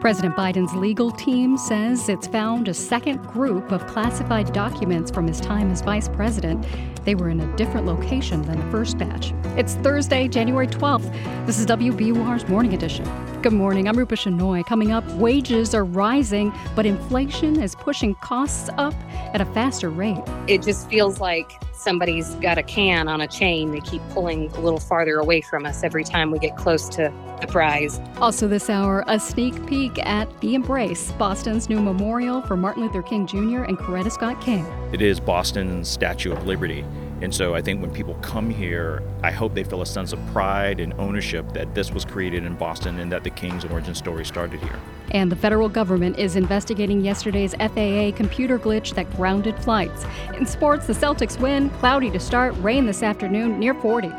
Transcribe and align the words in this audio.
President 0.00 0.36
Biden's 0.36 0.72
legal 0.76 1.10
team 1.10 1.58
says 1.58 2.08
it's 2.08 2.28
found 2.28 2.68
a 2.68 2.74
second 2.74 3.20
group 3.26 3.72
of 3.72 3.84
classified 3.88 4.52
documents 4.52 5.10
from 5.10 5.26
his 5.26 5.40
time 5.40 5.72
as 5.72 5.80
vice 5.80 6.08
president. 6.08 6.64
They 7.04 7.16
were 7.16 7.28
in 7.30 7.40
a 7.40 7.56
different 7.56 7.84
location 7.84 8.42
than 8.42 8.60
the 8.60 8.70
first 8.70 8.96
batch. 8.96 9.32
It's 9.56 9.74
Thursday, 9.74 10.28
January 10.28 10.68
12th. 10.68 11.10
This 11.46 11.58
is 11.58 11.66
WBUR's 11.66 12.48
Morning 12.48 12.74
Edition. 12.74 13.04
Good 13.42 13.52
morning. 13.52 13.88
I'm 13.88 13.98
Rupa 13.98 14.14
Shenoy. 14.14 14.64
Coming 14.64 14.92
up, 14.92 15.04
wages 15.14 15.74
are 15.74 15.84
rising, 15.84 16.52
but 16.76 16.86
inflation 16.86 17.60
is 17.60 17.74
pushing 17.74 18.14
costs 18.16 18.70
up 18.78 18.94
at 19.34 19.40
a 19.40 19.46
faster 19.46 19.90
rate. 19.90 20.22
It 20.46 20.62
just 20.62 20.88
feels 20.88 21.18
like 21.18 21.50
somebody's 21.78 22.34
got 22.36 22.58
a 22.58 22.62
can 22.62 23.08
on 23.08 23.20
a 23.20 23.28
chain. 23.28 23.70
They 23.70 23.80
keep 23.80 24.02
pulling 24.10 24.50
a 24.52 24.60
little 24.60 24.80
farther 24.80 25.18
away 25.18 25.40
from 25.40 25.64
us 25.64 25.82
every 25.82 26.04
time 26.04 26.30
we 26.30 26.38
get 26.38 26.56
close 26.56 26.88
to 26.90 27.12
the 27.40 27.46
prize. 27.46 28.00
Also, 28.20 28.48
this 28.48 28.68
hour, 28.68 29.04
a 29.06 29.18
sneak 29.20 29.66
peek 29.66 30.04
at 30.04 30.28
The 30.40 30.54
Embrace, 30.54 31.12
Boston's 31.12 31.68
new 31.68 31.80
memorial 31.80 32.42
for 32.42 32.56
Martin 32.56 32.82
Luther 32.82 33.02
King 33.02 33.26
Jr. 33.26 33.62
and 33.62 33.78
Coretta 33.78 34.10
Scott 34.10 34.40
King. 34.40 34.66
It 34.92 35.02
is 35.02 35.20
Boston's 35.20 35.88
Statue 35.88 36.32
of 36.32 36.46
Liberty. 36.46 36.84
And 37.20 37.34
so 37.34 37.54
I 37.54 37.62
think 37.62 37.80
when 37.80 37.90
people 37.90 38.14
come 38.22 38.48
here, 38.48 39.02
I 39.22 39.32
hope 39.32 39.54
they 39.54 39.64
feel 39.64 39.82
a 39.82 39.86
sense 39.86 40.12
of 40.12 40.24
pride 40.28 40.78
and 40.78 40.94
ownership 40.94 41.52
that 41.52 41.74
this 41.74 41.90
was 41.90 42.04
created 42.04 42.44
in 42.44 42.54
Boston 42.54 43.00
and 43.00 43.10
that 43.10 43.24
the 43.24 43.30
King's 43.30 43.64
origin 43.64 43.94
story 43.94 44.24
started 44.24 44.60
here. 44.60 44.78
And 45.10 45.32
the 45.32 45.36
federal 45.36 45.68
government 45.68 46.18
is 46.18 46.36
investigating 46.36 47.00
yesterday's 47.00 47.54
FAA 47.54 48.12
computer 48.16 48.58
glitch 48.58 48.94
that 48.94 49.10
grounded 49.16 49.58
flights. 49.58 50.04
In 50.36 50.46
sports, 50.46 50.86
the 50.86 50.92
Celtics 50.92 51.38
win, 51.40 51.70
cloudy 51.70 52.10
to 52.10 52.20
start, 52.20 52.54
rain 52.58 52.86
this 52.86 53.02
afternoon, 53.02 53.58
near 53.58 53.74
40. 53.74 54.12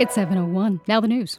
It's 0.00 0.14
701. 0.14 0.80
Now 0.86 1.00
the 1.00 1.08
news. 1.08 1.38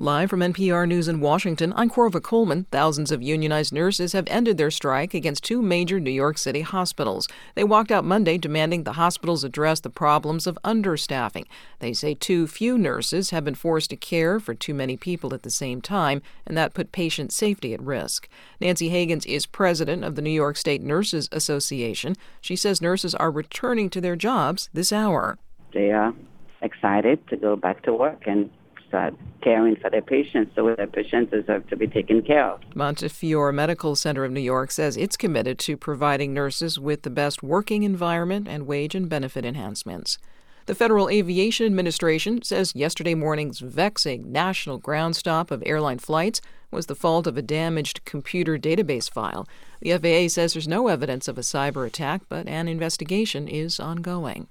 Live 0.00 0.30
from 0.30 0.38
NPR 0.38 0.86
News 0.86 1.08
in 1.08 1.18
Washington, 1.18 1.72
I'm 1.74 1.90
Korva 1.90 2.22
Coleman. 2.22 2.66
Thousands 2.70 3.10
of 3.10 3.20
unionized 3.20 3.72
nurses 3.72 4.12
have 4.12 4.28
ended 4.28 4.56
their 4.56 4.70
strike 4.70 5.12
against 5.12 5.42
two 5.42 5.60
major 5.60 5.98
New 5.98 6.12
York 6.12 6.38
City 6.38 6.60
hospitals. 6.60 7.26
They 7.56 7.64
walked 7.64 7.90
out 7.90 8.04
Monday 8.04 8.38
demanding 8.38 8.84
the 8.84 8.92
hospitals 8.92 9.42
address 9.42 9.80
the 9.80 9.90
problems 9.90 10.46
of 10.46 10.56
understaffing. 10.62 11.46
They 11.80 11.92
say 11.92 12.14
too 12.14 12.46
few 12.46 12.78
nurses 12.78 13.30
have 13.30 13.44
been 13.44 13.56
forced 13.56 13.90
to 13.90 13.96
care 13.96 14.38
for 14.38 14.54
too 14.54 14.72
many 14.72 14.96
people 14.96 15.34
at 15.34 15.42
the 15.42 15.50
same 15.50 15.80
time, 15.80 16.22
and 16.46 16.56
that 16.56 16.74
put 16.74 16.92
patient 16.92 17.32
safety 17.32 17.74
at 17.74 17.82
risk. 17.82 18.28
Nancy 18.60 18.90
Hagans 18.90 19.26
is 19.26 19.46
president 19.46 20.04
of 20.04 20.14
the 20.14 20.22
New 20.22 20.30
York 20.30 20.56
State 20.56 20.80
Nurses 20.80 21.28
Association. 21.32 22.14
She 22.40 22.54
says 22.54 22.80
nurses 22.80 23.16
are 23.16 23.32
returning 23.32 23.90
to 23.90 24.00
their 24.00 24.14
jobs 24.14 24.70
this 24.72 24.92
hour. 24.92 25.38
They 25.74 25.90
are 25.90 26.14
excited 26.62 27.26
to 27.30 27.36
go 27.36 27.56
back 27.56 27.82
to 27.82 27.92
work 27.92 28.22
and 28.26 28.48
start 28.88 29.14
caring 29.42 29.76
for 29.76 29.90
their 29.90 30.02
patients 30.02 30.52
so 30.54 30.74
their 30.74 30.86
patients 30.86 31.30
deserve 31.30 31.66
to 31.68 31.76
be 31.76 31.86
taken 31.86 32.22
care 32.22 32.46
of. 32.46 32.60
Montefiore 32.74 33.52
Medical 33.52 33.94
Center 33.94 34.24
of 34.24 34.32
New 34.32 34.40
York 34.40 34.70
says 34.70 34.96
it's 34.96 35.16
committed 35.16 35.58
to 35.60 35.76
providing 35.76 36.34
nurses 36.34 36.78
with 36.78 37.02
the 37.02 37.10
best 37.10 37.42
working 37.42 37.82
environment 37.82 38.48
and 38.48 38.66
wage 38.66 38.94
and 38.94 39.08
benefit 39.08 39.44
enhancements. 39.44 40.18
The 40.66 40.74
Federal 40.74 41.08
Aviation 41.08 41.64
Administration 41.64 42.42
says 42.42 42.74
yesterday 42.74 43.14
morning's 43.14 43.60
vexing 43.60 44.30
national 44.30 44.76
ground 44.76 45.16
stop 45.16 45.50
of 45.50 45.62
airline 45.64 45.98
flights 45.98 46.42
was 46.70 46.86
the 46.86 46.94
fault 46.94 47.26
of 47.26 47.38
a 47.38 47.42
damaged 47.42 48.04
computer 48.04 48.58
database 48.58 49.10
file. 49.10 49.48
The 49.80 49.96
FAA 49.96 50.28
says 50.28 50.52
there's 50.52 50.68
no 50.68 50.88
evidence 50.88 51.26
of 51.26 51.38
a 51.38 51.42
cyber 51.42 51.86
attack, 51.86 52.22
but 52.28 52.46
an 52.46 52.68
investigation 52.68 53.48
is 53.48 53.80
ongoing. 53.80 54.48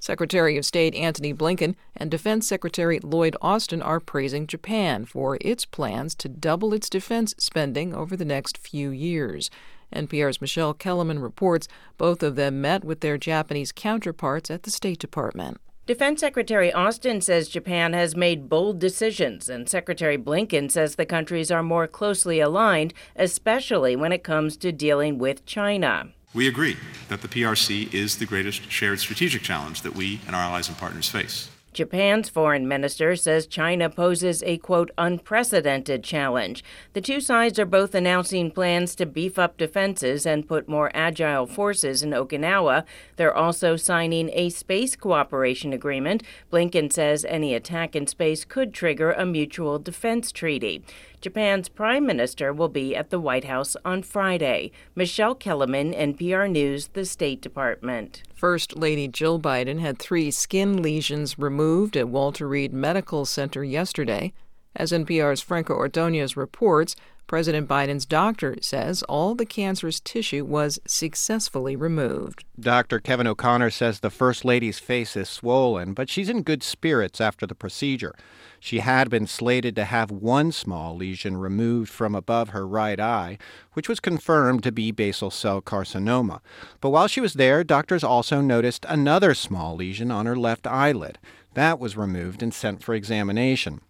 Secretary 0.00 0.56
of 0.56 0.64
State 0.64 0.94
Antony 0.94 1.34
Blinken 1.34 1.74
and 1.94 2.10
Defense 2.10 2.46
Secretary 2.48 2.98
Lloyd 3.00 3.36
Austin 3.42 3.82
are 3.82 4.00
praising 4.00 4.46
Japan 4.46 5.04
for 5.04 5.36
its 5.42 5.66
plans 5.66 6.14
to 6.16 6.28
double 6.28 6.72
its 6.72 6.88
defense 6.88 7.34
spending 7.36 7.94
over 7.94 8.16
the 8.16 8.24
next 8.24 8.56
few 8.56 8.88
years. 8.88 9.50
NPR's 9.94 10.40
Michelle 10.40 10.72
Kelemen 10.72 11.22
reports 11.22 11.68
both 11.98 12.22
of 12.22 12.34
them 12.34 12.62
met 12.62 12.82
with 12.82 13.00
their 13.00 13.18
Japanese 13.18 13.72
counterparts 13.72 14.50
at 14.50 14.62
the 14.62 14.70
State 14.70 14.98
Department. 14.98 15.60
Defense 15.86 16.20
Secretary 16.20 16.72
Austin 16.72 17.20
says 17.20 17.48
Japan 17.48 17.92
has 17.92 18.16
made 18.16 18.48
bold 18.48 18.78
decisions, 18.78 19.50
and 19.50 19.68
Secretary 19.68 20.16
Blinken 20.16 20.70
says 20.70 20.94
the 20.94 21.04
countries 21.04 21.50
are 21.50 21.62
more 21.62 21.86
closely 21.86 22.40
aligned, 22.40 22.94
especially 23.16 23.96
when 23.96 24.12
it 24.12 24.24
comes 24.24 24.56
to 24.58 24.72
dealing 24.72 25.18
with 25.18 25.44
China. 25.44 26.12
We 26.32 26.46
agree 26.46 26.76
that 27.08 27.22
the 27.22 27.28
PRC 27.28 27.92
is 27.92 28.18
the 28.18 28.26
greatest 28.26 28.70
shared 28.70 29.00
strategic 29.00 29.42
challenge 29.42 29.82
that 29.82 29.96
we 29.96 30.20
and 30.26 30.36
our 30.36 30.42
allies 30.42 30.68
and 30.68 30.78
partners 30.78 31.08
face. 31.08 31.50
Japan's 31.72 32.28
foreign 32.28 32.66
minister 32.66 33.14
says 33.14 33.46
China 33.46 33.88
poses 33.88 34.42
a 34.42 34.58
quote 34.58 34.90
unprecedented 34.98 36.02
challenge. 36.02 36.64
The 36.94 37.00
two 37.00 37.20
sides 37.20 37.58
are 37.60 37.66
both 37.66 37.94
announcing 37.94 38.50
plans 38.50 38.96
to 38.96 39.06
beef 39.06 39.38
up 39.38 39.56
defenses 39.56 40.26
and 40.26 40.48
put 40.48 40.68
more 40.68 40.90
agile 40.94 41.46
forces 41.46 42.02
in 42.02 42.10
Okinawa. 42.10 42.84
They're 43.16 43.36
also 43.36 43.76
signing 43.76 44.30
a 44.32 44.48
space 44.48 44.96
cooperation 44.96 45.72
agreement. 45.72 46.24
Blinken 46.52 46.92
says 46.92 47.24
any 47.24 47.54
attack 47.54 47.94
in 47.94 48.08
space 48.08 48.44
could 48.44 48.74
trigger 48.74 49.12
a 49.12 49.24
mutual 49.24 49.78
defense 49.78 50.32
treaty. 50.32 50.82
Japan's 51.20 51.68
prime 51.68 52.06
minister 52.06 52.52
will 52.52 52.68
be 52.68 52.96
at 52.96 53.10
the 53.10 53.20
White 53.20 53.44
House 53.44 53.76
on 53.84 54.02
Friday. 54.02 54.72
Michelle 54.96 55.36
Kelemen, 55.36 55.96
NPR 55.96 56.50
News, 56.50 56.88
the 56.94 57.04
State 57.04 57.42
Department. 57.42 58.22
First 58.40 58.74
Lady 58.74 59.06
Jill 59.06 59.38
Biden 59.38 59.80
had 59.80 59.98
three 59.98 60.30
skin 60.30 60.80
lesions 60.80 61.38
removed 61.38 61.94
at 61.94 62.08
Walter 62.08 62.48
Reed 62.48 62.72
Medical 62.72 63.26
Center 63.26 63.62
yesterday. 63.62 64.32
As 64.74 64.92
NPR's 64.92 65.42
Franco 65.42 65.74
Ordonez 65.74 66.38
reports, 66.38 66.96
President 67.26 67.68
Biden's 67.68 68.06
doctor 68.06 68.56
says 68.62 69.02
all 69.02 69.34
the 69.34 69.44
cancerous 69.44 70.00
tissue 70.00 70.46
was 70.46 70.80
successfully 70.86 71.76
removed. 71.76 72.44
Dr. 72.58 72.98
Kevin 72.98 73.26
O'Connor 73.26 73.68
says 73.68 74.00
the 74.00 74.08
First 74.08 74.42
Lady's 74.42 74.78
face 74.78 75.18
is 75.18 75.28
swollen, 75.28 75.92
but 75.92 76.08
she's 76.08 76.30
in 76.30 76.42
good 76.42 76.62
spirits 76.62 77.20
after 77.20 77.46
the 77.46 77.54
procedure. 77.54 78.14
She 78.62 78.80
had 78.80 79.08
been 79.08 79.26
slated 79.26 79.74
to 79.76 79.84
have 79.86 80.10
one 80.10 80.52
small 80.52 80.94
lesion 80.94 81.38
removed 81.38 81.90
from 81.90 82.14
above 82.14 82.50
her 82.50 82.66
right 82.66 83.00
eye, 83.00 83.38
which 83.72 83.88
was 83.88 84.00
confirmed 84.00 84.62
to 84.62 84.70
be 84.70 84.92
basal 84.92 85.30
cell 85.30 85.62
carcinoma. 85.62 86.40
But 86.82 86.90
while 86.90 87.08
she 87.08 87.22
was 87.22 87.34
there, 87.34 87.64
doctors 87.64 88.04
also 88.04 88.42
noticed 88.42 88.84
another 88.86 89.32
small 89.32 89.76
lesion 89.76 90.10
on 90.10 90.26
her 90.26 90.36
left 90.36 90.66
eyelid. 90.66 91.18
That 91.54 91.80
was 91.80 91.96
removed 91.96 92.42
and 92.42 92.52
sent 92.52 92.84
for 92.84 92.94
examination. 92.94 93.80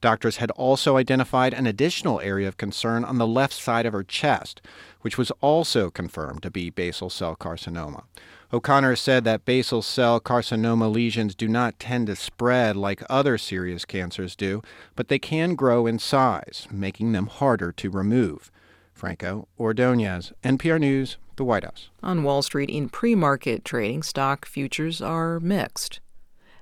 Doctors 0.00 0.36
had 0.36 0.52
also 0.52 0.96
identified 0.96 1.52
an 1.52 1.66
additional 1.66 2.20
area 2.20 2.48
of 2.48 2.56
concern 2.56 3.04
on 3.04 3.18
the 3.18 3.26
left 3.26 3.52
side 3.52 3.84
of 3.84 3.92
her 3.92 4.04
chest, 4.04 4.62
which 5.02 5.18
was 5.18 5.30
also 5.42 5.90
confirmed 5.90 6.42
to 6.42 6.50
be 6.50 6.70
basal 6.70 7.10
cell 7.10 7.36
carcinoma. 7.36 8.04
O'Connor 8.52 8.96
said 8.96 9.22
that 9.24 9.44
basal 9.44 9.80
cell 9.80 10.20
carcinoma 10.20 10.92
lesions 10.92 11.36
do 11.36 11.46
not 11.46 11.78
tend 11.78 12.08
to 12.08 12.16
spread 12.16 12.76
like 12.76 13.02
other 13.08 13.38
serious 13.38 13.84
cancers 13.84 14.34
do, 14.34 14.60
but 14.96 15.06
they 15.06 15.20
can 15.20 15.54
grow 15.54 15.86
in 15.86 16.00
size, 16.00 16.66
making 16.70 17.12
them 17.12 17.28
harder 17.28 17.70
to 17.70 17.90
remove. 17.90 18.50
Franco 18.92 19.46
Ordonez, 19.58 20.32
NPR 20.42 20.80
News, 20.80 21.16
the 21.36 21.44
White 21.44 21.64
House. 21.64 21.90
On 22.02 22.24
Wall 22.24 22.42
Street, 22.42 22.68
in 22.68 22.88
pre 22.88 23.14
market 23.14 23.64
trading, 23.64 24.02
stock 24.02 24.44
futures 24.44 25.00
are 25.00 25.38
mixed. 25.38 26.00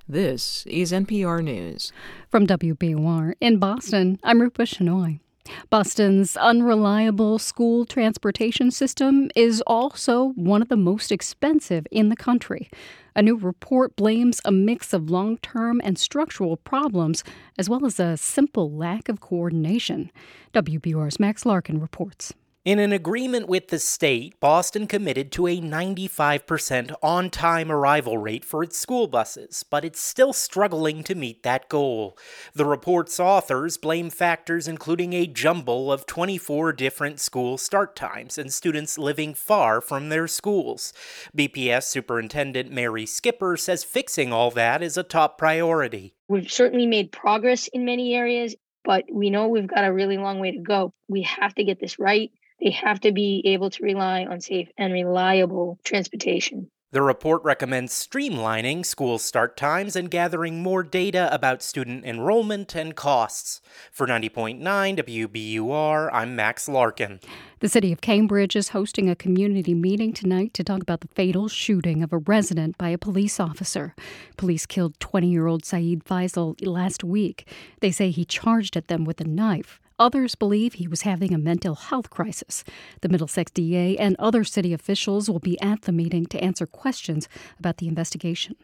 This 0.07 0.67
is 0.67 0.93
NPR 0.93 1.43
News. 1.43 1.91
From 2.29 2.47
WBUR 2.47 3.33
in 3.41 3.59
Boston, 3.59 4.21
I'm 4.23 4.41
Rupa 4.43 4.63
Shenoy. 4.63 5.21
Boston's 5.71 6.37
unreliable 6.37 7.39
school 7.39 7.85
transportation 7.85 8.71
system 8.71 9.31
is 9.35 9.63
also 9.67 10.29
one 10.37 10.63
of 10.63 10.69
the 10.69 10.77
most 10.77 11.13
expensive 11.13 11.87
in 11.91 12.09
the 12.09 12.17
country. 12.17 12.71
A 13.17 13.23
new 13.23 13.37
report 13.37 13.97
blames 13.97 14.41
a 14.45 14.53
mix 14.53 14.93
of 14.93 15.11
long 15.11 15.39
term 15.39 15.81
and 15.83 15.99
structural 15.99 16.57
problems, 16.57 17.25
as 17.59 17.69
well 17.69 17.85
as 17.85 17.99
a 17.99 18.17
simple 18.17 18.71
lack 18.71 19.09
of 19.09 19.21
coordination. 19.21 20.11
WBUR's 20.55 21.19
Max 21.19 21.45
Larkin 21.45 21.81
reports. 21.81 22.33
In 22.69 22.79
an 22.81 22.93
agreement 22.93 23.49
with 23.49 23.69
the 23.69 23.79
state, 23.79 24.39
Boston 24.41 24.87
committed 24.87 25.33
to 25.33 25.47
a 25.47 25.59
95% 25.59 26.95
on 27.03 27.31
time 27.31 27.73
arrival 27.73 28.19
rate 28.19 28.45
for 28.45 28.63
its 28.63 28.77
school 28.77 29.07
buses, 29.07 29.65
but 29.71 29.87
it's 29.87 30.03
still 30.03 30.35
struggling 30.35 31.03
to 31.05 31.15
meet 31.15 31.43
that 31.45 31.71
goal. 31.71 32.19
The 32.53 32.67
report's 32.67 33.19
authors 33.19 33.79
blame 33.79 34.11
factors 34.11 34.69
including 34.69 35.15
a 35.15 35.27
jumble 35.27 35.91
of 35.91 36.05
24 36.05 36.75
different 36.75 37.21
school 37.21 37.57
start 37.57 37.97
times 37.97 38.37
and 38.37 38.53
students 38.53 38.99
living 38.99 39.33
far 39.33 39.81
from 39.81 40.11
their 40.11 40.29
schools. 40.29 40.93
BPS 41.35 41.85
Superintendent 41.85 42.71
Mary 42.71 43.07
Skipper 43.07 43.57
says 43.57 43.83
fixing 43.83 44.31
all 44.31 44.51
that 44.51 44.83
is 44.83 44.99
a 44.99 45.03
top 45.03 45.39
priority. 45.39 46.13
We've 46.29 46.53
certainly 46.53 46.85
made 46.85 47.13
progress 47.13 47.67
in 47.69 47.87
many 47.87 48.15
areas, 48.15 48.55
but 48.85 49.07
we 49.11 49.31
know 49.31 49.49
we've 49.49 49.67
got 49.67 49.87
a 49.87 49.93
really 49.95 50.19
long 50.19 50.39
way 50.39 50.51
to 50.51 50.61
go. 50.61 50.93
We 51.09 51.23
have 51.23 51.55
to 51.55 51.65
get 51.65 51.81
this 51.81 51.99
right. 51.99 52.31
They 52.61 52.71
have 52.71 53.01
to 53.01 53.13
be 53.13 53.43
able 53.45 53.71
to 53.71 53.83
rely 53.83 54.25
on 54.25 54.41
safe 54.41 54.69
and 54.77 54.93
reliable 54.93 55.79
transportation. 55.85 56.71
The 56.91 57.03
report 57.03 57.45
recommends 57.45 57.93
streamlining 57.93 58.87
school 58.87 59.19
start 59.19 59.59
times 59.59 59.95
and 59.95 60.11
gathering 60.11 60.63
more 60.63 60.83
data 60.83 61.29
about 61.31 61.63
student 61.63 62.07
enrollment 62.07 62.75
and 62.75 62.97
costs. 62.97 63.61
For 63.93 64.07
90.9 64.07 64.63
WBUR, 64.63 66.09
I'm 66.11 66.35
Max 66.35 66.67
Larkin. 66.67 67.21
The 67.61 67.69
city 67.69 67.93
of 67.93 68.01
Cambridge 68.01 68.57
is 68.57 68.71
hosting 68.71 69.11
a 69.11 69.15
community 69.15 69.75
meeting 69.75 70.15
tonight 70.15 70.55
to 70.55 70.65
talk 70.65 70.81
about 70.81 71.03
the 71.03 71.09
fatal 71.09 71.47
shooting 71.47 72.03
of 72.03 72.11
a 72.11 72.19
resident 72.19 72.79
by 72.79 72.89
a 72.89 72.97
police 72.97 73.39
officer. 73.39 73.95
Police 74.39 74.65
killed 74.65 74.99
20 74.99 75.29
year 75.29 75.47
old 75.47 75.67
Sayed 75.67 76.05
Faisal 76.05 76.57
last 76.67 77.05
week. 77.05 77.47
They 77.81 77.91
say 77.91 78.11
he 78.11 78.25
charged 78.25 78.79
at 78.79 78.89
them 78.89 79.05
with 79.05 79.21
a 79.21 79.25
knife. 79.25 79.79
Others 79.99 80.37
believe 80.37 80.75
he 80.75 80.87
was 80.87 81.03
having 81.03 81.35
a 81.35 81.39
mental 81.39 81.75
health 81.75 82.09
crisis. 82.09 82.63
The 83.01 83.09
Middlesex 83.09 83.51
DA 83.51 83.97
and 83.97 84.15
other 84.19 84.45
city 84.45 84.73
officials 84.73 85.29
will 85.29 85.41
be 85.41 85.61
at 85.61 85.83
the 85.83 85.93
meeting 85.93 86.27
to 86.27 86.43
answer 86.43 86.67
questions 86.67 87.29
about 87.59 87.79
the 87.79 87.89
investigation. 87.89 88.55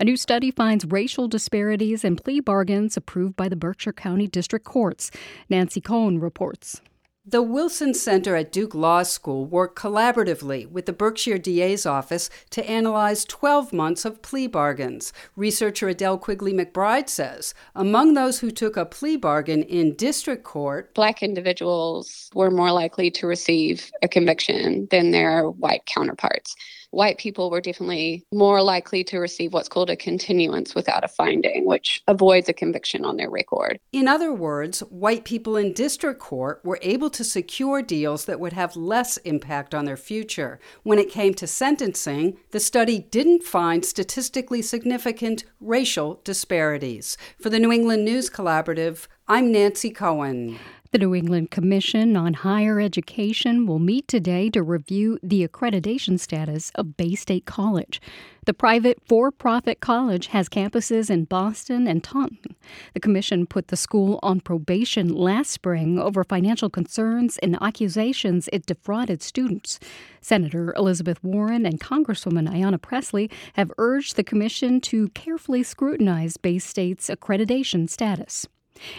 A 0.00 0.04
new 0.04 0.16
study 0.16 0.50
finds 0.50 0.84
racial 0.84 1.28
disparities 1.28 2.04
in 2.04 2.16
plea 2.16 2.40
bargains 2.40 2.96
approved 2.96 3.36
by 3.36 3.48
the 3.48 3.56
Berkshire 3.56 3.92
County 3.92 4.26
District 4.26 4.64
Courts. 4.64 5.10
Nancy 5.48 5.80
Cohen 5.80 6.18
reports. 6.18 6.80
The 7.28 7.42
Wilson 7.42 7.92
Center 7.92 8.36
at 8.36 8.52
Duke 8.52 8.72
Law 8.72 9.02
School 9.02 9.46
worked 9.46 9.76
collaboratively 9.76 10.70
with 10.70 10.86
the 10.86 10.92
Berkshire 10.92 11.38
DA's 11.38 11.84
office 11.84 12.30
to 12.50 12.64
analyze 12.70 13.24
12 13.24 13.72
months 13.72 14.04
of 14.04 14.22
plea 14.22 14.46
bargains. 14.46 15.12
Researcher 15.34 15.88
Adele 15.88 16.18
Quigley 16.18 16.52
McBride 16.52 17.08
says 17.08 17.52
among 17.74 18.14
those 18.14 18.38
who 18.38 18.52
took 18.52 18.76
a 18.76 18.86
plea 18.86 19.16
bargain 19.16 19.64
in 19.64 19.96
district 19.96 20.44
court, 20.44 20.94
black 20.94 21.20
individuals 21.20 22.30
were 22.32 22.48
more 22.48 22.70
likely 22.70 23.10
to 23.10 23.26
receive 23.26 23.90
a 24.04 24.06
conviction 24.08 24.86
than 24.92 25.10
their 25.10 25.50
white 25.50 25.84
counterparts 25.84 26.54
white 26.96 27.18
people 27.18 27.50
were 27.50 27.60
definitely 27.60 28.24
more 28.32 28.62
likely 28.62 29.04
to 29.04 29.18
receive 29.18 29.52
what's 29.52 29.68
called 29.68 29.90
a 29.90 29.96
continuance 29.96 30.74
without 30.74 31.04
a 31.04 31.08
finding, 31.08 31.66
which 31.66 32.02
avoids 32.08 32.48
a 32.48 32.54
conviction 32.54 33.04
on 33.04 33.18
their 33.18 33.28
record. 33.28 33.78
In 33.92 34.08
other 34.08 34.32
words, 34.32 34.80
white 34.80 35.26
people 35.26 35.58
in 35.58 35.74
district 35.74 36.18
court 36.20 36.62
were 36.64 36.78
able 36.80 37.10
to 37.10 37.22
secure 37.22 37.82
deals 37.82 38.24
that 38.24 38.40
would 38.40 38.54
have 38.54 38.76
less 38.76 39.18
impact 39.18 39.74
on 39.74 39.84
their 39.84 39.98
future. 39.98 40.58
When 40.84 40.98
it 40.98 41.10
came 41.10 41.34
to 41.34 41.46
sentencing, 41.46 42.38
the 42.52 42.60
study 42.60 42.98
didn't 42.98 43.44
find 43.44 43.84
statistically 43.84 44.62
significant 44.62 45.44
racial 45.60 46.22
disparities. 46.24 47.18
For 47.38 47.50
the 47.50 47.58
New 47.58 47.72
England 47.72 48.06
News 48.06 48.30
Collaborative, 48.30 49.06
I'm 49.28 49.52
Nancy 49.52 49.90
Cohen. 49.90 50.58
The 50.96 51.00
New 51.00 51.14
England 51.14 51.50
Commission 51.50 52.16
on 52.16 52.32
Higher 52.32 52.80
Education 52.80 53.66
will 53.66 53.78
meet 53.78 54.08
today 54.08 54.48
to 54.48 54.62
review 54.62 55.18
the 55.22 55.46
accreditation 55.46 56.18
status 56.18 56.72
of 56.74 56.96
Bay 56.96 57.14
State 57.14 57.44
College. 57.44 58.00
The 58.46 58.54
private 58.54 59.02
for 59.06 59.30
profit 59.30 59.80
college 59.80 60.28
has 60.28 60.48
campuses 60.48 61.10
in 61.10 61.24
Boston 61.24 61.86
and 61.86 62.02
Taunton. 62.02 62.56
The 62.94 63.00
commission 63.00 63.46
put 63.46 63.68
the 63.68 63.76
school 63.76 64.18
on 64.22 64.40
probation 64.40 65.14
last 65.14 65.50
spring 65.50 65.98
over 65.98 66.24
financial 66.24 66.70
concerns 66.70 67.36
and 67.42 67.58
accusations 67.60 68.48
it 68.50 68.64
defrauded 68.64 69.22
students. 69.22 69.78
Senator 70.22 70.72
Elizabeth 70.78 71.22
Warren 71.22 71.66
and 71.66 71.78
Congresswoman 71.78 72.48
Ayanna 72.48 72.80
Pressley 72.80 73.30
have 73.52 73.70
urged 73.76 74.16
the 74.16 74.24
commission 74.24 74.80
to 74.80 75.08
carefully 75.08 75.62
scrutinize 75.62 76.38
Bay 76.38 76.58
State's 76.58 77.10
accreditation 77.10 77.86
status. 77.86 78.46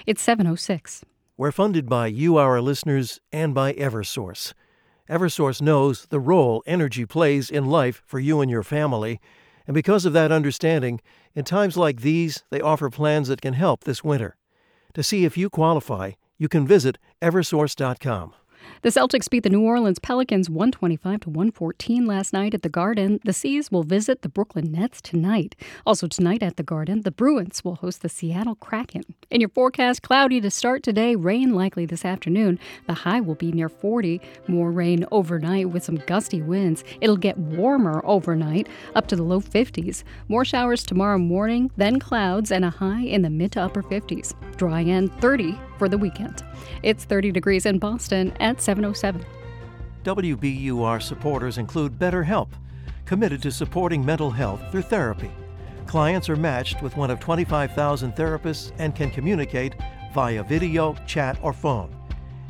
It's 0.06 0.22
706. 0.22 1.04
We're 1.40 1.52
funded 1.52 1.88
by 1.88 2.08
you, 2.08 2.38
our 2.38 2.60
listeners, 2.60 3.22
and 3.32 3.54
by 3.54 3.74
Eversource. 3.74 4.54
Eversource 5.08 5.62
knows 5.62 6.08
the 6.08 6.20
role 6.20 6.64
energy 6.66 7.06
plays 7.06 7.52
in 7.52 7.68
life 7.68 8.02
for 8.08 8.20
you 8.20 8.42
and 8.42 8.50
your 8.50 8.64
family, 8.64 9.22
and 9.68 9.76
because 9.76 10.04
of 10.04 10.14
that 10.14 10.32
understanding, 10.32 11.00
in 11.36 11.46
times 11.46 11.78
like 11.78 12.02
these, 12.02 12.42
they 12.50 12.60
offer 12.60 12.90
plans 12.90 13.28
that 13.28 13.42
can 13.42 13.54
help 13.54 13.84
this 13.84 14.04
winter. 14.04 14.36
To 14.96 15.04
see 15.04 15.26
if 15.26 15.38
you 15.38 15.52
qualify, 15.52 16.14
you 16.40 16.50
can 16.50 16.66
visit 16.66 16.98
eversource.com. 17.22 18.34
The 18.84 18.90
Celtics 18.90 19.30
beat 19.30 19.44
the 19.44 19.50
New 19.50 19.64
Orleans 19.64 20.00
Pelicans 20.00 20.50
125 20.50 21.22
to 21.22 21.30
114 21.30 22.06
last 22.06 22.32
night 22.32 22.54
at 22.54 22.62
the 22.62 22.70
Garden. 22.70 23.20
The 23.26 23.34
C's 23.34 23.72
will 23.72 23.84
visit 23.84 24.22
the 24.22 24.30
Brooklyn 24.30 24.72
Nets 24.72 25.02
tonight. 25.02 25.56
Also 25.86 26.08
tonight 26.08 26.44
at 26.44 26.58
the 26.58 26.64
Garden, 26.64 27.02
the 27.02 27.12
Bruins 27.12 27.64
will 27.64 27.76
host 27.76 28.02
the 28.02 28.10
Seattle 28.10 28.56
Kraken. 28.56 29.04
In 29.30 29.42
your 29.42 29.50
forecast, 29.50 30.04
cloudy 30.04 30.40
to 30.42 30.52
start 30.52 30.84
today, 30.84 31.16
rain 31.16 31.54
likely 31.54 31.86
this 31.86 32.06
afternoon. 32.06 32.60
The 32.86 32.94
high 32.94 33.20
will 33.20 33.36
be 33.36 33.52
near 33.52 33.70
40. 33.70 34.22
More 34.48 34.72
rain 34.72 35.06
overnight 35.12 35.70
with 35.70 35.84
some 35.84 35.98
gusty 36.06 36.42
winds. 36.42 36.84
It'll 37.02 37.18
get 37.18 37.38
warmer 37.38 38.02
overnight, 38.06 38.70
up 38.96 39.08
to 39.08 39.16
the 39.16 39.24
low 39.24 39.42
50s. 39.42 40.04
More 40.28 40.46
showers 40.46 40.84
tomorrow 40.84 41.18
morning, 41.18 41.72
then 41.78 42.00
clouds 42.00 42.52
and 42.52 42.64
a 42.64 42.70
high 42.70 43.02
in 43.02 43.22
the 43.22 43.30
mid 43.30 43.52
to 43.54 43.62
upper 43.62 43.84
50s. 43.84 44.34
Dry 44.58 44.82
and 44.82 45.12
30 45.20 45.58
for 45.78 45.90
the 45.90 45.98
weekend. 45.98 46.44
It's 46.84 47.06
30 47.06 47.32
degrees 47.32 47.66
in 47.66 47.80
Boston 47.80 48.34
at 48.40 48.62
707. 48.62 49.26
WBUR 50.04 51.02
supporters 51.02 51.58
include 51.58 51.98
BetterHelp, 52.00 52.50
committed 53.06 53.42
to 53.42 53.52
supporting 53.52 54.06
mental 54.06 54.32
health 54.32 54.62
through 54.72 54.84
therapy. 54.84 55.32
Clients 55.86 56.30
are 56.30 56.36
matched 56.36 56.82
with 56.82 56.96
one 56.98 57.10
of 57.10 57.20
25,000 57.20 58.14
therapists 58.16 58.72
and 58.78 58.96
can 58.96 59.10
communicate 59.10 59.76
via 60.14 60.44
video, 60.44 60.96
chat, 61.06 61.38
or 61.42 61.54
phone 61.54 61.94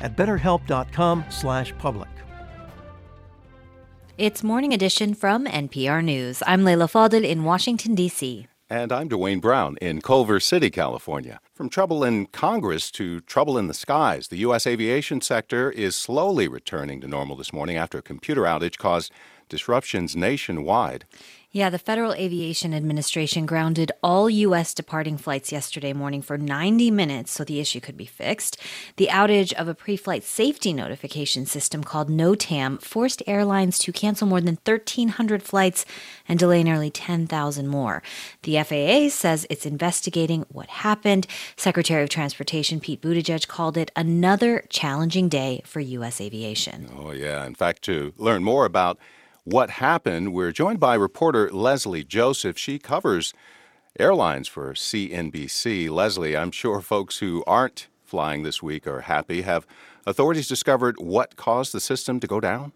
at 0.02 0.16
betterhelp.com/public. 0.16 2.10
It's 4.18 4.44
Morning 4.44 4.74
Edition 4.74 5.14
from 5.14 5.46
NPR 5.46 6.04
News. 6.04 6.42
I'm 6.48 6.64
Leila 6.64 6.88
Fadel 6.88 7.24
in 7.24 7.44
Washington 7.44 7.94
D.C. 7.94 8.48
And 8.70 8.92
I'm 8.92 9.08
Dwane 9.10 9.40
Brown 9.40 9.78
in 9.80 10.02
Culver 10.02 10.40
City, 10.40 10.72
California. 10.72 11.40
From 11.58 11.70
trouble 11.70 12.04
in 12.04 12.28
Congress 12.28 12.92
to 12.92 13.20
trouble 13.22 13.58
in 13.58 13.66
the 13.66 13.74
skies, 13.74 14.28
the 14.28 14.38
U.S. 14.46 14.68
aviation 14.68 15.22
sector 15.22 15.72
is 15.72 15.96
slowly 15.96 16.48
returning 16.48 17.02
to 17.02 17.08
normal 17.08 17.36
this 17.36 17.52
morning 17.52 17.78
after 17.78 17.98
a 17.98 18.04
computer 18.04 18.44
outage 18.44 18.78
caused 18.78 19.12
disruptions 19.50 20.16
nationwide. 20.16 21.06
Yeah, 21.58 21.72
the 21.72 21.80
Federal 21.80 22.14
Aviation 22.14 22.72
Administration 22.72 23.48
grounded 23.48 23.92
all 24.04 24.30
U.S. 24.30 24.76
departing 24.76 25.18
flights 25.18 25.52
yesterday 25.52 25.92
morning 25.92 26.22
for 26.22 26.38
90 26.38 26.92
minutes 26.92 27.32
so 27.32 27.44
the 27.44 27.60
issue 27.60 27.80
could 27.80 27.98
be 27.98 28.06
fixed. 28.06 28.58
The 28.98 29.08
outage 29.08 29.54
of 29.54 29.68
a 29.68 29.74
pre 29.74 29.98
flight 29.98 30.24
safety 30.24 30.72
notification 30.72 31.48
system 31.48 31.84
called 31.84 32.12
NOTAM 32.12 32.80
forced 32.84 33.24
airlines 33.26 33.80
to 33.80 33.92
cancel 33.92 34.28
more 34.28 34.40
than 34.40 34.60
1,300 34.66 35.42
flights 35.42 35.84
and 36.28 36.38
delay 36.38 36.62
nearly 36.62 36.92
10,000 36.92 37.68
more. 37.68 38.04
The 38.44 38.62
FAA 38.62 39.10
says 39.10 39.48
it's 39.50 39.66
investigating 39.66 40.46
what 40.50 40.70
happened. 40.70 41.26
Secretary 41.56 42.04
of 42.04 42.10
Transportation 42.10 42.80
Pete 42.80 43.02
Buttigieg 43.02 43.48
called 43.48 43.78
it 43.78 43.90
another 43.96 44.64
challenging 44.70 45.28
day 45.28 45.64
for 45.66 45.80
U.S. 45.80 46.22
aviation. 46.22 46.88
Oh, 46.96 47.14
yeah. 47.14 47.48
In 47.48 47.56
fact, 47.56 47.82
to 47.86 48.14
learn 48.16 48.44
more 48.44 48.66
about 48.66 49.00
what 49.48 49.70
happened, 49.70 50.34
we're 50.34 50.52
joined 50.52 50.78
by 50.78 50.94
reporter 50.94 51.50
Leslie 51.50 52.04
Josephs. 52.04 52.60
She 52.60 52.78
covers 52.78 53.34
airlines 53.98 54.50
for 54.50 54.74
CNBC. 54.74 55.90
Leslie, 55.90 56.36
I'm 56.36 56.52
sure 56.52 56.82
folks 56.82 57.20
who 57.20 57.46
aren't 57.48 57.88
flying 58.04 58.44
this 58.44 58.62
week 58.62 58.86
are 58.86 59.02
happy. 59.02 59.44
Have 59.44 59.66
authorities 60.06 60.50
discovered 60.50 60.98
what 61.00 61.38
caused 61.38 61.72
the 61.74 61.80
system 61.80 62.20
to 62.20 62.28
go 62.28 62.42
down? 62.42 62.74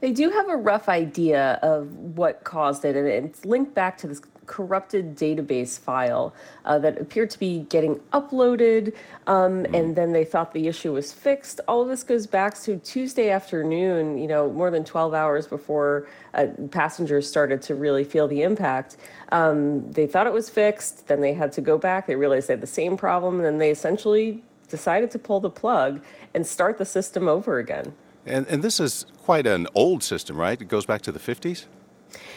They 0.00 0.12
do 0.12 0.30
have 0.30 0.48
a 0.48 0.56
rough 0.56 0.88
idea 0.88 1.58
of 1.62 1.94
what 1.94 2.44
caused 2.44 2.86
it, 2.86 2.96
and 2.96 3.06
it's 3.06 3.44
linked 3.44 3.74
back 3.74 3.98
to 3.98 4.06
this 4.06 4.22
corrupted 4.50 5.16
database 5.16 5.78
file 5.78 6.34
uh, 6.64 6.76
that 6.76 7.00
appeared 7.00 7.30
to 7.30 7.38
be 7.38 7.60
getting 7.68 7.94
uploaded, 8.12 8.92
um, 9.28 9.64
and 9.72 9.94
then 9.94 10.10
they 10.12 10.24
thought 10.24 10.52
the 10.52 10.66
issue 10.66 10.92
was 10.92 11.12
fixed. 11.12 11.60
All 11.68 11.80
of 11.82 11.88
this 11.88 12.02
goes 12.02 12.26
back 12.26 12.60
to 12.62 12.76
Tuesday 12.78 13.30
afternoon, 13.30 14.18
you 14.18 14.26
know, 14.26 14.50
more 14.50 14.72
than 14.72 14.84
12 14.84 15.14
hours 15.14 15.46
before 15.46 16.08
uh, 16.34 16.48
passengers 16.72 17.28
started 17.28 17.62
to 17.62 17.76
really 17.76 18.02
feel 18.02 18.26
the 18.26 18.42
impact. 18.42 18.96
Um, 19.30 19.88
they 19.92 20.08
thought 20.08 20.26
it 20.26 20.32
was 20.32 20.50
fixed, 20.50 21.06
then 21.06 21.20
they 21.20 21.32
had 21.32 21.52
to 21.52 21.60
go 21.60 21.78
back. 21.78 22.08
They 22.08 22.16
realized 22.16 22.48
they 22.48 22.54
had 22.54 22.60
the 22.60 22.66
same 22.66 22.96
problem, 22.96 23.36
and 23.36 23.44
then 23.44 23.58
they 23.58 23.70
essentially 23.70 24.42
decided 24.68 25.12
to 25.12 25.18
pull 25.20 25.38
the 25.38 25.50
plug 25.50 26.02
and 26.34 26.44
start 26.44 26.76
the 26.76 26.84
system 26.84 27.28
over 27.28 27.60
again. 27.60 27.94
And, 28.26 28.48
and 28.48 28.64
this 28.64 28.80
is 28.80 29.06
quite 29.22 29.46
an 29.46 29.68
old 29.76 30.02
system, 30.02 30.36
right? 30.36 30.60
It 30.60 30.66
goes 30.66 30.86
back 30.86 31.02
to 31.02 31.12
the 31.12 31.20
50s? 31.20 31.66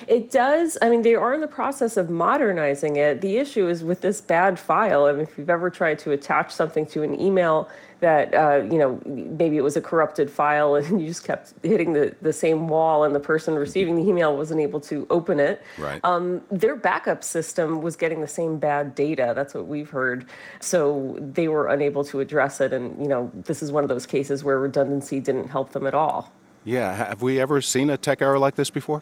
It 0.07 0.31
does. 0.31 0.77
I 0.81 0.89
mean, 0.89 1.01
they 1.01 1.15
are 1.15 1.33
in 1.33 1.41
the 1.41 1.47
process 1.47 1.97
of 1.97 2.09
modernizing 2.09 2.95
it. 2.97 3.21
The 3.21 3.37
issue 3.37 3.67
is 3.67 3.83
with 3.83 4.01
this 4.01 4.21
bad 4.21 4.59
file. 4.59 5.05
I 5.05 5.13
mean, 5.13 5.21
if 5.21 5.37
you've 5.37 5.49
ever 5.49 5.69
tried 5.69 5.99
to 5.99 6.11
attach 6.11 6.51
something 6.51 6.85
to 6.87 7.03
an 7.03 7.19
email 7.19 7.69
that, 8.03 8.33
uh, 8.35 8.61
you 8.69 8.77
know, 8.77 9.01
maybe 9.05 9.57
it 9.57 9.61
was 9.61 9.77
a 9.77 9.81
corrupted 9.81 10.29
file 10.29 10.75
and 10.79 11.01
you 11.01 11.07
just 11.07 11.23
kept 11.23 11.53
hitting 11.63 11.93
the, 11.93 12.13
the 12.21 12.33
same 12.33 12.67
wall 12.67 13.05
and 13.05 13.15
the 13.15 13.19
person 13.19 13.55
receiving 13.55 13.95
the 13.95 14.07
email 14.07 14.35
wasn't 14.35 14.59
able 14.59 14.81
to 14.81 15.07
open 15.09 15.39
it. 15.39 15.63
Right. 15.77 16.01
Um, 16.03 16.41
their 16.51 16.75
backup 16.75 17.23
system 17.23 17.81
was 17.81 17.95
getting 17.95 18.21
the 18.21 18.27
same 18.27 18.59
bad 18.59 18.93
data. 18.93 19.31
That's 19.35 19.53
what 19.53 19.67
we've 19.67 19.89
heard. 19.89 20.25
So 20.59 21.17
they 21.19 21.47
were 21.47 21.67
unable 21.67 22.03
to 22.05 22.19
address 22.19 22.61
it. 22.61 22.73
And, 22.73 23.01
you 23.01 23.07
know, 23.07 23.31
this 23.33 23.63
is 23.63 23.71
one 23.71 23.83
of 23.83 23.89
those 23.89 24.05
cases 24.05 24.43
where 24.43 24.59
redundancy 24.59 25.19
didn't 25.19 25.47
help 25.47 25.71
them 25.71 25.87
at 25.87 25.93
all. 25.93 26.31
Yeah. 26.65 26.93
Have 26.93 27.21
we 27.21 27.39
ever 27.39 27.61
seen 27.61 27.89
a 27.89 27.97
tech 27.97 28.21
error 28.21 28.37
like 28.37 28.55
this 28.55 28.69
before? 28.69 29.01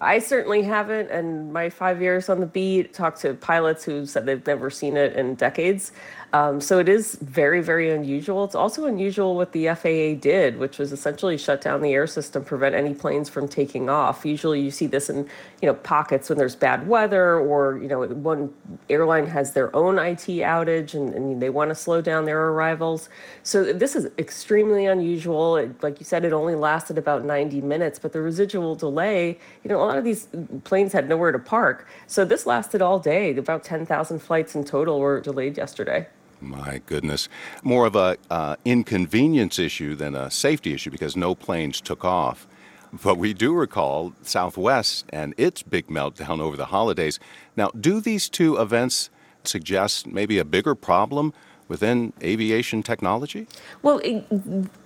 I 0.00 0.18
certainly 0.18 0.62
haven't, 0.62 1.10
and 1.10 1.52
my 1.52 1.68
five 1.68 2.00
years 2.00 2.30
on 2.30 2.40
the 2.40 2.46
beat, 2.46 2.94
talked 2.94 3.20
to 3.20 3.34
pilots 3.34 3.84
who 3.84 4.06
said 4.06 4.24
they've 4.24 4.46
never 4.46 4.70
seen 4.70 4.96
it 4.96 5.14
in 5.14 5.34
decades. 5.34 5.92
Um, 6.32 6.60
so 6.60 6.78
it 6.78 6.88
is 6.88 7.16
very, 7.16 7.60
very 7.60 7.90
unusual. 7.90 8.44
It's 8.44 8.54
also 8.54 8.86
unusual 8.86 9.34
what 9.34 9.50
the 9.50 9.66
FAA 9.68 10.20
did, 10.20 10.58
which 10.58 10.78
was 10.78 10.92
essentially 10.92 11.36
shut 11.36 11.60
down 11.60 11.82
the 11.82 11.92
air 11.92 12.06
system, 12.06 12.44
prevent 12.44 12.76
any 12.76 12.94
planes 12.94 13.28
from 13.28 13.48
taking 13.48 13.90
off. 13.90 14.24
Usually, 14.24 14.60
you 14.60 14.70
see 14.70 14.86
this 14.86 15.10
in 15.10 15.28
you 15.60 15.66
know 15.66 15.74
pockets 15.74 16.28
when 16.28 16.38
there's 16.38 16.54
bad 16.54 16.86
weather, 16.86 17.36
or 17.38 17.78
you 17.78 17.88
know 17.88 18.06
one 18.06 18.54
airline 18.88 19.26
has 19.26 19.52
their 19.54 19.74
own 19.74 19.98
IT 19.98 20.26
outage 20.26 20.94
and, 20.94 21.12
and 21.14 21.42
they 21.42 21.50
want 21.50 21.70
to 21.70 21.74
slow 21.74 22.00
down 22.00 22.24
their 22.26 22.48
arrivals. 22.50 23.08
So 23.42 23.72
this 23.72 23.96
is 23.96 24.06
extremely 24.18 24.86
unusual. 24.86 25.56
It, 25.56 25.82
like 25.82 25.98
you 25.98 26.04
said, 26.04 26.24
it 26.24 26.32
only 26.32 26.54
lasted 26.54 26.96
about 26.96 27.24
90 27.24 27.60
minutes, 27.62 27.98
but 27.98 28.12
the 28.12 28.20
residual 28.20 28.76
delay, 28.76 29.38
you 29.64 29.68
know, 29.68 29.82
a 29.82 29.84
lot 29.84 29.98
of 29.98 30.04
these 30.04 30.28
planes 30.62 30.92
had 30.92 31.08
nowhere 31.08 31.32
to 31.32 31.38
park. 31.40 31.88
So 32.06 32.24
this 32.24 32.46
lasted 32.46 32.82
all 32.82 33.00
day. 33.00 33.36
About 33.36 33.64
10,000 33.64 34.18
flights 34.20 34.54
in 34.54 34.64
total 34.64 35.00
were 35.00 35.20
delayed 35.20 35.56
yesterday. 35.56 36.06
My 36.40 36.80
goodness. 36.86 37.28
More 37.62 37.86
of 37.86 37.96
a 37.96 38.16
uh, 38.30 38.56
inconvenience 38.64 39.58
issue 39.58 39.94
than 39.94 40.14
a 40.14 40.30
safety 40.30 40.72
issue 40.72 40.90
because 40.90 41.16
no 41.16 41.34
planes 41.34 41.80
took 41.80 42.04
off. 42.04 42.46
But 42.92 43.18
we 43.18 43.34
do 43.34 43.54
recall 43.54 44.14
Southwest 44.22 45.04
and 45.10 45.34
its 45.36 45.62
big 45.62 45.86
meltdown 45.86 46.40
over 46.40 46.56
the 46.56 46.66
holidays. 46.66 47.20
Now, 47.56 47.70
do 47.78 48.00
these 48.00 48.28
two 48.28 48.56
events 48.56 49.10
suggest 49.44 50.06
maybe 50.06 50.38
a 50.38 50.44
bigger 50.44 50.74
problem 50.74 51.32
within 51.68 52.12
aviation 52.20 52.82
technology? 52.82 53.46
Well, 53.82 54.00
it, 54.02 54.26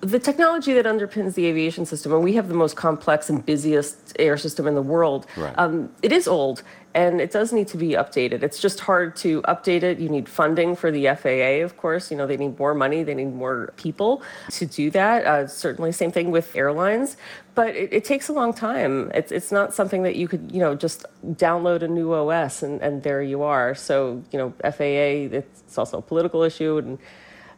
the 0.02 0.18
technology 0.18 0.75
that 0.75 0.84
underpins 0.84 1.34
the 1.34 1.46
aviation 1.46 1.87
system, 1.87 2.12
and 2.12 2.23
we 2.23 2.34
have 2.34 2.49
the 2.49 2.54
most 2.54 2.76
complex 2.76 3.30
and 3.30 3.44
busiest 3.44 4.14
air 4.18 4.37
system 4.37 4.66
in 4.66 4.75
the 4.75 4.82
world, 4.82 5.26
right. 5.37 5.54
um, 5.56 5.90
it 6.02 6.12
is 6.12 6.28
old 6.28 6.62
and 6.94 7.20
it 7.20 7.32
does 7.32 7.52
need 7.52 7.66
to 7.68 7.76
be 7.76 7.90
updated. 7.90 8.44
It's 8.44 8.60
just 8.60 8.78
hard 8.80 9.16
to 9.16 9.42
update 9.42 9.82
it. 9.82 9.98
You 9.98 10.08
need 10.08 10.28
funding 10.28 10.76
for 10.76 10.92
the 10.92 11.08
FAA, 11.16 11.64
of 11.64 11.76
course. 11.76 12.10
You 12.10 12.16
know, 12.16 12.26
they 12.26 12.36
need 12.36 12.56
more 12.56 12.72
money, 12.72 13.02
they 13.02 13.14
need 13.14 13.34
more 13.34 13.72
people 13.76 14.22
to 14.52 14.64
do 14.64 14.90
that. 14.90 15.26
Uh, 15.26 15.46
certainly, 15.48 15.90
same 15.90 16.12
thing 16.12 16.30
with 16.30 16.54
airlines, 16.54 17.16
but 17.56 17.74
it, 17.74 17.92
it, 17.92 18.04
takes 18.04 18.28
a 18.28 18.32
long 18.32 18.52
time. 18.52 19.10
It's, 19.12 19.32
it's 19.32 19.50
not 19.50 19.74
something 19.74 20.04
that 20.04 20.14
you 20.14 20.28
could, 20.28 20.52
you 20.52 20.60
know, 20.60 20.76
just 20.76 21.04
download 21.26 21.82
a 21.82 21.88
new 21.88 22.12
OS 22.12 22.62
and, 22.62 22.80
and 22.80 23.02
there 23.02 23.22
you 23.22 23.42
are. 23.42 23.74
So, 23.74 24.22
you 24.30 24.38
know, 24.38 24.54
FAA, 24.62 25.34
it's 25.36 25.76
also 25.76 25.98
a 25.98 26.02
political 26.02 26.42
issue 26.42 26.78
and 26.78 26.98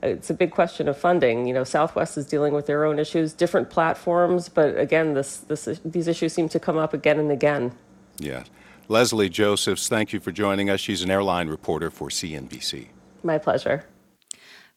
it's 0.03 0.31
a 0.31 0.35
big 0.35 0.51
question 0.51 0.89
of 0.89 0.97
funding. 0.97 1.47
You 1.47 1.53
know, 1.53 1.65
Southwest 1.65 2.17
is 2.17 2.27
dealing 2.27 2.55
with 2.55 2.67
their 2.67 2.85
own 2.85 2.99
issues, 2.99 3.35
different 3.35 3.69
platforms, 3.69 4.49
but 4.49 4.79
again, 4.79 5.13
this, 5.15 5.39
this, 5.39 5.81
these 5.85 6.09
issues 6.09 6.33
seem 6.33 6.49
to 6.51 6.61
come 6.61 6.79
up 6.79 6.95
again 6.95 7.19
and 7.19 7.31
again. 7.31 7.73
Yeah. 8.19 8.45
Leslie 8.89 9.29
Josephs, 9.29 9.89
thank 9.89 10.13
you 10.13 10.21
for 10.21 10.31
joining 10.31 10.71
us. 10.71 10.79
She's 10.81 11.03
an 11.03 11.11
airline 11.11 11.49
reporter 11.49 11.91
for 11.91 12.09
CNBC. 12.09 12.89
My 13.25 13.39
pleasure. 13.39 13.85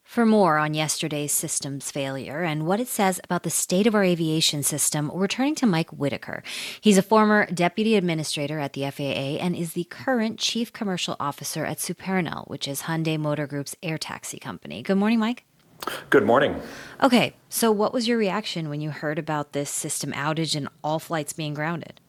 For 0.02 0.26
more 0.26 0.58
on 0.58 0.74
yesterday's 0.74 1.30
systems 1.30 1.92
failure 1.92 2.42
and 2.42 2.66
what 2.66 2.80
it 2.80 2.88
says 2.88 3.20
about 3.22 3.44
the 3.44 3.50
state 3.50 3.86
of 3.86 3.94
our 3.94 4.02
aviation 4.02 4.64
system, 4.64 5.08
we're 5.14 5.28
turning 5.28 5.54
to 5.54 5.66
Mike 5.66 5.90
Whitaker. 5.90 6.42
He's 6.80 6.98
a 6.98 7.02
former 7.02 7.46
deputy 7.46 7.94
administrator 7.94 8.58
at 8.58 8.72
the 8.72 8.90
FAA 8.90 9.38
and 9.38 9.54
is 9.54 9.74
the 9.74 9.84
current 9.84 10.40
chief 10.40 10.72
commercial 10.72 11.14
officer 11.20 11.64
at 11.64 11.78
Supernal, 11.78 12.48
which 12.48 12.66
is 12.66 12.82
Hyundai 12.82 13.16
Motor 13.16 13.46
Group's 13.46 13.76
air 13.84 13.98
taxi 13.98 14.40
company. 14.40 14.82
Good 14.82 14.98
morning, 14.98 15.20
Mike. 15.20 15.44
Good 16.10 16.26
morning. 16.26 16.60
Okay, 17.00 17.34
so 17.48 17.70
what 17.70 17.92
was 17.92 18.08
your 18.08 18.18
reaction 18.18 18.68
when 18.68 18.80
you 18.80 18.90
heard 18.90 19.20
about 19.20 19.52
this 19.52 19.70
system 19.70 20.10
outage 20.12 20.56
and 20.56 20.68
all 20.82 20.98
flights 20.98 21.32
being 21.32 21.54
grounded? 21.54 22.00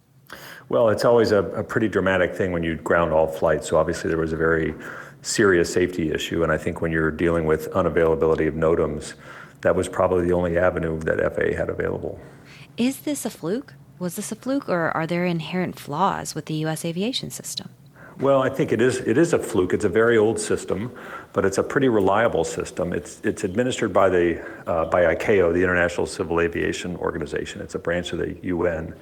Well, 0.69 0.89
it's 0.89 1.03
always 1.03 1.31
a, 1.31 1.43
a, 1.51 1.63
pretty 1.63 1.89
dramatic 1.89 2.33
thing 2.33 2.51
when 2.51 2.63
you 2.63 2.75
ground 2.75 3.11
all 3.11 3.27
flights. 3.27 3.67
So 3.67 3.77
obviously 3.77 4.09
there 4.09 4.17
was 4.17 4.31
a 4.31 4.37
very 4.37 4.73
serious 5.21 5.71
safety 5.71 6.11
issue, 6.11 6.43
and 6.43 6.51
I 6.51 6.57
think 6.57 6.81
when 6.81 6.91
you're 6.91 7.11
dealing 7.11 7.45
with 7.45 7.69
unavailability 7.71 8.47
of 8.47 8.53
NOTAMs, 8.53 9.13
that 9.61 9.75
was 9.75 9.87
probably 9.87 10.25
the 10.25 10.33
only 10.33 10.57
avenue 10.57 10.99
that 11.01 11.19
FAA 11.35 11.57
had 11.57 11.69
available. 11.69 12.19
Is 12.77 13.01
this 13.01 13.25
a 13.25 13.29
fluke? 13.29 13.73
Was 13.99 14.15
this 14.15 14.31
a 14.31 14.35
fluke, 14.35 14.67
or 14.67 14.89
are 14.97 15.05
there 15.05 15.25
inherent 15.25 15.77
flaws 15.77 16.33
with 16.33 16.45
the 16.45 16.55
U.S. 16.55 16.85
aviation 16.85 17.29
system? 17.29 17.69
Well, 18.19 18.41
I 18.41 18.49
think 18.49 18.71
it 18.71 18.81
is. 18.81 18.97
It 18.97 19.17
is 19.17 19.33
a 19.33 19.39
fluke. 19.39 19.73
It's 19.73 19.85
a 19.85 19.89
very 19.89 20.17
old 20.17 20.39
system, 20.39 20.91
but 21.33 21.43
it's 21.43 21.57
a 21.57 21.63
pretty 21.63 21.89
reliable 21.89 22.43
system. 22.43 22.93
It's 22.93 23.19
it's 23.23 23.43
administered 23.43 23.93
by 23.93 24.09
the 24.09 24.41
uh, 24.67 24.85
by 24.85 25.15
ICAO, 25.15 25.53
the 25.53 25.63
International 25.63 26.05
Civil 26.05 26.39
Aviation 26.39 26.95
Organization. 26.97 27.61
It's 27.61 27.75
a 27.75 27.79
branch 27.79 28.13
of 28.13 28.19
the 28.19 28.37
UN. 28.43 28.93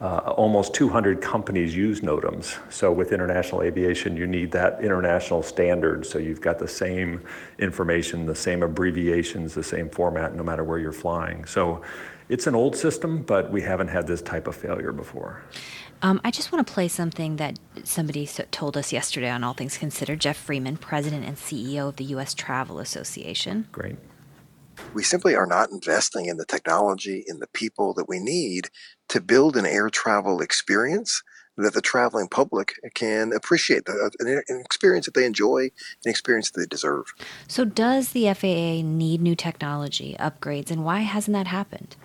Uh, 0.00 0.18
almost 0.36 0.74
200 0.74 1.20
companies 1.20 1.74
use 1.74 2.02
NOTAMs. 2.02 2.56
So 2.72 2.92
with 2.92 3.10
international 3.10 3.62
aviation, 3.62 4.16
you 4.16 4.28
need 4.28 4.52
that 4.52 4.80
international 4.80 5.42
standard. 5.42 6.06
So 6.06 6.20
you've 6.20 6.40
got 6.40 6.60
the 6.60 6.68
same 6.68 7.20
information, 7.58 8.24
the 8.24 8.34
same 8.34 8.62
abbreviations, 8.62 9.54
the 9.54 9.64
same 9.64 9.90
format, 9.90 10.36
no 10.36 10.44
matter 10.44 10.62
where 10.62 10.78
you're 10.78 10.92
flying. 10.92 11.44
So 11.46 11.82
it's 12.28 12.46
an 12.46 12.54
old 12.54 12.76
system, 12.76 13.22
but 13.22 13.50
we 13.50 13.62
haven't 13.62 13.88
had 13.88 14.06
this 14.06 14.22
type 14.22 14.46
of 14.46 14.54
failure 14.54 14.92
before. 14.92 15.42
Um, 16.00 16.20
I 16.22 16.30
just 16.30 16.52
want 16.52 16.64
to 16.64 16.72
play 16.72 16.86
something 16.86 17.36
that 17.36 17.58
somebody 17.82 18.24
told 18.52 18.76
us 18.76 18.92
yesterday 18.92 19.30
on 19.30 19.42
All 19.42 19.54
Things 19.54 19.76
Considered. 19.78 20.20
Geoff 20.20 20.36
Freeman, 20.36 20.76
President 20.76 21.24
and 21.24 21.36
CEO 21.36 21.88
of 21.88 21.96
the 21.96 22.04
U.S. 22.04 22.34
Travel 22.34 22.78
Association. 22.78 23.66
Great. 23.72 23.96
We 24.94 25.02
simply 25.02 25.34
are 25.34 25.46
not 25.46 25.70
investing 25.70 26.26
in 26.26 26.36
the 26.36 26.44
technology, 26.44 27.24
in 27.26 27.40
the 27.40 27.48
people 27.48 27.94
that 27.94 28.08
we 28.08 28.20
need 28.20 28.68
to 29.08 29.20
build 29.20 29.56
an 29.56 29.66
air 29.66 29.90
travel 29.90 30.40
experience 30.40 31.22
that 31.56 31.74
the 31.74 31.80
traveling 31.80 32.28
public 32.28 32.74
can 32.94 33.32
appreciate, 33.32 33.82
an 34.20 34.42
experience 34.48 35.06
that 35.06 35.14
they 35.14 35.24
enjoy, 35.24 35.64
an 36.04 36.10
experience 36.10 36.50
that 36.50 36.60
they 36.60 36.66
deserve. 36.66 37.12
So, 37.48 37.64
does 37.64 38.10
the 38.10 38.32
FAA 38.32 38.82
need 38.86 39.20
new 39.20 39.34
technology 39.34 40.16
upgrades, 40.20 40.70
and 40.70 40.84
why 40.84 41.00
hasn't 41.00 41.34
that 41.34 41.48
happened? 41.48 41.96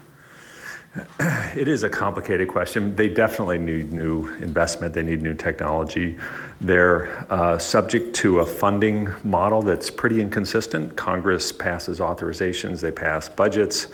It 1.56 1.68
is 1.68 1.84
a 1.84 1.90
complicated 1.90 2.48
question. 2.48 2.96
They 2.96 3.10
definitely 3.10 3.60
need 3.60 3.94
new 3.94 4.28
investment. 4.36 4.94
They 4.94 5.04
need 5.04 5.22
new 5.22 5.36
technology. 5.36 6.18
They're 6.62 7.26
uh, 7.32 7.60
subject 7.60 8.16
to 8.18 8.40
a 8.40 8.46
funding 8.46 9.10
model 9.24 9.62
that's 9.62 9.92
pretty 9.92 10.20
inconsistent. 10.20 10.96
Congress 10.96 11.52
passes 11.52 12.00
authorizations, 12.00 12.82
they 12.82 12.92
pass 12.92 13.30
budgets. 13.30 13.88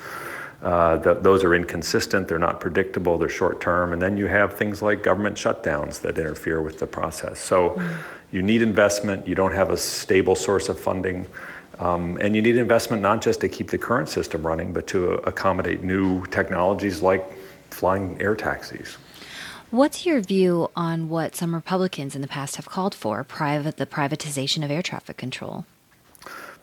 Uh, 0.61 0.97
th- 0.97 1.17
those 1.21 1.43
are 1.43 1.55
inconsistent, 1.55 2.27
they're 2.27 2.37
not 2.37 2.59
predictable, 2.59 3.17
they're 3.17 3.29
short 3.29 3.61
term. 3.61 3.93
And 3.93 4.01
then 4.01 4.17
you 4.17 4.27
have 4.27 4.57
things 4.57 4.81
like 4.81 5.03
government 5.03 5.37
shutdowns 5.37 6.01
that 6.01 6.17
interfere 6.17 6.61
with 6.61 6.79
the 6.79 6.87
process. 6.87 7.39
So 7.39 7.71
mm. 7.71 7.95
you 8.31 8.41
need 8.41 8.61
investment, 8.61 9.25
you 9.27 9.35
don't 9.35 9.53
have 9.53 9.69
a 9.69 9.77
stable 9.77 10.35
source 10.35 10.67
of 10.67 10.77
funding. 10.77 11.25
Um, 11.79 12.17
and 12.19 12.35
you 12.35 12.41
need 12.41 12.57
investment 12.57 13.01
not 13.01 13.21
just 13.21 13.39
to 13.39 13.47
keep 13.47 13.69
the 13.69 13.77
current 13.77 14.09
system 14.09 14.45
running, 14.45 14.73
but 14.73 14.85
to 14.87 15.13
accommodate 15.25 15.81
new 15.81 16.25
technologies 16.25 17.01
like 17.01 17.25
flying 17.71 18.21
air 18.21 18.35
taxis. 18.35 18.97
What's 19.71 20.05
your 20.05 20.19
view 20.19 20.71
on 20.75 21.09
what 21.09 21.35
some 21.35 21.55
Republicans 21.55 22.15
in 22.15 22.21
the 22.21 22.27
past 22.27 22.57
have 22.57 22.67
called 22.67 22.95
for, 22.95 23.23
private 23.23 23.77
the 23.77 23.85
privatization 23.85 24.65
of 24.65 24.71
air 24.71 24.81
traffic 24.81 25.15
control? 25.15 25.65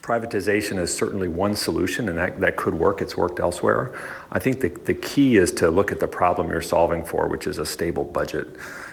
Privatization 0.06 0.78
is 0.78 0.96
certainly 0.96 1.26
one 1.26 1.56
solution, 1.56 2.08
and 2.08 2.16
that, 2.16 2.38
that 2.38 2.54
could 2.54 2.74
work. 2.74 3.02
It's 3.02 3.16
worked 3.16 3.40
elsewhere. 3.40 3.92
I 4.30 4.38
think 4.38 4.60
the, 4.60 4.68
the 4.68 4.94
key 4.94 5.36
is 5.36 5.50
to 5.54 5.68
look 5.68 5.90
at 5.90 5.98
the 5.98 6.06
problem 6.06 6.48
you're 6.48 6.62
solving 6.62 7.04
for, 7.04 7.26
which 7.26 7.48
is 7.48 7.58
a 7.58 7.66
stable 7.66 8.04
budget. 8.04 8.46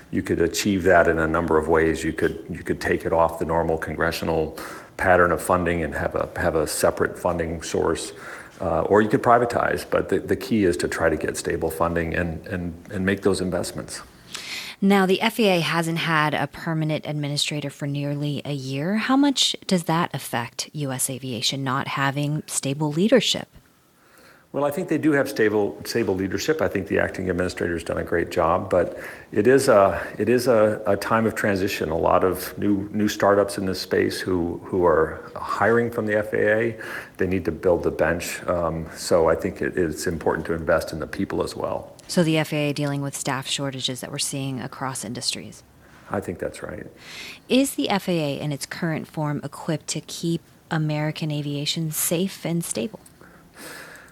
You 0.09 0.23
could 0.23 0.41
achieve 0.41 0.81
that 0.83 1.07
in 1.07 1.19
a 1.19 1.27
number 1.27 1.59
of 1.59 1.67
ways. 1.67 2.03
You 2.03 2.13
could 2.13 2.43
you 2.49 2.63
could 2.63 2.81
take 2.81 3.05
it 3.05 3.13
off 3.13 3.37
the 3.37 3.45
normal 3.45 3.77
congressional 3.77 4.57
pattern 4.97 5.31
of 5.31 5.39
funding 5.39 5.83
and 5.83 5.93
have 5.93 6.15
a 6.15 6.31
have 6.35 6.55
a 6.55 6.65
separate 6.65 7.19
funding 7.19 7.61
source. 7.61 8.13
Uh, 8.59 8.81
or 8.81 9.03
you 9.03 9.09
could 9.09 9.21
privatize, 9.21 9.85
but 9.87 10.09
the, 10.09 10.17
the 10.17 10.35
key 10.35 10.63
is 10.63 10.75
to 10.77 10.87
try 10.87 11.09
to 11.09 11.17
get 11.17 11.37
stable 11.37 11.69
funding 11.69 12.15
and, 12.15 12.47
and, 12.47 12.73
and 12.91 13.05
make 13.05 13.21
those 13.21 13.39
investments. 13.39 14.01
Now, 14.83 15.05
the 15.05 15.21
FAA 15.21 15.61
hasn't 15.61 15.99
had 15.99 16.33
a 16.33 16.45
permanent 16.45 17.05
administrator 17.07 17.69
for 17.69 17.87
nearly 17.87 18.41
a 18.43 18.51
year. 18.51 18.97
How 18.97 19.15
much 19.15 19.55
does 19.65 19.85
that 19.85 20.13
affect 20.13 20.69
U.S. 20.73 21.09
aviation 21.09 21.63
not 21.63 21.87
having 21.87 22.43
stable 22.47 22.91
leadership? 22.91 23.47
Well, 24.51 24.65
I 24.65 24.71
think 24.71 24.89
they 24.89 24.97
do 24.97 25.13
have 25.13 25.29
stable, 25.29 25.81
stable 25.85 26.15
leadership. 26.15 26.61
I 26.61 26.67
think 26.67 26.87
the 26.87 26.99
acting 26.99 27.29
administrator 27.29 27.75
has 27.75 27.85
done 27.85 27.97
a 27.97 28.03
great 28.03 28.29
job, 28.29 28.69
but 28.69 28.99
it 29.31 29.47
is 29.47 29.69
a, 29.69 30.05
it 30.19 30.27
is 30.27 30.47
a, 30.47 30.81
a 30.85 30.97
time 30.97 31.25
of 31.25 31.33
transition. 31.33 31.89
A 31.89 31.97
lot 31.97 32.25
of 32.25 32.55
new, 32.57 32.89
new 32.91 33.07
startups 33.07 33.57
in 33.57 33.65
this 33.65 33.79
space 33.79 34.19
who, 34.19 34.59
who 34.65 34.83
are 34.83 35.31
hiring 35.37 35.91
from 35.91 36.07
the 36.07 36.21
FAA, 36.21 36.83
they 37.15 37.25
need 37.25 37.45
to 37.45 37.53
build 37.53 37.83
the 37.83 37.91
bench. 37.91 38.45
Um, 38.49 38.89
so 38.97 39.29
I 39.29 39.35
think 39.35 39.61
it, 39.61 39.77
it's 39.77 40.07
important 40.07 40.45
to 40.47 40.53
invest 40.53 40.91
in 40.91 40.99
the 40.99 41.07
people 41.07 41.41
as 41.41 41.55
well. 41.55 41.92
So 42.07 42.23
the 42.23 42.43
FAA 42.43 42.73
dealing 42.73 43.01
with 43.01 43.15
staff 43.15 43.47
shortages 43.47 44.01
that 44.01 44.11
we're 44.11 44.19
seeing 44.19 44.61
across 44.61 45.03
industries? 45.03 45.63
I 46.09 46.19
think 46.19 46.39
that's 46.39 46.61
right. 46.61 46.87
Is 47.49 47.75
the 47.75 47.87
FAA 47.87 48.39
in 48.43 48.51
its 48.51 48.65
current 48.65 49.07
form 49.07 49.41
equipped 49.43 49.87
to 49.87 50.01
keep 50.01 50.41
American 50.69 51.31
aviation 51.31 51.91
safe 51.91 52.45
and 52.45 52.63
stable? 52.63 52.99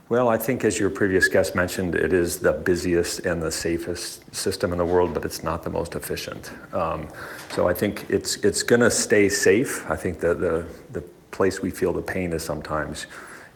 Well, 0.10 0.27
I 0.27 0.38
think 0.38 0.65
as 0.65 0.77
your 0.77 0.89
previous 0.89 1.29
guest 1.29 1.55
mentioned, 1.55 1.95
it 1.95 2.12
is 2.12 2.39
the 2.39 2.51
busiest 2.51 3.19
and 3.19 3.41
the 3.41 3.51
safest 3.51 4.36
system 4.36 4.74
in 4.74 4.77
the 4.77 4.86
world, 4.86 5.13
but 5.13 5.24
it's 5.24 5.41
not 5.41 5.63
the 5.63 5.69
most 5.69 5.95
efficient. 5.95 6.51
Um, 6.74 7.07
so 7.50 7.69
I 7.69 7.74
think 7.74 8.05
it's 8.10 8.36
it's 8.38 8.62
going 8.62 8.81
to 8.81 8.91
stay 8.91 9.29
safe. 9.29 9.89
I 9.89 9.95
think 9.95 10.19
that 10.19 10.41
the 10.41 10.65
the 10.91 11.01
place 11.31 11.62
we 11.62 11.71
feel 11.71 11.93
the 11.93 12.01
pain 12.01 12.33
is 12.33 12.43
sometimes 12.43 13.07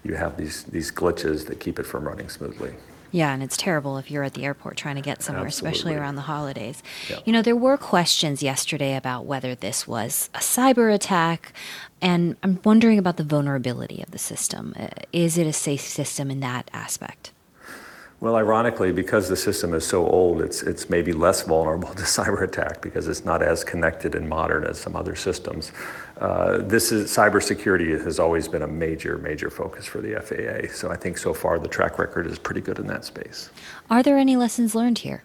you 0.05 0.15
have 0.15 0.37
these 0.37 0.63
these 0.63 0.91
glitches 0.91 1.45
that 1.47 1.59
keep 1.59 1.77
it 1.77 1.85
from 1.85 2.07
running 2.07 2.29
smoothly. 2.29 2.73
Yeah, 3.11 3.33
and 3.33 3.41
it's 3.41 3.57
terrible 3.57 3.97
if 3.97 4.11
you're 4.11 4.23
at 4.23 4.33
the 4.33 4.45
airport 4.45 4.77
trying 4.77 4.95
to 4.95 5.01
get 5.01 5.23
somewhere, 5.23 5.45
Absolutely. 5.45 5.71
especially 5.77 5.95
around 5.95 6.15
the 6.15 6.21
holidays. 6.23 6.83
Yeah. 7.09 7.19
You 7.25 7.33
know, 7.33 7.41
there 7.41 7.55
were 7.55 7.77
questions 7.77 8.43
yesterday 8.43 8.95
about 8.95 9.25
whether 9.25 9.55
this 9.55 9.87
was 9.87 10.29
a 10.33 10.39
cyber 10.39 10.93
attack, 10.93 11.53
and 12.01 12.35
I'm 12.43 12.59
wondering 12.63 12.99
about 12.99 13.17
the 13.17 13.23
vulnerability 13.23 14.01
of 14.03 14.11
the 14.11 14.17
system. 14.19 14.73
Uh, 14.77 14.87
Is 15.13 15.37
it 15.37 15.47
a 15.47 15.53
safe 15.53 15.81
system 15.81 16.29
in 16.29 16.39
that 16.41 16.69
aspect? 16.73 17.31
Well, 18.25 18.37
ironically, 18.37 18.91
because 18.91 19.29
the 19.29 19.35
system 19.35 19.75
is 19.75 19.85
so 19.85 20.07
old, 20.07 20.41
it's 20.41 20.63
it's 20.63 20.89
maybe 20.89 21.13
less 21.13 21.43
vulnerable 21.43 21.89
to 21.93 22.01
cyber 22.01 22.41
attack 22.41 22.81
because 22.81 23.07
it's 23.07 23.23
not 23.23 23.43
as 23.43 23.63
connected 23.63 24.15
and 24.15 24.27
modern 24.27 24.63
as 24.63 24.79
some 24.79 24.95
other 24.95 25.15
systems. 25.15 25.71
Uh, 26.19 26.57
this 26.57 26.91
is 26.91 27.15
cybersecurity 27.15 28.03
has 28.03 28.17
always 28.17 28.47
been 28.47 28.63
a 28.63 28.67
major, 28.67 29.19
major 29.19 29.51
focus 29.51 29.85
for 29.85 30.01
the 30.01 30.19
FAA. 30.19 30.73
So 30.73 30.89
I 30.89 30.95
think 30.95 31.19
so 31.19 31.35
far 31.35 31.59
the 31.59 31.67
track 31.67 31.99
record 31.99 32.25
is 32.25 32.39
pretty 32.39 32.61
good 32.61 32.79
in 32.79 32.87
that 32.87 33.05
space. 33.05 33.51
Are 33.91 34.01
there 34.01 34.17
any 34.17 34.37
lessons 34.37 34.73
learned 34.73 34.97
here? 34.97 35.23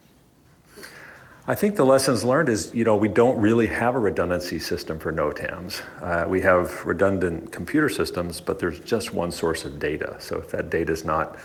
I 1.46 1.54
think 1.54 1.76
the 1.76 1.86
lessons 1.86 2.22
learned 2.22 2.50
is, 2.50 2.70
you 2.74 2.84
know, 2.84 2.96
we 2.96 3.08
don't 3.08 3.40
really 3.40 3.66
have 3.68 3.94
a 3.94 3.98
redundancy 3.98 4.58
system 4.58 4.98
for 4.98 5.10
NOTAMs. 5.10 5.80
Uh, 6.02 6.28
we 6.28 6.42
have 6.42 6.84
redundant 6.84 7.50
computer 7.50 7.88
systems, 7.88 8.42
but 8.42 8.58
there's 8.58 8.78
just 8.80 9.14
one 9.14 9.32
source 9.32 9.64
of 9.64 9.78
data. 9.78 10.16
So 10.18 10.36
if 10.36 10.50
that 10.50 10.68
data 10.68 10.92
is 10.92 11.06
not 11.06 11.38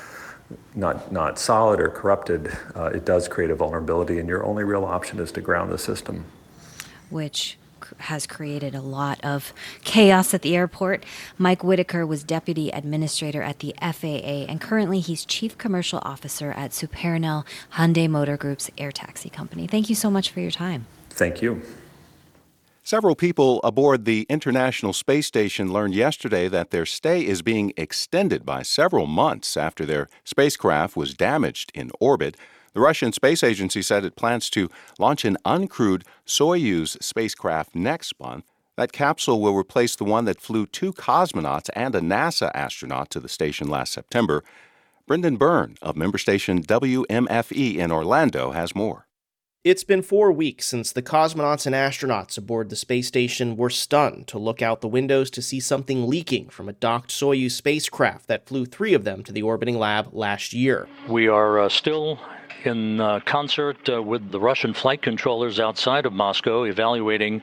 not 0.76 1.12
not 1.12 1.40
solid 1.40 1.80
or 1.80 1.90
corrupted, 1.90 2.56
uh, 2.76 2.86
it 2.86 3.06
does 3.06 3.28
create 3.28 3.50
a 3.50 3.56
vulnerability, 3.56 4.20
and 4.20 4.30
your 4.30 4.44
only 4.46 4.64
real 4.64 4.86
option 4.86 5.20
is 5.20 5.32
to 5.34 5.42
ground 5.42 5.72
the 5.72 5.78
system. 5.78 6.26
which 7.10 7.58
has 8.00 8.26
created 8.26 8.74
a 8.74 8.82
lot 8.82 9.24
of 9.24 9.54
chaos 9.84 10.34
at 10.34 10.42
the 10.42 10.56
airport. 10.56 11.06
Mike 11.38 11.64
Whitaker 11.64 12.06
was 12.06 12.24
deputy 12.24 12.70
administrator 12.72 13.44
at 13.44 13.60
the 13.60 13.76
FAA, 13.80 14.46
and 14.50 14.60
currently 14.60 15.00
he's 15.00 15.24
chief 15.24 15.58
commercial 15.58 16.00
officer 16.04 16.52
at 16.52 16.72
Supernal 16.72 17.46
Hyundai 17.74 18.10
Motor 18.10 18.38
Group's 18.38 18.72
air 18.78 18.92
taxi 18.92 19.30
company. 19.30 19.68
Thank 19.68 19.88
you 19.90 19.96
so 19.96 20.10
much 20.10 20.32
for 20.32 20.40
your 20.40 20.52
time. 20.52 20.88
Thank 21.12 21.42
you. 21.44 21.62
Several 22.88 23.16
people 23.16 23.62
aboard 23.64 24.06
the 24.06 24.28
International 24.30 24.94
Space 24.94 25.26
Station 25.26 25.74
learned 25.74 25.96
yesterday 25.96 26.48
that 26.50 26.70
their 26.70 26.86
stay 26.86 27.26
is 27.26 27.42
being 27.42 27.74
extended 27.78 28.46
by 28.46 28.62
several 28.62 29.08
months 29.08 29.58
after 29.58 29.88
their 29.88 30.08
spacecraft 30.24 30.96
was 30.96 31.16
damaged 31.16 31.72
in 31.74 31.90
orbit. 32.00 32.38
The 32.74 32.82
Russian 32.82 33.12
Space 33.12 33.42
Agency 33.42 33.82
said 33.82 34.06
it 34.06 34.16
plans 34.16 34.52
to 34.52 34.70
launch 35.00 35.26
an 35.26 35.36
uncrewed 35.44 36.04
Soyuz 36.28 37.02
spacecraft 37.02 37.74
next 37.74 38.20
month. 38.20 38.52
That 38.76 38.92
capsule 38.92 39.42
will 39.42 39.56
replace 39.56 39.96
the 39.96 40.04
one 40.04 40.26
that 40.26 40.40
flew 40.40 40.68
two 40.68 40.94
cosmonauts 40.94 41.72
and 41.76 41.96
a 41.96 42.02
NASA 42.02 42.52
astronaut 42.54 43.10
to 43.10 43.20
the 43.20 43.28
station 43.28 43.68
last 43.68 43.94
September. 43.94 44.44
Brendan 45.08 45.38
Byrne 45.38 45.76
of 45.82 45.98
member 45.98 46.20
station 46.20 46.62
WMFE 46.62 47.78
in 47.78 47.92
Orlando 47.92 48.52
has 48.52 48.76
more. 48.76 49.05
It's 49.66 49.84
been 49.84 50.04
four 50.04 50.32
weeks 50.32 50.68
since 50.68 50.92
the 50.92 51.02
cosmonauts 51.02 51.66
and 51.66 51.74
astronauts 51.74 52.38
aboard 52.38 52.70
the 52.70 52.76
space 52.76 53.08
station 53.08 53.58
were 53.58 53.72
stunned 53.72 54.28
to 54.28 54.38
look 54.38 54.62
out 54.62 54.82
the 54.82 54.88
windows 54.88 55.32
to 55.32 55.42
see 55.42 55.60
something 55.60 56.08
leaking 56.08 56.50
from 56.50 56.70
a 56.70 56.74
docked 56.74 57.10
Soyuz 57.10 57.54
spacecraft 57.54 58.28
that 58.28 58.46
flew 58.46 58.68
three 58.68 58.94
of 58.94 59.06
them 59.06 59.24
to 59.24 59.32
the 59.32 59.42
orbiting 59.42 59.80
lab 59.80 60.14
last 60.14 60.54
year. 60.54 60.88
We 61.10 61.28
are 61.28 61.58
uh, 61.58 61.70
still 61.70 62.20
in 62.64 63.02
uh, 63.02 63.22
concert 63.22 63.90
uh, 63.90 64.04
with 64.04 64.30
the 64.30 64.40
Russian 64.40 64.72
flight 64.72 65.02
controllers 65.02 65.60
outside 65.60 66.06
of 66.06 66.14
Moscow 66.14 66.66
evaluating 66.66 67.42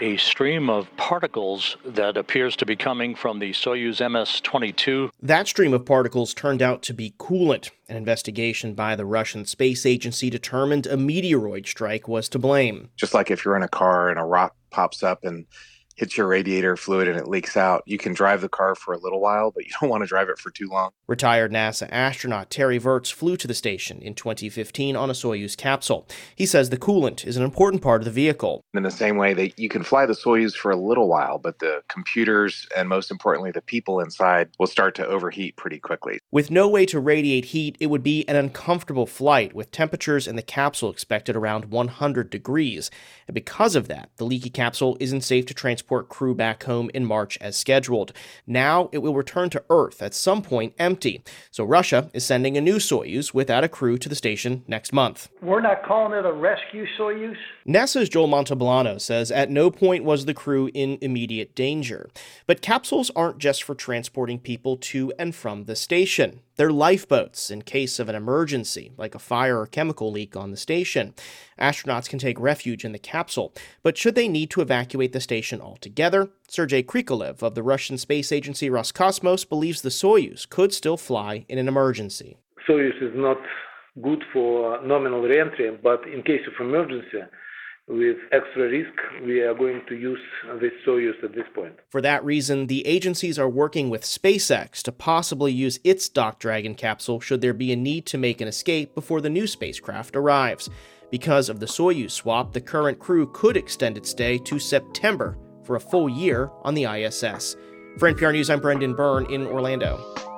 a 0.00 0.16
stream 0.16 0.70
of 0.70 0.94
particles 0.96 1.76
that 1.84 2.16
appears 2.16 2.56
to 2.56 2.66
be 2.66 2.76
coming 2.76 3.14
from 3.14 3.38
the 3.38 3.50
Soyuz 3.50 4.00
MS 4.10 4.40
22. 4.40 5.10
That 5.20 5.46
stream 5.46 5.74
of 5.74 5.84
particles 5.84 6.34
turned 6.34 6.62
out 6.62 6.82
to 6.82 6.94
be 6.94 7.14
coolant. 7.18 7.70
An 7.88 7.96
investigation 7.96 8.74
by 8.74 8.96
the 8.96 9.04
Russian 9.04 9.44
Space 9.44 9.84
Agency 9.84 10.30
determined 10.30 10.86
a 10.86 10.96
meteoroid 10.96 11.66
strike 11.66 12.08
was 12.08 12.28
to 12.30 12.38
blame. 12.38 12.90
just 12.96 13.14
like 13.14 13.30
if 13.30 13.44
you're 13.44 13.56
in 13.56 13.62
a 13.62 13.68
car 13.68 14.08
and 14.08 14.18
a 14.18 14.24
rock 14.24 14.54
pops 14.70 15.02
up 15.02 15.24
and 15.24 15.46
hits 16.00 16.16
your 16.16 16.26
radiator 16.26 16.78
fluid 16.78 17.06
and 17.08 17.18
it 17.18 17.28
leaks 17.28 17.58
out, 17.58 17.82
you 17.84 17.98
can 17.98 18.14
drive 18.14 18.40
the 18.40 18.48
car 18.48 18.74
for 18.74 18.94
a 18.94 18.98
little 18.98 19.20
while, 19.20 19.50
but 19.50 19.66
you 19.66 19.70
don't 19.80 19.90
want 19.90 20.02
to 20.02 20.06
drive 20.06 20.30
it 20.30 20.38
for 20.38 20.50
too 20.50 20.66
long. 20.66 20.90
Retired 21.06 21.52
NASA 21.52 21.86
astronaut 21.92 22.48
Terry 22.48 22.78
Virts 22.78 23.10
flew 23.10 23.36
to 23.36 23.46
the 23.46 23.52
station 23.52 24.00
in 24.00 24.14
2015 24.14 24.96
on 24.96 25.10
a 25.10 25.12
Soyuz 25.12 25.54
capsule. 25.58 26.08
He 26.34 26.46
says 26.46 26.70
the 26.70 26.78
coolant 26.78 27.26
is 27.26 27.36
an 27.36 27.42
important 27.42 27.82
part 27.82 28.00
of 28.00 28.06
the 28.06 28.10
vehicle. 28.10 28.64
In 28.72 28.82
the 28.82 28.90
same 28.90 29.18
way 29.18 29.34
that 29.34 29.58
you 29.58 29.68
can 29.68 29.82
fly 29.82 30.06
the 30.06 30.14
Soyuz 30.14 30.54
for 30.54 30.70
a 30.70 30.76
little 30.76 31.06
while, 31.06 31.36
but 31.36 31.58
the 31.58 31.82
computers 31.88 32.66
and 32.74 32.88
most 32.88 33.10
importantly 33.10 33.50
the 33.50 33.60
people 33.60 34.00
inside 34.00 34.48
will 34.58 34.66
start 34.66 34.94
to 34.94 35.06
overheat 35.06 35.56
pretty 35.56 35.78
quickly. 35.78 36.18
With 36.30 36.50
no 36.50 36.66
way 36.66 36.86
to 36.86 36.98
radiate 36.98 37.46
heat, 37.46 37.76
it 37.78 37.88
would 37.88 38.02
be 38.02 38.26
an 38.26 38.36
uncomfortable 38.36 39.06
flight 39.06 39.54
with 39.54 39.70
temperatures 39.70 40.26
in 40.26 40.36
the 40.36 40.42
capsule 40.42 40.90
expected 40.90 41.36
around 41.36 41.66
100 41.66 42.30
degrees. 42.30 42.90
And 43.28 43.34
because 43.34 43.76
of 43.76 43.88
that, 43.88 44.08
the 44.16 44.24
leaky 44.24 44.48
capsule 44.48 44.96
isn't 44.98 45.20
safe 45.20 45.44
to 45.44 45.52
transport 45.52 45.89
crew 45.90 46.34
back 46.34 46.62
home 46.64 46.90
in 46.94 47.04
March 47.04 47.36
as 47.40 47.56
scheduled. 47.56 48.12
Now 48.46 48.88
it 48.92 48.98
will 48.98 49.14
return 49.14 49.50
to 49.50 49.64
Earth 49.68 50.00
at 50.00 50.14
some 50.14 50.40
point 50.40 50.74
empty. 50.78 51.22
So 51.50 51.64
Russia 51.64 52.10
is 52.14 52.24
sending 52.24 52.56
a 52.56 52.60
new 52.60 52.76
Soyuz 52.76 53.34
without 53.34 53.64
a 53.64 53.68
crew 53.68 53.98
to 53.98 54.08
the 54.08 54.14
station 54.14 54.62
next 54.68 54.92
month. 54.92 55.28
We're 55.42 55.60
not 55.60 55.82
calling 55.84 56.16
it 56.16 56.24
a 56.24 56.32
rescue 56.32 56.86
Soyuz. 56.98 57.36
NASA's 57.66 58.08
Joel 58.08 58.28
Montalbano 58.28 59.00
says 59.00 59.30
at 59.30 59.50
no 59.50 59.70
point 59.70 60.04
was 60.04 60.24
the 60.24 60.34
crew 60.34 60.70
in 60.72 60.98
immediate 61.00 61.54
danger. 61.54 62.08
But 62.46 62.62
capsules 62.62 63.10
aren't 63.16 63.38
just 63.38 63.62
for 63.62 63.74
transporting 63.74 64.38
people 64.38 64.76
to 64.76 65.12
and 65.18 65.34
from 65.34 65.64
the 65.64 65.76
station. 65.76 66.40
They're 66.60 66.70
lifeboats 66.70 67.50
in 67.50 67.62
case 67.62 67.98
of 67.98 68.10
an 68.10 68.14
emergency, 68.14 68.92
like 68.98 69.14
a 69.14 69.18
fire 69.18 69.58
or 69.58 69.66
chemical 69.66 70.12
leak 70.12 70.36
on 70.36 70.50
the 70.50 70.58
station. 70.58 71.14
Astronauts 71.58 72.06
can 72.06 72.18
take 72.18 72.38
refuge 72.38 72.84
in 72.84 72.92
the 72.92 72.98
capsule, 72.98 73.54
but 73.82 73.96
should 73.96 74.14
they 74.14 74.28
need 74.28 74.50
to 74.50 74.60
evacuate 74.60 75.14
the 75.14 75.22
station 75.22 75.62
altogether, 75.62 76.28
Sergei 76.48 76.82
Krikalev 76.82 77.42
of 77.42 77.54
the 77.54 77.62
Russian 77.62 77.96
space 77.96 78.30
agency 78.30 78.68
Roscosmos 78.68 79.48
believes 79.48 79.80
the 79.80 79.88
Soyuz 79.88 80.46
could 80.46 80.74
still 80.74 80.98
fly 80.98 81.46
in 81.48 81.56
an 81.56 81.66
emergency. 81.66 82.36
Soyuz 82.68 83.02
is 83.02 83.14
not 83.14 83.38
good 84.02 84.22
for 84.30 84.84
nominal 84.84 85.22
reentry, 85.22 85.70
but 85.82 86.06
in 86.06 86.22
case 86.22 86.42
of 86.46 86.52
emergency, 86.60 87.22
with 87.90 88.18
extra 88.30 88.68
risk, 88.68 88.92
we 89.24 89.40
are 89.40 89.54
going 89.54 89.82
to 89.88 89.96
use 89.96 90.20
this 90.60 90.70
Soyuz 90.86 91.22
at 91.24 91.34
this 91.34 91.46
point. 91.54 91.74
For 91.90 92.00
that 92.00 92.24
reason, 92.24 92.68
the 92.68 92.86
agencies 92.86 93.38
are 93.38 93.48
working 93.48 93.90
with 93.90 94.02
SpaceX 94.02 94.80
to 94.82 94.92
possibly 94.92 95.52
use 95.52 95.80
its 95.82 96.08
Dock 96.08 96.38
Dragon 96.38 96.76
capsule 96.76 97.20
should 97.20 97.40
there 97.40 97.52
be 97.52 97.72
a 97.72 97.76
need 97.76 98.06
to 98.06 98.18
make 98.18 98.40
an 98.40 98.46
escape 98.46 98.94
before 98.94 99.20
the 99.20 99.28
new 99.28 99.46
spacecraft 99.46 100.14
arrives. 100.14 100.70
Because 101.10 101.48
of 101.48 101.58
the 101.58 101.66
Soyuz 101.66 102.12
swap, 102.12 102.52
the 102.52 102.60
current 102.60 103.00
crew 103.00 103.28
could 103.32 103.56
extend 103.56 103.96
its 103.96 104.10
stay 104.10 104.38
to 104.38 104.60
September 104.60 105.36
for 105.64 105.74
a 105.74 105.80
full 105.80 106.08
year 106.08 106.50
on 106.62 106.74
the 106.74 106.84
ISS. 106.84 107.56
For 107.98 108.12
NPR 108.12 108.32
News, 108.32 108.50
I'm 108.50 108.60
Brendan 108.60 108.94
Byrne 108.94 109.26
in 109.32 109.46
Orlando. 109.48 110.29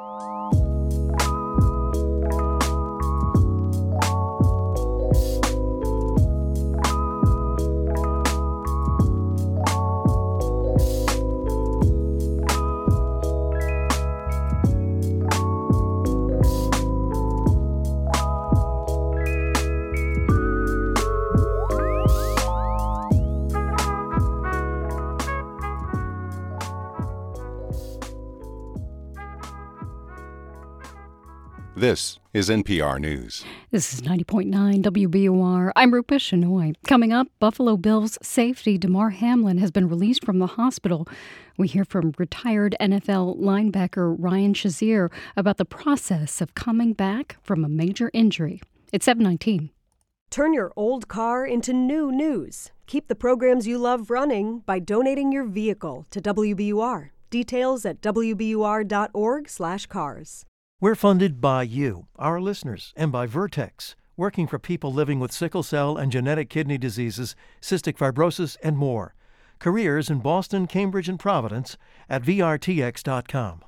This 31.82 32.22
is 32.32 32.48
NPR 32.48 33.00
News. 33.00 33.44
This 33.72 33.92
is 33.92 34.02
90.9 34.02 34.84
WBUR. 34.84 35.72
I'm 35.74 35.92
Rupa 35.92 36.14
Shenoy. 36.14 36.76
Coming 36.86 37.12
up, 37.12 37.26
Buffalo 37.40 37.76
Bills 37.76 38.16
safety 38.22 38.78
Damar 38.78 39.10
Hamlin 39.10 39.58
has 39.58 39.72
been 39.72 39.88
released 39.88 40.24
from 40.24 40.38
the 40.38 40.46
hospital. 40.46 41.08
We 41.58 41.66
hear 41.66 41.84
from 41.84 42.14
retired 42.18 42.76
NFL 42.80 43.40
linebacker 43.40 44.14
Ryan 44.16 44.54
Shazier 44.54 45.10
about 45.36 45.56
the 45.56 45.64
process 45.64 46.40
of 46.40 46.54
coming 46.54 46.92
back 46.92 47.36
from 47.42 47.64
a 47.64 47.68
major 47.68 48.12
injury. 48.14 48.60
It's 48.92 49.06
719. 49.06 49.70
Turn 50.30 50.54
your 50.54 50.72
old 50.76 51.08
car 51.08 51.44
into 51.44 51.72
new 51.72 52.12
news. 52.12 52.70
Keep 52.86 53.08
the 53.08 53.16
programs 53.16 53.66
you 53.66 53.76
love 53.76 54.08
running 54.08 54.60
by 54.60 54.78
donating 54.78 55.32
your 55.32 55.46
vehicle 55.46 56.06
to 56.12 56.20
WBUR. 56.20 57.10
Details 57.30 57.84
at 57.84 58.00
wbur.org/cars. 58.00 60.44
We're 60.82 60.96
funded 60.96 61.40
by 61.40 61.62
you, 61.62 62.08
our 62.16 62.40
listeners, 62.40 62.92
and 62.96 63.12
by 63.12 63.26
Vertex, 63.26 63.94
working 64.16 64.48
for 64.48 64.58
people 64.58 64.92
living 64.92 65.20
with 65.20 65.30
sickle 65.30 65.62
cell 65.62 65.96
and 65.96 66.10
genetic 66.10 66.50
kidney 66.50 66.76
diseases, 66.76 67.36
cystic 67.60 67.96
fibrosis, 67.96 68.56
and 68.64 68.76
more. 68.76 69.14
Careers 69.60 70.10
in 70.10 70.18
Boston, 70.18 70.66
Cambridge, 70.66 71.08
and 71.08 71.20
Providence 71.20 71.78
at 72.08 72.24
VRTX.com. 72.24 73.62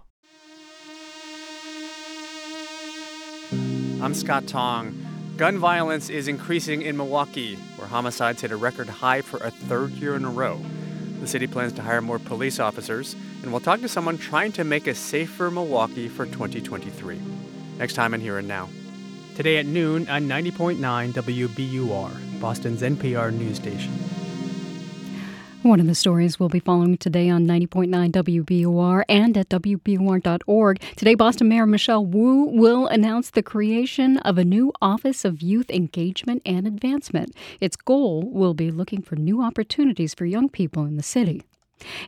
I'm 4.02 4.14
Scott 4.14 4.48
Tong. 4.48 5.00
Gun 5.36 5.58
violence 5.58 6.10
is 6.10 6.26
increasing 6.26 6.82
in 6.82 6.96
Milwaukee, 6.96 7.54
where 7.76 7.86
homicides 7.86 8.40
hit 8.40 8.50
a 8.50 8.56
record 8.56 8.88
high 8.88 9.20
for 9.20 9.36
a 9.36 9.52
third 9.52 9.92
year 9.92 10.16
in 10.16 10.24
a 10.24 10.30
row. 10.30 10.58
The 11.24 11.30
city 11.30 11.46
plans 11.46 11.72
to 11.72 11.82
hire 11.82 12.02
more 12.02 12.18
police 12.18 12.60
officers, 12.60 13.16
and 13.42 13.50
we'll 13.50 13.62
talk 13.62 13.80
to 13.80 13.88
someone 13.88 14.18
trying 14.18 14.52
to 14.52 14.62
make 14.62 14.86
a 14.86 14.94
safer 14.94 15.50
Milwaukee 15.50 16.06
for 16.06 16.26
2023. 16.26 17.18
Next 17.78 17.94
time 17.94 18.12
on 18.12 18.20
Here 18.20 18.36
and 18.36 18.46
Now. 18.46 18.68
Today 19.34 19.56
at 19.56 19.64
noon 19.64 20.06
on 20.10 20.28
90.9 20.28 20.76
WBUR, 21.14 22.40
Boston's 22.42 22.82
NPR 22.82 23.32
news 23.32 23.56
station. 23.56 23.90
One 25.64 25.80
of 25.80 25.86
the 25.86 25.94
stories 25.94 26.38
we'll 26.38 26.50
be 26.50 26.60
following 26.60 26.98
today 26.98 27.30
on 27.30 27.46
90.9 27.46 28.12
WBUR 28.12 29.02
and 29.08 29.34
at 29.38 29.48
WBUR.org. 29.48 30.82
Today, 30.94 31.14
Boston 31.14 31.48
Mayor 31.48 31.64
Michelle 31.64 32.04
Wu 32.04 32.44
will 32.44 32.86
announce 32.86 33.30
the 33.30 33.42
creation 33.42 34.18
of 34.18 34.36
a 34.36 34.44
new 34.44 34.74
Office 34.82 35.24
of 35.24 35.40
Youth 35.40 35.70
Engagement 35.70 36.42
and 36.44 36.66
Advancement. 36.66 37.34
Its 37.62 37.76
goal 37.76 38.30
will 38.30 38.52
be 38.52 38.70
looking 38.70 39.00
for 39.00 39.16
new 39.16 39.42
opportunities 39.42 40.12
for 40.12 40.26
young 40.26 40.50
people 40.50 40.84
in 40.84 40.98
the 40.98 41.02
city. 41.02 41.44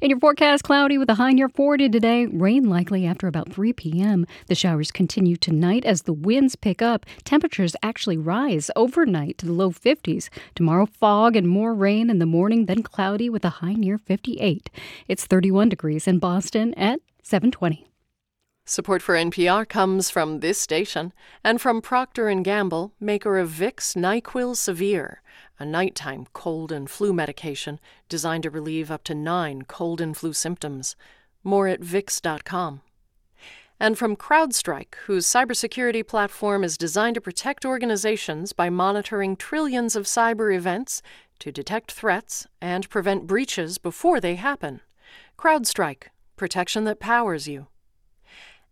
In 0.01 0.11
your 0.11 0.19
forecast, 0.19 0.65
cloudy 0.65 0.99
with 0.99 1.11
a 1.11 1.15
high 1.15 1.33
near 1.33 1.49
40 1.49 1.89
today. 1.89 2.27
Rain 2.27 2.69
likely 2.69 3.07
after 3.07 3.27
about 3.27 3.53
3 3.53 3.73
p.m. 3.73 4.27
The 4.47 4.55
showers 4.55 4.91
continue 4.91 5.37
tonight 5.37 5.85
as 5.85 6.03
the 6.03 6.12
winds 6.12 6.57
pick 6.57 6.83
up. 6.83 7.07
Temperatures 7.25 7.77
actually 7.83 8.17
rise 8.17 8.71
overnight 8.77 9.39
to 9.39 9.47
the 9.47 9.53
low 9.53 9.71
50s. 9.71 10.29
Tomorrow, 10.55 10.87
fog 10.87 11.37
and 11.37 11.49
more 11.49 11.75
rain 11.75 12.11
in 12.11 12.19
the 12.19 12.27
morning, 12.27 12.67
then 12.67 12.83
cloudy 12.83 13.29
with 13.29 13.45
a 13.45 13.61
high 13.61 13.75
near 13.75 13.99
58. 13.99 14.71
It's 15.09 15.27
31 15.27 15.69
degrees 15.69 16.07
in 16.07 16.19
Boston 16.19 16.75
at 16.75 17.01
720. 17.23 17.87
Support 18.69 19.01
for 19.01 19.15
NPR 19.15 19.69
comes 19.69 20.11
from 20.11 20.41
this 20.41 20.61
station 20.61 21.12
and 21.45 21.61
from 21.61 21.81
Procter 21.81 22.35
& 22.35 22.43
Gamble, 22.43 22.93
maker 22.99 23.39
of 23.39 23.49
Vicks 23.49 23.95
NyQuil 23.95 24.57
Severe 24.57 25.23
a 25.59 25.64
nighttime 25.64 26.27
cold 26.33 26.71
and 26.71 26.88
flu 26.90 27.12
medication 27.12 27.81
designed 28.09 28.42
to 28.42 28.51
relieve 28.51 28.90
up 28.90 29.05
to 29.05 29.14
nine 29.14 29.62
cold 29.62 30.01
and 30.01 30.16
flu 30.16 30.33
symptoms. 30.33 30.97
More 31.42 31.69
at 31.69 31.81
Vicks.com. 31.81 32.83
And 33.79 33.99
from 33.99 34.16
CrowdStrike, 34.16 34.95
whose 35.07 35.27
cybersecurity 35.27 36.07
platform 36.07 36.64
is 36.64 36.79
designed 36.79 37.14
to 37.16 37.21
protect 37.21 37.64
organizations 37.66 38.53
by 38.53 38.71
monitoring 38.71 39.37
trillions 39.37 39.95
of 39.95 40.05
cyber 40.05 40.55
events 40.55 41.03
to 41.40 41.53
detect 41.53 41.92
threats 41.92 42.47
and 42.61 42.88
prevent 42.88 43.27
breaches 43.27 43.77
before 43.77 44.19
they 44.19 44.37
happen. 44.37 44.81
CrowdStrike, 45.38 46.05
protection 46.37 46.85
that 46.85 47.01
powers 47.01 47.47
you. 47.47 47.66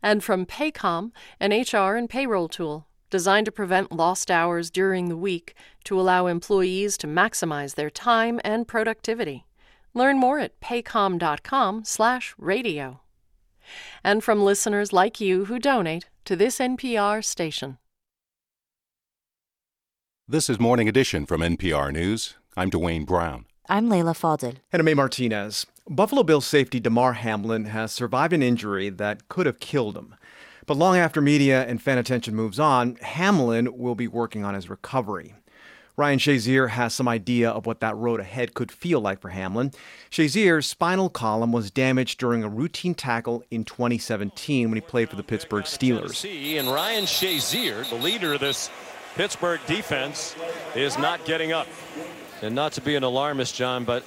And 0.03 0.25
from 0.25 0.47
Paycom, 0.47 1.13
an 1.39 1.51
HR 1.51 1.97
and 1.97 2.09
payroll 2.09 2.49
tool 2.49 2.87
designed 3.11 3.45
to 3.47 3.53
prevent 3.53 3.93
lost 3.93 4.31
hours 4.31 4.71
during 4.71 5.09
the 5.09 5.17
week 5.17 5.55
to 5.85 6.01
allow 6.01 6.27
employees 6.27 6.97
to 6.99 7.07
maximize 7.07 7.75
their 7.75 7.91
time 7.91 8.41
and 8.45 8.67
productivity. 8.67 9.45
Learn 9.93 10.19
more 10.19 10.39
at 10.39 10.59
paycom.com/radio. 10.61 13.01
And 14.03 14.25
from 14.25 14.43
listeners 14.43 14.93
like 14.93 15.21
you 15.21 15.45
who 15.47 15.59
donate 15.59 16.11
to 16.25 16.37
this 16.37 16.61
NPR 16.61 17.25
station. 17.25 17.79
This 20.27 20.49
is 20.49 20.59
Morning 20.59 20.89
Edition 20.89 21.27
from 21.27 21.43
NPR 21.43 21.93
News. 21.93 22.35
I'm 22.57 22.71
Dwane 22.71 23.05
Brown. 23.05 23.45
I'm 23.69 23.89
Leila 23.89 24.15
Fadel. 24.15 24.57
And 24.73 24.85
May 24.85 24.95
Martinez. 24.95 25.67
Buffalo 25.89 26.23
Bills 26.23 26.47
safety 26.47 26.81
Damar 26.81 27.13
Hamlin 27.13 27.67
has 27.67 27.93
survived 27.93 28.33
an 28.33 28.43
injury 28.43 28.89
that 28.89 29.29
could 29.29 29.45
have 29.45 29.61
killed 29.61 29.97
him. 29.97 30.15
But 30.67 30.77
long 30.77 30.97
after 30.97 31.21
media 31.21 31.65
and 31.67 31.81
fan 31.81 31.99
attention 31.99 32.35
moves 32.35 32.59
on, 32.59 32.97
Hamlin 32.97 33.77
will 33.77 33.95
be 33.95 34.09
working 34.09 34.45
on 34.45 34.55
his 34.55 34.71
recovery. 34.71 35.35
Ryan 35.97 36.19
Shazier 36.19 36.71
has 36.71 36.93
some 36.93 37.07
idea 37.07 37.51
of 37.51 37.67
what 37.67 37.79
that 37.81 37.97
road 37.97 38.19
ahead 38.19 38.55
could 38.55 38.73
feel 38.73 39.01
like 39.01 39.21
for 39.21 39.29
Hamlin. 39.29 39.71
Shazier's 40.11 40.67
spinal 40.67 41.09
column 41.09 41.53
was 41.53 41.71
damaged 41.71 42.19
during 42.19 42.43
a 42.43 42.49
routine 42.49 42.95
tackle 42.95 43.45
in 43.51 43.63
2017 43.63 44.69
when 44.69 44.77
he 44.77 44.81
played 44.81 45.09
for 45.09 45.15
the 45.15 45.23
Pittsburgh 45.23 45.65
Steelers. 45.65 46.25
And 46.59 46.69
Ryan 46.69 47.05
Shazier, 47.05 47.89
the 47.89 47.97
leader 47.97 48.35
of 48.35 48.41
this 48.41 48.71
Pittsburgh 49.15 49.61
defense, 49.69 50.35
is 50.75 50.99
not 50.99 51.25
getting 51.27 51.53
up. 51.53 51.69
And 52.43 52.57
not 52.57 52.73
to 52.73 52.81
be 52.81 52.97
an 52.97 53.05
alarmist, 53.05 53.55
John, 53.55 53.85
but 53.85 54.03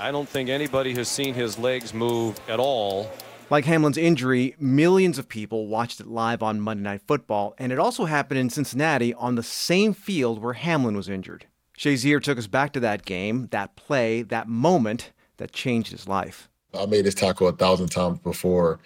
I 0.00 0.10
don't 0.10 0.28
think 0.28 0.48
anybody 0.48 0.92
has 0.94 1.08
seen 1.08 1.34
his 1.34 1.56
legs 1.56 1.94
move 1.94 2.40
at 2.48 2.58
all 2.58 3.12
like 3.50 3.64
Hamlin's 3.64 3.98
injury, 3.98 4.54
millions 4.60 5.18
of 5.18 5.28
people 5.28 5.66
watched 5.66 6.00
it 6.00 6.06
live 6.06 6.42
on 6.42 6.60
Monday 6.60 6.84
Night 6.84 7.02
Football, 7.06 7.54
and 7.58 7.72
it 7.72 7.78
also 7.78 8.04
happened 8.04 8.38
in 8.38 8.48
Cincinnati 8.48 9.12
on 9.14 9.34
the 9.34 9.42
same 9.42 9.92
field 9.92 10.40
where 10.40 10.52
Hamlin 10.52 10.96
was 10.96 11.08
injured. 11.08 11.46
Shazier 11.76 12.22
took 12.22 12.38
us 12.38 12.46
back 12.46 12.72
to 12.74 12.80
that 12.80 13.04
game, 13.04 13.48
that 13.50 13.74
play, 13.74 14.22
that 14.22 14.48
moment 14.48 15.12
that 15.38 15.50
changed 15.50 15.90
his 15.90 16.06
life. 16.06 16.48
I 16.78 16.86
made 16.86 17.04
this 17.04 17.14
tackle 17.14 17.48
a 17.48 17.52
thousand 17.52 17.88
times 17.88 18.20
before, 18.20 18.78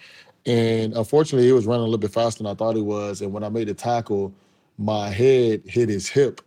and 0.47 0.95
unfortunately, 0.95 1.47
he 1.47 1.53
was 1.53 1.67
running 1.67 1.81
a 1.81 1.85
little 1.85 1.99
bit 1.99 2.11
faster 2.11 2.41
than 2.41 2.51
I 2.51 2.55
thought 2.55 2.75
he 2.75 2.81
was. 2.81 3.21
And 3.21 3.31
when 3.33 3.43
I 3.43 3.49
made 3.49 3.67
the 3.67 3.73
tackle, 3.73 4.33
my 4.77 5.09
head 5.09 5.61
hit 5.65 5.89
his 5.89 6.09
hip, 6.09 6.41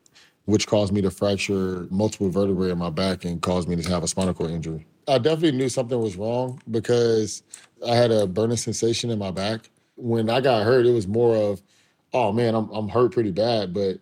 which 0.49 0.67
caused 0.67 0.95
me 0.95 1.03
to 1.03 1.11
fracture 1.11 1.87
multiple 1.91 2.31
vertebrae 2.31 2.71
in 2.71 2.79
my 2.79 2.89
back 2.89 3.27
and 3.27 3.43
caused 3.43 3.69
me 3.69 3.77
to 3.77 3.87
have 3.91 4.03
a 4.03 4.09
spinal 4.09 4.33
cord 4.33 4.51
injury. 4.51 4.87
I 5.07 5.19
definitely 5.19 5.53
knew 5.53 5.69
something 5.69 6.01
was 6.01 6.17
wrong 6.17 6.59
because 6.71 7.43
I 7.87 7.95
had 7.95 8.11
a 8.11 8.27
burning 8.27 8.57
sensation 8.57 9.11
in 9.11 9.19
my 9.19 9.31
back. 9.31 9.69
When 9.97 10.31
I 10.31 10.41
got 10.41 10.65
hurt, 10.65 10.87
it 10.87 10.93
was 10.93 11.07
more 11.07 11.37
of, 11.37 11.63
oh 12.15 12.33
man, 12.33 12.55
I'm 12.55 12.71
I'm 12.71 12.89
hurt 12.89 13.13
pretty 13.13 13.31
bad, 13.31 13.75
but 13.75 13.99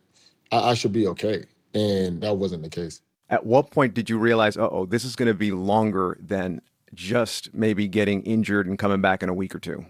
I, 0.52 0.70
I 0.70 0.74
should 0.74 0.92
be 0.92 1.09
okay. 1.09 1.46
And 1.74 2.20
that 2.20 2.37
wasn't 2.37 2.62
the 2.62 2.70
case. 2.70 3.02
At 3.28 3.44
what 3.44 3.72
point 3.72 3.94
did 3.94 4.09
you 4.09 4.16
realize, 4.16 4.56
oh, 4.56 4.87
this 4.88 5.04
is 5.04 5.16
going 5.16 5.26
to 5.26 5.35
be 5.35 5.50
longer 5.50 6.16
than 6.20 6.61
just 6.94 7.52
maybe 7.54 7.88
getting 7.88 8.22
injured 8.22 8.68
and 8.68 8.78
coming 8.78 9.00
back 9.00 9.24
in 9.24 9.28
a 9.28 9.35
week 9.35 9.52
or 9.52 9.59
two? 9.59 9.85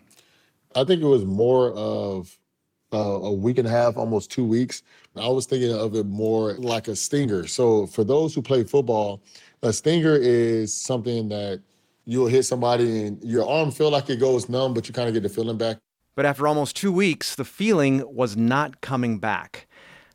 I 0.74 0.84
think 0.84 1.02
it 1.02 1.06
was 1.06 1.26
more 1.26 1.74
of 1.74 2.38
uh, 2.94 2.96
a 2.96 3.32
week 3.32 3.58
and 3.58 3.68
a 3.68 3.70
half, 3.70 3.96
almost 3.96 4.30
two 4.30 4.44
weeks. 4.44 4.82
I 5.18 5.28
was 5.28 5.46
thinking 5.46 5.72
of 5.72 5.94
it 5.94 6.06
more 6.06 6.54
like 6.54 6.88
a 6.88 6.96
stinger. 6.96 7.46
So 7.46 7.86
for 7.86 8.04
those 8.04 8.34
who 8.34 8.42
play 8.42 8.64
football, 8.64 9.22
a 9.62 9.72
stinger 9.72 10.16
is 10.16 10.74
something 10.74 11.28
that 11.30 11.62
you'll 12.04 12.28
hit 12.28 12.44
somebody 12.44 13.06
and 13.06 13.22
your 13.22 13.48
arm 13.48 13.70
feel 13.70 13.90
like 13.90 14.08
it 14.10 14.20
goes 14.20 14.48
numb, 14.48 14.74
but 14.74 14.88
you 14.88 14.94
kind 14.94 15.08
of 15.08 15.14
get 15.14 15.22
the 15.22 15.28
feeling 15.28 15.58
back. 15.58 15.78
But 16.14 16.24
after 16.24 16.46
almost 16.46 16.76
two 16.76 16.92
weeks, 16.92 17.34
the 17.34 17.44
feeling 17.44 18.02
was 18.06 18.36
not 18.36 18.80
coming 18.80 19.18
back. 19.18 19.66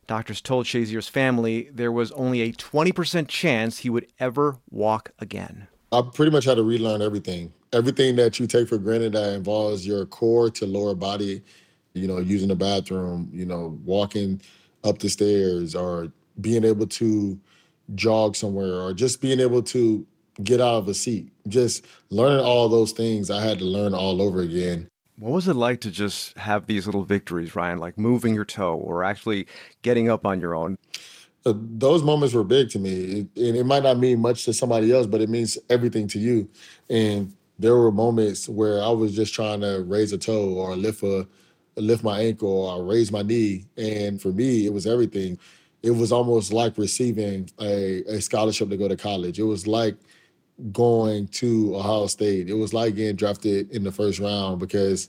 Doctors 0.08 0.40
told 0.40 0.66
Shazier's 0.66 1.08
family 1.08 1.70
there 1.72 1.92
was 1.92 2.10
only 2.12 2.42
a 2.42 2.52
20% 2.52 3.28
chance 3.28 3.78
he 3.78 3.90
would 3.90 4.06
ever 4.18 4.58
walk 4.68 5.12
again. 5.20 5.68
I 5.92 6.02
pretty 6.02 6.32
much 6.32 6.44
had 6.44 6.56
to 6.56 6.64
relearn 6.64 7.02
everything. 7.02 7.52
Everything 7.72 8.16
that 8.16 8.40
you 8.40 8.46
take 8.46 8.68
for 8.68 8.78
granted 8.78 9.12
that 9.12 9.32
involves 9.34 9.86
your 9.86 10.04
core 10.06 10.50
to 10.50 10.66
lower 10.66 10.94
body, 10.94 11.42
you 11.94 12.08
know, 12.08 12.18
using 12.18 12.48
the 12.48 12.56
bathroom, 12.56 13.30
you 13.32 13.46
know, 13.46 13.78
walking 13.84 14.40
up 14.84 14.98
the 14.98 15.08
stairs 15.08 15.74
or 15.74 16.12
being 16.40 16.64
able 16.64 16.86
to 16.86 17.38
jog 17.94 18.36
somewhere 18.36 18.80
or 18.80 18.92
just 18.92 19.20
being 19.20 19.40
able 19.40 19.62
to 19.62 20.06
get 20.42 20.60
out 20.60 20.76
of 20.76 20.88
a 20.88 20.94
seat. 20.94 21.30
Just 21.48 21.84
learning 22.10 22.44
all 22.44 22.68
those 22.68 22.92
things, 22.92 23.30
I 23.30 23.42
had 23.42 23.58
to 23.58 23.64
learn 23.64 23.94
all 23.94 24.22
over 24.22 24.40
again. 24.40 24.88
What 25.18 25.32
was 25.32 25.48
it 25.48 25.54
like 25.54 25.80
to 25.82 25.90
just 25.90 26.36
have 26.38 26.66
these 26.66 26.86
little 26.86 27.04
victories, 27.04 27.54
Ryan, 27.54 27.78
like 27.78 27.98
moving 27.98 28.34
your 28.34 28.44
toe 28.44 28.74
or 28.74 29.04
actually 29.04 29.46
getting 29.82 30.08
up 30.08 30.26
on 30.26 30.40
your 30.40 30.54
own? 30.54 30.78
Uh, 31.44 31.52
those 31.56 32.02
moments 32.02 32.34
were 32.34 32.44
big 32.44 32.70
to 32.70 32.78
me. 32.78 32.92
It, 32.92 33.26
and 33.36 33.56
it 33.56 33.64
might 33.64 33.82
not 33.82 33.98
mean 33.98 34.20
much 34.20 34.44
to 34.46 34.52
somebody 34.52 34.92
else, 34.92 35.06
but 35.06 35.20
it 35.20 35.28
means 35.28 35.58
everything 35.68 36.08
to 36.08 36.18
you. 36.18 36.48
And 36.88 37.34
there 37.58 37.76
were 37.76 37.92
moments 37.92 38.48
where 38.48 38.82
I 38.82 38.88
was 38.88 39.14
just 39.14 39.34
trying 39.34 39.60
to 39.60 39.84
raise 39.86 40.12
a 40.12 40.18
toe 40.18 40.54
or 40.54 40.76
lift 40.76 41.02
a 41.02 41.26
lift 41.76 42.04
my 42.04 42.20
ankle 42.20 42.66
or 42.66 42.84
raise 42.84 43.10
my 43.10 43.22
knee. 43.22 43.66
And 43.76 44.20
for 44.20 44.28
me, 44.28 44.66
it 44.66 44.72
was 44.72 44.86
everything 44.86 45.38
it 45.82 45.90
was 45.90 46.12
almost 46.12 46.52
like 46.52 46.78
receiving 46.78 47.50
a, 47.60 48.02
a 48.04 48.20
scholarship 48.20 48.70
to 48.70 48.76
go 48.76 48.88
to 48.88 48.96
college. 48.96 49.38
It 49.38 49.44
was 49.44 49.66
like 49.66 49.96
going 50.70 51.26
to 51.28 51.76
Ohio 51.76 52.06
State. 52.06 52.48
It 52.48 52.54
was 52.54 52.72
like 52.72 52.94
getting 52.94 53.16
drafted 53.16 53.70
in 53.72 53.82
the 53.82 53.90
first 53.90 54.20
round 54.20 54.60
because 54.60 55.08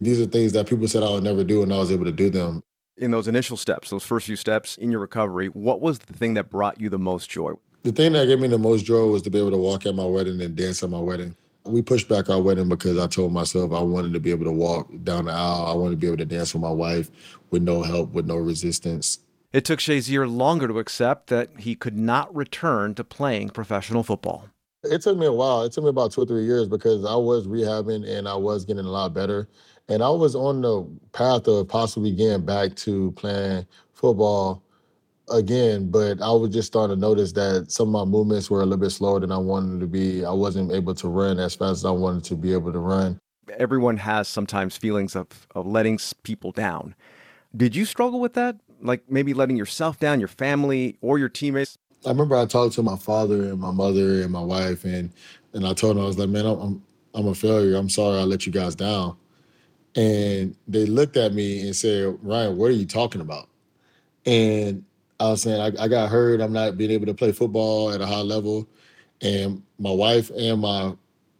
these 0.00 0.20
are 0.20 0.26
things 0.26 0.52
that 0.52 0.66
people 0.66 0.88
said 0.88 1.04
I 1.04 1.10
would 1.10 1.22
never 1.22 1.44
do, 1.44 1.62
and 1.62 1.72
I 1.72 1.78
was 1.78 1.92
able 1.92 2.04
to 2.06 2.12
do 2.12 2.30
them. 2.30 2.62
In 2.96 3.12
those 3.12 3.28
initial 3.28 3.56
steps, 3.56 3.90
those 3.90 4.02
first 4.02 4.26
few 4.26 4.36
steps 4.36 4.76
in 4.76 4.90
your 4.90 5.00
recovery, 5.00 5.46
what 5.48 5.80
was 5.80 6.00
the 6.00 6.12
thing 6.12 6.34
that 6.34 6.50
brought 6.50 6.80
you 6.80 6.90
the 6.90 6.98
most 6.98 7.30
joy? 7.30 7.52
The 7.84 7.92
thing 7.92 8.12
that 8.12 8.26
gave 8.26 8.40
me 8.40 8.48
the 8.48 8.58
most 8.58 8.84
joy 8.84 9.06
was 9.06 9.22
to 9.22 9.30
be 9.30 9.38
able 9.38 9.52
to 9.52 9.56
walk 9.56 9.86
at 9.86 9.94
my 9.94 10.04
wedding 10.04 10.40
and 10.40 10.54
dance 10.56 10.82
at 10.82 10.90
my 10.90 10.98
wedding. 10.98 11.36
We 11.64 11.80
pushed 11.82 12.08
back 12.08 12.28
our 12.28 12.40
wedding 12.40 12.68
because 12.68 12.98
I 12.98 13.06
told 13.06 13.32
myself 13.32 13.72
I 13.72 13.80
wanted 13.80 14.12
to 14.14 14.20
be 14.20 14.30
able 14.30 14.44
to 14.46 14.52
walk 14.52 14.88
down 15.04 15.26
the 15.26 15.32
aisle. 15.32 15.66
I 15.66 15.74
wanted 15.74 15.92
to 15.92 15.96
be 15.96 16.06
able 16.08 16.16
to 16.18 16.24
dance 16.24 16.54
with 16.54 16.62
my 16.62 16.70
wife 16.70 17.10
with 17.50 17.62
no 17.62 17.82
help, 17.82 18.12
with 18.12 18.26
no 18.26 18.36
resistance. 18.36 19.18
It 19.52 19.64
took 19.64 19.78
Shazier 19.78 20.26
longer 20.26 20.66
to 20.66 20.78
accept 20.78 21.28
that 21.28 21.50
he 21.58 21.74
could 21.74 21.96
not 21.96 22.34
return 22.34 22.94
to 22.94 23.04
playing 23.04 23.50
professional 23.50 24.02
football. 24.02 24.48
It 24.82 25.02
took 25.02 25.16
me 25.16 25.26
a 25.26 25.32
while. 25.32 25.62
It 25.62 25.72
took 25.72 25.84
me 25.84 25.90
about 25.90 26.12
two 26.12 26.22
or 26.22 26.26
three 26.26 26.44
years 26.44 26.68
because 26.68 27.04
I 27.04 27.14
was 27.14 27.46
rehabbing 27.46 28.08
and 28.08 28.26
I 28.26 28.34
was 28.34 28.64
getting 28.64 28.84
a 28.84 28.90
lot 28.90 29.14
better. 29.14 29.48
And 29.88 30.02
I 30.02 30.08
was 30.08 30.34
on 30.34 30.62
the 30.62 30.88
path 31.12 31.46
of 31.46 31.68
possibly 31.68 32.12
getting 32.12 32.44
back 32.44 32.74
to 32.76 33.12
playing 33.12 33.66
football 33.92 34.62
again, 35.32 35.90
but 35.90 36.20
I 36.20 36.30
was 36.30 36.50
just 36.50 36.68
starting 36.68 36.96
to 36.96 37.00
notice 37.00 37.32
that 37.32 37.72
some 37.72 37.94
of 37.94 38.06
my 38.06 38.10
movements 38.10 38.50
were 38.50 38.60
a 38.60 38.64
little 38.64 38.78
bit 38.78 38.90
slower 38.90 39.20
than 39.20 39.32
I 39.32 39.38
wanted 39.38 39.80
to 39.80 39.86
be. 39.86 40.24
I 40.24 40.30
wasn't 40.30 40.72
able 40.72 40.94
to 40.94 41.08
run 41.08 41.38
as 41.38 41.54
fast 41.54 41.78
as 41.78 41.84
I 41.84 41.90
wanted 41.90 42.24
to 42.24 42.36
be 42.36 42.52
able 42.52 42.72
to 42.72 42.78
run. 42.78 43.18
Everyone 43.58 43.96
has 43.96 44.28
sometimes 44.28 44.76
feelings 44.76 45.16
of, 45.16 45.26
of 45.54 45.66
letting 45.66 45.98
people 46.22 46.52
down. 46.52 46.94
Did 47.56 47.74
you 47.74 47.84
struggle 47.84 48.20
with 48.20 48.34
that? 48.34 48.56
Like 48.80 49.02
maybe 49.10 49.34
letting 49.34 49.56
yourself 49.56 49.98
down, 49.98 50.20
your 50.20 50.28
family, 50.28 50.96
or 51.00 51.18
your 51.18 51.28
teammates? 51.28 51.76
I 52.04 52.10
remember 52.10 52.36
I 52.36 52.46
talked 52.46 52.74
to 52.74 52.82
my 52.82 52.96
father 52.96 53.50
and 53.50 53.60
my 53.60 53.70
mother 53.70 54.22
and 54.22 54.30
my 54.30 54.40
wife, 54.40 54.84
and 54.84 55.10
and 55.52 55.66
I 55.66 55.72
told 55.72 55.96
them 55.96 56.04
I 56.04 56.06
was 56.06 56.18
like, 56.18 56.30
man, 56.30 56.46
I'm 56.46 56.82
I'm 57.14 57.28
a 57.28 57.34
failure. 57.34 57.76
I'm 57.76 57.88
sorry 57.88 58.18
I 58.18 58.22
let 58.22 58.46
you 58.46 58.52
guys 58.52 58.74
down. 58.74 59.16
And 59.94 60.56
they 60.66 60.86
looked 60.86 61.16
at 61.16 61.34
me 61.34 61.60
and 61.60 61.76
said, 61.76 62.16
Ryan, 62.22 62.56
what 62.56 62.66
are 62.66 62.74
you 62.74 62.86
talking 62.86 63.20
about? 63.20 63.48
And 64.24 64.84
I 65.22 65.30
was 65.30 65.42
saying 65.42 65.60
I, 65.60 65.84
I 65.84 65.88
got 65.88 66.10
hurt. 66.10 66.40
I'm 66.40 66.52
not 66.52 66.76
being 66.76 66.90
able 66.90 67.06
to 67.06 67.14
play 67.14 67.30
football 67.30 67.92
at 67.92 68.00
a 68.00 68.06
high 68.06 68.22
level. 68.22 68.68
And 69.20 69.62
my 69.78 69.92
wife 69.92 70.30
and 70.36 70.60
my 70.60 70.94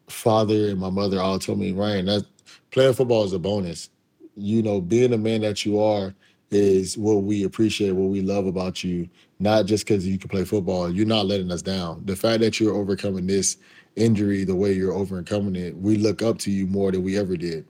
father 0.09 0.69
and 0.69 0.79
my 0.79 0.91
mother 0.91 1.21
all 1.21 1.39
told 1.39 1.59
me, 1.59 1.73
Ryan, 1.73 2.07
that 2.07 2.25
playing 2.71 2.95
football 2.95 3.25
is 3.25 3.33
a 3.33 3.41
bonus. 3.41 3.91
You 4.37 4.63
know, 4.63 4.81
being 4.81 5.11
the 5.11 5.19
man 5.19 5.41
that 5.41 5.67
you 5.67 5.81
are 5.81 6.15
is 6.53 6.97
what 6.97 7.25
we 7.25 7.43
appreciate, 7.43 7.93
what 7.93 8.11
we 8.11 8.21
love 8.21 8.47
about 8.47 8.85
you, 8.85 9.09
not 9.41 9.67
just 9.67 9.85
because 9.85 10.07
you 10.07 10.17
can 10.17 10.29
play 10.29 10.45
football. 10.45 10.89
You're 10.89 11.07
not 11.07 11.27
letting 11.27 11.51
us 11.51 11.63
down. 11.63 12.03
The 12.05 12.15
fact 12.15 12.41
that 12.41 12.61
you're 12.61 12.75
overcoming 12.75 13.27
this 13.27 13.57
injury 13.97 14.45
the 14.45 14.55
way 14.55 14.73
you're 14.73 14.93
overcoming 14.93 15.57
it, 15.57 15.77
we 15.77 15.97
look 15.97 16.23
up 16.23 16.39
to 16.39 16.53
you 16.53 16.67
more 16.69 16.93
than 16.93 17.03
we 17.03 17.19
ever 17.19 17.37
did. 17.37 17.67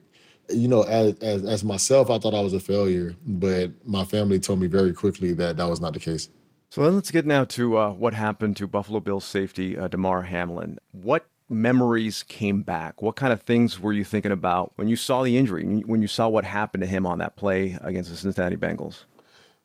You 0.49 0.67
know, 0.67 0.83
as, 0.83 1.15
as, 1.19 1.43
as 1.45 1.63
myself, 1.63 2.09
I 2.09 2.19
thought 2.19 2.33
I 2.33 2.41
was 2.41 2.53
a 2.53 2.59
failure, 2.59 3.15
but 3.25 3.71
my 3.85 4.03
family 4.03 4.39
told 4.39 4.59
me 4.59 4.67
very 4.67 4.93
quickly 4.93 5.33
that 5.33 5.57
that 5.57 5.69
was 5.69 5.79
not 5.79 5.93
the 5.93 5.99
case. 5.99 6.29
So 6.69 6.81
let's 6.81 7.11
get 7.11 7.25
now 7.25 7.45
to 7.45 7.77
uh, 7.77 7.91
what 7.91 8.13
happened 8.13 8.57
to 8.57 8.67
Buffalo 8.67 8.99
Bills 8.99 9.25
safety 9.25 9.77
uh, 9.77 9.87
Damar 9.87 10.23
Hamlin. 10.23 10.79
What 10.91 11.27
memories 11.49 12.23
came 12.23 12.61
back? 12.63 13.01
What 13.01 13.15
kind 13.15 13.31
of 13.31 13.43
things 13.43 13.79
were 13.79 13.93
you 13.93 14.03
thinking 14.03 14.31
about 14.31 14.73
when 14.75 14.87
you 14.87 14.95
saw 14.95 15.23
the 15.23 15.37
injury, 15.37 15.83
when 15.85 16.01
you 16.01 16.07
saw 16.07 16.27
what 16.27 16.45
happened 16.45 16.81
to 16.81 16.87
him 16.87 17.05
on 17.05 17.19
that 17.19 17.35
play 17.35 17.77
against 17.81 18.09
the 18.09 18.17
Cincinnati 18.17 18.55
Bengals? 18.55 19.03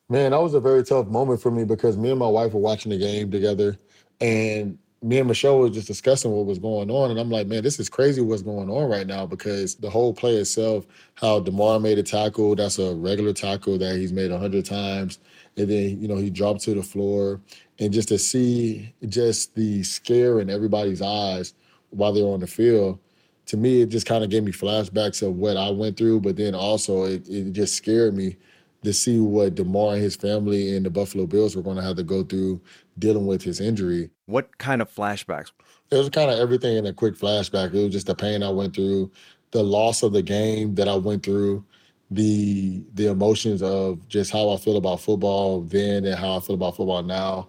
Man, 0.07 0.31
that 0.31 0.41
was 0.41 0.53
a 0.53 0.59
very 0.59 0.83
tough 0.83 1.07
moment 1.07 1.41
for 1.41 1.51
me 1.51 1.63
because 1.63 1.97
me 1.97 2.09
and 2.09 2.19
my 2.19 2.27
wife 2.27 2.53
were 2.53 2.59
watching 2.59 2.91
the 2.91 2.97
game 2.97 3.29
together, 3.29 3.77
and 4.21 4.77
me 5.01 5.17
and 5.19 5.27
Michelle 5.27 5.59
were 5.59 5.69
just 5.69 5.87
discussing 5.87 6.31
what 6.31 6.45
was 6.45 6.59
going 6.59 6.91
on. 6.91 7.11
And 7.11 7.19
I'm 7.19 7.29
like, 7.29 7.47
man, 7.47 7.63
this 7.63 7.79
is 7.79 7.89
crazy 7.89 8.21
what's 8.21 8.41
going 8.41 8.69
on 8.69 8.89
right 8.89 9.07
now 9.07 9.25
because 9.25 9.75
the 9.75 9.89
whole 9.89 10.13
play 10.13 10.35
itself, 10.35 10.85
how 11.15 11.39
Damar 11.39 11.79
made 11.79 11.97
a 11.97 12.03
tackle, 12.03 12.55
that's 12.55 12.79
a 12.79 12.93
regular 12.95 13.33
tackle 13.33 13.77
that 13.77 13.95
he's 13.95 14.11
made 14.11 14.31
a 14.31 14.37
hundred 14.37 14.65
times. 14.65 15.19
And 15.55 15.69
then, 15.69 16.01
you 16.01 16.07
know, 16.07 16.17
he 16.17 16.29
dropped 16.29 16.61
to 16.61 16.73
the 16.73 16.83
floor. 16.83 17.39
And 17.79 17.93
just 17.93 18.09
to 18.09 18.19
see 18.19 18.93
just 19.07 19.55
the 19.55 19.83
scare 19.83 20.41
in 20.41 20.49
everybody's 20.49 21.01
eyes 21.01 21.53
while 21.91 22.11
they're 22.11 22.25
on 22.25 22.41
the 22.41 22.47
field, 22.47 22.99
to 23.45 23.57
me, 23.57 23.81
it 23.81 23.89
just 23.89 24.05
kind 24.05 24.23
of 24.23 24.29
gave 24.29 24.43
me 24.43 24.51
flashbacks 24.51 25.25
of 25.25 25.35
what 25.35 25.55
I 25.55 25.69
went 25.69 25.97
through. 25.97 26.19
But 26.19 26.35
then 26.35 26.53
also, 26.53 27.05
it, 27.05 27.27
it 27.29 27.53
just 27.53 27.75
scared 27.75 28.15
me 28.15 28.35
to 28.83 28.93
see 28.93 29.19
what 29.19 29.55
Damar 29.55 29.93
and 29.93 30.03
his 30.03 30.15
family 30.15 30.75
and 30.75 30.85
the 30.85 30.89
Buffalo 30.89 31.25
Bills 31.25 31.55
were 31.55 31.61
going 31.61 31.77
to 31.77 31.83
have 31.83 31.97
to 31.97 32.03
go 32.03 32.23
through 32.23 32.61
dealing 32.99 33.25
with 33.25 33.41
his 33.41 33.59
injury. 33.59 34.09
What 34.25 34.57
kind 34.57 34.81
of 34.81 34.93
flashbacks? 34.93 35.51
It 35.91 35.97
was 35.97 36.09
kind 36.09 36.29
of 36.29 36.39
everything 36.39 36.77
in 36.77 36.85
a 36.85 36.93
quick 36.93 37.15
flashback. 37.15 37.73
It 37.73 37.83
was 37.83 37.93
just 37.93 38.07
the 38.07 38.15
pain 38.15 38.43
I 38.43 38.49
went 38.49 38.75
through, 38.75 39.11
the 39.51 39.63
loss 39.63 40.03
of 40.03 40.13
the 40.13 40.21
game 40.21 40.75
that 40.75 40.87
I 40.87 40.95
went 40.95 41.23
through, 41.23 41.63
the 42.11 42.83
the 42.93 43.07
emotions 43.07 43.61
of 43.61 44.07
just 44.07 44.31
how 44.31 44.49
I 44.49 44.57
feel 44.57 44.77
about 44.77 45.01
football 45.01 45.61
then 45.61 46.05
and 46.05 46.15
how 46.15 46.37
I 46.37 46.39
feel 46.39 46.55
about 46.55 46.75
football 46.75 47.03
now, 47.03 47.47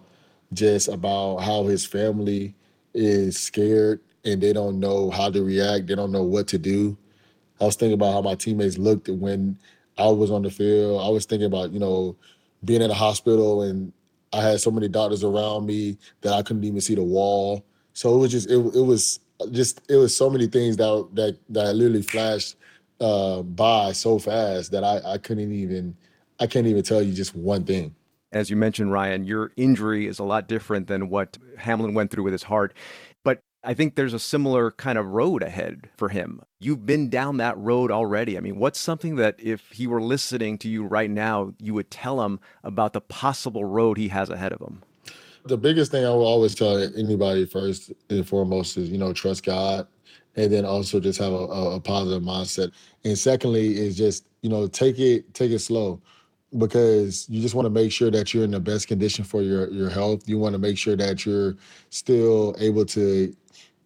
just 0.53 0.87
about 0.87 1.37
how 1.37 1.65
his 1.65 1.85
family 1.85 2.55
is 2.93 3.37
scared 3.37 3.99
and 4.23 4.41
they 4.41 4.53
don't 4.53 4.79
know 4.79 5.09
how 5.09 5.29
to 5.29 5.43
react. 5.43 5.87
They 5.87 5.95
don't 5.95 6.11
know 6.11 6.23
what 6.23 6.47
to 6.49 6.57
do. 6.57 6.97
I 7.59 7.65
was 7.65 7.75
thinking 7.75 7.93
about 7.93 8.13
how 8.13 8.21
my 8.21 8.35
teammates 8.35 8.77
looked 8.77 9.07
when 9.07 9.57
I 9.97 10.07
was 10.07 10.31
on 10.31 10.41
the 10.41 10.49
field. 10.49 11.01
I 11.01 11.09
was 11.09 11.25
thinking 11.25 11.45
about, 11.45 11.71
you 11.71 11.79
know, 11.79 12.15
being 12.63 12.81
in 12.81 12.91
a 12.91 12.95
hospital 12.95 13.61
and 13.63 13.93
I 14.33 14.41
had 14.41 14.61
so 14.61 14.71
many 14.71 14.87
doctors 14.87 15.23
around 15.23 15.65
me 15.65 15.97
that 16.21 16.33
I 16.33 16.41
couldn't 16.41 16.63
even 16.63 16.81
see 16.81 16.95
the 16.95 17.03
wall. 17.03 17.65
So 17.93 18.15
it 18.15 18.17
was 18.17 18.31
just 18.31 18.49
it, 18.49 18.55
it 18.55 18.81
was 18.81 19.19
just 19.51 19.81
it 19.89 19.95
was 19.95 20.15
so 20.15 20.29
many 20.29 20.47
things 20.47 20.77
that 20.77 21.07
that 21.13 21.37
that 21.49 21.75
literally 21.75 22.01
flashed 22.01 22.55
uh, 22.99 23.41
by 23.41 23.91
so 23.91 24.19
fast 24.19 24.71
that 24.71 24.83
I 24.83 25.13
I 25.13 25.17
couldn't 25.17 25.51
even 25.51 25.95
I 26.39 26.47
can't 26.47 26.67
even 26.67 26.83
tell 26.83 27.01
you 27.01 27.13
just 27.13 27.35
one 27.35 27.65
thing. 27.65 27.95
As 28.31 28.49
you 28.49 28.55
mentioned, 28.55 28.93
Ryan, 28.93 29.25
your 29.25 29.51
injury 29.57 30.07
is 30.07 30.19
a 30.19 30.23
lot 30.23 30.47
different 30.47 30.87
than 30.87 31.09
what 31.09 31.37
Hamlin 31.57 31.93
went 31.93 32.11
through 32.11 32.23
with 32.23 32.31
his 32.31 32.43
heart. 32.43 32.73
I 33.63 33.75
think 33.75 33.95
there's 33.95 34.13
a 34.13 34.19
similar 34.19 34.71
kind 34.71 34.97
of 34.97 35.05
road 35.07 35.43
ahead 35.43 35.89
for 35.95 36.09
him. 36.09 36.41
You've 36.59 36.85
been 36.85 37.09
down 37.09 37.37
that 37.37 37.57
road 37.57 37.91
already. 37.91 38.35
I 38.35 38.39
mean, 38.39 38.57
what's 38.57 38.79
something 38.79 39.17
that 39.17 39.35
if 39.37 39.69
he 39.69 39.85
were 39.85 40.01
listening 40.01 40.57
to 40.59 40.69
you 40.69 40.83
right 40.83 41.09
now, 41.09 41.53
you 41.59 41.75
would 41.75 41.91
tell 41.91 42.23
him 42.23 42.39
about 42.63 42.93
the 42.93 43.01
possible 43.01 43.63
road 43.63 43.97
he 43.97 44.07
has 44.07 44.31
ahead 44.31 44.51
of 44.51 44.61
him? 44.61 44.81
The 45.45 45.57
biggest 45.57 45.91
thing 45.91 46.05
I 46.05 46.09
will 46.09 46.25
always 46.25 46.55
tell 46.55 46.77
anybody 46.77 47.45
first 47.45 47.91
and 48.09 48.27
foremost 48.27 48.77
is, 48.77 48.89
you 48.89 48.97
know, 48.97 49.13
trust 49.13 49.43
God 49.43 49.87
and 50.35 50.51
then 50.51 50.65
also 50.65 50.99
just 50.99 51.19
have 51.19 51.33
a, 51.33 51.35
a, 51.35 51.79
positive 51.79 52.23
mindset. 52.23 52.71
And 53.03 53.17
secondly 53.17 53.77
is 53.77 53.97
just, 53.97 54.25
you 54.41 54.49
know, 54.49 54.67
take 54.67 54.97
it 54.99 55.33
take 55.33 55.51
it 55.51 55.59
slow 55.59 56.01
because 56.57 57.27
you 57.29 57.41
just 57.41 57.55
want 57.55 57.65
to 57.65 57.69
make 57.69 57.91
sure 57.91 58.11
that 58.11 58.33
you're 58.33 58.43
in 58.43 58.51
the 58.51 58.59
best 58.59 58.87
condition 58.87 59.23
for 59.23 59.41
your 59.41 59.69
your 59.71 59.89
health. 59.89 60.27
You 60.27 60.37
want 60.37 60.53
to 60.53 60.59
make 60.59 60.77
sure 60.77 60.95
that 60.95 61.25
you're 61.25 61.55
still 61.89 62.55
able 62.59 62.85
to 62.87 63.35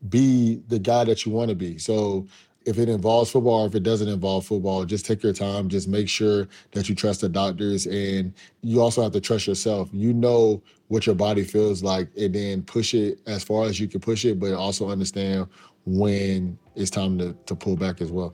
be 0.10 0.62
the 0.68 0.80
guy 0.80 1.04
that 1.04 1.26
you 1.26 1.32
want 1.32 1.50
to 1.50 1.56
be. 1.56 1.78
So 1.78 2.28
if 2.66 2.80
it 2.80 2.90
involves 2.90 3.32
football 3.32 3.64
or 3.64 3.68
if 3.68 3.76
it 3.76 3.84
doesn't 3.84 4.08
involve 4.08 4.46
football, 4.46 4.86
just 4.86 5.06
take 5.06 5.22
your 5.22 5.34
time. 5.34 5.70
Just 5.70 5.88
make 5.88 6.10
sure 6.10 6.48
that 6.72 6.90
you 6.90 6.96
trust 6.96 7.22
the 7.22 7.30
doctors 7.30 7.86
and 7.86 8.34
you 8.62 8.82
also 8.82 9.04
have 9.04 9.12
to 9.14 9.22
trust 9.22 9.48
yourself. 9.48 9.90
You 9.92 10.14
know 10.14 10.62
what 10.88 11.06
your 11.06 11.16
body 11.16 11.44
feels 11.44 11.84
like 11.84 12.10
and 12.18 12.34
then 12.34 12.64
push 12.64 12.94
it 12.94 13.20
as 13.28 13.44
far 13.44 13.66
as 13.66 13.80
you 13.80 13.88
can 13.88 14.00
push 14.00 14.26
it, 14.26 14.40
but 14.40 14.54
also 14.54 14.90
understand 14.90 15.48
when 15.86 16.58
it's 16.76 16.90
time 16.90 17.18
to, 17.20 17.34
to 17.46 17.56
pull 17.56 17.76
back 17.76 18.02
as 18.02 18.12
well. 18.12 18.34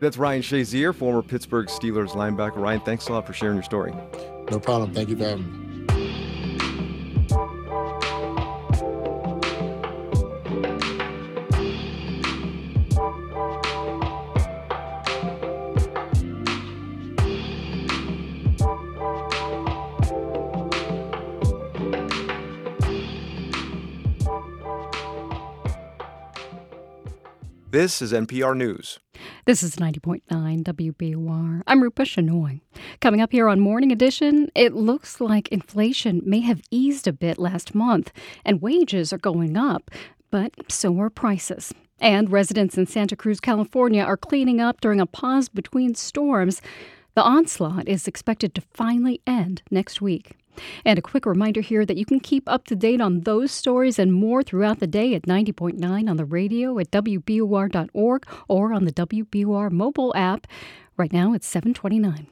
That's 0.00 0.16
Ryan 0.16 0.42
Shazier, 0.42 0.94
former 0.94 1.22
Pittsburgh 1.22 1.66
Steelers 1.66 2.10
linebacker. 2.10 2.56
Ryan, 2.56 2.80
thanks 2.80 3.08
a 3.08 3.12
lot 3.12 3.26
for 3.26 3.32
sharing 3.32 3.56
your 3.56 3.62
story. 3.62 3.92
No 4.50 4.58
problem. 4.58 4.92
Thank 4.92 5.08
you 5.08 5.16
for 5.16 5.24
having 5.24 5.68
me. 5.68 5.71
This 27.72 28.02
is 28.02 28.12
NPR 28.12 28.54
News. 28.54 29.00
This 29.46 29.62
is 29.62 29.76
90.9 29.76 30.20
WBUR. 30.28 31.62
I'm 31.66 31.82
Rupa 31.82 32.02
Shenoy. 32.02 32.60
Coming 33.00 33.22
up 33.22 33.32
here 33.32 33.48
on 33.48 33.60
Morning 33.60 33.90
Edition, 33.90 34.50
it 34.54 34.74
looks 34.74 35.22
like 35.22 35.48
inflation 35.48 36.20
may 36.22 36.40
have 36.40 36.60
eased 36.70 37.08
a 37.08 37.14
bit 37.14 37.38
last 37.38 37.74
month, 37.74 38.12
and 38.44 38.60
wages 38.60 39.10
are 39.10 39.16
going 39.16 39.56
up, 39.56 39.90
but 40.30 40.52
so 40.68 41.00
are 41.00 41.08
prices. 41.08 41.72
And 41.98 42.30
residents 42.30 42.76
in 42.76 42.86
Santa 42.86 43.16
Cruz, 43.16 43.40
California 43.40 44.02
are 44.02 44.18
cleaning 44.18 44.60
up 44.60 44.82
during 44.82 45.00
a 45.00 45.06
pause 45.06 45.48
between 45.48 45.94
storms. 45.94 46.60
The 47.14 47.22
onslaught 47.22 47.88
is 47.88 48.06
expected 48.06 48.54
to 48.54 48.60
finally 48.74 49.22
end 49.26 49.62
next 49.70 50.02
week. 50.02 50.36
And 50.84 50.98
a 50.98 51.02
quick 51.02 51.26
reminder 51.26 51.60
here 51.60 51.86
that 51.86 51.96
you 51.96 52.04
can 52.04 52.20
keep 52.20 52.48
up 52.48 52.66
to 52.66 52.76
date 52.76 53.00
on 53.00 53.20
those 53.20 53.52
stories 53.52 53.98
and 53.98 54.12
more 54.12 54.42
throughout 54.42 54.80
the 54.80 54.86
day 54.86 55.14
at 55.14 55.22
90.9 55.22 56.10
on 56.10 56.16
the 56.16 56.24
radio 56.24 56.78
at 56.78 56.90
WBUR.org 56.90 58.26
or 58.48 58.72
on 58.72 58.84
the 58.84 58.92
WBUR 58.92 59.70
mobile 59.70 60.12
app. 60.16 60.46
Right 60.96 61.12
now 61.12 61.32
it's 61.32 61.46
729. 61.46 62.26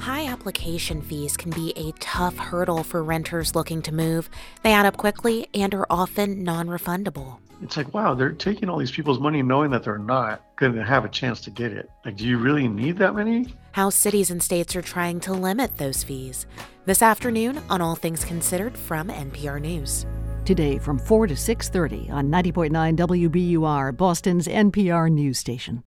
High 0.00 0.26
application 0.26 1.02
fees 1.02 1.36
can 1.36 1.50
be 1.50 1.74
a 1.76 1.92
tough 2.00 2.38
hurdle 2.38 2.82
for 2.84 3.04
renters 3.04 3.54
looking 3.54 3.82
to 3.82 3.92
move. 3.92 4.30
They 4.62 4.72
add 4.72 4.86
up 4.86 4.96
quickly 4.96 5.46
and 5.52 5.74
are 5.74 5.86
often 5.90 6.42
non 6.42 6.68
refundable. 6.68 7.38
It's 7.62 7.76
like, 7.76 7.92
wow, 7.92 8.14
they're 8.14 8.32
taking 8.32 8.70
all 8.70 8.78
these 8.78 8.90
people's 8.90 9.20
money 9.20 9.42
knowing 9.42 9.70
that 9.72 9.84
they're 9.84 9.98
not 9.98 10.42
going 10.56 10.72
to 10.74 10.84
have 10.84 11.04
a 11.04 11.08
chance 11.08 11.40
to 11.42 11.50
get 11.50 11.72
it. 11.72 11.90
Like, 12.04 12.16
do 12.16 12.26
you 12.26 12.38
really 12.38 12.66
need 12.66 12.96
that 12.98 13.14
many? 13.14 13.54
How 13.72 13.90
cities 13.90 14.30
and 14.30 14.42
states 14.42 14.74
are 14.76 14.82
trying 14.82 15.20
to 15.20 15.34
limit 15.34 15.76
those 15.76 16.02
fees. 16.02 16.46
This 16.86 17.02
afternoon 17.02 17.60
on 17.68 17.82
All 17.82 17.96
Things 17.96 18.24
Considered 18.24 18.76
from 18.76 19.08
NPR 19.08 19.60
News. 19.60 20.06
Today 20.46 20.78
from 20.78 20.98
4 20.98 21.26
to 21.26 21.34
6:30 21.34 22.10
on 22.10 22.30
90.9 22.30 22.96
WBUR, 22.96 23.94
Boston's 23.94 24.48
NPR 24.48 25.10
news 25.10 25.38
station. 25.38 25.84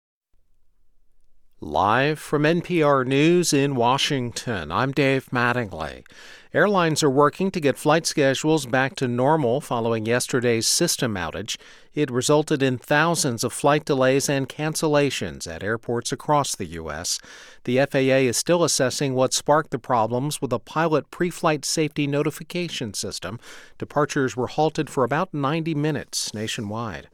Live 1.60 2.18
from 2.18 2.42
NPR 2.42 3.06
News 3.06 3.52
in 3.52 3.76
Washington, 3.76 4.70
I'm 4.70 4.92
Dave 4.92 5.30
Mattingly. 5.32 6.04
Airlines 6.54 7.02
are 7.02 7.08
working 7.08 7.50
to 7.50 7.60
get 7.60 7.78
flight 7.78 8.04
schedules 8.04 8.66
back 8.66 8.94
to 8.96 9.08
normal 9.08 9.62
following 9.62 10.04
yesterday's 10.04 10.66
system 10.66 11.14
outage. 11.14 11.56
It 11.94 12.10
resulted 12.10 12.62
in 12.62 12.76
thousands 12.76 13.42
of 13.42 13.54
flight 13.54 13.86
delays 13.86 14.28
and 14.28 14.46
cancellations 14.46 15.46
at 15.46 15.62
airports 15.62 16.12
across 16.12 16.54
the 16.54 16.66
U.S. 16.66 17.18
The 17.64 17.78
FAA 17.86 18.28
is 18.28 18.36
still 18.36 18.64
assessing 18.64 19.14
what 19.14 19.32
sparked 19.32 19.70
the 19.70 19.78
problems 19.78 20.42
with 20.42 20.52
a 20.52 20.58
pilot 20.58 21.10
pre 21.10 21.30
flight 21.30 21.64
safety 21.64 22.06
notification 22.06 22.92
system. 22.92 23.40
Departures 23.78 24.36
were 24.36 24.48
halted 24.48 24.90
for 24.90 25.04
about 25.04 25.32
90 25.32 25.74
minutes 25.74 26.34
nationwide. 26.34 27.08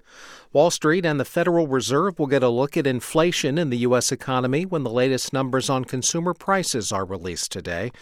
Wall 0.52 0.70
Street 0.70 1.04
and 1.04 1.20
the 1.20 1.24
Federal 1.24 1.68
Reserve 1.68 2.18
will 2.18 2.26
get 2.26 2.42
a 2.42 2.48
look 2.48 2.76
at 2.76 2.86
inflation 2.86 3.56
in 3.56 3.70
the 3.70 3.78
U.S. 3.78 4.10
economy 4.10 4.64
when 4.64 4.82
the 4.82 4.90
latest 4.90 5.32
numbers 5.32 5.70
on 5.70 5.84
consumer 5.84 6.34
prices 6.34 6.90
are 6.90 7.04
released 7.04 7.52
today. 7.52 7.92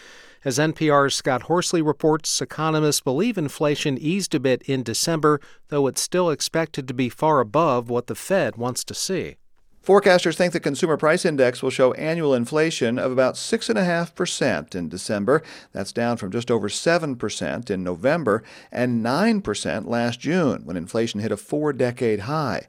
As 0.46 0.58
NPR's 0.58 1.16
Scott 1.16 1.42
Horsley 1.42 1.82
reports, 1.82 2.40
economists 2.40 3.00
believe 3.00 3.36
inflation 3.36 3.98
eased 3.98 4.32
a 4.32 4.38
bit 4.38 4.62
in 4.62 4.84
December, 4.84 5.40
though 5.70 5.88
it's 5.88 6.00
still 6.00 6.30
expected 6.30 6.86
to 6.86 6.94
be 6.94 7.08
far 7.08 7.40
above 7.40 7.90
what 7.90 8.06
the 8.06 8.14
Fed 8.14 8.54
wants 8.54 8.84
to 8.84 8.94
see. 8.94 9.38
Forecasters 9.84 10.36
think 10.36 10.52
the 10.52 10.60
consumer 10.60 10.96
price 10.96 11.24
index 11.24 11.64
will 11.64 11.70
show 11.70 11.94
annual 11.94 12.32
inflation 12.32 12.96
of 12.96 13.10
about 13.10 13.34
6.5% 13.34 14.76
in 14.76 14.88
December. 14.88 15.42
That's 15.72 15.90
down 15.90 16.16
from 16.16 16.30
just 16.30 16.48
over 16.48 16.68
7% 16.68 17.68
in 17.68 17.82
November 17.82 18.44
and 18.70 19.04
9% 19.04 19.88
last 19.88 20.20
June, 20.20 20.62
when 20.64 20.76
inflation 20.76 21.18
hit 21.18 21.32
a 21.32 21.36
four 21.36 21.72
decade 21.72 22.20
high. 22.20 22.68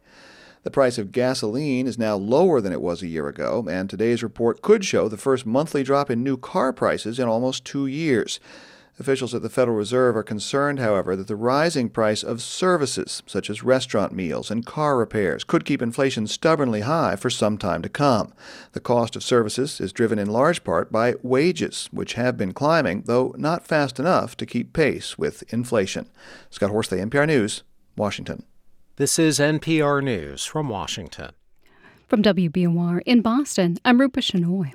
The 0.68 0.72
price 0.72 0.98
of 0.98 1.14
gasoline 1.14 1.88
is 1.88 1.98
now 1.98 2.18
lower 2.18 2.60
than 2.60 2.74
it 2.74 2.82
was 2.82 3.02
a 3.02 3.08
year 3.08 3.30
ago, 3.30 3.66
and 3.70 3.90
today's 3.90 4.22
report 4.22 4.62
could 4.62 4.84
show 4.84 5.08
the 5.08 5.16
first 5.16 5.46
monthly 5.46 5.82
drop 5.82 6.12
in 6.12 6.26
new 6.26 6.36
car 6.36 6.74
prices 6.74 7.20
in 7.20 7.28
almost 7.30 7.64
two 7.64 7.88
years. 7.88 8.42
Officials 9.00 9.34
at 9.34 9.42
the 9.44 9.50
Federal 9.50 9.78
Reserve 9.78 10.18
are 10.18 10.24
concerned, 10.24 10.80
however, 10.80 11.16
that 11.16 11.28
the 11.30 11.38
rising 11.38 11.88
price 11.88 12.22
of 12.22 12.42
services, 12.42 13.24
such 13.26 13.50
as 13.50 13.64
restaurant 13.64 14.12
meals 14.12 14.52
and 14.52 14.66
car 14.66 14.98
repairs, 14.98 15.46
could 15.46 15.64
keep 15.64 15.82
inflation 15.82 16.28
stubbornly 16.28 16.82
high 16.82 17.16
for 17.16 17.30
some 17.30 17.58
time 17.58 17.82
to 17.82 17.88
come. 17.88 18.34
The 18.74 18.82
cost 18.82 19.16
of 19.16 19.24
services 19.24 19.80
is 19.80 19.94
driven 19.94 20.20
in 20.20 20.28
large 20.28 20.66
part 20.66 20.92
by 20.92 21.16
wages, 21.24 21.88
which 21.94 22.16
have 22.16 22.36
been 22.36 22.52
climbing, 22.52 23.04
though 23.06 23.34
not 23.38 23.66
fast 23.66 24.02
enough 24.02 24.36
to 24.36 24.46
keep 24.46 24.74
pace 24.74 25.18
with 25.18 25.46
inflation. 25.54 26.10
Scott 26.50 26.72
Horsley, 26.72 27.00
NPR 27.00 27.26
News, 27.26 27.64
Washington. 27.96 28.44
This 28.98 29.20
is 29.20 29.38
NPR 29.38 30.04
News 30.04 30.44
from 30.44 30.70
Washington. 30.70 31.30
From 32.08 32.24
WBUR 32.24 33.02
in 33.06 33.22
Boston, 33.22 33.78
I'm 33.86 34.02
Rupa 34.02 34.22
Shenoy. 34.22 34.74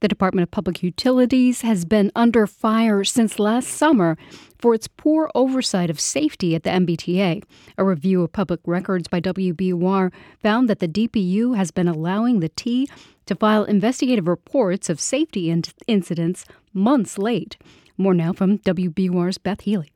The 0.00 0.08
Department 0.08 0.44
of 0.44 0.50
Public 0.50 0.82
Utilities 0.82 1.60
has 1.60 1.84
been 1.84 2.10
under 2.16 2.46
fire 2.46 3.04
since 3.04 3.38
last 3.38 3.68
summer 3.68 4.16
for 4.58 4.72
its 4.72 4.88
poor 4.88 5.30
oversight 5.34 5.90
of 5.90 6.00
safety 6.00 6.54
at 6.54 6.62
the 6.62 6.70
MBTA. 6.70 7.42
A 7.76 7.84
review 7.84 8.22
of 8.22 8.32
public 8.32 8.60
records 8.64 9.06
by 9.06 9.20
WBUR 9.20 10.14
found 10.42 10.70
that 10.70 10.78
the 10.78 10.88
DPU 10.88 11.54
has 11.54 11.70
been 11.70 11.88
allowing 11.88 12.40
the 12.40 12.48
T 12.48 12.88
to 13.26 13.34
file 13.34 13.64
investigative 13.64 14.28
reports 14.28 14.88
of 14.88 14.98
safety 14.98 15.50
in- 15.50 15.64
incidents 15.86 16.46
months 16.72 17.18
late. 17.18 17.58
More 17.98 18.14
now 18.14 18.32
from 18.32 18.60
WBUR's 18.60 19.36
Beth 19.36 19.60
Healy. 19.60 19.92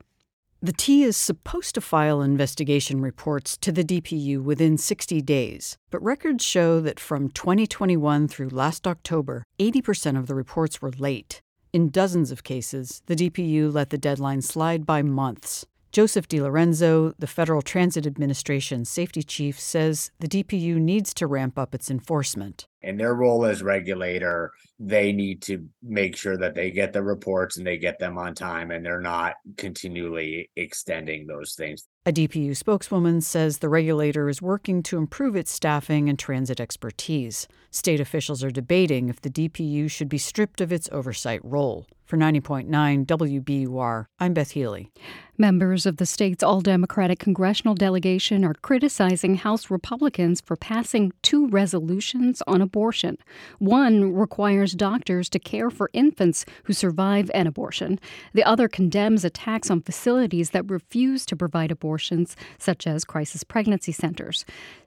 The 0.63 0.71
T 0.71 1.03
is 1.03 1.17
supposed 1.17 1.75
to 1.75 1.81
file 1.81 2.21
investigation 2.21 3.01
reports 3.01 3.57
to 3.57 3.69
the 3.69 3.83
DPU 3.83 4.41
within 4.41 4.77
60 4.77 5.21
days, 5.21 5.77
but 5.91 6.01
records 6.01 6.45
show 6.45 6.79
that 6.79 7.01
from 7.01 7.27
2021 7.31 8.29
through 8.29 8.47
last 8.47 8.87
October, 8.87 9.43
80% 9.59 10.17
of 10.17 10.27
the 10.27 10.35
reports 10.35 10.81
were 10.81 10.93
late. 10.97 11.41
In 11.73 11.89
dozens 11.89 12.31
of 12.31 12.45
cases, 12.45 13.01
the 13.07 13.15
DPU 13.17 13.73
let 13.73 13.89
the 13.89 13.97
deadline 13.97 14.41
slide 14.41 14.85
by 14.85 15.01
months. 15.01 15.65
Joseph 15.93 16.27
DeLorenzo, 16.27 17.13
the 17.19 17.27
Federal 17.27 17.61
Transit 17.61 18.07
Administration 18.07 18.83
safety 18.83 19.21
chief, 19.21 19.59
says 19.59 20.09
the 20.19 20.27
DPU 20.27 20.77
needs 20.77 21.13
to 21.13 21.27
ramp 21.27 21.59
up 21.59 21.75
its 21.75 21.91
enforcement. 21.91 22.65
In 22.81 22.97
their 22.97 23.13
role 23.13 23.45
as 23.45 23.61
regulator, 23.61 24.51
they 24.79 25.11
need 25.13 25.43
to 25.43 25.69
make 25.83 26.17
sure 26.17 26.35
that 26.35 26.55
they 26.55 26.71
get 26.71 26.93
the 26.93 27.03
reports 27.03 27.57
and 27.57 27.67
they 27.67 27.77
get 27.77 27.99
them 27.99 28.17
on 28.17 28.33
time 28.33 28.71
and 28.71 28.83
they're 28.83 28.99
not 28.99 29.35
continually 29.55 30.49
extending 30.55 31.27
those 31.27 31.53
things. 31.53 31.87
A 32.07 32.11
DPU 32.11 32.57
spokeswoman 32.57 33.21
says 33.21 33.59
the 33.59 33.69
regulator 33.69 34.29
is 34.29 34.41
working 34.41 34.81
to 34.83 34.97
improve 34.97 35.35
its 35.35 35.51
staffing 35.51 36.09
and 36.09 36.17
transit 36.17 36.59
expertise. 36.59 37.47
State 37.75 37.99
officials 37.99 38.43
are 38.43 38.51
debating 38.51 39.09
if 39.09 39.19
the 39.19 39.31
DPU 39.31 39.89
should 39.89 40.07
be 40.07 40.19
stripped 40.19 40.61
of 40.61 40.71
its 40.71 40.87
oversight 40.91 41.41
role. 41.43 41.87
For 42.05 42.17
90.9 42.17 42.67
WBUR, 43.07 44.05
I'm 44.19 44.33
Beth 44.35 44.51
Healy. 44.51 44.91
Members 45.35 45.87
of 45.87 45.97
the 45.97 46.05
state's 46.05 46.43
all 46.43 46.61
Democratic 46.61 47.17
congressional 47.17 47.73
delegation 47.73 48.45
are 48.45 48.53
criticizing 48.53 49.35
House 49.35 49.71
Republicans 49.71 50.39
for 50.39 50.55
passing 50.55 51.11
two 51.23 51.47
resolutions 51.47 52.43
on 52.45 52.61
abortion. 52.61 53.17
One 53.57 54.13
requires 54.13 54.73
doctors 54.73 55.27
to 55.29 55.39
care 55.39 55.71
for 55.71 55.89
infants 55.93 56.45
who 56.65 56.73
survive 56.73 57.31
an 57.33 57.47
abortion, 57.47 57.99
the 58.33 58.43
other 58.43 58.67
condemns 58.67 59.25
attacks 59.25 59.71
on 59.71 59.81
facilities 59.81 60.51
that 60.51 60.69
refuse 60.69 61.25
to 61.25 61.35
provide 61.35 61.71
abortions, 61.71 62.35
such 62.59 62.85
as 62.85 63.03
crisis 63.03 63.43
pregnancy 63.43 63.91
centers. 63.91 64.45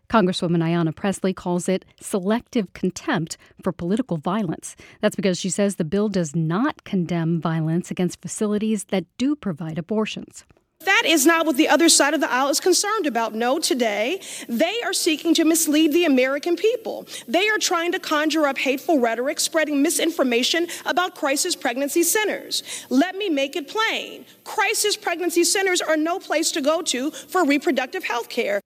Congresswoman 0.09 0.62
Ayanna 0.62 0.95
Pressley 0.95 1.33
calls 1.33 1.69
it 1.69 1.85
selective 2.01 2.73
contempt 2.73 3.37
for 3.62 3.73
political 3.73 4.16
violence. 4.16 4.77
That's 5.01 5.16
because 5.16 5.40
she 5.40 5.51
says 5.51 5.77
the 5.77 5.85
bill 5.85 6.09
does 6.09 6.37
not 6.37 6.85
condemn 6.85 7.40
violence 7.40 7.90
against 7.90 8.23
facilities 8.23 8.85
that 8.85 9.05
do 9.19 9.35
provide 9.35 9.79
abortions. 9.79 10.45
That 10.81 11.05
is 11.07 11.25
not 11.25 11.47
what 11.47 11.57
the 11.57 11.69
other 11.69 11.88
side 11.88 12.12
of 12.14 12.21
the 12.21 12.31
aisle 12.31 12.49
is 12.49 12.61
concerned 12.61 13.07
about. 13.07 13.35
No, 13.35 13.59
today, 13.59 14.21
they 14.49 14.81
are 14.85 14.92
seeking 14.92 15.33
to 15.35 15.45
mislead 15.45 15.92
the 15.92 16.05
American 16.05 16.55
people. 16.55 17.07
They 17.27 17.49
are 17.49 17.59
trying 17.59 17.92
to 17.92 17.99
conjure 17.99 18.47
up 18.47 18.59
hateful 18.59 19.01
rhetoric, 19.01 19.40
spreading 19.40 19.83
misinformation 19.83 20.69
about 20.85 21.14
crisis 21.14 21.57
pregnancy 21.57 22.03
centers. 22.03 22.62
Let 22.90 23.16
me 23.16 23.31
make 23.31 23.57
it 23.57 23.69
plain 23.69 24.27
crisis 24.45 24.97
pregnancy 24.97 25.45
centers 25.45 25.81
are 25.81 25.97
no 25.97 26.19
place 26.19 26.53
to 26.53 26.61
go 26.61 26.83
to 26.83 27.11
for 27.11 27.45
reproductive 27.45 28.05
health 28.05 28.29
care. 28.29 28.61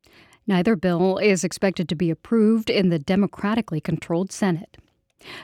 Neither 0.46 0.76
bill 0.76 1.18
is 1.18 1.44
expected 1.44 1.88
to 1.88 1.94
be 1.94 2.10
approved 2.10 2.70
in 2.70 2.88
the 2.88 2.98
democratically 2.98 3.80
controlled 3.80 4.32
Senate. 4.32 4.76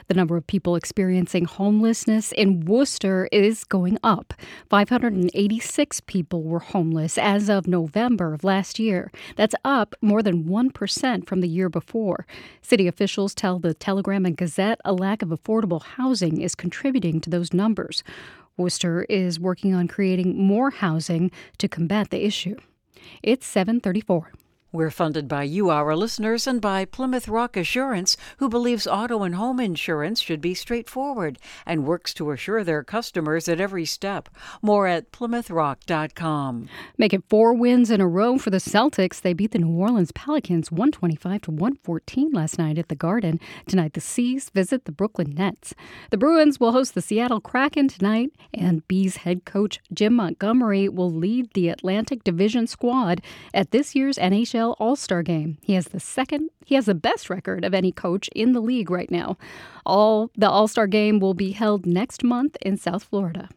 The 0.07 0.13
number 0.13 0.37
of 0.37 0.47
people 0.47 0.75
experiencing 0.75 1.45
homelessness 1.45 2.31
in 2.31 2.65
Worcester 2.65 3.29
is 3.31 3.63
going 3.63 3.97
up. 4.03 4.33
586 4.69 6.01
people 6.01 6.43
were 6.43 6.59
homeless 6.59 7.17
as 7.17 7.49
of 7.49 7.67
November 7.67 8.33
of 8.33 8.43
last 8.43 8.79
year. 8.79 9.11
That's 9.35 9.55
up 9.63 9.95
more 10.01 10.23
than 10.23 10.45
1% 10.45 11.27
from 11.27 11.41
the 11.41 11.47
year 11.47 11.69
before. 11.69 12.25
City 12.61 12.87
officials 12.87 13.35
tell 13.35 13.59
the 13.59 13.73
Telegram 13.73 14.25
and 14.25 14.37
Gazette 14.37 14.81
a 14.83 14.93
lack 14.93 15.21
of 15.21 15.29
affordable 15.29 15.83
housing 15.83 16.41
is 16.41 16.55
contributing 16.55 17.21
to 17.21 17.29
those 17.29 17.53
numbers. 17.53 18.03
Worcester 18.57 19.03
is 19.03 19.39
working 19.39 19.75
on 19.75 19.87
creating 19.87 20.35
more 20.35 20.71
housing 20.71 21.29
to 21.59 21.67
combat 21.67 22.09
the 22.09 22.25
issue. 22.25 22.55
It's 23.21 23.45
734. 23.45 24.31
We're 24.73 24.91
funded 24.91 25.29
by 25.29 25.43
you, 25.43 25.69
our 25.69 25.95
listeners, 25.95 26.45
and 26.45 26.59
by 26.59 26.83
Plymouth 26.83 27.29
Rock 27.29 27.55
Assurance, 27.55 28.17
who 28.39 28.49
believes 28.49 28.85
auto 28.85 29.23
and 29.23 29.35
home 29.35 29.61
insurance 29.61 30.19
should 30.19 30.41
be 30.41 30.53
straightforward 30.53 31.39
and 31.65 31.85
works 31.85 32.13
to 32.15 32.31
assure 32.31 32.65
their 32.65 32.83
customers 32.83 33.47
at 33.47 33.61
every 33.61 33.85
step. 33.85 34.27
More 34.61 34.85
at 34.85 35.13
PlymouthRock.com. 35.13 36.67
Make 36.97 37.13
it 37.13 37.23
four 37.29 37.53
wins 37.53 37.89
in 37.89 38.01
a 38.01 38.07
row 38.09 38.37
for 38.37 38.49
the 38.49 38.57
Celtics. 38.57 39.21
They 39.21 39.31
beat 39.31 39.51
the 39.51 39.59
New 39.59 39.71
Orleans 39.71 40.11
Pelicans 40.11 40.69
125 40.69 41.43
to 41.43 41.51
114 41.51 42.31
last 42.33 42.59
night 42.59 42.77
at 42.77 42.89
the 42.89 42.95
Garden. 42.95 43.39
Tonight, 43.67 43.93
the 43.93 44.01
C's 44.01 44.49
visit 44.49 44.83
the 44.83 44.91
Brooklyn 44.91 45.33
Nets. 45.33 45.75
The 46.11 46.17
Bruins 46.17 46.59
will 46.59 46.73
host 46.73 46.93
the 46.93 47.01
Seattle 47.01 47.39
Kraken 47.39 47.87
tonight, 47.87 48.31
and 48.53 48.85
B's 48.89 49.17
head 49.17 49.45
coach 49.45 49.79
Jim 49.93 50.15
Montgomery 50.15 50.89
will 50.89 51.11
lead 51.11 51.53
the 51.53 51.69
Atlantic 51.69 52.25
Division 52.25 52.67
squad 52.67 53.21
at 53.53 53.71
this 53.71 53.95
year's 53.95 54.17
NHL 54.17 54.56
all-Star 54.65 55.23
game. 55.23 55.57
He 55.61 55.73
has 55.73 55.87
the 55.87 55.99
second 55.99 56.49
he 56.65 56.75
has 56.75 56.85
the 56.85 56.95
best 56.95 57.29
record 57.29 57.63
of 57.63 57.73
any 57.73 57.91
coach 57.91 58.27
in 58.35 58.51
the 58.51 58.59
league 58.59 58.89
right 58.89 59.09
now. 59.09 59.37
All 59.85 60.31
the 60.35 60.49
All-Star 60.49 60.87
game 60.87 61.19
will 61.19 61.33
be 61.33 61.51
held 61.51 61.85
next 61.85 62.23
month 62.23 62.57
in 62.61 62.75
South 62.75 63.03
Florida. 63.03 63.47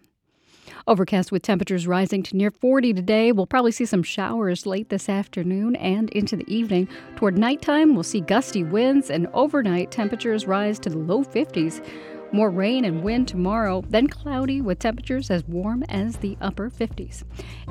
Overcast 0.87 1.33
with 1.33 1.43
temperatures 1.43 1.87
rising 1.87 2.23
to 2.23 2.37
near 2.37 2.51
40 2.51 2.95
today. 2.95 3.33
We'll 3.33 3.47
probably 3.47 3.73
see 3.73 3.85
some 3.85 4.03
showers 4.03 4.67
late 4.67 4.89
this 4.89 5.09
afternoon 5.09 5.77
and 5.77 6.09
into 6.11 6.37
the 6.37 6.53
evening. 6.53 6.89
Toward 7.17 7.37
nighttime, 7.37 7.95
we'll 7.95 8.03
see 8.03 8.21
gusty 8.21 8.63
winds, 8.63 9.11
and 9.11 9.27
overnight 9.35 9.91
temperatures 9.91 10.47
rise 10.47 10.79
to 10.81 10.91
the 10.91 10.99
low 10.99 11.25
50s. 11.25 11.85
More 12.33 12.51
rain 12.51 12.85
and 12.85 13.03
wind 13.03 13.27
tomorrow, 13.27 13.83
then 13.89 14.07
cloudy 14.07 14.61
with 14.61 14.79
temperatures 14.79 15.31
as 15.31 15.43
warm 15.49 15.83
as 15.89 16.19
the 16.19 16.37
upper 16.41 16.71
50s. 16.71 17.25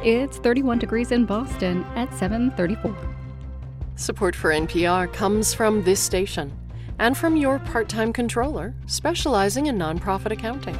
It's 0.04 0.38
31 0.38 0.80
degrees 0.80 1.14
in 1.14 1.24
Boston 1.26 1.86
at 1.96 2.14
734. 2.14 2.94
Support 3.96 4.36
for 4.36 4.52
NPR 4.52 5.14
comes 5.14 5.54
from 5.54 5.82
this 5.84 6.02
station 6.02 6.52
and 7.00 7.18
from 7.18 7.38
your 7.38 7.60
part 7.60 7.88
time 7.88 8.12
controller 8.12 8.74
specializing 8.86 9.68
in 9.68 9.78
nonprofit 9.78 10.32
accounting. 10.32 10.78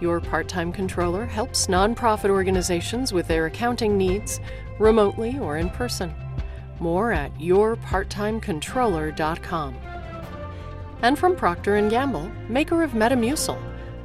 Your 0.00 0.20
part 0.20 0.46
time 0.48 0.70
controller 0.72 1.24
helps 1.24 1.68
nonprofit 1.68 2.28
organizations 2.28 3.14
with 3.14 3.28
their 3.28 3.46
accounting 3.46 3.96
needs 3.96 4.40
remotely 4.78 5.38
or 5.38 5.56
in 5.56 5.70
person. 5.70 6.12
More 6.80 7.12
at 7.12 7.32
yourparttimecontroller.com 7.38 9.91
and 11.02 11.18
from 11.18 11.36
Procter 11.36 11.80
& 11.88 11.90
Gamble, 11.90 12.30
maker 12.48 12.82
of 12.82 12.92
Metamucil, 12.92 13.60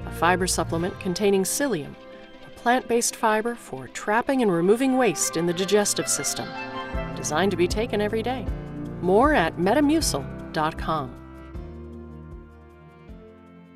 a 0.05 0.11
fiber 0.11 0.47
supplement 0.47 0.99
containing 0.99 1.43
psyllium, 1.43 1.93
a 2.45 2.49
plant-based 2.59 3.15
fiber 3.15 3.55
for 3.55 3.87
trapping 3.89 4.41
and 4.41 4.51
removing 4.51 4.97
waste 4.97 5.37
in 5.37 5.45
the 5.45 5.53
digestive 5.53 6.09
system, 6.09 6.47
designed 7.15 7.51
to 7.51 7.57
be 7.57 7.67
taken 7.67 8.01
every 8.01 8.23
day. 8.23 8.45
More 9.01 9.33
at 9.33 9.57
metamucil.com. 9.57 11.13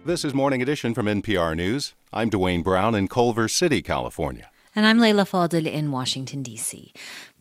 This 0.04 0.26
is 0.26 0.34
Morning 0.34 0.64
Edition 0.64 0.96
from 0.96 1.06
NPR 1.06 1.56
News. 1.56 1.94
I'm 2.12 2.32
Dwane 2.32 2.64
Brown 2.64 2.96
in 2.96 3.08
Culver 3.08 3.48
City, 3.48 3.84
California. 3.84 4.50
And 4.76 4.88
I'm 4.88 5.00
Leila 5.00 5.26
Fadel 5.26 5.68
in 5.68 5.92
Washington, 5.92 6.42
D.C. 6.42 6.92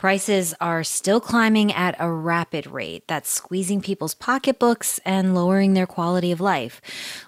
Prices 0.00 0.54
are 0.62 0.82
still 0.82 1.20
climbing 1.20 1.70
at 1.74 1.94
a 1.98 2.10
rapid 2.10 2.66
rate 2.66 3.06
that's 3.06 3.30
squeezing 3.30 3.82
people's 3.82 4.14
pocketbooks 4.14 4.98
and 5.04 5.34
lowering 5.34 5.74
their 5.74 5.86
quality 5.86 6.32
of 6.32 6.40
life. 6.40 6.80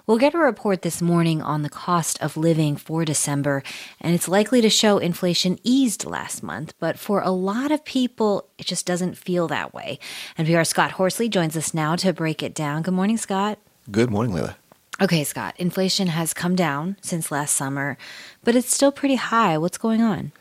We'll 0.07 0.17
get 0.17 0.33
a 0.33 0.39
report 0.39 0.81
this 0.81 0.99
morning 0.99 1.39
on 1.39 1.61
the 1.61 1.69
cost 1.69 2.19
of 2.19 2.35
living 2.35 2.75
for 2.75 3.05
December, 3.05 3.61
and 4.01 4.15
it's 4.15 4.27
likely 4.27 4.59
to 4.59 4.71
show 4.71 4.97
inflation 4.97 5.59
eased 5.63 6.03
last 6.03 6.41
month, 6.41 6.73
but 6.79 6.97
for 6.97 7.21
a 7.21 7.29
lot 7.29 7.71
of 7.71 7.85
people, 7.85 8.47
it 8.57 8.65
just 8.65 8.87
doesn't 8.87 9.19
feel 9.19 9.47
that 9.49 9.71
way. 9.75 9.99
NPR 10.39 10.65
Scott 10.65 10.93
Horsley 10.93 11.29
joins 11.29 11.55
us 11.55 11.75
now 11.75 11.95
to 11.97 12.11
break 12.11 12.41
it 12.41 12.55
down. 12.55 12.81
Good 12.81 12.95
morning, 12.95 13.17
Scott. 13.17 13.59
Good 13.91 14.09
morning, 14.09 14.33
Leila. 14.33 14.57
Okay, 14.99 15.23
Scott, 15.23 15.53
inflation 15.59 16.07
has 16.07 16.33
come 16.33 16.55
down 16.55 16.97
since 17.01 17.29
last 17.29 17.55
summer, 17.55 17.99
but 18.43 18.55
it's 18.55 18.73
still 18.73 18.91
pretty 18.91 19.17
high. 19.17 19.59
What's 19.59 19.77
going 19.77 20.01
on? 20.01 20.31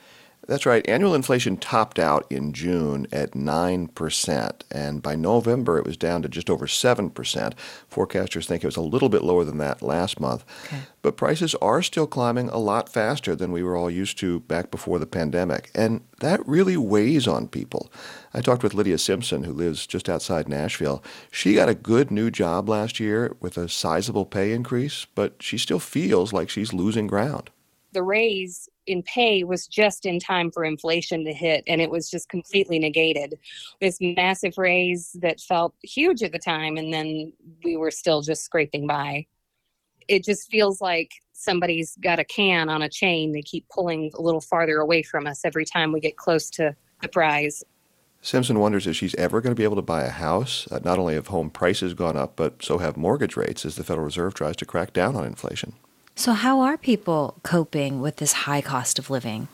That's 0.49 0.67
right. 0.67 0.87
Annual 0.89 1.15
inflation 1.15 1.57
topped 1.57 2.01
out 2.01 2.27
in 2.29 2.53
June 2.53 3.07
at 3.13 3.31
9%, 3.31 4.53
and 4.73 5.01
by 5.01 5.15
November 5.15 5.79
it 5.79 5.85
was 5.85 5.97
down 5.97 6.21
to 6.23 6.29
just 6.29 6.51
over 6.51 6.67
7%. 6.67 7.13
Forecasters 7.89 8.47
think 8.47 8.65
it 8.65 8.67
was 8.67 8.77
a 8.77 8.81
little 8.81 9.09
bit 9.09 9.23
lower 9.23 9.45
than 9.45 9.59
that 9.59 9.83
last 9.83 10.19
month. 10.19 10.45
Okay. 10.67 10.81
But 11.01 11.17
prices 11.17 11.55
are 11.57 11.81
still 11.81 12.09
climbing 12.09 12.49
a 12.49 12.59
lot 12.59 12.89
faster 12.89 13.37
than 13.37 13.53
we 13.53 13.63
were 13.63 13.77
all 13.77 13.91
used 13.91 14.19
to 14.19 14.41
back 14.41 14.73
before 14.73 14.99
the 14.99 15.07
pandemic, 15.07 15.71
and 15.77 16.03
that 16.19 16.47
really 16.47 16.77
weighs 16.77 17.29
on 17.29 17.47
people. 17.47 17.93
I 18.35 18.41
talked 18.41 18.65
with 18.65 18.75
Lydia 18.75 18.99
Simpson, 18.99 19.45
who 19.45 19.53
lives 19.53 19.87
just 19.87 20.09
outside 20.09 20.49
Nashville. 20.49 21.05
She 21.31 21.55
got 21.55 21.69
a 21.69 21.75
good 21.75 22.11
new 22.11 22.33
job 22.33 22.69
last 22.69 22.99
year 22.99 23.37
with 23.39 23.57
a 23.57 23.69
sizable 23.69 24.27
pay 24.27 24.53
increase, 24.53 25.07
but 25.15 25.37
she 25.41 25.57
still 25.57 25.79
feels 25.79 26.33
like 26.33 26.51
she's 26.51 26.73
losing 26.73 27.07
ground. 27.07 27.51
The 27.93 28.03
raise 28.03 28.69
in 28.87 29.03
pay 29.03 29.45
was 29.45 29.67
just 29.67 30.07
in 30.07 30.19
time 30.19 30.51
for 30.51 30.65
inflation 30.65 31.25
to 31.25 31.33
hit 31.33 31.63
and 31.67 31.81
it 31.81 31.91
was 31.91 32.11
just 32.11 32.29
completely 32.29 32.79
negated 32.79 33.39
this 33.81 33.99
massive 34.01 34.59
raise 34.59 35.13
that 35.21 35.41
felt 35.41 35.75
huge 35.83 36.23
at 36.23 36.33
the 36.33 36.39
time 36.39 36.77
and 36.77 36.93
then 36.93 37.33
we 37.65 37.77
were 37.77 37.91
still 37.91 38.23
just 38.23 38.45
scraping 38.45 38.87
by 38.87 39.25
it 40.09 40.25
just 40.25 40.51
feels 40.51 40.81
like 40.81 41.13
somebody's 41.33 41.97
got 42.03 42.19
a 42.19 42.25
can 42.25 42.69
on 42.69 42.83
a 42.83 42.89
chain 42.89 43.33
they 43.33 43.43
keep 43.43 43.69
pulling 43.69 44.11
a 44.15 44.21
little 44.21 44.41
farther 44.41 44.79
away 44.79 45.03
from 45.03 45.27
us 45.27 45.45
every 45.45 45.65
time 45.65 45.93
we 45.93 46.01
get 46.01 46.17
close 46.17 46.51
to 46.51 46.75
the 47.03 47.09
prize 47.09 47.63
Simpson 48.25 48.61
wonders 48.61 48.87
if 48.87 48.95
she's 48.95 49.17
ever 49.17 49.41
going 49.41 49.51
to 49.51 49.59
be 49.59 49.65
able 49.65 49.75
to 49.75 49.83
buy 49.83 50.05
a 50.05 50.11
house. 50.11 50.69
Uh, 50.71 50.79
not 50.85 50.97
only 50.97 51.15
have 51.15 51.27
home 51.27 51.51
prices 51.51 51.93
gone 51.93 52.17
up, 52.17 52.37
but 52.37 52.63
so 52.63 52.79
have 52.79 52.97
mortgage 52.97 53.37
rates 53.37 53.67
as 53.67 53.75
the 53.75 53.83
Federal 53.83 54.05
Reserve 54.05 54.33
tries 54.33 54.55
to 54.57 54.65
crack 54.65 54.93
down 54.93 55.17
on 55.17 55.27
inflation. 55.27 55.75
So, 56.15 56.33
how 56.35 56.61
are 56.61 56.77
people 56.77 57.37
coping 57.43 58.01
with 58.01 58.17
this 58.17 58.33
high 58.33 58.61
cost 58.61 58.99
of 58.99 59.09
living? 59.09 59.49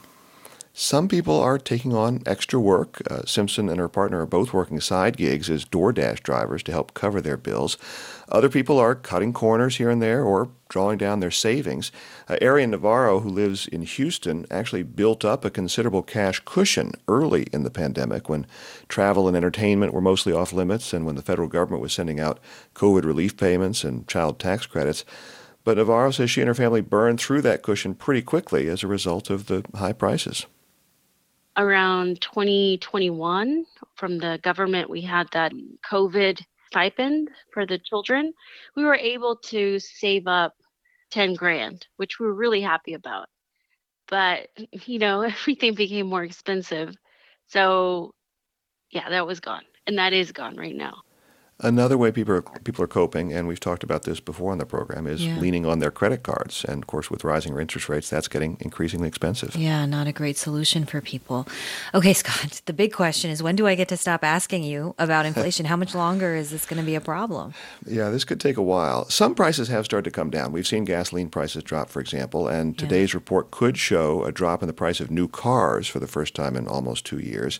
Some 0.81 1.09
people 1.09 1.41
are 1.41 1.59
taking 1.59 1.93
on 1.93 2.23
extra 2.25 2.61
work. 2.61 3.03
Uh, 3.11 3.23
Simpson 3.25 3.69
and 3.69 3.81
her 3.81 3.89
partner 3.89 4.21
are 4.21 4.27
both 4.27 4.53
working 4.53 4.81
side 4.81 5.17
gigs 5.17 5.51
as 5.51 5.65
DoorDash 5.65 6.23
drivers 6.23 6.63
to 6.65 6.73
help 6.73 6.95
cover 6.95 7.21
their 7.21 7.37
bills. 7.37 7.77
Other 8.29 8.49
people 8.49 8.79
are 8.79 8.95
cutting 8.95 9.33
corners 9.33 9.79
here 9.79 9.91
and 9.91 10.01
there 10.01 10.23
or 10.23 10.51
drawing 10.69 10.99
down 10.99 11.19
their 11.19 11.33
savings. 11.33 11.91
Uh, 12.29 12.37
Arian 12.41 12.71
Navarro, 12.71 13.21
who 13.21 13.29
lives 13.29 13.67
in 13.67 13.83
Houston, 13.83 14.47
actually 14.51 14.85
built 14.85 15.25
up 15.25 15.45
a 15.45 15.51
considerable 15.51 16.03
cash 16.03 16.41
cushion 16.45 16.93
early 17.09 17.45
in 17.53 17.65
the 17.65 17.71
pandemic 17.71 18.29
when 18.29 18.47
travel 18.89 19.27
and 19.27 19.37
entertainment 19.37 19.93
were 19.93 20.01
mostly 20.01 20.33
off 20.33 20.53
limits 20.53 20.93
and 20.93 21.07
when 21.07 21.17
the 21.17 21.23
federal 21.23 21.49
government 21.49 21.83
was 21.83 21.93
sending 21.93 22.21
out 22.21 22.39
COVID 22.75 23.05
relief 23.05 23.37
payments 23.37 23.83
and 23.83 24.07
child 24.07 24.39
tax 24.39 24.67
credits. 24.67 25.05
But 25.69 25.77
Navarro 25.77 26.11
says 26.13 26.31
she 26.31 26.41
and 26.41 26.49
her 26.49 26.55
family 26.55 26.81
burned 26.81 27.21
through 27.21 27.43
that 27.43 27.61
cushion 27.61 27.95
pretty 27.95 28.23
quickly 28.23 28.69
as 28.69 28.83
a 28.83 28.87
result 28.87 29.29
of 29.29 29.49
the 29.49 29.63
high 29.75 29.93
prices. 29.93 30.47
Around 31.59 32.23
2021, 32.23 33.67
from 33.95 34.17
the 34.17 34.41
government, 34.43 34.89
we 34.89 35.03
had 35.03 35.29
that 35.33 35.53
COVID 35.85 36.41
stipend 36.69 37.29
for 37.53 37.67
the 37.67 37.79
children. 37.79 38.33
We 38.77 38.85
were 38.85 38.95
able 38.95 39.37
to 39.37 39.79
save 39.79 40.27
up 40.27 40.55
10 41.11 41.35
grand, 41.35 41.87
which 41.99 42.19
we 42.19 42.25
were 42.25 42.33
really 42.33 42.63
happy 42.63 42.95
about. 42.95 43.29
But, 44.07 44.49
you 44.87 44.99
know, 44.99 45.21
everything 45.37 45.75
became 45.75 46.07
more 46.07 46.25
expensive. 46.25 46.97
So, 47.47 48.15
yeah, 48.91 49.11
that 49.11 49.27
was 49.27 49.41
gone. 49.41 49.65
And 49.87 49.99
that 49.99 50.15
is 50.15 50.33
gone 50.33 50.57
right 50.57 50.75
now. 50.75 51.03
Another 51.61 51.99
way 51.99 52.13
people 52.13 52.35
are, 52.35 52.43
people 52.43 52.85
are 52.85 52.89
coping, 52.89 53.33
and 53.33 53.49
we've 53.49 53.59
talked 53.59 53.83
about 53.83 54.05
this 54.05 54.21
before 54.21 54.53
on 54.53 54.59
the 54.59 54.67
program, 54.67 55.09
is 55.09 55.27
yeah. 55.27 55.39
leaning 55.41 55.67
on 55.67 55.81
their 55.81 55.91
credit 55.91 56.23
cards. 56.23 56.65
And 56.65 56.85
of 56.85 56.87
course, 56.87 57.11
with 57.11 57.25
rising 57.25 57.59
interest 57.59 57.89
rates, 57.89 58.09
that's 58.09 58.29
getting 58.29 58.57
increasingly 58.61 59.09
expensive. 59.09 59.57
Yeah, 59.57 59.85
not 59.85 60.07
a 60.07 60.13
great 60.13 60.37
solution 60.37 60.85
for 60.85 61.01
people. 61.01 61.49
Okay, 61.95 62.13
Scott, 62.13 62.63
the 62.67 62.73
big 62.73 62.93
question 62.93 63.33
is 63.33 63.43
when 63.43 63.57
do 63.57 63.67
I 63.67 63.75
get 63.75 63.89
to 63.89 63.97
stop 63.97 64.23
asking 64.23 64.63
you 64.63 64.95
about 65.01 65.27
inflation? 65.31 65.67
How 65.67 65.75
much 65.75 65.97
longer 65.97 66.37
is 66.37 66.51
this 66.51 66.65
going 66.65 66.81
to 66.81 66.87
be 66.87 66.95
a 66.95 67.01
problem? 67.01 67.55
Yeah, 67.85 68.11
this 68.11 68.25
could 68.25 68.39
take 68.41 68.57
a 68.57 68.63
while. 68.63 69.07
Some 69.11 69.35
prices 69.35 69.67
have 69.67 69.85
started 69.85 70.05
to 70.05 70.15
come 70.15 70.31
down. 70.31 70.53
We've 70.53 70.67
seen 70.67 70.85
gasoline 70.85 71.29
prices 71.29 71.65
drop, 71.65 71.91
for 71.91 71.99
example, 71.99 72.47
and 72.47 72.79
today's 72.79 73.15
yeah. 73.15 73.17
report 73.17 73.51
could 73.51 73.77
show 73.77 74.23
a 74.23 74.31
drop 74.31 74.63
in 74.63 74.69
the 74.69 74.73
price 74.73 75.01
of 75.01 75.11
new 75.11 75.27
cars 75.27 75.89
for 75.89 75.99
the 75.99 76.07
first 76.07 76.37
time 76.37 76.55
in 76.55 76.69
almost 76.69 77.05
two 77.05 77.19
years. 77.19 77.59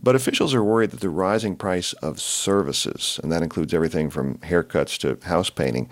But 0.00 0.14
officials 0.14 0.54
are 0.54 0.62
worried 0.62 0.92
that 0.92 1.00
the 1.00 1.10
rising 1.10 1.56
price 1.56 1.92
of 1.94 2.20
services, 2.20 3.18
and 3.22 3.32
that 3.32 3.42
includes 3.42 3.74
everything 3.74 4.10
from 4.10 4.38
haircuts 4.38 4.96
to 4.98 5.26
house 5.26 5.50
painting, 5.50 5.90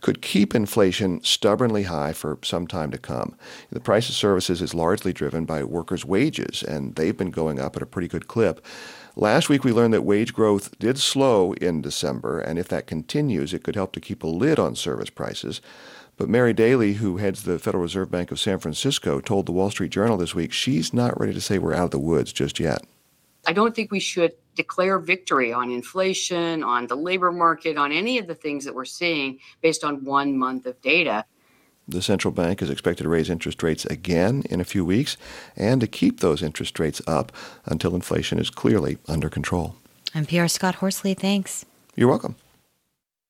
could 0.00 0.22
keep 0.22 0.54
inflation 0.54 1.22
stubbornly 1.24 1.82
high 1.84 2.12
for 2.12 2.38
some 2.42 2.68
time 2.68 2.92
to 2.92 2.98
come. 2.98 3.34
The 3.70 3.80
price 3.80 4.08
of 4.08 4.14
services 4.14 4.62
is 4.62 4.74
largely 4.74 5.12
driven 5.12 5.44
by 5.44 5.64
workers' 5.64 6.04
wages, 6.04 6.62
and 6.62 6.94
they've 6.94 7.16
been 7.16 7.32
going 7.32 7.58
up 7.58 7.74
at 7.74 7.82
a 7.82 7.86
pretty 7.86 8.06
good 8.06 8.28
clip. 8.28 8.64
Last 9.16 9.48
week, 9.48 9.64
we 9.64 9.72
learned 9.72 9.92
that 9.92 10.02
wage 10.02 10.32
growth 10.32 10.78
did 10.78 10.96
slow 10.96 11.52
in 11.54 11.82
December, 11.82 12.38
and 12.38 12.60
if 12.60 12.68
that 12.68 12.86
continues, 12.86 13.52
it 13.52 13.64
could 13.64 13.74
help 13.74 13.90
to 13.94 14.00
keep 14.00 14.22
a 14.22 14.28
lid 14.28 14.60
on 14.60 14.76
service 14.76 15.10
prices. 15.10 15.60
But 16.16 16.28
Mary 16.28 16.52
Daly, 16.52 16.94
who 16.94 17.16
heads 17.16 17.42
the 17.42 17.58
Federal 17.58 17.82
Reserve 17.82 18.08
Bank 18.08 18.30
of 18.30 18.38
San 18.38 18.60
Francisco, 18.60 19.20
told 19.20 19.46
the 19.46 19.52
Wall 19.52 19.70
Street 19.70 19.90
Journal 19.90 20.16
this 20.16 20.34
week 20.34 20.52
she's 20.52 20.94
not 20.94 21.18
ready 21.18 21.32
to 21.32 21.40
say 21.40 21.58
we're 21.58 21.74
out 21.74 21.86
of 21.86 21.90
the 21.90 21.98
woods 21.98 22.32
just 22.32 22.60
yet. 22.60 22.84
I 23.46 23.52
don't 23.52 23.74
think 23.74 23.90
we 23.90 24.00
should 24.00 24.32
declare 24.54 24.98
victory 24.98 25.52
on 25.52 25.70
inflation, 25.70 26.62
on 26.64 26.86
the 26.86 26.96
labor 26.96 27.30
market, 27.30 27.76
on 27.76 27.92
any 27.92 28.18
of 28.18 28.26
the 28.26 28.34
things 28.34 28.64
that 28.64 28.74
we're 28.74 28.84
seeing 28.84 29.38
based 29.62 29.84
on 29.84 30.04
one 30.04 30.36
month 30.36 30.66
of 30.66 30.80
data. 30.82 31.24
The 31.86 32.02
central 32.02 32.32
bank 32.32 32.60
is 32.60 32.68
expected 32.68 33.04
to 33.04 33.08
raise 33.08 33.30
interest 33.30 33.62
rates 33.62 33.86
again 33.86 34.42
in 34.50 34.60
a 34.60 34.64
few 34.64 34.84
weeks 34.84 35.16
and 35.56 35.80
to 35.80 35.86
keep 35.86 36.20
those 36.20 36.42
interest 36.42 36.78
rates 36.78 37.00
up 37.06 37.32
until 37.64 37.94
inflation 37.94 38.38
is 38.38 38.50
clearly 38.50 38.98
under 39.08 39.30
control. 39.30 39.76
NPR 40.14 40.50
Scott 40.50 40.76
Horsley, 40.76 41.14
thanks. 41.14 41.64
You're 41.96 42.08
welcome. 42.08 42.36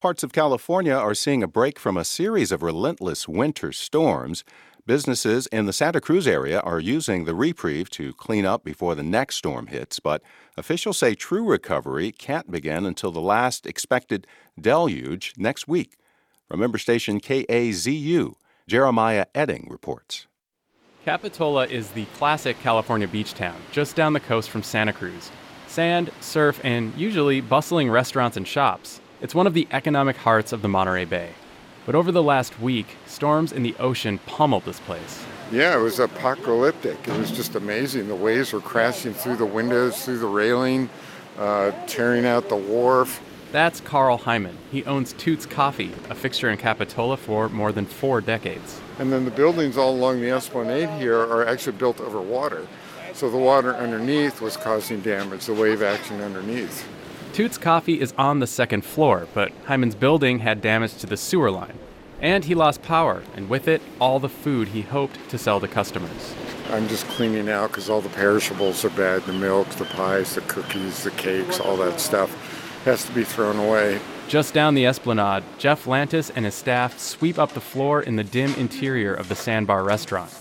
Parts 0.00 0.22
of 0.22 0.32
California 0.32 0.94
are 0.94 1.14
seeing 1.14 1.42
a 1.42 1.48
break 1.48 1.78
from 1.78 1.96
a 1.96 2.04
series 2.04 2.52
of 2.52 2.62
relentless 2.62 3.28
winter 3.28 3.72
storms. 3.72 4.44
Businesses 4.89 5.47
in 5.49 5.66
the 5.66 5.72
Santa 5.74 6.01
Cruz 6.01 6.26
area 6.26 6.61
are 6.61 6.80
using 6.80 7.26
the 7.26 7.34
reprieve 7.34 7.91
to 7.91 8.14
clean 8.14 8.47
up 8.47 8.64
before 8.64 8.95
the 8.95 9.03
next 9.03 9.36
storm 9.36 9.66
hits, 9.66 10.01
but 10.01 10.22
officials 10.57 10.97
say 10.97 11.14
true 11.14 11.45
recovery 11.45 12.11
can't 12.11 12.51
begin 12.51 12.86
until 12.86 13.12
the 13.12 13.20
last 13.20 13.66
expected 13.66 14.26
deluge 14.59 15.34
next 15.36 15.68
week. 15.68 15.99
From 16.49 16.61
member 16.61 16.78
station 16.78 17.20
KAZU, 17.20 18.36
Jerimiah 18.66 19.26
Oetting 19.34 19.68
reports. 19.68 20.26
Capitola 21.05 21.66
is 21.66 21.91
the 21.91 22.07
classic 22.16 22.59
California 22.61 23.07
beach 23.07 23.34
town, 23.34 23.61
just 23.70 23.95
down 23.95 24.14
the 24.14 24.20
coast 24.20 24.49
from 24.49 24.62
Santa 24.62 24.95
Cruz. 24.95 25.30
Sand, 25.66 26.11
surf, 26.22 26.62
and 26.64 26.95
usually 26.95 27.43
bustling 27.43 27.91
restaurants 27.91 28.39
and 28.39 28.49
shops. 28.49 29.03
It's 29.20 29.34
one 29.34 29.47
of 29.47 29.53
the 29.53 29.68
economic 29.70 30.16
hearts 30.16 30.55
of 30.55 30.62
the 30.62 30.68
Monterey 30.68 31.05
Bay. 31.05 31.32
But 31.89 31.95
over 31.95 32.12
the 32.12 32.22
last 32.22 32.61
week, 32.61 32.99
storms 33.07 33.51
in 33.51 33.62
the 33.62 33.74
ocean 33.78 34.18
pummeled 34.26 34.66
this 34.66 34.78
place. 34.78 35.24
Yeah, 35.51 35.74
it 35.74 35.80
was 35.80 35.99
apocalyptic. 35.99 36.99
It 37.09 37.16
was 37.16 37.30
just 37.30 37.55
amazing. 37.55 38.09
The 38.09 38.14
waves 38.14 38.53
were 38.53 38.61
crashing 38.61 39.14
through 39.14 39.36
the 39.36 39.47
windows, 39.47 40.05
through 40.05 40.18
the 40.18 40.26
railing, 40.26 40.91
uh, 41.39 41.70
tearing 41.86 42.26
out 42.26 42.51
the 42.51 42.57
wharf. 42.57 43.22
That's 43.53 43.80
Carl 43.80 44.18
Hyman. 44.18 44.59
He 44.70 44.84
owns 44.84 45.14
Toots 45.14 45.47
Coffee, 45.47 45.91
a 46.11 46.14
fixture 46.14 46.51
in 46.51 46.59
Capitola 46.59 47.16
for 47.16 47.49
more 47.49 47.72
than 47.72 47.86
four 47.86 48.20
decades. 48.20 48.82
And 48.99 49.11
then 49.11 49.24
the 49.24 49.30
buildings 49.30 49.78
all 49.78 49.93
along 49.93 50.20
the 50.20 50.28
Esplanade 50.28 50.91
here 51.01 51.18
are 51.18 51.47
actually 51.47 51.78
built 51.78 52.03
over 52.03 52.20
water. 52.20 52.68
So 53.14 53.30
the 53.30 53.39
water 53.39 53.74
underneath 53.74 54.43
was 54.43 54.59
causing 54.59 55.01
damage, 55.01 55.47
the 55.47 55.55
wave 55.55 55.80
action 55.80 56.20
underneath. 56.20 56.86
Toots 57.39 57.57
Coffee 57.57 58.01
is 58.01 58.12
on 58.18 58.41
the 58.41 58.49
second 58.49 58.84
floor, 58.84 59.28
but 59.32 59.53
Hyman's 59.66 59.95
building 59.95 60.41
had 60.41 60.61
damage 60.61 60.97
to 60.97 61.07
the 61.07 61.16
sewer 61.16 61.53
line. 61.53 61.78
And 62.20 62.45
he 62.45 62.57
lost 62.57 62.82
power, 62.82 63.22
and 63.36 63.49
with 63.49 63.68
it, 63.68 63.80
all 64.01 64.18
the 64.18 64.28
food 64.28 64.66
he 64.66 64.82
hoped 64.82 65.16
to 65.30 65.39
sell 65.39 65.61
to 65.61 65.68
customers. 65.68 66.34
I'm 66.70 66.89
just 66.89 67.07
cleaning 67.07 67.49
out 67.49 67.68
because 67.68 67.89
all 67.89 68.01
the 68.01 68.09
perishables 68.09 68.84
are 68.84 68.91
bad 68.91 69.22
the 69.22 69.32
milk, 69.32 69.68
the 69.68 69.84
pies, 69.84 70.34
the 70.34 70.41
cookies, 70.41 71.05
the 71.05 71.12
cakes, 71.12 71.61
all 71.61 71.76
that 71.76 72.01
stuff 72.01 72.28
has 72.84 73.05
to 73.05 73.12
be 73.12 73.22
thrown 73.22 73.57
away. 73.57 74.01
Just 74.26 74.53
down 74.53 74.74
the 74.74 74.86
esplanade, 74.86 75.45
Jeff 75.59 75.84
Lantis 75.84 76.32
and 76.34 76.45
his 76.45 76.57
staff 76.57 76.99
sweep 76.99 77.39
up 77.39 77.53
the 77.53 77.61
floor 77.61 78.03
in 78.03 78.16
the 78.16 78.24
dim 78.24 78.53
interior 78.55 79.14
of 79.14 79.28
the 79.28 79.36
Sandbar 79.36 79.84
restaurant. 79.84 80.36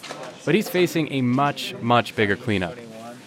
But 0.46 0.56
he's 0.56 0.68
facing 0.68 1.14
a 1.14 1.22
much, 1.22 1.76
much 1.76 2.16
bigger 2.16 2.36
cleanup. 2.36 2.76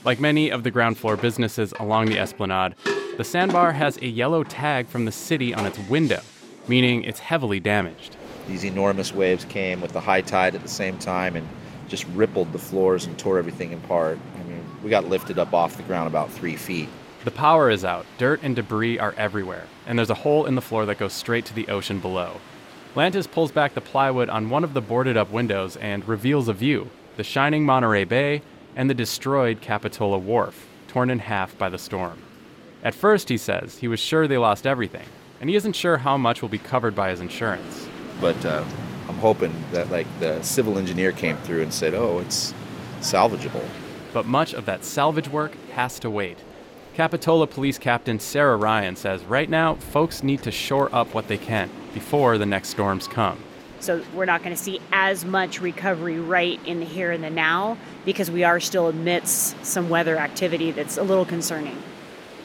Like 0.05 0.19
many 0.19 0.51
of 0.51 0.65
the 0.65 0.73
ground 0.73 0.99
floor 0.99 1.17
businesses 1.17 1.73
along 1.79 2.07
the 2.07 2.19
esplanade, 2.19 2.75
the 3.21 3.25
Sandbar 3.25 3.73
has 3.73 3.99
a 3.99 4.07
yellow 4.07 4.43
tag 4.43 4.87
from 4.87 5.05
the 5.05 5.13
city 5.13 5.53
on 5.53 5.67
its 5.67 5.79
window, 5.91 6.23
meaning 6.69 7.05
it's 7.05 7.21
heavily 7.21 7.61
damaged. 7.61 8.17
These 8.49 8.65
enormous 8.65 9.13
waves 9.13 9.45
came 9.45 9.83
with 9.83 9.93
the 9.93 10.01
high 10.01 10.23
tide 10.23 10.55
at 10.55 10.63
the 10.63 10.69
same 10.69 10.97
time 10.97 11.37
and 11.37 11.47
just 11.87 12.07
rippled 12.15 12.51
the 12.55 12.59
floors 12.59 13.05
and 13.05 13.19
tore 13.19 13.37
everything 13.37 13.75
apart. 13.75 14.19
I 14.37 14.43
mean, 14.45 14.65
we 14.83 14.89
got 14.89 15.11
lifted 15.11 15.39
up 15.39 15.53
off 15.53 15.77
the 15.77 15.83
ground 15.83 16.07
about 16.07 16.33
three 16.33 16.57
feet. 16.57 16.89
The 17.27 17.31
power 17.31 17.69
is 17.69 17.85
out, 17.85 18.07
dirt 18.17 18.41
and 18.43 18.57
debris 18.57 18.99
are 18.99 19.15
everywhere, 19.19 19.67
and 19.87 19.99
there's 19.99 20.09
a 20.09 20.15
hole 20.15 20.47
in 20.47 20.55
the 20.55 20.63
floor 20.63 20.87
that 20.87 20.97
goes 20.97 21.13
straight 21.13 21.45
to 21.45 21.55
the 21.55 21.69
ocean 21.69 22.01
below. 22.01 22.41
Lantis 22.97 23.31
pulls 23.31 23.53
back 23.53 23.75
the 23.75 23.83
plywood 23.83 24.31
on 24.31 24.49
one 24.49 24.65
of 24.65 24.73
the 24.73 24.81
boarded 24.81 25.19
up 25.19 25.31
windows 25.31 25.77
and 25.77 26.09
reveals 26.09 26.49
a 26.49 26.55
view 26.55 26.89
the 27.19 27.23
shining 27.23 27.67
Monterey 27.67 28.05
Bay 28.05 28.41
and 28.75 28.89
the 28.89 28.95
destroyed 28.95 29.61
Capitola 29.61 30.17
Wharf, 30.17 30.67
torn 30.89 31.11
in 31.11 31.19
half 31.19 31.59
by 31.59 31.69
the 31.69 31.77
storm. 31.77 32.23
At 32.83 32.95
first, 32.95 33.29
he 33.29 33.37
says, 33.37 33.79
he 33.79 33.89
was 33.89 34.01
sure 34.01 34.27
they 34.27 34.39
lost 34.39 34.67
everything, 34.67 35.07
and 35.41 35.51
he 35.51 35.57
isn't 35.57 35.75
sure 35.75 35.99
how 35.99 36.17
much 36.17 36.41
will 36.41 36.49
be 36.49 36.59
covered 36.59 36.95
by 36.95 37.11
his 37.11 37.21
insurance. 37.21 37.89
But 38.21 38.43
uh, 38.45 38.65
I'm 39.09 39.17
hoping 39.17 39.55
that 39.73 39.91
like 39.91 40.07
the 40.19 40.43
civil 40.43 40.79
engineer 40.79 41.13
came 41.13 41.37
through 41.39 41.63
and 41.63 41.73
said, 41.73 41.95
"Oh, 41.95 42.21
it's 42.21 42.55
salvageable." 43.01 43.67
But 44.13 44.27
much 44.27 44.55
of 44.55 44.67
that 44.67 44.85
salvage 44.85 45.29
work 45.29 45.53
has 45.73 45.99
to 46.01 46.11
wait. 46.11 46.39
Capitola 46.95 47.47
Police 47.47 47.79
Captain 47.79 48.19
Sarah 48.19 48.57
Ryan 48.57 48.97
says 48.97 49.23
right 49.25 49.49
now, 49.49 49.77
folks 49.77 50.23
need 50.23 50.43
to 50.43 50.51
shore 50.51 50.89
up 50.93 51.15
what 51.15 51.29
they 51.29 51.39
can 51.39 51.71
before 51.95 52.37
the 52.37 52.47
next 52.47 52.71
storms 52.71 53.07
come. 53.07 53.39
So 53.79 54.05
we're 54.15 54.27
not 54.27 54.43
going 54.43 54.55
to 54.55 54.63
see 54.63 54.81
as 54.93 55.25
much 55.25 55.61
recovery 55.61 56.19
right 56.19 56.61
in 56.67 56.81
the 56.81 56.87
here 56.87 57.13
and 57.13 57.25
the 57.25 57.31
now 57.31 57.79
because 58.05 58.31
we 58.31 58.45
are 58.45 58.61
still 58.61 58.89
amidst 58.89 59.65
some 59.65 59.89
weather 59.89 60.19
activity 60.19 60.71
that's 60.73 60.99
a 60.99 61.03
little 61.03 61.25
concerning. 61.25 61.81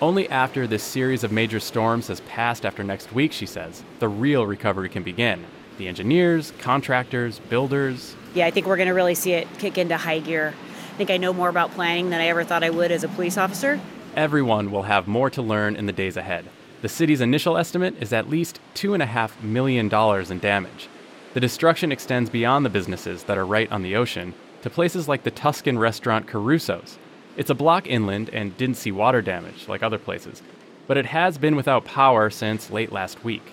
Only 0.01 0.29
after 0.29 0.67
this 0.67 0.83
series 0.83 1.23
of 1.23 1.31
major 1.31 1.61
storms 1.61 2.09
has 2.09 2.19
passed 2.21 2.65
after 2.65 2.83
next 2.83 3.13
week, 3.13 3.31
she 3.31 3.45
says, 3.45 3.81
the 3.99 4.09
real 4.09 4.45
recovery 4.45 4.89
can 4.89 5.03
begin. 5.03 5.45
The 5.77 5.87
engineers, 5.87 6.51
contractors, 6.59 7.39
builders. 7.39 8.13
Yeah, 8.33 8.45
I 8.45 8.51
think 8.51 8.67
we're 8.67 8.75
going 8.75 8.89
to 8.89 8.93
really 8.93 9.15
see 9.15 9.31
it 9.31 9.47
kick 9.57 9.77
into 9.77 9.95
high 9.95 10.19
gear. 10.19 10.53
I 10.93 10.97
think 10.97 11.09
I 11.09 11.17
know 11.17 11.31
more 11.31 11.47
about 11.47 11.71
planning 11.71 12.09
than 12.09 12.19
I 12.19 12.27
ever 12.27 12.43
thought 12.43 12.63
I 12.63 12.69
would 12.71 12.91
as 12.91 13.05
a 13.05 13.07
police 13.07 13.37
officer. 13.37 13.79
Everyone 14.17 14.69
will 14.69 14.83
have 14.83 15.07
more 15.07 15.29
to 15.29 15.41
learn 15.41 15.77
in 15.77 15.85
the 15.85 15.93
days 15.93 16.17
ahead. 16.17 16.45
The 16.81 16.89
city's 16.89 17.21
initial 17.21 17.57
estimate 17.57 17.95
is 18.01 18.11
at 18.11 18.29
least 18.29 18.59
$2.5 18.75 19.43
million 19.43 19.93
in 20.31 20.39
damage. 20.39 20.89
The 21.33 21.39
destruction 21.39 21.93
extends 21.93 22.29
beyond 22.29 22.65
the 22.65 22.69
businesses 22.69 23.23
that 23.23 23.37
are 23.37 23.45
right 23.45 23.71
on 23.71 23.81
the 23.81 23.95
ocean 23.95 24.33
to 24.61 24.69
places 24.69 25.07
like 25.07 25.23
the 25.23 25.31
Tuscan 25.31 25.79
restaurant 25.79 26.27
Caruso's. 26.27 26.97
It's 27.37 27.49
a 27.49 27.55
block 27.55 27.85
inland 27.85 28.29
and 28.29 28.55
didn't 28.55 28.77
see 28.77 28.93
water 28.93 29.21
damage 29.21 29.67
like 29.67 29.83
other 29.83 29.97
places, 29.97 30.41
but 30.87 30.95
it 30.95 31.07
has 31.07 31.37
been 31.37 31.57
without 31.57 31.83
power 31.83 32.29
since 32.29 32.71
late 32.71 32.93
last 32.93 33.25
week. 33.25 33.43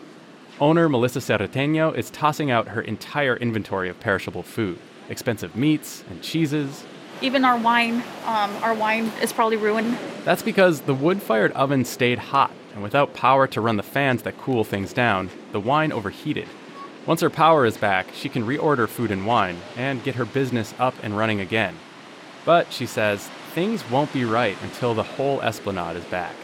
Owner 0.60 0.88
Melissa 0.88 1.18
Serrateño 1.18 1.92
is 1.96 2.10
tossing 2.10 2.50
out 2.50 2.68
her 2.68 2.82
entire 2.82 3.36
inventory 3.36 3.88
of 3.88 3.98
perishable 3.98 4.44
food, 4.44 4.78
expensive 5.08 5.56
meats 5.56 6.04
and 6.08 6.22
cheeses. 6.22 6.84
Even 7.22 7.44
our 7.44 7.58
wine, 7.58 8.04
um, 8.24 8.54
our 8.62 8.74
wine 8.74 9.10
is 9.20 9.32
probably 9.32 9.56
ruined. 9.56 9.98
That's 10.24 10.42
because 10.42 10.82
the 10.82 10.94
wood 10.94 11.20
fired 11.20 11.50
oven 11.52 11.84
stayed 11.84 12.18
hot, 12.18 12.52
and 12.74 12.84
without 12.84 13.14
power 13.14 13.48
to 13.48 13.60
run 13.60 13.76
the 13.76 13.82
fans 13.82 14.22
that 14.22 14.38
cool 14.38 14.62
things 14.62 14.92
down, 14.92 15.28
the 15.50 15.60
wine 15.60 15.90
overheated. 15.90 16.46
Once 17.04 17.20
her 17.20 17.30
power 17.30 17.66
is 17.66 17.76
back, 17.76 18.06
she 18.14 18.28
can 18.28 18.46
reorder 18.46 18.88
food 18.88 19.10
and 19.10 19.26
wine 19.26 19.56
and 19.76 20.04
get 20.04 20.14
her 20.14 20.24
business 20.24 20.72
up 20.78 20.94
and 21.02 21.18
running 21.18 21.40
again. 21.40 21.74
But, 22.44 22.72
she 22.72 22.86
says, 22.86 23.28
things 23.54 23.88
won't 23.90 24.12
be 24.12 24.24
right 24.24 24.56
until 24.62 24.94
the 24.94 25.02
whole 25.02 25.40
esplanade 25.42 25.96
is 25.96 26.04
back. 26.06 26.34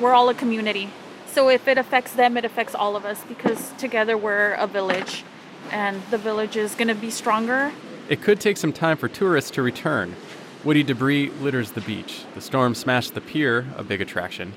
We're 0.00 0.12
all 0.12 0.28
a 0.28 0.34
community. 0.34 0.90
So 1.26 1.48
if 1.48 1.66
it 1.66 1.78
affects 1.78 2.12
them, 2.12 2.36
it 2.36 2.44
affects 2.44 2.74
all 2.74 2.96
of 2.96 3.04
us 3.04 3.22
because 3.24 3.72
together 3.78 4.16
we're 4.16 4.52
a 4.54 4.66
village 4.66 5.24
and 5.70 6.02
the 6.10 6.18
village 6.18 6.56
is 6.56 6.74
going 6.74 6.88
to 6.88 6.94
be 6.94 7.10
stronger. 7.10 7.72
It 8.08 8.22
could 8.22 8.40
take 8.40 8.56
some 8.56 8.72
time 8.72 8.96
for 8.96 9.08
tourists 9.08 9.50
to 9.52 9.62
return. 9.62 10.14
Woody 10.64 10.82
debris 10.82 11.30
litters 11.40 11.72
the 11.72 11.80
beach. 11.82 12.24
The 12.34 12.40
storm 12.40 12.74
smashed 12.74 13.14
the 13.14 13.20
pier, 13.20 13.66
a 13.76 13.82
big 13.82 14.00
attraction. 14.00 14.52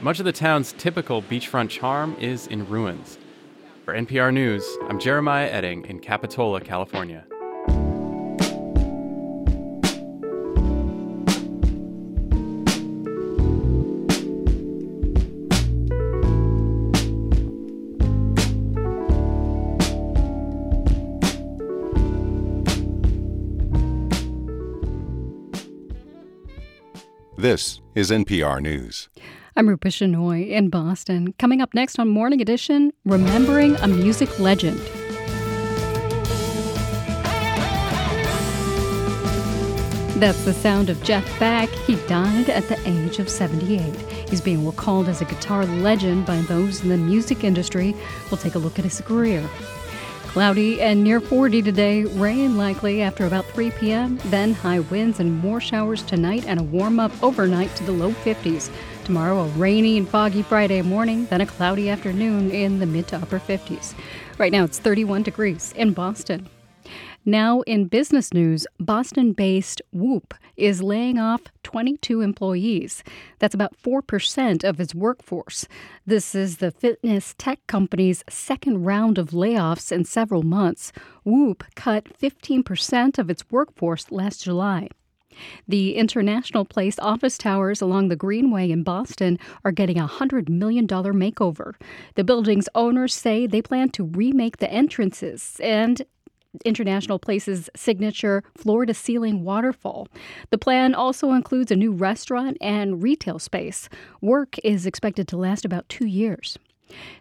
Much 0.00 0.18
of 0.18 0.24
the 0.24 0.32
town's 0.32 0.72
typical 0.72 1.22
beachfront 1.22 1.70
charm 1.70 2.16
is 2.20 2.46
in 2.46 2.68
ruins. 2.68 3.18
For 3.84 3.94
NPR 3.94 4.32
News, 4.32 4.64
I'm 4.88 4.98
Jerimiah 4.98 5.50
Oetting 5.50 5.86
in 5.86 6.00
Capitola, 6.00 6.60
California. 6.60 7.24
This 27.48 27.80
is 27.94 28.10
NPR 28.10 28.60
News. 28.60 29.08
I'm 29.54 29.68
Rupa 29.68 29.86
Shenoy 29.86 30.50
in 30.50 30.68
Boston. 30.68 31.32
Coming 31.38 31.62
up 31.62 31.74
next 31.74 31.96
on 32.00 32.08
Morning 32.08 32.40
Edition, 32.40 32.92
remembering 33.04 33.76
a 33.76 33.86
music 33.86 34.40
legend. 34.40 34.80
That's 40.20 40.44
the 40.44 40.52
sound 40.52 40.90
of 40.90 41.00
Jeff 41.04 41.24
Beck. 41.38 41.68
He 41.68 41.94
died 42.08 42.50
at 42.50 42.66
the 42.66 42.80
age 42.84 43.20
of 43.20 43.28
78. 43.28 43.94
He's 44.28 44.40
being 44.40 44.66
recalled 44.66 45.08
as 45.08 45.20
a 45.20 45.24
guitar 45.24 45.64
legend 45.66 46.26
by 46.26 46.40
those 46.40 46.82
in 46.82 46.88
the 46.88 46.96
music 46.96 47.44
industry. 47.44 47.94
We'll 48.28 48.38
take 48.38 48.56
a 48.56 48.58
look 48.58 48.80
at 48.80 48.84
his 48.84 49.00
career. 49.02 49.48
Cloudy 50.36 50.82
and 50.82 51.02
near 51.02 51.18
40 51.18 51.62
today, 51.62 52.04
rain 52.04 52.58
likely 52.58 53.00
after 53.00 53.24
about 53.24 53.46
3 53.46 53.70
p.m., 53.70 54.18
then 54.26 54.52
high 54.52 54.80
winds 54.80 55.18
and 55.18 55.38
more 55.38 55.62
showers 55.62 56.02
tonight 56.02 56.44
and 56.46 56.60
a 56.60 56.62
warm 56.62 57.00
up 57.00 57.10
overnight 57.22 57.74
to 57.76 57.84
the 57.84 57.92
low 57.92 58.12
50s. 58.12 58.70
Tomorrow, 59.06 59.38
a 59.38 59.48
rainy 59.52 59.96
and 59.96 60.06
foggy 60.06 60.42
Friday 60.42 60.82
morning, 60.82 61.24
then 61.30 61.40
a 61.40 61.46
cloudy 61.46 61.88
afternoon 61.88 62.50
in 62.50 62.80
the 62.80 62.84
mid 62.84 63.08
to 63.08 63.16
upper 63.16 63.40
50s. 63.40 63.94
Right 64.36 64.52
now, 64.52 64.64
it's 64.64 64.78
31 64.78 65.22
degrees 65.22 65.72
in 65.74 65.94
Boston. 65.94 66.50
Now, 67.28 67.62
in 67.62 67.88
business 67.88 68.32
news, 68.32 68.68
Boston 68.78 69.32
based 69.32 69.82
Whoop 69.92 70.32
is 70.56 70.80
laying 70.80 71.18
off 71.18 71.42
22 71.64 72.20
employees. 72.20 73.02
That's 73.40 73.54
about 73.54 73.76
4% 73.76 74.62
of 74.62 74.78
its 74.78 74.94
workforce. 74.94 75.66
This 76.06 76.36
is 76.36 76.58
the 76.58 76.70
fitness 76.70 77.34
tech 77.36 77.58
company's 77.66 78.22
second 78.30 78.84
round 78.84 79.18
of 79.18 79.30
layoffs 79.30 79.90
in 79.90 80.04
several 80.04 80.44
months. 80.44 80.92
Whoop 81.24 81.64
cut 81.74 82.04
15% 82.16 83.18
of 83.18 83.28
its 83.28 83.42
workforce 83.50 84.12
last 84.12 84.44
July. 84.44 84.88
The 85.66 85.96
International 85.96 86.64
Place 86.64 86.98
office 87.00 87.36
towers 87.36 87.82
along 87.82 88.08
the 88.08 88.16
Greenway 88.16 88.70
in 88.70 88.84
Boston 88.84 89.36
are 89.64 89.72
getting 89.72 89.98
a 89.98 90.06
$100 90.06 90.48
million 90.48 90.86
makeover. 90.86 91.74
The 92.14 92.24
building's 92.24 92.68
owners 92.76 93.14
say 93.14 93.48
they 93.48 93.62
plan 93.62 93.90
to 93.90 94.04
remake 94.04 94.58
the 94.58 94.72
entrances 94.72 95.60
and 95.60 96.06
International 96.64 97.18
Place's 97.18 97.68
signature 97.76 98.42
floor 98.56 98.86
to 98.86 98.94
ceiling 98.94 99.44
waterfall. 99.44 100.08
The 100.50 100.58
plan 100.58 100.94
also 100.94 101.32
includes 101.32 101.70
a 101.70 101.76
new 101.76 101.92
restaurant 101.92 102.56
and 102.60 103.02
retail 103.02 103.38
space. 103.38 103.88
Work 104.20 104.56
is 104.64 104.86
expected 104.86 105.28
to 105.28 105.36
last 105.36 105.64
about 105.64 105.88
two 105.88 106.06
years. 106.06 106.58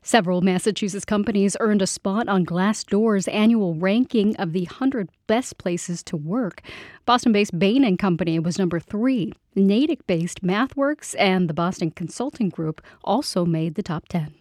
Several 0.01 0.41
Massachusetts 0.41 1.05
companies 1.05 1.57
earned 1.59 1.81
a 1.81 1.87
spot 1.87 2.27
on 2.27 2.45
Glassdoor's 2.45 3.27
annual 3.27 3.75
ranking 3.75 4.35
of 4.37 4.53
the 4.53 4.65
100 4.65 5.09
best 5.27 5.57
places 5.57 6.03
to 6.03 6.17
work. 6.17 6.61
Boston-based 7.05 7.57
Bain 7.57 7.83
and 7.83 7.97
Company 7.97 8.39
was 8.39 8.59
number 8.59 8.79
3. 8.79 9.33
Natick-based 9.55 10.43
MathWorks 10.43 11.15
and 11.17 11.49
the 11.49 11.53
Boston 11.53 11.91
Consulting 11.91 12.49
Group 12.49 12.81
also 13.03 13.45
made 13.45 13.75
the 13.75 13.83
top 13.83 14.07
10. 14.07 14.33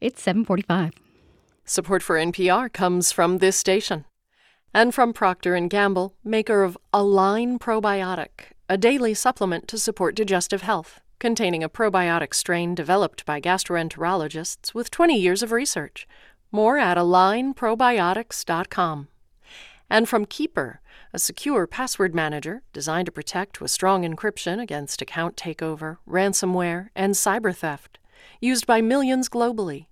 It's 0.00 0.22
745. 0.22 0.92
Support 1.64 2.02
for 2.02 2.16
NPR 2.16 2.72
comes 2.72 3.12
from 3.12 3.38
this 3.38 3.56
station 3.56 4.04
and 4.76 4.94
from 4.94 5.12
Procter 5.14 5.58
& 5.60 5.68
Gamble, 5.68 6.14
maker 6.22 6.62
of 6.62 6.76
Align 6.92 7.58
Probiotic, 7.58 8.52
a 8.68 8.76
daily 8.76 9.14
supplement 9.14 9.66
to 9.68 9.78
support 9.78 10.14
digestive 10.14 10.60
health, 10.60 11.00
containing 11.18 11.64
a 11.64 11.70
probiotic 11.70 12.34
strain 12.34 12.74
developed 12.74 13.24
by 13.24 13.40
gastroenterologists 13.40 14.74
with 14.74 14.90
20 14.90 15.18
years 15.18 15.42
of 15.42 15.50
research. 15.50 16.06
More 16.52 16.76
at 16.76 16.98
alignprobiotics.com. 16.98 19.08
And 19.88 20.08
from 20.10 20.26
Keeper, 20.26 20.82
a 21.10 21.18
secure 21.18 21.66
password 21.66 22.14
manager 22.14 22.60
designed 22.74 23.06
to 23.06 23.12
protect 23.12 23.62
with 23.62 23.70
strong 23.70 24.02
encryption 24.02 24.60
against 24.60 25.00
account 25.00 25.36
takeover, 25.36 25.96
ransomware, 26.06 26.90
and 26.94 27.14
cyber 27.14 27.56
theft, 27.56 27.98
used 28.42 28.66
by 28.66 28.82
millions 28.82 29.30
globally. 29.30 29.86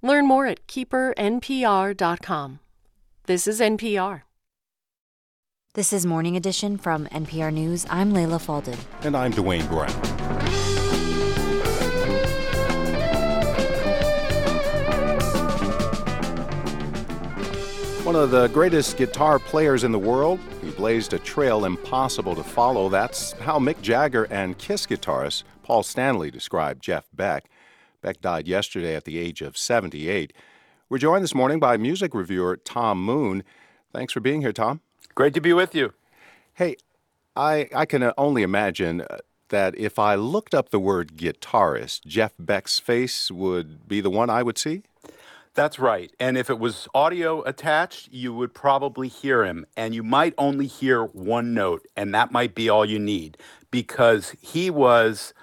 Learn 0.00 0.26
more 0.26 0.46
at 0.46 0.66
keepernpr.com. 0.66 2.60
This 3.26 3.46
is 3.46 3.60
NPR. 3.60 4.22
This 5.74 5.92
is 5.92 6.04
Morning 6.04 6.34
Edition 6.36 6.78
from 6.78 7.06
NPR 7.06 7.52
News. 7.52 7.86
I'm 7.88 8.12
Leila 8.12 8.38
Fadel. 8.38 8.76
And 9.02 9.16
I'm 9.16 9.32
Dwane 9.32 9.68
Brown. 9.68 9.88
One 18.04 18.16
of 18.16 18.32
the 18.32 18.48
greatest 18.48 18.96
guitar 18.96 19.38
players 19.38 19.84
in 19.84 19.92
the 19.92 19.98
world, 20.00 20.40
he 20.60 20.72
blazed 20.72 21.12
a 21.12 21.20
trail 21.20 21.64
impossible 21.64 22.34
to 22.34 22.42
follow. 22.42 22.88
That's 22.88 23.34
how 23.34 23.60
Mick 23.60 23.80
Jagger 23.80 24.24
and 24.24 24.58
Kiss 24.58 24.88
guitarist 24.88 25.44
Paul 25.62 25.84
Stanley 25.84 26.32
described 26.32 26.82
Jeff 26.82 27.06
Beck. 27.14 27.48
Beck 28.02 28.20
died 28.20 28.48
yesterday 28.48 28.96
at 28.96 29.04
the 29.04 29.18
age 29.18 29.40
of 29.40 29.56
78. 29.56 30.32
We're 30.88 30.98
joined 30.98 31.22
this 31.22 31.32
morning 31.32 31.60
by 31.60 31.76
music 31.76 32.12
reviewer 32.12 32.56
Tom 32.56 33.00
Moon. 33.04 33.44
Thanks 33.92 34.12
for 34.12 34.18
being 34.18 34.40
here, 34.40 34.52
Tom. 34.52 34.80
Great 35.20 35.34
to 35.34 35.40
be 35.42 35.52
with 35.52 35.74
you. 35.74 35.92
Hey, 36.54 36.76
I, 37.36 37.68
I 37.74 37.84
can 37.84 38.10
only 38.16 38.42
imagine 38.42 39.02
uh, 39.02 39.18
that 39.50 39.76
if 39.76 39.98
I 39.98 40.14
looked 40.14 40.54
up 40.54 40.70
the 40.70 40.80
word 40.80 41.12
guitarist, 41.14 42.06
Jeff 42.06 42.32
Beck's 42.38 42.78
face 42.78 43.30
would 43.30 43.86
be 43.86 44.00
the 44.00 44.08
one 44.08 44.30
I 44.30 44.42
would 44.42 44.56
see? 44.56 44.82
That's 45.52 45.78
right. 45.78 46.10
And 46.18 46.38
if 46.38 46.48
it 46.48 46.58
was 46.58 46.88
audio 46.94 47.42
attached, 47.42 48.08
you 48.10 48.32
would 48.32 48.54
probably 48.54 49.08
hear 49.08 49.44
him. 49.44 49.66
And 49.76 49.94
you 49.94 50.02
might 50.02 50.32
only 50.38 50.66
hear 50.66 51.04
one 51.04 51.52
note, 51.52 51.86
and 51.94 52.14
that 52.14 52.32
might 52.32 52.54
be 52.54 52.70
all 52.70 52.86
you 52.86 52.98
need 52.98 53.36
because 53.70 54.34
he 54.40 54.70
was 54.70 55.34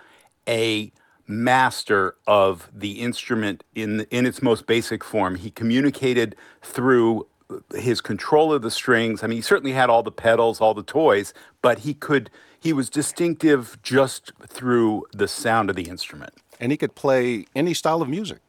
a 0.48 0.92
master 1.28 2.16
of 2.26 2.72
the 2.74 2.94
instrument 2.94 3.64
in 3.76 4.08
in 4.10 4.26
its 4.26 4.42
most 4.42 4.66
basic 4.66 5.04
form. 5.04 5.36
He 5.36 5.52
communicated 5.52 6.36
through 6.64 7.28
his 7.74 8.02
control 8.02 8.54
of 8.54 8.62
the 8.62 8.72
strings. 8.72 9.24
I 9.24 9.28
mean, 9.28 9.38
he 9.38 9.42
certainly 9.42 9.72
had 9.72 9.90
all 9.90 10.04
the 10.04 10.12
pedals, 10.12 10.62
all 10.62 10.74
the 10.74 10.84
toys, 10.84 11.34
but 11.62 11.80
he 11.80 11.94
could 11.94 12.30
he 12.60 12.74
was 12.74 12.90
distinctive 12.90 13.78
just 13.84 14.32
through 14.48 15.06
the 15.14 15.28
sound 15.28 15.70
of 15.70 15.76
the 15.76 15.84
instrument. 15.84 16.34
And 16.60 16.72
he 16.72 16.78
could 16.78 16.96
play 16.96 17.46
any 17.56 17.74
style 17.74 18.02
of 18.02 18.10
music. 18.10 18.40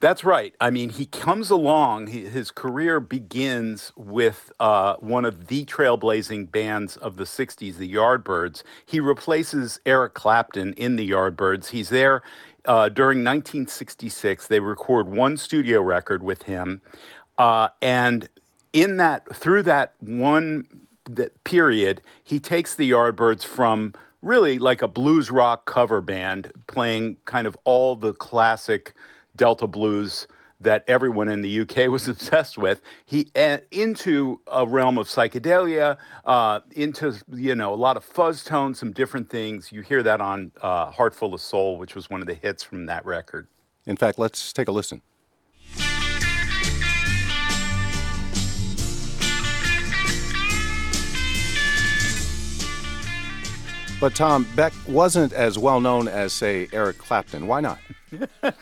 That's 0.00 0.24
right. 0.24 0.54
I 0.60 0.70
mean, 0.70 0.90
he 0.90 1.06
comes 1.06 1.50
along, 1.50 2.08
he, 2.08 2.26
his 2.26 2.50
career 2.50 3.00
begins 3.00 3.92
with 3.96 4.52
uh, 4.60 4.96
one 4.96 5.24
of 5.24 5.46
the 5.46 5.64
trailblazing 5.64 6.50
bands 6.50 6.96
of 6.96 7.16
the 7.16 7.24
60s, 7.24 7.76
the 7.76 7.92
Yardbirds. 7.92 8.62
He 8.84 9.00
replaces 9.00 9.80
Eric 9.86 10.14
Clapton 10.14 10.72
in 10.74 10.96
the 10.96 11.08
Yardbirds. 11.10 11.68
He's 11.68 11.90
there 11.90 12.22
uh, 12.64 12.88
during 12.88 13.18
1966. 13.18 14.48
They 14.48 14.60
record 14.60 15.08
one 15.08 15.36
studio 15.36 15.80
record 15.80 16.22
with 16.22 16.42
him. 16.42 16.82
Uh, 17.38 17.68
and 17.82 18.28
in 18.74 18.98
that, 18.98 19.34
through 19.34 19.62
that 19.62 19.94
one 20.00 20.66
that 21.08 21.42
period, 21.44 22.02
he 22.22 22.38
takes 22.38 22.74
the 22.74 22.90
Yardbirds 22.90 23.44
from 23.44 23.94
really 24.20 24.58
like 24.58 24.82
a 24.82 24.88
blues 24.88 25.30
rock 25.30 25.64
cover 25.64 26.00
band 26.00 26.52
playing 26.66 27.16
kind 27.24 27.46
of 27.46 27.56
all 27.64 27.94
the 27.96 28.12
classic 28.14 28.94
Delta 29.36 29.66
blues 29.66 30.26
that 30.60 30.82
everyone 30.88 31.28
in 31.28 31.42
the 31.42 31.60
UK 31.60 31.88
was 31.90 32.08
obsessed 32.08 32.58
with. 32.58 32.80
He 33.04 33.30
uh, 33.36 33.58
into 33.70 34.40
a 34.50 34.66
realm 34.66 34.98
of 34.98 35.06
psychedelia, 35.06 35.96
uh, 36.24 36.60
into 36.72 37.14
you 37.32 37.54
know 37.54 37.72
a 37.72 37.76
lot 37.76 37.96
of 37.96 38.04
fuzz 38.04 38.42
tones, 38.42 38.78
some 38.78 38.92
different 38.92 39.30
things. 39.30 39.70
You 39.70 39.82
hear 39.82 40.02
that 40.02 40.20
on 40.20 40.52
uh, 40.62 40.90
"Heart 40.90 41.14
Full 41.14 41.34
of 41.34 41.40
Soul," 41.40 41.78
which 41.78 41.94
was 41.94 42.10
one 42.10 42.20
of 42.20 42.26
the 42.26 42.34
hits 42.34 42.62
from 42.62 42.86
that 42.86 43.04
record. 43.06 43.46
In 43.86 43.96
fact, 43.96 44.18
let's 44.18 44.52
take 44.52 44.68
a 44.68 44.72
listen. 44.72 45.02
But 54.00 54.14
Tom 54.14 54.46
Beck 54.54 54.72
wasn't 54.86 55.32
as 55.32 55.58
well 55.58 55.80
known 55.80 56.08
as, 56.08 56.32
say, 56.32 56.68
Eric 56.72 56.98
Clapton. 56.98 57.46
Why 57.46 57.60
not? 57.60 57.78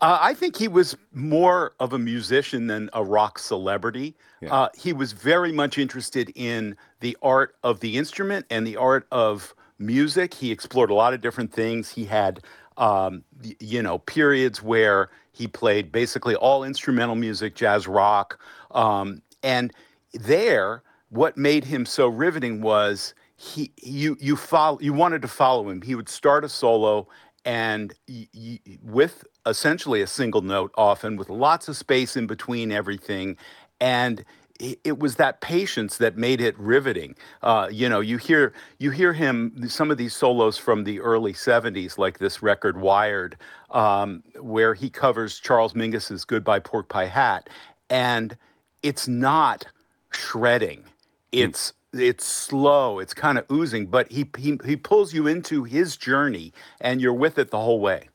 Uh, 0.00 0.18
I 0.20 0.34
think 0.34 0.56
he 0.56 0.68
was 0.68 0.96
more 1.14 1.72
of 1.80 1.92
a 1.92 1.98
musician 1.98 2.66
than 2.66 2.90
a 2.92 3.02
rock 3.02 3.38
celebrity. 3.38 4.14
Yeah. 4.42 4.52
Uh, 4.52 4.68
he 4.76 4.92
was 4.92 5.12
very 5.12 5.52
much 5.52 5.78
interested 5.78 6.30
in 6.34 6.76
the 7.00 7.16
art 7.22 7.54
of 7.62 7.80
the 7.80 7.96
instrument 7.96 8.44
and 8.50 8.66
the 8.66 8.76
art 8.76 9.06
of 9.10 9.54
music. 9.78 10.34
He 10.34 10.50
explored 10.50 10.90
a 10.90 10.94
lot 10.94 11.14
of 11.14 11.20
different 11.20 11.52
things. 11.52 11.90
He 11.90 12.04
had, 12.04 12.40
um, 12.76 13.22
you 13.60 13.82
know, 13.82 13.98
periods 13.98 14.62
where 14.62 15.10
he 15.32 15.46
played 15.46 15.90
basically 15.90 16.34
all 16.34 16.64
instrumental 16.64 17.14
music, 17.14 17.54
jazz 17.54 17.88
rock. 17.88 18.38
Um, 18.72 19.22
and 19.42 19.72
there, 20.12 20.82
what 21.08 21.36
made 21.38 21.64
him 21.64 21.86
so 21.86 22.08
riveting 22.08 22.60
was 22.60 23.14
he 23.44 23.72
you 23.82 24.16
you 24.20 24.36
follow 24.36 24.78
you 24.80 24.92
wanted 24.92 25.22
to 25.22 25.28
follow 25.28 25.68
him. 25.68 25.82
He 25.82 25.94
would 25.94 26.08
start 26.08 26.44
a 26.44 26.48
solo 26.48 27.08
and 27.44 27.92
y- 28.08 28.28
y- 28.34 28.60
with 28.82 29.24
essentially 29.46 30.00
a 30.00 30.06
single 30.06 30.40
note 30.40 30.72
often 30.76 31.16
with 31.16 31.28
lots 31.28 31.68
of 31.68 31.76
space 31.76 32.16
in 32.16 32.26
between 32.26 32.72
everything 32.72 33.36
and 33.80 34.24
it 34.60 35.00
was 35.00 35.16
that 35.16 35.40
patience 35.40 35.98
that 35.98 36.16
made 36.16 36.40
it 36.40 36.56
riveting. 36.58 37.16
Uh, 37.42 37.68
you 37.70 37.88
know, 37.88 37.98
you 38.00 38.18
hear 38.18 38.52
you 38.78 38.92
hear 38.92 39.12
him 39.12 39.68
some 39.68 39.90
of 39.90 39.98
these 39.98 40.14
solos 40.14 40.56
from 40.56 40.84
the 40.84 41.00
early 41.00 41.32
'70s, 41.32 41.98
like 41.98 42.18
this 42.18 42.40
record 42.40 42.80
"Wired," 42.80 43.36
um, 43.72 44.22
where 44.40 44.72
he 44.74 44.88
covers 44.88 45.40
Charles 45.40 45.74
Mingus's 45.74 46.24
"Goodbye 46.24 46.60
Pork 46.60 46.88
Pie 46.88 47.06
Hat," 47.06 47.50
and 47.90 48.36
it's 48.84 49.08
not 49.08 49.66
shredding; 50.12 50.82
hmm. 50.82 50.86
it's 51.32 51.72
mm. 51.72 51.74
It's 51.94 52.26
slow, 52.26 52.98
it's 52.98 53.14
kind 53.14 53.38
of 53.38 53.44
oozing, 53.50 53.86
but 53.86 54.10
he, 54.10 54.28
he 54.36 54.58
he 54.64 54.76
pulls 54.76 55.14
you 55.14 55.26
into 55.26 55.64
his 55.64 55.96
journey, 55.96 56.52
and 56.80 57.00
you're 57.00 57.14
with 57.14 57.38
it 57.38 57.50
the 57.50 57.60
whole 57.60 57.80
way. 57.80 58.08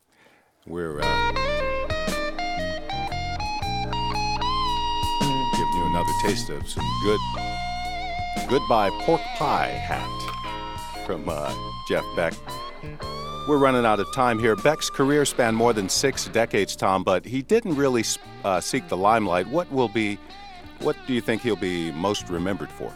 We're 0.67 0.99
uh, 1.01 1.31
giving 5.51 5.73
you 5.73 5.85
another 5.89 6.13
taste 6.21 6.49
of 6.49 6.67
some 6.67 6.85
good 7.03 7.19
Goodbye 8.49 8.89
Pork 9.01 9.21
Pie 9.35 9.67
hat 9.67 11.05
from 11.05 11.27
uh, 11.27 11.53
Jeff 11.87 12.03
Beck. 12.15 12.33
We're 13.47 13.57
running 13.57 13.85
out 13.85 13.99
of 13.99 14.11
time 14.13 14.37
here. 14.39 14.55
Beck's 14.55 14.89
career 14.89 15.25
spanned 15.25 15.57
more 15.57 15.73
than 15.73 15.89
six 15.89 16.27
decades, 16.27 16.75
Tom, 16.75 17.03
but 17.03 17.25
he 17.25 17.41
didn't 17.41 17.75
really 17.75 18.03
uh, 18.43 18.59
seek 18.59 18.87
the 18.87 18.97
limelight. 18.97 19.47
What 19.47 19.71
will 19.71 19.87
be, 19.87 20.19
what 20.79 20.95
do 21.07 21.13
you 21.13 21.21
think 21.21 21.41
he'll 21.41 21.55
be 21.55 21.91
most 21.93 22.29
remembered 22.29 22.69
for? 22.69 22.93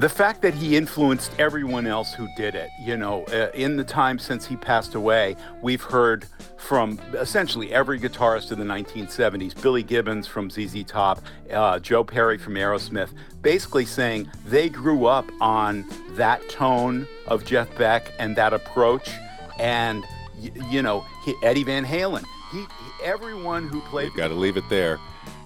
The 0.00 0.08
fact 0.08 0.40
that 0.40 0.54
he 0.54 0.78
influenced 0.78 1.30
everyone 1.38 1.86
else 1.86 2.14
who 2.14 2.26
did 2.34 2.54
it, 2.54 2.70
you 2.80 2.96
know, 2.96 3.24
uh, 3.26 3.50
in 3.52 3.76
the 3.76 3.84
time 3.84 4.18
since 4.18 4.46
he 4.46 4.56
passed 4.56 4.94
away, 4.94 5.36
we've 5.60 5.82
heard 5.82 6.24
from 6.56 6.98
essentially 7.12 7.70
every 7.74 8.00
guitarist 8.00 8.50
of 8.50 8.56
the 8.56 8.64
1970s, 8.64 9.60
Billy 9.60 9.82
Gibbons 9.82 10.26
from 10.26 10.48
ZZ 10.48 10.84
Top, 10.84 11.20
uh, 11.52 11.78
Joe 11.80 12.02
Perry 12.02 12.38
from 12.38 12.54
Aerosmith, 12.54 13.10
basically 13.42 13.84
saying 13.84 14.30
they 14.46 14.70
grew 14.70 15.04
up 15.04 15.26
on 15.38 15.84
that 16.12 16.48
tone 16.48 17.06
of 17.26 17.44
Jeff 17.44 17.76
Beck 17.76 18.10
and 18.18 18.34
that 18.36 18.54
approach. 18.54 19.10
And, 19.58 20.02
y- 20.38 20.50
you 20.70 20.80
know, 20.80 21.04
he, 21.26 21.34
Eddie 21.42 21.64
Van 21.64 21.84
Halen, 21.84 22.24
he, 22.52 22.64
everyone 23.04 23.68
who 23.68 23.82
played. 23.82 24.08
We've 24.08 24.16
got 24.16 24.28
to 24.28 24.34
leave 24.34 24.56
it 24.56 24.64
there. 24.70 24.98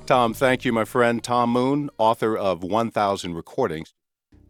Tom, 0.07 0.33
thank 0.33 0.65
you, 0.65 0.73
my 0.73 0.85
friend. 0.85 1.25
Tom 1.25 1.51
Moon, 1.51 1.91
author 1.99 2.37
of 2.37 2.63
1000 2.63 3.35
Recordings. 3.35 3.95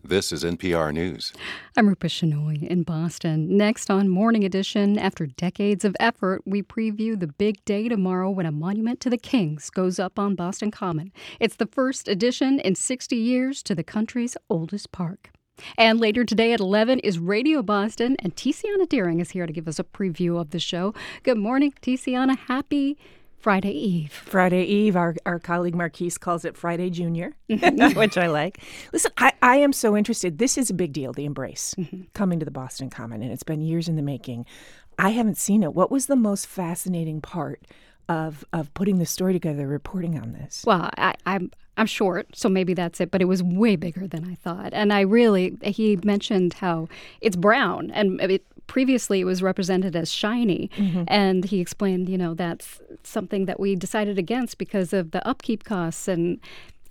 This 0.07 0.33
is 0.33 0.45
NPR 0.45 0.93
News. 0.93 1.33
I'm 1.79 1.89
Rupa 1.89 2.09
Shenoy 2.09 2.63
in 2.63 2.83
Boston. 2.83 3.57
Next 3.57 3.91
on 3.91 4.11
Morning 4.11 4.45
Edition, 4.45 4.99
after 4.99 5.25
decades 5.25 5.83
of 5.83 5.97
effort, 5.99 6.43
we 6.45 6.63
preview 6.63 7.19
the 7.19 7.27
big 7.27 7.65
day 7.65 7.89
tomorrow 7.89 8.29
when 8.29 8.45
a 8.45 8.53
monument 8.53 9.01
to 9.01 9.09
the 9.09 9.17
Kings 9.17 9.71
goes 9.71 9.99
up 9.99 10.19
on 10.19 10.35
Boston 10.35 10.71
Common. 10.71 11.11
It's 11.41 11.57
the 11.57 11.65
first 11.65 12.07
addition 12.07 12.61
in 12.61 12.75
60 12.75 13.17
years 13.17 13.63
to 13.63 13.75
the 13.75 13.83
country's 13.83 14.37
oldest 14.51 14.93
park. 14.93 15.31
And 15.79 15.99
later 15.99 16.23
today 16.23 16.53
at 16.53 16.61
11 16.61 16.99
is 16.99 17.19
Radio 17.19 17.63
Boston, 17.63 18.17
and 18.19 18.37
Tiziana 18.37 18.87
Dearing 18.87 19.21
is 19.21 19.31
here 19.31 19.47
to 19.47 19.53
give 19.55 19.67
us 19.67 19.79
a 19.79 19.85
preview 19.85 20.39
of 20.39 20.51
the 20.51 20.61
show. 20.61 20.93
Good 21.23 21.39
morning, 21.39 21.73
Tiziana. 21.81 22.37
Happy 22.37 22.99
Friday 23.45 23.73
Eve. 23.73 24.11
Friday 24.11 24.65
Eve. 24.65 24.97
Our, 24.97 25.15
our 25.27 25.39
colleague 25.39 25.75
Marquise 25.75 26.17
calls 26.17 26.47
it 26.47 26.57
Friday 26.57 26.89
Junior, 26.89 27.37
which 27.47 28.17
I 28.17 28.27
like. 28.27 28.63
Listen, 28.91 29.13
I, 29.19 29.33
I 29.43 29.57
am 29.57 29.75
so 29.75 29.95
interested. 29.95 30.39
This 30.39 30.57
is 30.57 30.71
a 30.71 30.75
big 30.75 30.95
deal, 30.95 31.13
the 31.13 31.27
embrace 31.27 31.75
mm-hmm. 31.77 32.05
coming 32.15 32.39
to 32.39 32.47
the 32.47 32.51
Boston 32.51 32.89
Common, 32.89 33.21
and 33.23 33.31
it's 33.31 33.43
been 33.43 33.61
years 33.61 33.87
in 33.87 33.97
the 33.97 34.03
making. 34.03 34.47
I 34.99 35.11
haven't 35.11 35.37
seen 35.37 35.63
it. 35.63 35.75
What 35.75 35.91
was 35.91 36.07
the 36.07 36.17
most 36.17 36.47
fascinating 36.47 37.21
part 37.21 37.61
of 38.09 38.47
of 38.51 38.73
putting 38.73 38.99
the 38.99 39.05
story 39.05 39.35
together, 39.35 39.69
reporting 39.69 40.19
on 40.19 40.33
this? 40.33 40.65
Well, 40.67 40.89
I, 40.97 41.13
I'm 41.27 41.51
I'm 41.77 41.87
short, 41.87 42.37
so 42.37 42.49
maybe 42.49 42.75
that's 42.75 43.01
it, 43.01 43.11
but 43.11 43.21
it 43.21 43.25
was 43.25 43.43
way 43.43 43.77
bigger 43.77 44.07
than 44.07 44.31
I 44.31 44.35
thought. 44.37 44.73
And 44.73 44.93
I 44.93 45.01
really, 45.01 45.57
he 45.63 45.99
mentioned 46.05 46.55
how 46.55 46.89
it's 47.21 47.37
brown, 47.37 47.91
and 47.91 48.21
it, 48.21 48.45
previously 48.67 49.21
it 49.21 49.25
was 49.25 49.43
represented 49.43 49.97
as 49.97 50.11
shiny. 50.11 50.71
Mm-hmm. 50.77 51.05
And 51.09 51.45
he 51.45 51.61
explained, 51.61 52.09
you 52.09 52.17
know, 52.17 52.35
that's 52.35 52.81
something 53.03 53.47
that 53.47 53.61
we 53.61 53.77
decided 53.77 54.19
against 54.19 54.59
because 54.59 54.93
of 54.93 55.11
the 55.11 55.27
upkeep 55.27 55.65
costs 55.65 56.09
and 56.09 56.39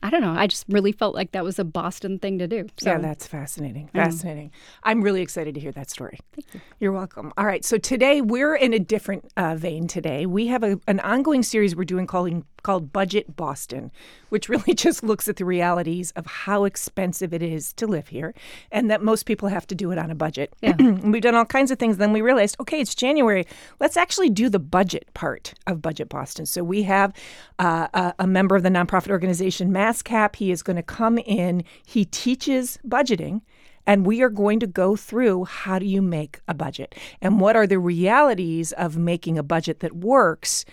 I 0.04 0.10
don't 0.10 0.20
know. 0.20 0.34
I 0.34 0.48
just 0.48 0.66
really 0.68 0.92
felt 0.92 1.16
like 1.16 1.32
that 1.32 1.46
was 1.46 1.60
a 1.60 1.64
Boston 1.64 2.20
thing 2.20 2.38
to 2.40 2.48
do. 2.48 2.68
So. 2.78 2.92
Yeah, 2.92 2.98
that's 2.98 3.26
fascinating. 3.26 3.88
Fascinating. 3.94 4.52
I'm 4.84 5.02
really 5.02 5.22
excited 5.22 5.56
to 5.56 5.62
hear 5.62 5.72
that 5.72 5.90
story. 5.90 6.20
Thank 6.34 6.54
you. 6.54 6.62
You're 6.82 6.92
welcome. 6.92 7.32
All 7.38 7.46
right. 7.46 7.64
So 7.64 7.78
today 7.78 8.20
we're 8.20 8.54
in 8.54 8.74
a 8.74 8.80
different 8.80 9.32
uh, 9.38 9.56
vein. 9.56 9.88
Today 9.88 10.26
we 10.26 10.48
have 10.48 10.62
a, 10.62 10.78
an 10.90 11.00
ongoing 11.00 11.42
series 11.42 11.74
we're 11.74 11.86
doing 11.86 12.06
calling 12.06 12.44
called 12.64 12.92
Budget 12.92 13.36
Boston, 13.36 13.92
which 14.30 14.50
really 14.50 14.74
just 14.74 15.04
looks 15.04 15.28
at 15.28 15.36
the 15.38 15.46
realities 15.46 16.12
of 16.12 16.26
how 16.26 16.64
expensive 16.64 17.34
it 17.34 17.44
is 17.44 17.74
to 17.74 17.86
live 17.86 18.08
here 18.08 18.34
and 18.72 18.90
that 18.90 19.02
most 19.02 19.26
people 19.26 19.50
have 19.50 19.68
to 19.68 19.76
do 19.76 19.92
it 19.92 19.98
on 19.98 20.10
a 20.10 20.16
budget. 20.16 20.54
Yeah. 20.62 20.76
we've 21.04 21.22
done 21.22 21.36
all 21.36 21.46
kinds 21.46 21.72
of 21.72 21.80
things. 21.80 21.98
Then 21.98 22.12
we 22.14 22.22
realized, 22.22 22.58
okay, 22.60 22.82
it's 22.82 22.96
January. 22.96 23.46
Let's 23.80 23.96
actually 23.96 24.30
do 24.30 24.50
the 24.50 24.60
budget 24.60 25.06
part 25.14 25.54
of 25.68 25.82
Budget 25.82 26.10
Boston. 26.10 26.46
So 26.46 26.64
we 26.64 26.84
have 26.84 27.14
uh, 27.60 27.88
a, 27.94 28.14
a 28.20 28.28
member 28.28 28.56
of 28.56 28.64
the 28.64 28.70
nonprofit 28.70 29.12
organization 29.12 29.72
MASCAP. 29.94 30.36
He 30.36 30.52
is 30.52 30.64
going 30.64 30.76
to 30.76 30.84
come 30.84 31.18
in, 31.20 31.64
he 31.86 32.06
teaches 32.06 32.80
budgeting 32.88 33.42
and 33.86 34.06
we 34.06 34.22
are 34.22 34.30
going 34.30 34.60
to 34.62 34.68
go 34.68 34.96
through 34.96 35.44
how 35.46 35.78
do 35.78 35.86
you 35.86 36.02
make 36.02 36.40
a 36.48 36.54
budget 36.54 36.96
and 37.22 37.40
what 37.40 37.56
are 37.56 37.68
the 37.68 37.80
realities 37.80 38.72
of 38.74 38.98
making 38.98 39.38
a 39.38 39.44
budget 39.44 39.82
that 39.82 39.96
works 39.96 40.64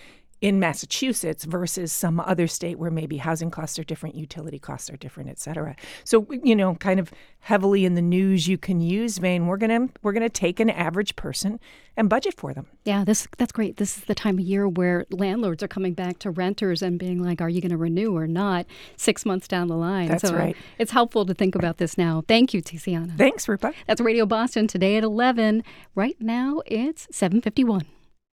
in 0.41 0.59
Massachusetts 0.59 1.43
versus 1.43 1.93
some 1.93 2.19
other 2.19 2.47
state 2.47 2.79
where 2.79 2.89
maybe 2.89 3.17
housing 3.17 3.51
costs 3.51 3.77
are 3.77 3.83
different, 3.83 4.15
utility 4.15 4.57
costs 4.57 4.89
are 4.89 4.97
different, 4.97 5.29
et 5.29 5.39
cetera. 5.39 5.75
So, 6.03 6.25
you 6.43 6.55
know, 6.55 6.75
kind 6.75 6.99
of 6.99 7.11
heavily 7.41 7.85
in 7.85 7.93
the 7.93 8.01
news 8.01 8.47
you 8.47 8.57
can 8.57 8.81
use 8.81 9.19
vein. 9.19 9.47
we're 9.47 9.57
gonna 9.57 9.87
we're 10.01 10.13
gonna 10.13 10.29
take 10.29 10.59
an 10.59 10.69
average 10.69 11.15
person 11.15 11.59
and 11.95 12.09
budget 12.09 12.33
for 12.35 12.53
them. 12.53 12.65
Yeah, 12.85 13.03
this 13.03 13.27
that's 13.37 13.51
great. 13.51 13.77
This 13.77 13.97
is 13.97 14.05
the 14.05 14.15
time 14.15 14.39
of 14.39 14.45
year 14.45 14.67
where 14.67 15.05
landlords 15.11 15.61
are 15.61 15.67
coming 15.67 15.93
back 15.93 16.17
to 16.19 16.31
renters 16.31 16.81
and 16.81 16.97
being 16.97 17.23
like, 17.23 17.41
"Are 17.41 17.49
you 17.49 17.61
going 17.61 17.71
to 17.71 17.77
renew 17.77 18.15
or 18.15 18.27
not?" 18.27 18.65
Six 18.97 19.25
months 19.25 19.47
down 19.47 19.67
the 19.67 19.75
line. 19.75 20.07
That's 20.07 20.27
so 20.27 20.33
uh, 20.33 20.39
right. 20.39 20.57
It's 20.79 20.91
helpful 20.91 21.25
to 21.25 21.33
think 21.33 21.53
about 21.53 21.77
this 21.77 21.97
now. 21.97 22.23
Thank 22.27 22.53
you, 22.53 22.61
Tiziana. 22.61 23.15
Thanks, 23.17 23.47
Rupa. 23.47 23.73
That's 23.87 24.01
Radio 24.01 24.25
Boston 24.25 24.67
today 24.67 24.97
at 24.97 25.03
eleven. 25.03 25.63
Right 25.93 26.17
now 26.19 26.61
it's 26.65 27.07
seven 27.11 27.41
fifty 27.41 27.63
one. 27.63 27.85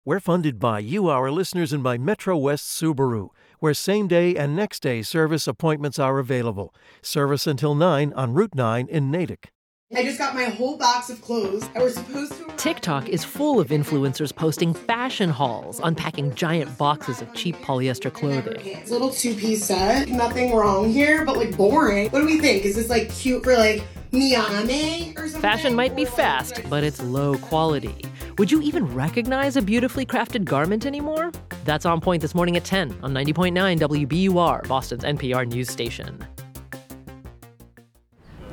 We're 0.06 0.20
funded 0.20 0.60
by 0.60 0.80
you, 0.80 1.08
our 1.08 1.32
listeners, 1.32 1.72
and 1.72 1.82
by 1.82 1.98
Metro 1.98 2.36
West 2.36 2.66
Subaru, 2.66 3.30
where 3.60 3.74
same 3.74 4.10
day 4.10 4.36
and 4.36 4.54
next 4.54 4.82
day 4.82 5.02
service 5.02 5.48
appointments 5.48 5.98
are 5.98 6.20
available. 6.20 6.76
Service 7.02 7.48
until 7.48 7.74
9 7.74 8.12
on 8.12 8.34
Route 8.34 8.54
9 8.54 8.88
in 8.90 9.10
Natick. 9.10 9.53
I 9.96 10.02
just 10.04 10.18
got 10.18 10.34
my 10.34 10.46
whole 10.46 10.76
box 10.76 11.10
of 11.12 11.22
clothes. 11.22 11.70
I 11.76 11.84
was 11.84 11.94
supposed 11.94 12.34
to. 12.34 12.48
TikTok 12.58 13.10
is 13.10 13.24
full 13.24 13.60
of 13.60 13.68
influencers 13.70 14.36
posting 14.36 14.74
fashion 14.74 15.30
hauls, 15.30 15.80
unpacking 15.84 16.34
giant 16.34 16.76
boxes 16.80 17.22
of 17.22 17.32
cheap 17.36 17.56
polyester 17.58 18.12
clothing. 18.12 18.60
It's 18.66 18.90
a 18.90 18.94
little 18.94 19.12
two 19.12 19.36
piece 19.36 19.66
set. 19.66 20.10
Nothing 20.10 20.56
wrong 20.56 20.90
here, 20.92 21.26
but 21.26 21.38
like 21.38 21.56
boring. 21.56 22.10
What 22.10 22.22
do 22.22 22.26
we 22.26 22.40
think? 22.40 22.66
Is 22.66 22.76
this 22.76 22.90
like 22.90 23.12
cute 23.12 23.44
for 23.44 23.56
like 23.56 23.84
Miami 24.12 25.14
or 25.16 25.28
something? 25.28 25.42
Fashion 25.42 25.76
might 25.76 25.96
be 25.96 26.06
fast, 26.06 26.62
but 26.70 26.84
it's 26.84 27.02
low 27.02 27.38
quality. 27.38 27.96
Would 28.40 28.52
you 28.52 28.62
even 28.62 28.92
recognize 28.96 29.58
a 29.58 29.62
beautifully 29.62 30.08
crafted 30.08 30.44
garment 30.44 30.88
anymore? 30.88 31.32
That's 31.66 31.86
on 31.86 32.02
point 32.02 32.22
this 32.22 32.34
morning 32.34 32.58
at 32.58 32.64
10 32.64 32.98
on 33.04 33.14
90.9 33.14 34.08
WBUR, 34.08 34.68
Boston's 34.68 35.04
NPR 35.04 35.48
news 35.48 35.70
station. 35.70 36.26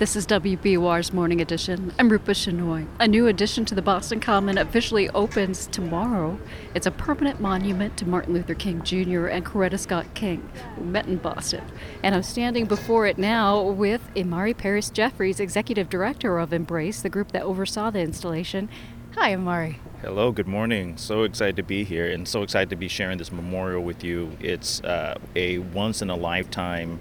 This 0.01 0.17
is 0.17 0.27
WBUR's 0.29 1.13
Morning 1.13 1.43
Edition. 1.43 1.93
I'm 1.99 2.09
Rupa 2.09 2.31
Shenoy. 2.31 2.87
A 2.99 3.07
new 3.07 3.27
addition 3.27 3.67
to 3.67 3.75
the 3.75 3.83
Boston 3.83 4.19
Common 4.19 4.57
officially 4.57 5.11
opens 5.11 5.67
tomorrow. 5.67 6.41
It's 6.75 6.87
a 6.87 6.91
permanent 6.91 7.39
monument 7.39 7.99
to 7.99 8.09
Martin 8.09 8.33
Luther 8.33 8.55
King 8.55 8.83
Jr. 8.83 9.27
and 9.27 9.45
Coretta 9.45 9.79
Scott 9.79 10.07
King, 10.15 10.49
who 10.77 10.85
met 10.85 11.07
in 11.07 11.19
Boston. 11.19 11.63
And 12.03 12.15
I'm 12.15 12.23
standing 12.23 12.65
before 12.65 13.07
it 13.07 13.19
now 13.19 13.61
with 13.61 14.01
Imari 14.17 14.57
Paris 14.57 14.89
Jeffries, 14.89 15.39
Executive 15.39 15.91
Director 15.91 16.39
of 16.39 16.55
Embrace, 16.55 17.03
the 17.03 17.11
group 17.11 17.33
that 17.33 17.43
oversaw 17.43 17.91
the 17.91 18.01
installation. 18.01 18.71
Hi, 19.17 19.35
Imari. 19.35 19.77
Hello, 20.01 20.33
good 20.33 20.49
morning. 20.49 20.97
So 20.97 21.25
excited 21.25 21.57
to 21.57 21.63
be 21.63 21.85
here 21.85 22.11
and 22.11 22.27
so 22.27 22.43
excited 22.43 22.71
to 22.71 22.77
be 22.77 22.89
sharing 22.89 23.19
this 23.19 23.31
memorial 23.31 23.83
with 23.83 24.03
you. 24.03 24.35
It's 24.41 24.81
uh, 24.83 25.19
a 25.37 25.59
once 25.59 26.01
in 26.01 26.09
a 26.09 26.17
lifetime 26.17 27.01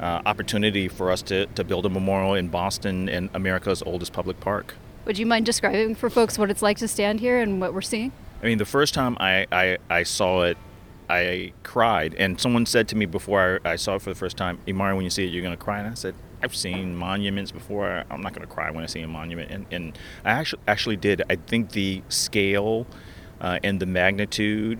uh, 0.00 0.22
opportunity 0.26 0.88
for 0.88 1.10
us 1.10 1.22
to, 1.22 1.46
to 1.46 1.64
build 1.64 1.86
a 1.86 1.88
memorial 1.88 2.34
in 2.34 2.48
Boston 2.48 3.08
in 3.08 3.30
America's 3.34 3.82
oldest 3.82 4.12
public 4.12 4.40
park. 4.40 4.74
Would 5.04 5.18
you 5.18 5.26
mind 5.26 5.46
describing 5.46 5.94
for 5.94 6.10
folks 6.10 6.38
what 6.38 6.50
it's 6.50 6.62
like 6.62 6.78
to 6.78 6.88
stand 6.88 7.20
here 7.20 7.40
and 7.40 7.60
what 7.60 7.72
we're 7.72 7.80
seeing? 7.80 8.12
I 8.42 8.46
mean, 8.46 8.58
the 8.58 8.64
first 8.64 8.92
time 8.92 9.16
I, 9.20 9.46
I, 9.52 9.78
I 9.88 10.02
saw 10.02 10.42
it, 10.42 10.58
I 11.08 11.52
cried. 11.62 12.14
And 12.14 12.40
someone 12.40 12.66
said 12.66 12.88
to 12.88 12.96
me 12.96 13.06
before 13.06 13.60
I, 13.64 13.72
I 13.72 13.76
saw 13.76 13.94
it 13.94 14.02
for 14.02 14.10
the 14.10 14.16
first 14.16 14.36
time, 14.36 14.58
Imari, 14.66 14.94
when 14.94 15.04
you 15.04 15.10
see 15.10 15.24
it, 15.24 15.28
you're 15.28 15.42
going 15.42 15.56
to 15.56 15.62
cry. 15.62 15.78
And 15.78 15.88
I 15.88 15.94
said, 15.94 16.14
I've 16.42 16.54
seen 16.54 16.94
monuments 16.96 17.52
before. 17.52 18.04
I'm 18.10 18.20
not 18.20 18.34
going 18.34 18.46
to 18.46 18.52
cry 18.52 18.70
when 18.70 18.82
I 18.82 18.86
see 18.86 19.00
a 19.00 19.08
monument. 19.08 19.50
And, 19.50 19.66
and 19.70 19.98
I 20.24 20.32
actually, 20.32 20.62
actually 20.66 20.96
did. 20.96 21.22
I 21.30 21.36
think 21.36 21.70
the 21.70 22.02
scale 22.08 22.86
uh, 23.40 23.58
and 23.62 23.80
the 23.80 23.86
magnitude 23.86 24.78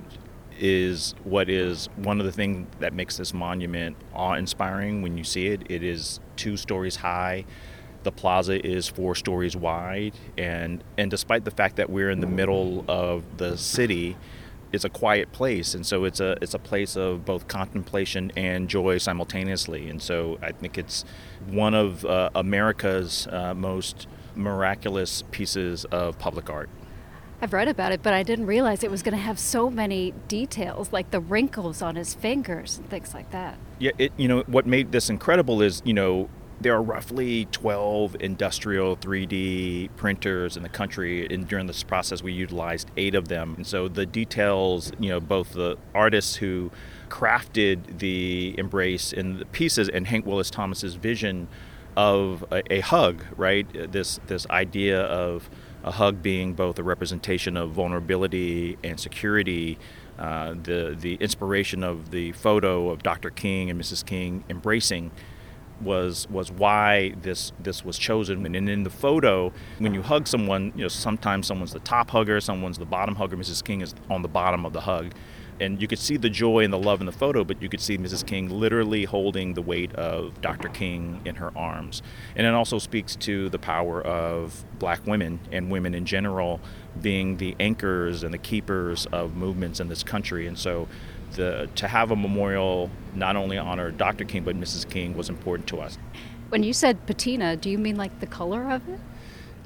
is 0.58 1.14
what 1.24 1.48
is 1.48 1.88
one 1.96 2.20
of 2.20 2.26
the 2.26 2.32
things 2.32 2.66
that 2.80 2.92
makes 2.92 3.16
this 3.16 3.32
monument 3.34 3.96
awe-inspiring 4.14 5.02
when 5.02 5.16
you 5.16 5.24
see 5.24 5.48
it. 5.48 5.62
It 5.70 5.82
is 5.82 6.20
two 6.36 6.56
stories 6.56 6.96
high. 6.96 7.44
The 8.02 8.12
plaza 8.12 8.64
is 8.64 8.88
four 8.88 9.14
stories 9.14 9.56
wide, 9.56 10.14
and 10.38 10.84
and 10.96 11.10
despite 11.10 11.44
the 11.44 11.50
fact 11.50 11.76
that 11.76 11.90
we're 11.90 12.10
in 12.10 12.20
the 12.20 12.26
middle 12.28 12.84
of 12.86 13.24
the 13.36 13.56
city, 13.56 14.16
it's 14.72 14.84
a 14.84 14.88
quiet 14.88 15.32
place, 15.32 15.74
and 15.74 15.84
so 15.84 16.04
it's 16.04 16.20
a 16.20 16.36
it's 16.40 16.54
a 16.54 16.58
place 16.58 16.96
of 16.96 17.24
both 17.24 17.48
contemplation 17.48 18.30
and 18.36 18.68
joy 18.68 18.98
simultaneously. 18.98 19.88
And 19.88 20.00
so 20.00 20.38
I 20.40 20.52
think 20.52 20.78
it's 20.78 21.04
one 21.48 21.74
of 21.74 22.04
uh, 22.04 22.30
America's 22.34 23.26
uh, 23.26 23.54
most 23.54 24.06
miraculous 24.36 25.22
pieces 25.30 25.84
of 25.86 26.18
public 26.18 26.48
art. 26.48 26.68
I've 27.40 27.52
read 27.52 27.68
about 27.68 27.92
it, 27.92 28.02
but 28.02 28.14
I 28.14 28.22
didn't 28.22 28.46
realize 28.46 28.82
it 28.82 28.90
was 28.90 29.02
going 29.02 29.16
to 29.16 29.22
have 29.22 29.38
so 29.38 29.68
many 29.68 30.14
details, 30.26 30.92
like 30.92 31.10
the 31.10 31.20
wrinkles 31.20 31.82
on 31.82 31.96
his 31.96 32.14
fingers 32.14 32.78
and 32.78 32.88
things 32.88 33.12
like 33.12 33.30
that. 33.30 33.58
Yeah, 33.78 33.92
it, 33.98 34.12
you 34.16 34.26
know, 34.26 34.42
what 34.46 34.66
made 34.66 34.92
this 34.92 35.10
incredible 35.10 35.60
is, 35.60 35.82
you 35.84 35.92
know, 35.92 36.30
there 36.60 36.74
are 36.74 36.82
roughly 36.82 37.44
12 37.52 38.16
industrial 38.20 38.96
3D 38.96 39.90
printers 39.96 40.56
in 40.56 40.62
the 40.62 40.70
country, 40.70 41.26
and 41.26 41.46
during 41.46 41.66
this 41.66 41.82
process, 41.82 42.22
we 42.22 42.32
utilized 42.32 42.90
eight 42.96 43.14
of 43.14 43.28
them. 43.28 43.54
And 43.56 43.66
so 43.66 43.88
the 43.88 44.06
details, 44.06 44.90
you 44.98 45.10
know, 45.10 45.20
both 45.20 45.52
the 45.52 45.76
artists 45.94 46.36
who 46.36 46.70
crafted 47.10 47.98
the 47.98 48.54
embrace 48.56 49.12
and 49.12 49.38
the 49.38 49.44
pieces, 49.44 49.90
and 49.90 50.06
Hank 50.06 50.24
Willis 50.24 50.50
Thomas's 50.50 50.94
vision 50.94 51.48
of 51.96 52.44
a, 52.50 52.62
a 52.72 52.80
hug, 52.80 53.24
right? 53.36 53.92
This 53.92 54.20
this 54.26 54.46
idea 54.48 55.02
of 55.02 55.50
a 55.86 55.92
hug 55.92 56.20
being 56.20 56.52
both 56.52 56.78
a 56.78 56.82
representation 56.82 57.56
of 57.56 57.70
vulnerability 57.70 58.76
and 58.84 58.98
security. 58.98 59.78
Uh, 60.18 60.54
the 60.62 60.96
the 60.98 61.14
inspiration 61.14 61.84
of 61.84 62.10
the 62.10 62.32
photo 62.32 62.90
of 62.90 63.02
Dr. 63.02 63.30
King 63.30 63.70
and 63.70 63.80
Mrs. 63.80 64.04
King 64.04 64.44
embracing 64.50 65.12
was 65.80 66.28
was 66.28 66.50
why 66.50 67.14
this 67.22 67.52
this 67.60 67.84
was 67.84 67.98
chosen. 67.98 68.44
And 68.44 68.68
in 68.68 68.82
the 68.82 68.90
photo, 68.90 69.52
when 69.78 69.94
you 69.94 70.02
hug 70.02 70.26
someone, 70.26 70.72
you 70.74 70.82
know 70.82 70.88
sometimes 70.88 71.46
someone's 71.46 71.72
the 71.72 71.80
top 71.80 72.10
hugger, 72.10 72.40
someone's 72.40 72.78
the 72.78 72.86
bottom 72.86 73.14
hugger. 73.14 73.36
Mrs. 73.36 73.62
King 73.62 73.80
is 73.80 73.94
on 74.10 74.22
the 74.22 74.28
bottom 74.28 74.66
of 74.66 74.72
the 74.72 74.80
hug. 74.80 75.12
And 75.60 75.80
you 75.80 75.88
could 75.88 75.98
see 75.98 76.16
the 76.16 76.30
joy 76.30 76.64
and 76.64 76.72
the 76.72 76.78
love 76.78 77.00
in 77.00 77.06
the 77.06 77.12
photo, 77.12 77.44
but 77.44 77.60
you 77.62 77.68
could 77.68 77.80
see 77.80 77.96
Mrs. 77.98 78.26
King 78.26 78.48
literally 78.48 79.04
holding 79.04 79.54
the 79.54 79.62
weight 79.62 79.94
of 79.94 80.40
Dr. 80.40 80.68
King 80.68 81.20
in 81.24 81.36
her 81.36 81.56
arms. 81.56 82.02
And 82.34 82.46
it 82.46 82.54
also 82.54 82.78
speaks 82.78 83.16
to 83.16 83.48
the 83.48 83.58
power 83.58 84.02
of 84.02 84.64
black 84.78 85.06
women 85.06 85.40
and 85.52 85.70
women 85.70 85.94
in 85.94 86.04
general 86.04 86.60
being 87.00 87.36
the 87.36 87.56
anchors 87.60 88.22
and 88.22 88.32
the 88.32 88.38
keepers 88.38 89.06
of 89.06 89.36
movements 89.36 89.80
in 89.80 89.88
this 89.88 90.02
country. 90.02 90.46
And 90.46 90.58
so 90.58 90.88
the, 91.32 91.68
to 91.76 91.88
have 91.88 92.10
a 92.10 92.16
memorial 92.16 92.90
not 93.14 93.36
only 93.36 93.58
honor 93.58 93.90
Dr. 93.90 94.24
King 94.24 94.44
but 94.44 94.56
Mrs. 94.56 94.88
King 94.88 95.16
was 95.16 95.28
important 95.28 95.68
to 95.68 95.80
us. 95.80 95.98
When 96.48 96.62
you 96.62 96.72
said 96.72 97.06
patina, 97.06 97.56
do 97.56 97.68
you 97.68 97.78
mean 97.78 97.96
like 97.96 98.20
the 98.20 98.26
color 98.26 98.70
of 98.70 98.88
it? 98.88 99.00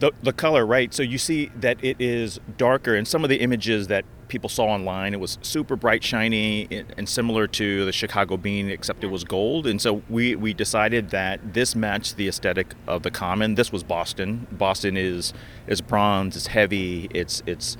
The, 0.00 0.12
the 0.22 0.32
color, 0.32 0.64
right? 0.64 0.92
So 0.94 1.02
you 1.02 1.18
see 1.18 1.50
that 1.56 1.82
it 1.84 2.00
is 2.00 2.40
darker. 2.56 2.94
And 2.94 3.06
some 3.06 3.22
of 3.22 3.28
the 3.28 3.36
images 3.36 3.88
that 3.88 4.06
people 4.28 4.48
saw 4.48 4.64
online, 4.64 5.12
it 5.12 5.20
was 5.20 5.36
super 5.42 5.76
bright, 5.76 6.02
shiny, 6.02 6.66
and 6.96 7.06
similar 7.06 7.46
to 7.48 7.84
the 7.84 7.92
Chicago 7.92 8.38
bean, 8.38 8.70
except 8.70 9.04
it 9.04 9.08
was 9.08 9.24
gold. 9.24 9.66
And 9.66 9.80
so 9.80 10.02
we, 10.08 10.36
we 10.36 10.54
decided 10.54 11.10
that 11.10 11.52
this 11.52 11.76
matched 11.76 12.16
the 12.16 12.28
aesthetic 12.28 12.74
of 12.86 13.02
the 13.02 13.10
common. 13.10 13.56
This 13.56 13.70
was 13.70 13.82
Boston. 13.82 14.46
Boston 14.52 14.96
is 14.96 15.34
is 15.66 15.82
bronze, 15.82 16.34
it's 16.34 16.46
heavy, 16.46 17.08
it's 17.12 17.42
it's 17.46 17.76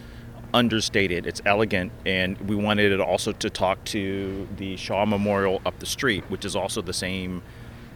understated, 0.52 1.26
it's 1.26 1.40
elegant, 1.46 1.92
and 2.04 2.36
we 2.42 2.56
wanted 2.56 2.92
it 2.92 3.00
also 3.00 3.32
to 3.32 3.48
talk 3.48 3.82
to 3.84 4.46
the 4.56 4.76
Shaw 4.76 5.06
Memorial 5.06 5.62
up 5.64 5.78
the 5.78 5.86
street, 5.86 6.24
which 6.28 6.44
is 6.44 6.54
also 6.54 6.82
the 6.82 6.92
same 6.92 7.42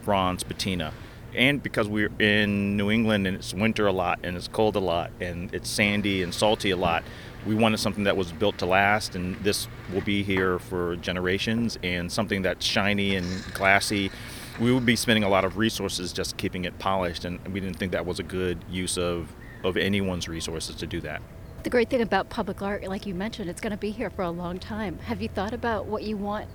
bronze 0.03 0.43
patina 0.43 0.93
and 1.35 1.61
because 1.61 1.87
we're 1.87 2.11
in 2.19 2.77
New 2.77 2.89
England 2.89 3.27
and 3.27 3.35
it's 3.35 3.53
winter 3.53 3.87
a 3.87 3.91
lot 3.91 4.19
and 4.23 4.35
it's 4.35 4.47
cold 4.47 4.75
a 4.75 4.79
lot 4.79 5.11
and 5.19 5.53
it's 5.53 5.69
sandy 5.69 6.23
and 6.23 6.33
salty 6.33 6.71
a 6.71 6.77
lot, 6.77 7.03
we 7.45 7.53
wanted 7.53 7.77
something 7.77 8.05
that 8.05 8.17
was 8.17 8.31
built 8.31 8.57
to 8.59 8.65
last 8.65 9.15
and 9.15 9.35
this 9.37 9.67
will 9.93 10.01
be 10.01 10.23
here 10.23 10.59
for 10.59 10.95
generations 10.97 11.77
and 11.83 12.11
something 12.11 12.41
that's 12.41 12.65
shiny 12.65 13.15
and 13.15 13.27
glassy. 13.53 14.11
We 14.59 14.73
would 14.73 14.85
be 14.85 14.95
spending 14.95 15.23
a 15.23 15.29
lot 15.29 15.45
of 15.45 15.57
resources 15.57 16.13
just 16.13 16.37
keeping 16.37 16.65
it 16.65 16.77
polished 16.79 17.25
and 17.25 17.45
we 17.49 17.59
didn't 17.59 17.77
think 17.77 17.91
that 17.91 18.05
was 18.05 18.19
a 18.19 18.23
good 18.23 18.63
use 18.69 18.97
of, 18.97 19.31
of 19.63 19.77
anyone's 19.77 20.27
resources 20.27 20.75
to 20.77 20.87
do 20.87 21.01
that. 21.01 21.21
The 21.63 21.69
great 21.69 21.89
thing 21.89 22.01
about 22.01 22.29
public 22.29 22.61
art, 22.61 22.83
like 22.87 23.05
you 23.05 23.15
mentioned, 23.15 23.49
it's 23.49 23.59
going 23.59 23.71
to 23.71 23.77
be 23.77 23.89
here 23.89 24.09
for 24.11 24.21
a 24.21 24.29
long 24.29 24.59
time. 24.59 24.99
Have 24.99 25.21
you 25.21 25.29
thought 25.29 25.53
about 25.53 25.87
what 25.87 26.03
you 26.03 26.15
want 26.15 26.47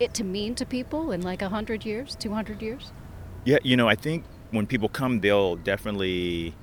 it 0.00 0.14
to 0.14 0.24
mean 0.24 0.54
to 0.54 0.64
people 0.64 1.10
in 1.10 1.22
like 1.22 1.40
100 1.40 1.84
years, 1.84 2.14
200 2.16 2.62
years? 2.62 2.92
Yeah, 3.48 3.56
you 3.62 3.78
know, 3.78 3.88
I 3.88 3.94
think 3.94 4.24
when 4.50 4.66
people 4.66 4.90
come, 4.90 5.20
they'll 5.20 5.56
definitely 5.56 6.54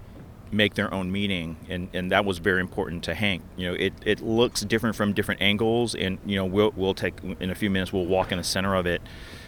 make 0.51 0.75
their 0.75 0.93
own 0.93 1.11
meaning 1.11 1.57
and, 1.67 1.89
and 1.95 2.11
that 2.11 2.25
was 2.25 2.37
very 2.37 2.61
important 2.61 3.03
to 3.05 3.15
Hank. 3.15 3.41
You 3.57 3.69
know, 3.69 3.73
it, 3.73 3.93
it 4.05 4.21
looks 4.21 4.61
different 4.61 4.95
from 4.95 5.11
different 5.13 5.41
angles 5.41 5.95
and 5.95 6.19
you 6.27 6.35
know, 6.35 6.45
we'll 6.45 6.73
we'll 6.75 6.93
take 6.93 7.15
in 7.39 7.49
a 7.49 7.55
few 7.55 7.71
minutes 7.71 7.91
we'll 7.91 8.05
walk 8.05 8.31
in 8.31 8.37
the 8.37 8.43
center 8.43 8.75
of 8.75 8.85
it. 8.85 9.01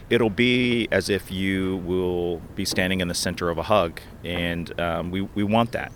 It'll 0.10 0.32
be 0.32 0.88
as 0.92 1.12
if 1.12 1.32
you 1.32 1.78
will 1.86 2.42
be 2.56 2.66
standing 2.66 3.02
in 3.02 3.08
the 3.08 3.14
center 3.14 3.52
of 3.52 3.60
a 3.60 3.64
hug 3.64 4.02
and 4.26 4.82
um, 4.82 5.12
we, 5.12 5.22
we 5.22 5.44
want 5.44 5.74
that. 5.74 5.92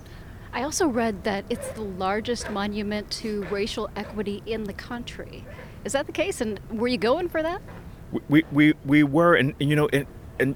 I 0.52 0.62
also 0.62 0.86
read 0.86 1.24
that 1.24 1.44
it's 1.50 1.70
the 1.70 1.82
largest 1.82 2.50
monument 2.50 3.10
to 3.22 3.42
racial 3.46 3.90
equity 3.96 4.44
in 4.46 4.62
the 4.62 4.74
country. 4.74 5.44
Is 5.84 5.90
that 5.94 6.06
the 6.06 6.12
case? 6.12 6.40
And 6.40 6.60
were 6.70 6.86
you 6.86 6.98
going 6.98 7.28
for 7.28 7.42
that? 7.42 7.60
We, 8.28 8.44
we, 8.52 8.74
we 8.84 9.02
were, 9.02 9.34
and, 9.34 9.54
and 9.58 9.68
you 9.68 9.74
know, 9.74 9.88
and, 9.92 10.06
and 10.38 10.54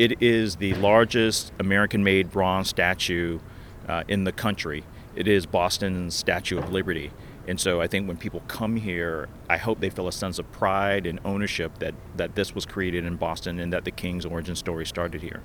it 0.00 0.22
is 0.22 0.56
the 0.56 0.72
largest 0.76 1.52
American 1.58 2.02
made 2.02 2.30
bronze 2.30 2.70
statue 2.70 3.38
uh, 3.86 4.02
in 4.08 4.24
the 4.24 4.32
country. 4.32 4.82
It 5.14 5.28
is 5.28 5.44
Boston's 5.44 6.14
Statue 6.14 6.56
of 6.56 6.72
Liberty. 6.72 7.12
And 7.46 7.60
so 7.60 7.82
I 7.82 7.86
think 7.86 8.08
when 8.08 8.16
people 8.16 8.40
come 8.48 8.76
here, 8.76 9.28
I 9.50 9.58
hope 9.58 9.80
they 9.80 9.90
feel 9.90 10.08
a 10.08 10.12
sense 10.12 10.38
of 10.38 10.50
pride 10.52 11.06
and 11.06 11.20
ownership 11.22 11.80
that, 11.80 11.94
that 12.16 12.34
this 12.34 12.54
was 12.54 12.64
created 12.64 13.04
in 13.04 13.16
Boston 13.16 13.60
and 13.60 13.74
that 13.74 13.84
the 13.84 13.90
King's 13.90 14.24
origin 14.24 14.56
story 14.56 14.86
started 14.86 15.20
here. 15.20 15.42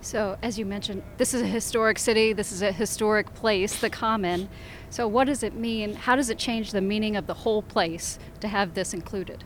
So, 0.00 0.36
as 0.42 0.58
you 0.58 0.66
mentioned, 0.66 1.04
this 1.16 1.32
is 1.32 1.42
a 1.42 1.46
historic 1.46 2.00
city, 2.00 2.32
this 2.32 2.50
is 2.50 2.62
a 2.62 2.72
historic 2.72 3.34
place, 3.34 3.78
the 3.78 3.90
Common. 3.90 4.48
So, 4.90 5.06
what 5.06 5.24
does 5.24 5.44
it 5.44 5.54
mean? 5.54 5.94
How 5.94 6.16
does 6.16 6.28
it 6.28 6.38
change 6.38 6.72
the 6.72 6.80
meaning 6.80 7.14
of 7.14 7.28
the 7.28 7.34
whole 7.34 7.62
place 7.62 8.18
to 8.40 8.48
have 8.48 8.74
this 8.74 8.92
included? 8.92 9.44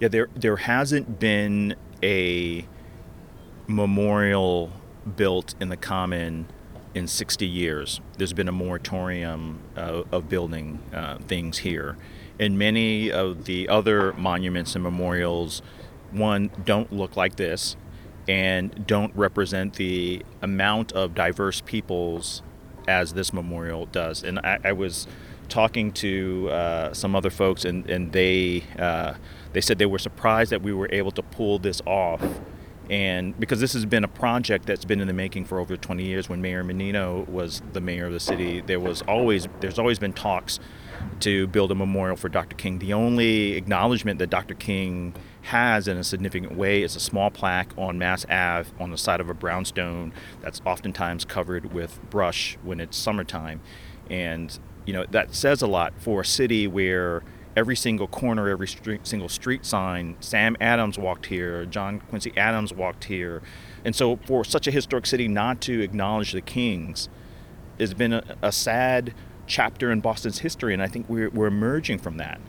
Yeah, 0.00 0.08
there, 0.08 0.28
there 0.34 0.56
hasn't 0.56 1.18
been 1.18 1.76
a 2.02 2.66
memorial 3.70 4.70
built 5.16 5.54
in 5.60 5.68
the 5.68 5.76
common 5.76 6.46
in 6.94 7.06
60 7.06 7.46
years. 7.46 8.00
There's 8.18 8.32
been 8.32 8.48
a 8.48 8.52
moratorium 8.52 9.60
uh, 9.76 10.02
of 10.10 10.28
building 10.28 10.80
uh, 10.92 11.18
things 11.18 11.58
here. 11.58 11.96
And 12.38 12.58
many 12.58 13.12
of 13.12 13.44
the 13.44 13.68
other 13.68 14.12
monuments 14.14 14.74
and 14.74 14.82
memorials, 14.82 15.62
one, 16.10 16.50
don't 16.64 16.92
look 16.92 17.16
like 17.16 17.36
this 17.36 17.76
and 18.28 18.86
don't 18.86 19.14
represent 19.14 19.74
the 19.74 20.24
amount 20.42 20.92
of 20.92 21.14
diverse 21.14 21.60
peoples 21.60 22.42
as 22.88 23.12
this 23.12 23.32
memorial 23.32 23.86
does. 23.86 24.22
And 24.22 24.38
I, 24.40 24.58
I 24.64 24.72
was 24.72 25.06
talking 25.48 25.92
to 25.92 26.48
uh, 26.50 26.92
some 26.94 27.14
other 27.14 27.30
folks, 27.30 27.64
and, 27.64 27.88
and 27.90 28.12
they, 28.12 28.64
uh, 28.78 29.14
they 29.52 29.60
said 29.60 29.78
they 29.78 29.86
were 29.86 29.98
surprised 29.98 30.50
that 30.50 30.62
we 30.62 30.72
were 30.72 30.88
able 30.92 31.10
to 31.12 31.22
pull 31.22 31.58
this 31.58 31.82
off 31.86 32.22
and 32.90 33.38
because 33.38 33.60
this 33.60 33.72
has 33.72 33.86
been 33.86 34.04
a 34.04 34.08
project 34.08 34.66
that's 34.66 34.84
been 34.84 35.00
in 35.00 35.06
the 35.06 35.14
making 35.14 35.44
for 35.44 35.58
over 35.58 35.76
20 35.76 36.04
years 36.04 36.28
when 36.28 36.42
mayor 36.42 36.62
menino 36.64 37.24
was 37.28 37.62
the 37.72 37.80
mayor 37.80 38.06
of 38.06 38.12
the 38.12 38.20
city 38.20 38.60
there 38.62 38.80
was 38.80 39.00
always 39.02 39.48
there's 39.60 39.78
always 39.78 39.98
been 39.98 40.12
talks 40.12 40.58
to 41.20 41.46
build 41.46 41.70
a 41.70 41.74
memorial 41.74 42.16
for 42.16 42.28
dr 42.28 42.54
king. 42.56 42.78
The 42.78 42.92
only 42.92 43.52
acknowledgement 43.54 44.18
that 44.18 44.28
dr 44.28 44.54
king 44.56 45.14
has 45.42 45.88
in 45.88 45.96
a 45.96 46.04
significant 46.04 46.56
way 46.56 46.82
is 46.82 46.96
a 46.96 47.00
small 47.00 47.30
plaque 47.30 47.72
on 47.78 47.98
mass 47.98 48.26
ave 48.28 48.70
on 48.78 48.90
the 48.90 48.98
side 48.98 49.20
of 49.20 49.30
a 49.30 49.34
brownstone 49.34 50.12
that's 50.40 50.60
oftentimes 50.66 51.24
covered 51.24 51.72
with 51.72 51.98
brush 52.10 52.58
when 52.62 52.80
it's 52.80 52.96
summertime. 52.96 53.60
And 54.10 54.58
you 54.86 54.92
know 54.92 55.06
that 55.10 55.34
says 55.34 55.62
a 55.62 55.66
lot 55.66 55.92
for 55.98 56.22
a 56.22 56.24
city 56.24 56.66
where 56.66 57.22
every 57.60 57.76
single 57.76 58.08
corner, 58.08 58.48
every 58.48 58.66
street, 58.66 59.06
single 59.06 59.28
street 59.28 59.66
sign. 59.66 60.16
Sam 60.20 60.56
Adams 60.62 60.98
walked 60.98 61.26
here, 61.26 61.66
John 61.66 62.00
Quincy 62.08 62.32
Adams 62.34 62.72
walked 62.72 63.04
here. 63.04 63.42
And 63.84 63.94
so, 63.94 64.16
for 64.24 64.44
such 64.44 64.66
a 64.66 64.70
historic 64.70 65.04
city 65.04 65.28
not 65.28 65.60
to 65.62 65.82
acknowledge 65.82 66.32
the 66.32 66.40
Kings 66.40 67.10
has 67.78 67.92
been 67.92 68.14
a, 68.14 68.22
a 68.40 68.50
sad 68.50 69.12
chapter 69.46 69.92
in 69.92 70.00
Boston's 70.00 70.38
history, 70.38 70.72
and 70.72 70.82
I 70.82 70.86
think 70.86 71.06
we're, 71.06 71.28
we're 71.28 71.48
emerging 71.48 71.98
from 71.98 72.16
that. 72.16 72.40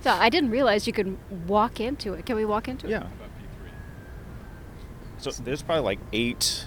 So, 0.00 0.10
I 0.10 0.28
didn't 0.28 0.50
realize 0.50 0.88
you 0.88 0.92
could 0.92 1.16
walk 1.46 1.78
into 1.78 2.14
it. 2.14 2.26
Can 2.26 2.34
we 2.34 2.44
walk 2.44 2.66
into 2.66 2.88
it? 2.88 2.90
Yeah. 2.90 3.06
So, 5.18 5.30
there's 5.30 5.62
probably 5.62 5.84
like 5.84 6.00
eight. 6.12 6.66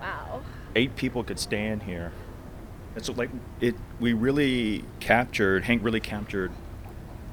Wow. 0.00 0.42
Eight 0.74 0.96
people 0.96 1.22
could 1.22 1.38
stand 1.38 1.84
here. 1.84 2.10
And 2.94 3.04
so, 3.04 3.12
like, 3.12 3.30
it, 3.60 3.74
we 4.00 4.12
really 4.12 4.84
captured, 5.00 5.64
Hank 5.64 5.82
really 5.82 6.00
captured 6.00 6.52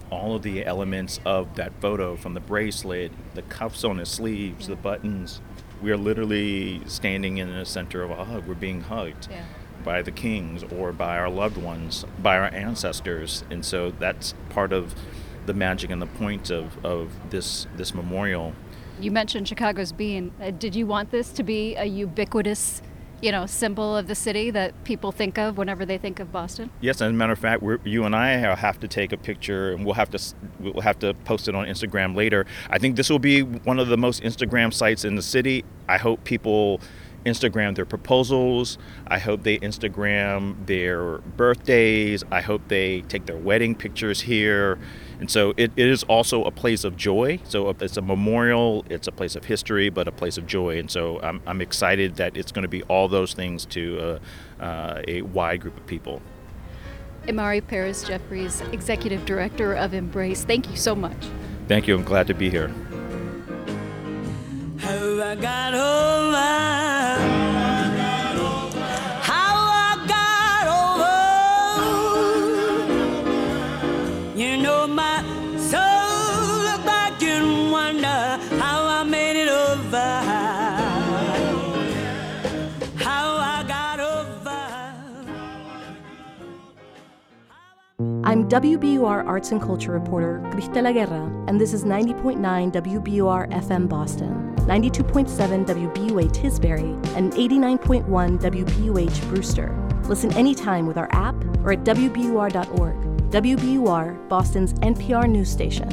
all 0.09 0.35
of 0.35 0.41
the 0.41 0.65
elements 0.65 1.19
of 1.25 1.55
that 1.55 1.71
photo 1.81 2.15
from 2.15 2.33
the 2.33 2.39
bracelet, 2.39 3.11
the 3.35 3.41
cuffs 3.43 3.83
on 3.83 3.97
his 3.97 4.09
sleeves, 4.09 4.67
yeah. 4.67 4.75
the 4.75 4.81
buttons. 4.81 5.41
We 5.81 5.91
are 5.91 5.97
literally 5.97 6.81
standing 6.87 7.37
in 7.37 7.53
the 7.53 7.65
center 7.65 8.03
of 8.03 8.11
a 8.11 8.25
hug. 8.25 8.47
We're 8.47 8.55
being 8.55 8.81
hugged 8.81 9.27
yeah. 9.29 9.43
by 9.83 10.01
the 10.01 10.11
kings 10.11 10.63
or 10.63 10.91
by 10.91 11.17
our 11.17 11.29
loved 11.29 11.57
ones, 11.57 12.05
by 12.21 12.37
our 12.37 12.47
ancestors. 12.53 13.43
And 13.49 13.63
so 13.63 13.91
that's 13.91 14.33
part 14.49 14.73
of 14.73 14.95
the 15.45 15.53
magic 15.53 15.89
and 15.89 16.01
the 16.01 16.07
point 16.07 16.49
of, 16.49 16.83
of 16.85 17.11
this, 17.29 17.67
this 17.75 17.93
memorial. 17.93 18.53
You 18.99 19.11
mentioned 19.11 19.47
Chicago's 19.47 19.93
bean. 19.93 20.31
Uh, 20.41 20.51
did 20.51 20.75
you 20.75 20.85
want 20.85 21.11
this 21.11 21.31
to 21.33 21.43
be 21.43 21.75
a 21.75 21.85
ubiquitous 21.85 22.81
you 23.21 23.31
know, 23.31 23.45
symbol 23.45 23.95
of 23.95 24.07
the 24.07 24.15
city 24.15 24.51
that 24.51 24.83
people 24.83 25.11
think 25.11 25.37
of 25.37 25.57
whenever 25.57 25.85
they 25.85 25.97
think 25.97 26.19
of 26.19 26.31
Boston? 26.31 26.69
Yes, 26.81 27.01
as 27.01 27.09
a 27.09 27.13
matter 27.13 27.33
of 27.33 27.39
fact, 27.39 27.63
you 27.83 28.05
and 28.05 28.15
I 28.15 28.29
have 28.55 28.79
to 28.79 28.87
take 28.87 29.11
a 29.11 29.17
picture, 29.17 29.71
and 29.71 29.85
we'll 29.85 29.95
have 29.95 30.09
to 30.11 30.35
we'll 30.59 30.81
have 30.81 30.99
to 30.99 31.13
post 31.25 31.47
it 31.47 31.55
on 31.55 31.65
Instagram 31.65 32.15
later. 32.15 32.45
I 32.69 32.77
think 32.77 32.95
this 32.95 33.09
will 33.09 33.19
be 33.19 33.41
one 33.41 33.79
of 33.79 33.87
the 33.87 33.97
most 33.97 34.23
Instagram 34.23 34.73
sites 34.73 35.05
in 35.05 35.15
the 35.15 35.21
city. 35.21 35.65
I 35.87 35.97
hope 35.97 36.23
people 36.23 36.81
Instagram 37.25 37.75
their 37.75 37.85
proposals. 37.85 38.77
I 39.07 39.19
hope 39.19 39.43
they 39.43 39.57
Instagram 39.59 40.65
their 40.65 41.17
birthdays. 41.19 42.23
I 42.31 42.41
hope 42.41 42.61
they 42.67 43.01
take 43.01 43.25
their 43.25 43.37
wedding 43.37 43.75
pictures 43.75 44.21
here. 44.21 44.79
And 45.19 45.29
so 45.29 45.53
it, 45.57 45.71
it 45.75 45.87
is 45.87 46.03
also 46.03 46.43
a 46.45 46.51
place 46.51 46.83
of 46.83 46.95
joy. 46.95 47.39
So 47.43 47.69
it's 47.69 47.97
a 47.97 48.01
memorial, 48.01 48.85
it's 48.89 49.07
a 49.07 49.11
place 49.11 49.35
of 49.35 49.45
history, 49.45 49.89
but 49.89 50.07
a 50.07 50.11
place 50.11 50.37
of 50.37 50.47
joy. 50.47 50.79
And 50.79 50.89
so 50.89 51.19
I'm, 51.21 51.41
I'm 51.45 51.61
excited 51.61 52.15
that 52.15 52.37
it's 52.37 52.51
going 52.51 52.63
to 52.63 52.69
be 52.69 52.83
all 52.83 53.07
those 53.07 53.33
things 53.33 53.65
to 53.67 54.19
uh, 54.59 54.63
uh, 54.63 55.01
a 55.07 55.21
wide 55.23 55.61
group 55.61 55.77
of 55.77 55.85
people. 55.87 56.21
Imari 57.27 57.65
Paris 57.65 58.03
Jeffries, 58.03 58.61
Executive 58.71 59.25
Director 59.25 59.73
of 59.73 59.93
Embrace, 59.93 60.45
thank 60.45 60.69
you 60.69 60.77
so 60.77 60.95
much. 60.95 61.27
Thank 61.67 61.87
you. 61.87 61.95
I'm 61.95 62.03
glad 62.03 62.27
to 62.27 62.33
be 62.33 62.49
here. 62.49 62.73
You 74.39 74.55
know 74.55 74.87
my 74.87 75.21
soul 75.57 76.85
back 76.85 77.19
wonder 77.69 78.07
how 78.55 78.85
I 78.87 79.03
made 79.03 79.35
it 79.35 79.49
over. 79.49 79.97
How 83.03 83.35
I 83.35 83.65
got 83.67 83.99
over. 83.99 84.59
I'm 88.23 88.47
WBUR 88.47 89.25
Arts 89.27 89.51
and 89.51 89.61
Culture 89.61 89.91
reporter 89.91 90.39
Cristela 90.53 90.93
Guerra, 90.93 91.25
and 91.49 91.59
this 91.59 91.73
is 91.73 91.83
90.9 91.83 92.39
WBUR 92.71 93.51
FM 93.51 93.89
Boston, 93.89 94.55
92.7 94.59 95.65
WBUA 95.65 96.31
Tisbury, 96.31 96.95
and 97.17 97.33
89.1 97.33 98.39
WBUH 98.39 99.27
Brewster. 99.27 99.75
Listen 100.05 100.31
anytime 100.37 100.87
with 100.87 100.97
our 100.97 101.09
app 101.11 101.35
or 101.65 101.73
at 101.73 101.83
WBUR.org. 101.83 103.08
WBUR, 103.29 104.27
Boston's 104.27 104.73
NPR 104.75 105.29
news 105.29 105.51
station. 105.51 105.87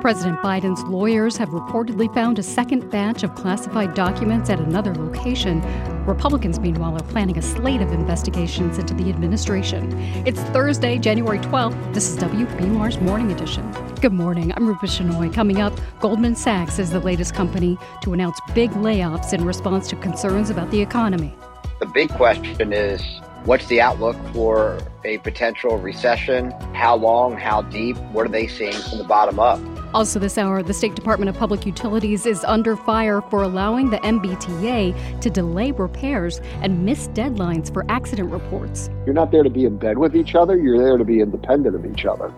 President 0.00 0.38
Biden's 0.38 0.82
lawyers 0.84 1.36
have 1.36 1.48
reportedly 1.48 2.12
found 2.14 2.38
a 2.38 2.44
second 2.44 2.88
batch 2.88 3.24
of 3.24 3.34
classified 3.34 3.94
documents 3.94 4.50
at 4.50 4.60
another 4.60 4.94
location. 4.94 5.60
Republicans, 6.06 6.60
meanwhile, 6.60 6.94
are 6.94 7.08
planning 7.08 7.38
a 7.38 7.42
slate 7.42 7.80
of 7.80 7.92
investigations 7.92 8.78
into 8.78 8.94
the 8.94 9.08
administration. 9.08 9.92
It's 10.26 10.40
Thursday, 10.50 10.96
January 10.96 11.40
12th. 11.40 11.94
This 11.94 12.08
is 12.08 12.16
WBUR's 12.18 13.00
Morning 13.00 13.32
Edition. 13.32 13.68
Good 14.00 14.12
morning. 14.12 14.52
I'm 14.56 14.68
Rupa 14.68 14.86
Shenoy. 14.86 15.34
Coming 15.34 15.60
up, 15.60 15.72
Goldman 15.98 16.36
Sachs 16.36 16.78
is 16.78 16.90
the 16.90 17.00
latest 17.00 17.34
company 17.34 17.78
to 18.02 18.12
announce 18.12 18.38
big 18.54 18.70
layoffs 18.72 19.32
in 19.32 19.44
response 19.44 19.88
to 19.88 19.96
concerns 19.96 20.50
about 20.50 20.70
the 20.70 20.80
economy. 20.80 21.34
The 21.80 21.86
big 21.86 22.10
question 22.10 22.72
is 22.72 23.02
what's 23.44 23.66
the 23.66 23.80
outlook 23.80 24.16
for 24.32 24.78
a 25.04 25.18
potential 25.18 25.78
recession? 25.78 26.50
How 26.74 26.96
long? 26.96 27.36
How 27.36 27.62
deep? 27.62 27.96
What 28.12 28.26
are 28.26 28.30
they 28.30 28.46
seeing 28.46 28.72
from 28.72 28.98
the 28.98 29.04
bottom 29.04 29.38
up? 29.38 29.60
Also, 29.94 30.18
this 30.18 30.38
hour, 30.38 30.62
the 30.62 30.72
State 30.72 30.94
Department 30.94 31.28
of 31.28 31.36
Public 31.36 31.66
Utilities 31.66 32.24
is 32.24 32.44
under 32.44 32.76
fire 32.76 33.20
for 33.20 33.42
allowing 33.42 33.90
the 33.90 33.98
MBTA 33.98 35.20
to 35.20 35.30
delay 35.30 35.70
repairs 35.72 36.40
and 36.62 36.84
miss 36.84 37.08
deadlines 37.08 37.72
for 37.72 37.84
accident 37.90 38.30
reports. 38.30 38.88
You're 39.04 39.14
not 39.14 39.30
there 39.30 39.42
to 39.42 39.50
be 39.50 39.66
in 39.66 39.76
bed 39.76 39.98
with 39.98 40.16
each 40.16 40.34
other, 40.34 40.56
you're 40.56 40.78
there 40.78 40.96
to 40.96 41.04
be 41.04 41.20
independent 41.20 41.74
of 41.76 41.84
each 41.84 42.06
other. 42.06 42.32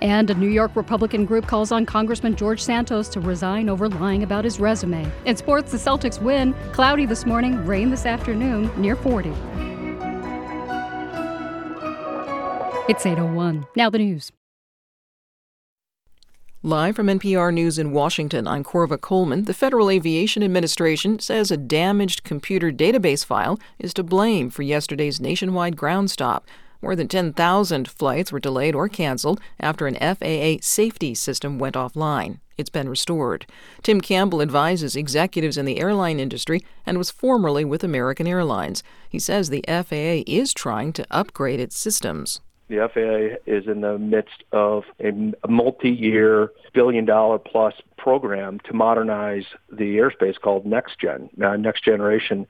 And 0.00 0.30
a 0.30 0.34
New 0.34 0.48
York 0.48 0.76
Republican 0.76 1.26
group 1.26 1.46
calls 1.46 1.72
on 1.72 1.84
Congressman 1.84 2.36
George 2.36 2.62
Santos 2.62 3.08
to 3.10 3.20
resign 3.20 3.68
over 3.68 3.88
lying 3.88 4.22
about 4.22 4.44
his 4.44 4.60
resume. 4.60 5.10
In 5.26 5.36
sports, 5.36 5.72
the 5.72 5.76
Celtics 5.76 6.22
win. 6.22 6.54
Cloudy 6.72 7.04
this 7.04 7.26
morning, 7.26 7.66
rain 7.66 7.90
this 7.90 8.06
afternoon, 8.06 8.70
near 8.80 8.96
40. 8.96 9.32
It's 12.90 13.06
801. 13.06 13.68
Now 13.76 13.88
the 13.88 13.98
news. 13.98 14.32
Live 16.64 16.96
from 16.96 17.06
NPR 17.06 17.54
News 17.54 17.78
in 17.78 17.92
Washington, 17.92 18.48
I'm 18.48 18.64
Korva 18.64 19.00
Coleman. 19.00 19.44
The 19.44 19.54
Federal 19.54 19.90
Aviation 19.90 20.42
Administration 20.42 21.20
says 21.20 21.52
a 21.52 21.56
damaged 21.56 22.24
computer 22.24 22.72
database 22.72 23.24
file 23.24 23.60
is 23.78 23.94
to 23.94 24.02
blame 24.02 24.50
for 24.50 24.62
yesterday's 24.62 25.20
nationwide 25.20 25.76
ground 25.76 26.10
stop. 26.10 26.48
More 26.82 26.96
than 26.96 27.06
10,000 27.06 27.88
flights 27.88 28.32
were 28.32 28.40
delayed 28.40 28.74
or 28.74 28.88
canceled 28.88 29.40
after 29.60 29.86
an 29.86 29.94
FAA 29.94 30.60
safety 30.60 31.14
system 31.14 31.60
went 31.60 31.76
offline. 31.76 32.40
It's 32.58 32.70
been 32.70 32.88
restored. 32.88 33.46
Tim 33.84 34.00
Campbell 34.00 34.42
advises 34.42 34.96
executives 34.96 35.56
in 35.56 35.64
the 35.64 35.78
airline 35.78 36.18
industry 36.18 36.64
and 36.84 36.98
was 36.98 37.12
formerly 37.12 37.64
with 37.64 37.84
American 37.84 38.26
Airlines. 38.26 38.82
He 39.08 39.20
says 39.20 39.48
the 39.48 39.64
FAA 39.68 40.24
is 40.26 40.52
trying 40.52 40.92
to 40.94 41.06
upgrade 41.08 41.60
its 41.60 41.78
systems. 41.78 42.40
The 42.70 42.88
FAA 42.94 43.50
is 43.50 43.66
in 43.66 43.80
the 43.80 43.98
midst 43.98 44.44
of 44.52 44.84
a 45.00 45.12
multi-year, 45.48 46.52
billion-dollar 46.72 47.40
plus 47.40 47.74
program 47.98 48.60
to 48.60 48.72
modernize 48.72 49.44
the 49.72 49.96
airspace 49.96 50.40
called 50.40 50.64
NextGen. 50.64 51.30
Now, 51.36 51.56
Next 51.56 51.84
Generation 51.84 52.46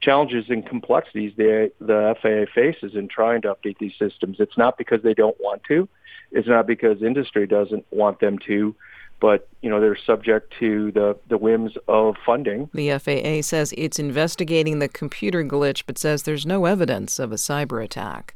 challenges 0.00 0.44
and 0.50 0.64
complexities 0.64 1.32
the, 1.36 1.72
the 1.80 2.14
FAA 2.22 2.50
faces 2.54 2.94
in 2.94 3.08
trying 3.08 3.42
to 3.42 3.52
update 3.52 3.78
these 3.78 3.94
systems. 3.98 4.36
It's 4.38 4.56
not 4.56 4.78
because 4.78 5.02
they 5.02 5.14
don't 5.14 5.36
want 5.40 5.64
to. 5.64 5.88
It's 6.30 6.46
not 6.46 6.68
because 6.68 7.02
industry 7.02 7.48
doesn't 7.48 7.84
want 7.90 8.20
them 8.20 8.38
to 8.46 8.76
but 9.20 9.46
you 9.60 9.68
know 9.68 9.80
they're 9.80 9.98
subject 10.06 10.52
to 10.58 10.90
the, 10.92 11.14
the 11.28 11.36
whims 11.36 11.72
of 11.88 12.16
funding. 12.24 12.70
The 12.72 12.98
FAA 12.98 13.42
says 13.42 13.74
it's 13.76 13.98
investigating 13.98 14.78
the 14.78 14.88
computer 14.88 15.44
glitch, 15.44 15.82
but 15.86 15.98
says 15.98 16.22
there's 16.22 16.46
no 16.46 16.64
evidence 16.64 17.18
of 17.18 17.30
a 17.30 17.36
cyber 17.36 17.84
attack. 17.84 18.34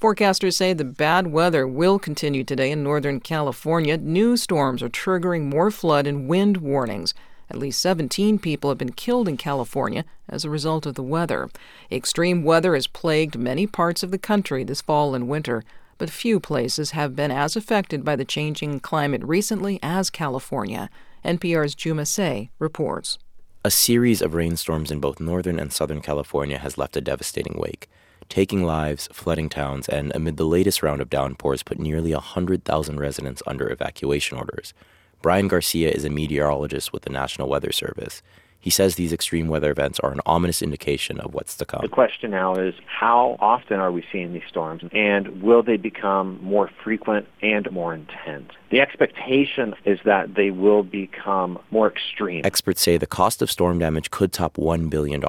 Forecasters 0.00 0.54
say 0.54 0.72
the 0.72 0.84
bad 0.84 1.26
weather 1.26 1.66
will 1.66 1.98
continue 1.98 2.44
today 2.44 2.70
in 2.70 2.84
Northern 2.84 3.18
California. 3.18 3.96
New 3.96 4.36
storms 4.36 4.80
are 4.80 4.88
triggering 4.88 5.46
more 5.46 5.72
flood 5.72 6.06
and 6.06 6.28
wind 6.28 6.58
warnings. 6.58 7.14
At 7.50 7.58
least 7.58 7.82
17 7.82 8.38
people 8.38 8.70
have 8.70 8.78
been 8.78 8.92
killed 8.92 9.26
in 9.26 9.36
California 9.36 10.04
as 10.28 10.44
a 10.44 10.50
result 10.50 10.86
of 10.86 10.94
the 10.94 11.02
weather. 11.02 11.48
Extreme 11.90 12.44
weather 12.44 12.74
has 12.74 12.86
plagued 12.86 13.36
many 13.36 13.66
parts 13.66 14.04
of 14.04 14.12
the 14.12 14.18
country 14.18 14.62
this 14.62 14.80
fall 14.80 15.16
and 15.16 15.26
winter, 15.26 15.64
but 15.96 16.10
few 16.10 16.38
places 16.38 16.92
have 16.92 17.16
been 17.16 17.32
as 17.32 17.56
affected 17.56 18.04
by 18.04 18.14
the 18.14 18.24
changing 18.24 18.78
climate 18.78 19.24
recently 19.24 19.80
as 19.82 20.10
California. 20.10 20.90
NPR's 21.24 21.74
Juma 21.74 22.06
Say 22.06 22.50
reports. 22.60 23.18
A 23.64 23.70
series 23.72 24.22
of 24.22 24.34
rainstorms 24.34 24.92
in 24.92 25.00
both 25.00 25.18
northern 25.18 25.58
and 25.58 25.72
southern 25.72 26.02
California 26.02 26.58
has 26.58 26.78
left 26.78 26.96
a 26.96 27.00
devastating 27.00 27.56
wake 27.58 27.88
taking 28.28 28.64
lives, 28.64 29.08
flooding 29.12 29.48
towns, 29.48 29.88
and 29.88 30.12
amid 30.14 30.36
the 30.36 30.44
latest 30.44 30.82
round 30.82 31.00
of 31.00 31.10
downpours, 31.10 31.62
put 31.62 31.78
nearly 31.78 32.12
100,000 32.12 33.00
residents 33.00 33.42
under 33.46 33.70
evacuation 33.70 34.38
orders. 34.38 34.74
Brian 35.22 35.48
Garcia 35.48 35.90
is 35.90 36.04
a 36.04 36.10
meteorologist 36.10 36.92
with 36.92 37.02
the 37.02 37.10
National 37.10 37.48
Weather 37.48 37.72
Service. 37.72 38.22
He 38.60 38.70
says 38.70 38.96
these 38.96 39.12
extreme 39.12 39.48
weather 39.48 39.70
events 39.70 40.00
are 40.00 40.10
an 40.10 40.20
ominous 40.26 40.62
indication 40.62 41.20
of 41.20 41.32
what's 41.32 41.56
to 41.56 41.64
come. 41.64 41.80
The 41.82 41.88
question 41.88 42.32
now 42.32 42.56
is 42.56 42.74
how 42.86 43.36
often 43.38 43.78
are 43.78 43.92
we 43.92 44.04
seeing 44.10 44.32
these 44.32 44.42
storms 44.48 44.82
and 44.92 45.42
will 45.42 45.62
they 45.62 45.76
become 45.76 46.40
more 46.42 46.68
frequent 46.82 47.26
and 47.40 47.70
more 47.70 47.94
intense? 47.94 48.50
The 48.70 48.80
expectation 48.80 49.74
is 49.84 50.00
that 50.04 50.34
they 50.34 50.50
will 50.50 50.82
become 50.82 51.58
more 51.70 51.86
extreme. 51.86 52.44
Experts 52.44 52.80
say 52.80 52.98
the 52.98 53.06
cost 53.06 53.42
of 53.42 53.50
storm 53.50 53.78
damage 53.78 54.10
could 54.10 54.32
top 54.32 54.56
$1 54.56 54.90
billion. 54.90 55.22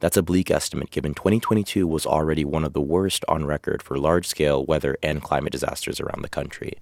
That's 0.00 0.16
a 0.16 0.22
bleak 0.22 0.50
estimate 0.50 0.90
given 0.90 1.14
2022 1.14 1.86
was 1.86 2.06
already 2.06 2.44
one 2.44 2.64
of 2.64 2.72
the 2.72 2.80
worst 2.80 3.24
on 3.28 3.44
record 3.44 3.82
for 3.82 3.98
large 3.98 4.26
scale 4.26 4.64
weather 4.64 4.96
and 5.02 5.22
climate 5.22 5.52
disasters 5.52 6.00
around 6.00 6.22
the 6.22 6.28
country. 6.28 6.78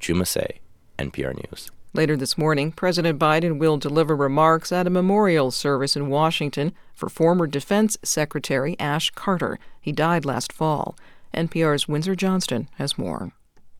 Juma 0.00 0.24
Say, 0.24 0.60
NPR 0.98 1.34
News. 1.34 1.70
Later 1.92 2.16
this 2.16 2.36
morning, 2.36 2.72
President 2.72 3.18
Biden 3.18 3.58
will 3.58 3.76
deliver 3.76 4.16
remarks 4.16 4.72
at 4.72 4.86
a 4.86 4.90
memorial 4.90 5.50
service 5.50 5.96
in 5.96 6.08
Washington 6.08 6.72
for 6.94 7.08
former 7.08 7.46
Defense 7.46 7.96
Secretary 8.02 8.74
Ash 8.80 9.10
Carter. 9.10 9.58
He 9.80 9.92
died 9.92 10.24
last 10.24 10.52
fall. 10.52 10.96
NPR's 11.34 11.86
Windsor 11.86 12.14
Johnston 12.14 12.68
has 12.76 12.98
more. 12.98 13.32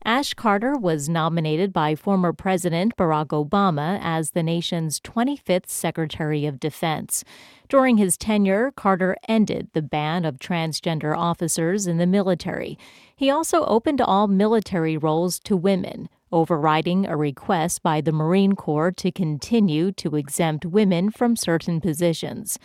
Ash 0.07 0.33
Carter 0.33 0.77
was 0.77 1.09
nominated 1.09 1.73
by 1.73 1.93
former 1.93 2.31
President 2.31 2.95
Barack 2.95 3.27
Obama 3.27 3.99
as 4.01 4.31
the 4.31 4.41
nation's 4.41 5.01
25th 5.01 5.67
Secretary 5.67 6.45
of 6.45 6.61
Defense. 6.61 7.25
During 7.67 7.97
his 7.97 8.15
tenure, 8.15 8.71
Carter 8.71 9.17
ended 9.27 9.67
the 9.73 9.81
ban 9.81 10.23
of 10.23 10.39
transgender 10.39 11.13
officers 11.13 11.87
in 11.87 11.97
the 11.97 12.07
military. 12.07 12.79
He 13.17 13.29
also 13.29 13.65
opened 13.65 13.99
all 13.99 14.29
military 14.29 14.95
roles 14.95 15.39
to 15.39 15.57
women, 15.57 16.07
overriding 16.31 17.05
a 17.05 17.17
request 17.17 17.83
by 17.83 17.99
the 17.99 18.13
Marine 18.13 18.53
Corps 18.53 18.93
to 18.93 19.11
continue 19.11 19.91
to 19.91 20.15
exempt 20.15 20.65
women 20.65 21.11
from 21.11 21.35
certain 21.35 21.81
positions. 21.81 22.57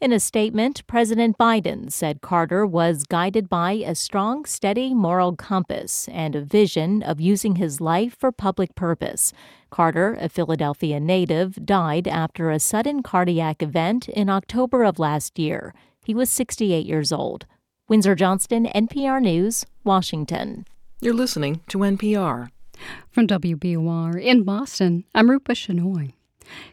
In 0.00 0.12
a 0.12 0.20
statement, 0.20 0.86
President 0.86 1.36
Biden 1.38 1.90
said 1.90 2.20
Carter 2.20 2.64
was 2.64 3.02
guided 3.02 3.48
by 3.48 3.72
a 3.72 3.96
strong, 3.96 4.44
steady 4.44 4.94
moral 4.94 5.34
compass 5.34 6.06
and 6.12 6.36
a 6.36 6.40
vision 6.40 7.02
of 7.02 7.20
using 7.20 7.56
his 7.56 7.80
life 7.80 8.16
for 8.16 8.30
public 8.30 8.76
purpose. 8.76 9.32
Carter, 9.70 10.16
a 10.20 10.28
Philadelphia 10.28 11.00
native, 11.00 11.66
died 11.66 12.06
after 12.06 12.48
a 12.48 12.60
sudden 12.60 13.02
cardiac 13.02 13.60
event 13.60 14.08
in 14.08 14.30
October 14.30 14.84
of 14.84 15.00
last 15.00 15.36
year. 15.36 15.74
He 16.04 16.14
was 16.14 16.30
68 16.30 16.86
years 16.86 17.10
old. 17.10 17.46
Windsor 17.88 18.14
Johnston, 18.14 18.66
NPR 18.66 19.20
News, 19.20 19.66
Washington. 19.82 20.64
You're 21.00 21.12
listening 21.12 21.62
to 21.70 21.78
NPR. 21.78 22.50
From 23.10 23.26
WBUR 23.26 24.22
in 24.22 24.44
Boston, 24.44 25.02
I'm 25.12 25.28
Rupa 25.28 25.54
Shenoy. 25.54 26.12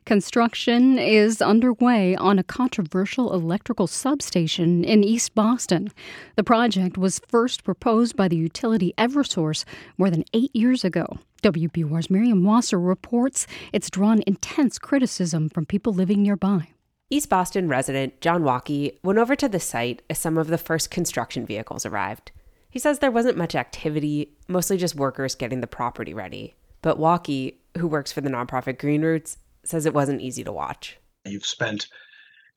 Construction 0.06 0.98
is 0.98 1.42
underway 1.42 2.16
on 2.16 2.40
a 2.40 2.44
controversial 2.44 3.34
electrical 3.34 3.88
substation 3.88 4.84
in 4.84 5.04
East 5.04 5.36
Boston. 5.36 5.92
The 6.36 6.44
project 6.44 6.98
was 6.98 7.22
first 7.28 7.64
proposed 7.64 8.16
by 8.16 8.28
the 8.28 8.36
utility 8.36 8.94
Eversource 8.98 9.66
more 9.98 10.10
than 10.10 10.26
eight 10.34 10.56
years 10.56 10.84
ago. 10.84 11.20
WBUR's 11.44 12.10
Miriam 12.10 12.44
Wasser 12.44 12.80
reports 12.80 13.46
it's 13.72 13.90
drawn 13.90 14.24
intense 14.26 14.80
criticism 14.80 15.50
from 15.50 15.66
people 15.66 15.94
living 15.94 16.24
nearby. 16.24 16.70
East 17.12 17.30
Boston 17.30 17.68
resident 17.68 18.20
John 18.20 18.42
Walkey 18.42 18.98
went 19.04 19.20
over 19.20 19.36
to 19.36 19.48
the 19.48 19.60
site 19.60 20.02
as 20.10 20.18
some 20.18 20.38
of 20.40 20.48
the 20.48 20.58
first 20.58 20.90
construction 20.90 21.46
vehicles 21.46 21.86
arrived. 21.86 22.32
He 22.68 22.80
says 22.80 23.00
there 23.00 23.12
wasn't 23.12 23.38
much 23.38 23.56
activity, 23.56 24.36
mostly 24.48 24.76
just 24.76 24.96
workers 24.96 25.36
getting 25.36 25.62
the 25.62 25.68
property 25.68 26.14
ready. 26.14 26.56
But 26.82 27.00
Walkey, 27.00 27.56
who 27.78 27.88
works 27.88 28.12
for 28.12 28.22
the 28.22 28.30
nonprofit 28.30 28.78
GreenRoots, 28.78 29.38
says 29.68 29.86
it 29.86 29.94
wasn't 29.94 30.22
easy 30.22 30.44
to 30.44 30.52
watch. 30.52 30.98
You've 31.26 31.46
spent 31.46 31.88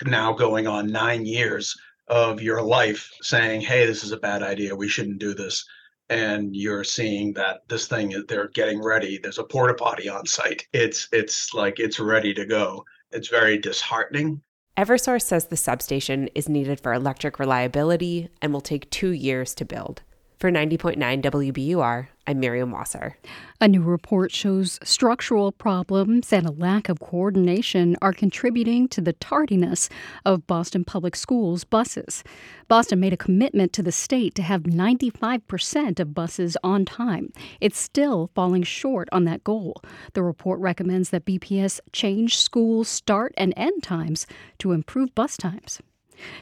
now 0.05 0.33
going 0.33 0.67
on 0.67 0.87
nine 0.87 1.27
years 1.27 1.75
of 2.09 2.41
your 2.41 2.63
life 2.63 3.11
saying, 3.23 3.61
hey, 3.63 3.87
this 3.87 4.05
is 4.05 4.13
a 4.13 4.17
bad 4.19 4.43
idea. 4.43 4.75
We 4.75 4.89
shouldn't 4.89 5.19
do 5.19 5.35
this. 5.35 5.65
And 6.11 6.57
you're 6.57 6.85
seeing 6.85 7.35
that 7.35 7.69
this 7.69 7.87
thing 7.87 8.13
is 8.13 8.25
they're 8.27 8.49
getting 8.49 8.83
ready. 8.83 9.19
There's 9.19 9.39
a 9.39 9.45
porta 9.45 9.75
potty 9.75 10.09
on 10.09 10.25
site. 10.25 10.67
It's 10.73 11.07
it's 11.13 11.53
like 11.53 11.79
it's 11.79 12.01
ready 12.01 12.33
to 12.33 12.47
go. 12.47 12.85
It's 13.11 13.29
very 13.29 13.59
disheartening. 13.59 14.41
Eversource 14.79 15.23
says 15.23 15.47
the 15.47 15.57
substation 15.57 16.29
is 16.35 16.49
needed 16.49 16.81
for 16.81 16.95
electric 16.95 17.39
reliability 17.39 18.29
and 18.41 18.53
will 18.53 18.61
take 18.63 18.89
two 18.91 19.11
years 19.11 19.55
to 19.57 19.65
build. 19.65 20.03
For 20.39 20.53
90.9 20.53 20.97
WBUR, 21.21 22.07
I'm 22.29 22.39
Miriam 22.39 22.71
Wasser. 22.71 23.17
A 23.61 23.67
new 23.67 23.83
report 23.83 24.31
shows 24.31 24.79
structural 24.85 25.51
problems 25.51 26.33
and 26.33 26.47
a 26.47 26.53
lack 26.53 26.89
of 26.89 27.01
coordination 27.01 27.97
are 28.01 28.13
contributing 28.13 28.87
to 28.91 29.01
the 29.01 29.15
tardiness 29.15 29.89
of 30.25 30.47
Boston 30.47 30.85
Public 30.85 31.17
Schools 31.17 31.65
buses. 31.65 32.23
Boston 32.69 33.01
made 33.01 33.13
a 33.13 33.17
commitment 33.17 33.73
to 33.73 33.83
the 33.83 33.91
state 33.91 34.37
to 34.37 34.43
have 34.43 34.63
95% 34.63 35.99
of 35.99 36.15
buses 36.15 36.57
on 36.63 36.85
time. 36.85 37.33
It's 37.61 37.81
still 37.81 38.31
falling 38.33 38.63
short 38.63 39.09
on 39.11 39.25
that 39.25 39.43
goal. 39.43 39.83
The 40.13 40.23
report 40.23 40.61
recommends 40.61 41.11
that 41.11 41.25
BPS 41.25 41.81
change 41.93 42.37
school 42.37 42.85
start 42.85 43.35
and 43.37 43.53
end 43.57 43.83
times 43.83 44.25
to 44.59 44.71
improve 44.71 45.17
bus 45.17 45.37
times. 45.37 45.81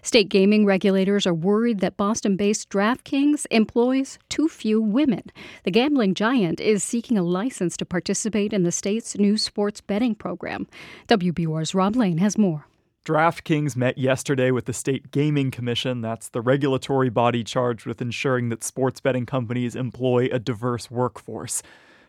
State 0.02 0.28
gaming 0.28 0.64
regulators 0.64 1.26
are 1.26 1.34
worried 1.34 1.80
that 1.80 1.96
Boston 1.96 2.36
based 2.36 2.68
DraftKings 2.70 3.46
employs 3.50 4.18
too 4.28 4.48
few 4.48 4.80
women. 4.80 5.22
The 5.64 5.70
gambling 5.70 6.14
giant 6.14 6.60
is 6.60 6.84
seeking 6.84 7.18
a 7.18 7.22
license 7.22 7.76
to 7.78 7.84
participate 7.84 8.52
in 8.52 8.62
the 8.62 8.72
state's 8.72 9.16
new 9.16 9.36
sports 9.36 9.80
betting 9.80 10.14
program. 10.14 10.66
WBUR's 11.08 11.74
Rob 11.74 11.96
Lane 11.96 12.18
has 12.18 12.38
more. 12.38 12.66
DraftKings 13.06 13.76
met 13.76 13.98
yesterday 13.98 14.50
with 14.50 14.64
the 14.64 14.72
State 14.72 15.12
Gaming 15.12 15.52
Commission. 15.52 16.00
That's 16.00 16.28
the 16.28 16.40
regulatory 16.40 17.08
body 17.08 17.44
charged 17.44 17.86
with 17.86 18.02
ensuring 18.02 18.48
that 18.48 18.64
sports 18.64 19.00
betting 19.00 19.26
companies 19.26 19.76
employ 19.76 20.28
a 20.32 20.40
diverse 20.40 20.90
workforce. 20.90 21.62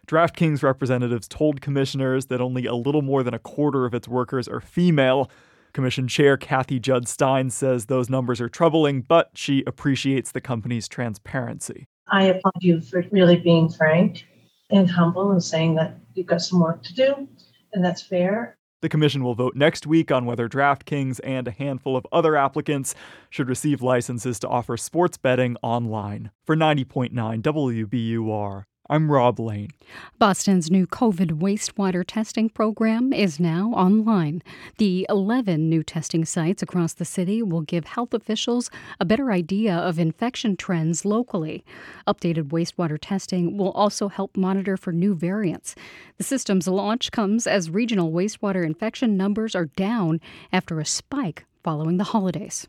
DraftKings 0.07 0.63
representatives 0.63 1.27
told 1.27 1.61
commissioners 1.61 2.27
that 2.27 2.41
only 2.41 2.65
a 2.65 2.73
little 2.73 3.03
more 3.03 3.21
than 3.21 3.35
a 3.35 3.39
quarter 3.39 3.85
of 3.85 3.93
its 3.93 4.07
workers 4.07 4.47
are 4.47 4.61
female. 4.61 5.29
Commission 5.73 6.07
Chair 6.07 6.37
Cathy 6.37 6.79
Judd-Stein 6.79 7.49
says 7.49 7.85
those 7.85 8.09
numbers 8.09 8.41
are 8.41 8.49
troubling, 8.49 9.01
but 9.01 9.31
she 9.33 9.63
appreciates 9.67 10.31
the 10.31 10.41
company's 10.41 10.87
transparency. 10.87 11.87
I 12.09 12.23
applaud 12.25 12.61
you 12.61 12.81
for 12.81 13.03
really 13.11 13.35
being 13.35 13.69
frank 13.69 14.25
and 14.69 14.89
humble 14.89 15.31
and 15.31 15.43
saying 15.43 15.75
that 15.75 15.97
you've 16.13 16.27
got 16.27 16.41
some 16.41 16.59
work 16.59 16.83
to 16.83 16.93
do, 16.93 17.27
and 17.73 17.83
that's 17.83 18.01
fair. 18.01 18.57
The 18.81 18.89
commission 18.89 19.23
will 19.23 19.33
vote 19.33 19.55
next 19.55 19.87
week 19.87 20.11
on 20.11 20.25
whether 20.25 20.47
DraftKings 20.47 21.19
and 21.23 21.47
a 21.47 21.51
handful 21.51 21.97
of 21.97 22.05
other 22.11 22.35
applicants 22.35 22.93
should 23.31 23.49
receive 23.49 23.81
licenses 23.81 24.37
to 24.39 24.47
offer 24.47 24.77
sports 24.77 25.17
betting 25.17 25.57
online. 25.63 26.29
For 26.45 26.55
90.9 26.55 27.11
WBUR, 27.41 28.63
I'm 28.89 29.11
Rob 29.11 29.37
Lane. 29.37 29.71
Boston's 30.17 30.71
new 30.71 30.87
COVID 30.87 31.39
wastewater 31.39 32.05
testing 32.07 32.49
program 32.49 33.11
is 33.11 33.37
now 33.37 33.71
online. 33.71 34.41
The 34.77 35.05
11 35.09 35.69
new 35.69 35.83
testing 35.83 36.23
sites 36.23 36.61
across 36.61 36.93
the 36.93 37.03
city 37.03 37.43
will 37.43 37.61
give 37.61 37.83
health 37.83 38.13
officials 38.13 38.71
a 39.01 39.05
better 39.05 39.29
idea 39.29 39.75
of 39.75 39.99
infection 39.99 40.55
trends 40.55 41.03
locally. 41.03 41.65
Updated 42.07 42.49
wastewater 42.49 42.97
testing 42.99 43.57
will 43.57 43.71
also 43.71 44.07
help 44.07 44.37
monitor 44.37 44.77
for 44.77 44.93
new 44.93 45.13
variants. 45.13 45.75
The 46.17 46.23
system's 46.23 46.67
launch 46.67 47.11
comes 47.11 47.45
as 47.45 47.69
regional 47.69 48.13
wastewater 48.13 48.65
infection 48.65 49.17
numbers 49.17 49.53
are 49.53 49.65
down 49.65 50.21
after 50.53 50.79
a 50.79 50.85
spike 50.85 51.45
following 51.61 51.97
the 51.97 52.05
holidays. 52.05 52.67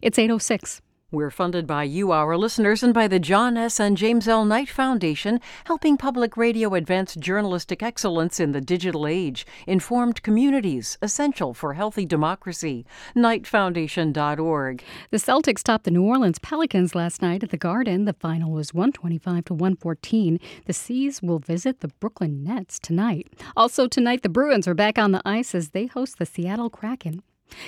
It's 0.00 0.18
806. 0.18 0.80
We're 1.16 1.30
funded 1.30 1.66
by 1.66 1.84
you, 1.84 2.12
our 2.12 2.36
listeners, 2.36 2.82
and 2.82 2.92
by 2.92 3.08
the 3.08 3.18
John 3.18 3.56
S. 3.56 3.80
and 3.80 3.96
James 3.96 4.28
L. 4.28 4.44
Knight 4.44 4.68
Foundation, 4.68 5.40
helping 5.64 5.96
public 5.96 6.36
radio 6.36 6.74
advance 6.74 7.14
journalistic 7.14 7.82
excellence 7.82 8.38
in 8.38 8.52
the 8.52 8.60
digital 8.60 9.06
age. 9.06 9.46
Informed 9.66 10.22
communities, 10.22 10.98
essential 11.00 11.54
for 11.54 11.72
healthy 11.72 12.04
democracy. 12.04 12.84
KnightFoundation.org. 13.16 14.84
The 15.10 15.16
Celtics 15.16 15.62
topped 15.62 15.84
the 15.84 15.90
New 15.90 16.04
Orleans 16.04 16.38
Pelicans 16.38 16.94
last 16.94 17.22
night 17.22 17.42
at 17.42 17.48
the 17.48 17.56
Garden. 17.56 18.04
The 18.04 18.12
final 18.12 18.52
was 18.52 18.74
125 18.74 19.46
to 19.46 19.54
114. 19.54 20.38
The 20.66 20.72
C's 20.74 21.22
will 21.22 21.38
visit 21.38 21.80
the 21.80 21.88
Brooklyn 21.98 22.44
Nets 22.44 22.78
tonight. 22.78 23.32
Also 23.56 23.88
tonight, 23.88 24.22
the 24.22 24.28
Bruins 24.28 24.68
are 24.68 24.74
back 24.74 24.98
on 24.98 25.12
the 25.12 25.22
ice 25.24 25.54
as 25.54 25.70
they 25.70 25.86
host 25.86 26.18
the 26.18 26.26
Seattle 26.26 26.68
Kraken. 26.68 27.22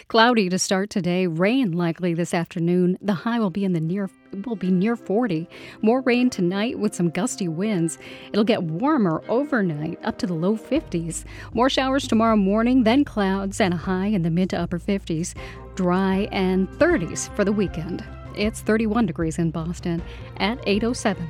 Cloudy 0.08 0.48
to 0.48 0.58
start 0.58 0.90
today, 0.90 1.26
rain 1.26 1.72
likely 1.72 2.14
this 2.14 2.32
afternoon. 2.32 2.98
The 3.00 3.14
high 3.14 3.38
will 3.38 3.50
be 3.50 3.64
in 3.64 3.72
the 3.72 3.80
near 3.80 4.10
will 4.44 4.56
be 4.56 4.70
near 4.70 4.96
40. 4.96 5.48
More 5.82 6.00
rain 6.02 6.30
tonight 6.30 6.78
with 6.78 6.94
some 6.94 7.10
gusty 7.10 7.48
winds. 7.48 7.98
It'll 8.32 8.44
get 8.44 8.62
warmer 8.62 9.22
overnight 9.28 9.98
up 10.04 10.18
to 10.18 10.26
the 10.26 10.34
low 10.34 10.56
50s. 10.56 11.24
More 11.54 11.70
showers 11.70 12.06
tomorrow 12.06 12.36
morning, 12.36 12.84
then 12.84 13.04
clouds 13.04 13.60
and 13.60 13.74
a 13.74 13.78
high 13.78 14.06
in 14.06 14.22
the 14.22 14.30
mid 14.30 14.50
to 14.50 14.58
upper 14.58 14.78
50s. 14.78 15.34
Dry 15.74 16.28
and 16.32 16.68
30s 16.68 17.34
for 17.34 17.44
the 17.44 17.52
weekend. 17.52 18.04
It's 18.36 18.60
31 18.60 19.06
degrees 19.06 19.38
in 19.38 19.50
Boston 19.50 20.02
at 20.38 20.58
807. 20.66 21.28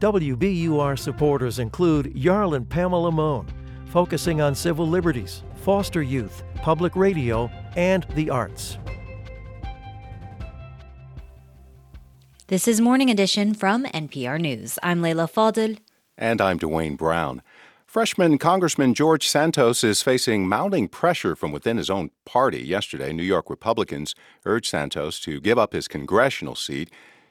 WBUR 0.00 0.98
supporters 0.98 1.58
include 1.58 2.14
Jarl 2.16 2.54
and 2.54 2.68
Pamela 2.68 3.12
Mohn, 3.12 3.46
focusing 3.86 4.40
on 4.40 4.54
civil 4.54 4.88
liberties, 4.88 5.42
foster 5.60 6.02
youth, 6.02 6.42
public 6.56 6.96
radio, 6.96 7.50
and 7.76 8.04
the 8.14 8.30
arts. 8.30 8.78
This 12.48 12.66
is 12.66 12.80
Morning 12.80 13.10
Edition 13.10 13.54
from 13.54 13.84
NPR 13.84 14.40
News. 14.40 14.78
I'm 14.82 15.02
Leila 15.02 15.28
Fadel. 15.28 15.78
And 16.18 16.40
I'm 16.40 16.58
Dwane 16.58 16.96
Brown. 16.96 17.42
Freshman 17.86 18.38
Congressman 18.38 18.94
George 18.94 19.28
Santos 19.28 19.84
is 19.84 20.02
facing 20.02 20.48
mounting 20.48 20.88
pressure 20.88 21.36
from 21.36 21.52
within 21.52 21.76
his 21.76 21.90
own 21.90 22.10
party. 22.24 22.62
Yesterday, 22.62 23.12
New 23.12 23.22
York 23.22 23.50
Republicans 23.50 24.14
urged 24.46 24.70
Santos 24.70 25.20
to 25.20 25.40
give 25.40 25.58
up 25.58 25.72
his 25.72 25.88
congressional 25.88 26.54
seat. 26.54 26.90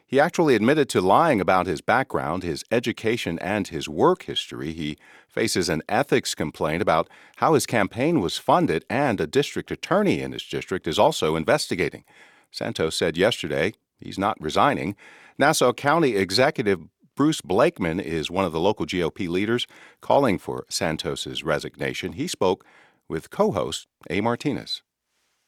He 0.10 0.20
actually 0.20 0.56
admitted 0.56 0.90
to 0.90 1.02
lying 1.02 1.40
about 1.40 1.68
his 1.68 1.82
background, 1.82 2.42
his 2.42 2.66
education, 2.72 3.38
and 3.38 3.68
his 3.68 3.88
work 3.88 4.24
history. 4.24 4.74
He 4.74 4.98
faces 5.28 5.70
an 5.70 5.84
ethics 5.88 6.34
complaint 6.34 6.82
about 6.82 7.08
how 7.36 7.54
his 7.54 7.68
campaign 7.68 8.20
was 8.20 8.36
funded, 8.36 8.84
and 8.90 9.22
a 9.22 9.28
district 9.28 9.70
attorney 9.70 10.22
in 10.22 10.32
his 10.32 10.44
district 10.44 10.88
is 10.88 10.98
also 10.98 11.36
investigating. 11.36 12.06
Santos 12.50 12.96
said 12.96 13.18
yesterday 13.18 13.74
he's 14.00 14.18
not 14.18 14.36
resigning. 14.42 14.96
Nassau 15.38 15.74
County 15.74 16.16
Executive 16.16 16.80
Bruce 17.16 17.42
Blakeman 17.42 18.00
is 18.00 18.32
one 18.32 18.46
of 18.46 18.52
the 18.52 18.60
local 18.60 18.88
GOP 18.88 19.30
leaders 19.30 19.68
calling 20.02 20.40
for 20.40 20.66
Santos's 20.70 21.44
resignation. 21.44 22.14
He 22.14 22.28
spoke 22.28 22.66
with 23.08 23.30
co-host 23.30 23.86
A. 24.10 24.22
Martinez. 24.22 24.82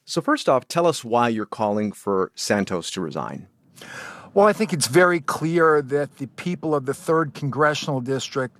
So 0.05 0.21
first 0.21 0.47
off, 0.47 0.67
tell 0.67 0.85
us 0.85 1.03
why 1.03 1.29
you're 1.29 1.47
calling 1.47 1.91
for 1.91 2.31
Santos 2.35 2.91
to 2.91 3.01
resign. 3.01 3.47
Well, 4.33 4.47
I 4.47 4.53
think 4.53 4.71
it's 4.71 4.87
very 4.87 5.19
clear 5.19 5.81
that 5.81 6.15
the 6.15 6.27
people 6.27 6.73
of 6.73 6.85
the 6.85 6.93
3rd 6.93 7.33
Congressional 7.33 7.99
District 7.99 8.55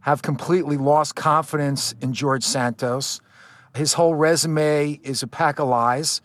have 0.00 0.22
completely 0.22 0.78
lost 0.78 1.14
confidence 1.14 1.94
in 2.00 2.14
George 2.14 2.42
Santos. 2.42 3.20
His 3.74 3.92
whole 3.92 4.14
resume 4.14 4.98
is 5.02 5.22
a 5.22 5.26
pack 5.26 5.58
of 5.58 5.68
lies. 5.68 6.22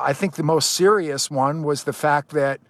I 0.00 0.14
think 0.14 0.36
the 0.36 0.42
most 0.42 0.70
serious 0.70 1.30
one 1.30 1.62
was 1.62 1.84
the 1.84 1.92
fact 1.92 2.30
that 2.30 2.62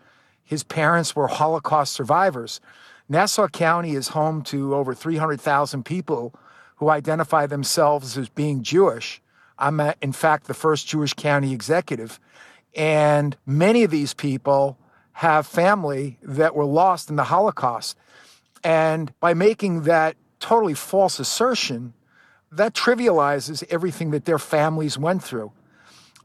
his 0.42 0.64
parents 0.64 1.14
were 1.14 1.28
Holocaust 1.28 1.92
survivors. 1.92 2.60
Nassau 3.08 3.46
County 3.46 3.92
is 3.92 4.08
home 4.08 4.42
to 4.42 4.74
over 4.74 4.94
300,000 4.94 5.84
people 5.84 6.34
who 6.78 6.88
identify 6.88 7.46
themselves 7.46 8.18
as 8.18 8.28
being 8.28 8.64
Jewish. 8.64 9.22
I'm, 9.60 9.80
in 10.02 10.10
fact, 10.10 10.48
the 10.48 10.54
first 10.54 10.88
Jewish 10.88 11.14
county 11.14 11.52
executive. 11.52 12.18
And 12.74 13.36
many 13.46 13.84
of 13.84 13.92
these 13.92 14.12
people 14.12 14.76
have 15.18 15.48
family 15.48 16.16
that 16.22 16.54
were 16.54 16.64
lost 16.64 17.10
in 17.10 17.16
the 17.16 17.24
Holocaust. 17.24 17.96
And 18.62 19.12
by 19.18 19.34
making 19.34 19.82
that 19.82 20.14
totally 20.38 20.74
false 20.74 21.18
assertion, 21.18 21.92
that 22.52 22.72
trivializes 22.72 23.64
everything 23.68 24.12
that 24.12 24.26
their 24.26 24.38
families 24.38 24.96
went 24.96 25.24
through. 25.24 25.50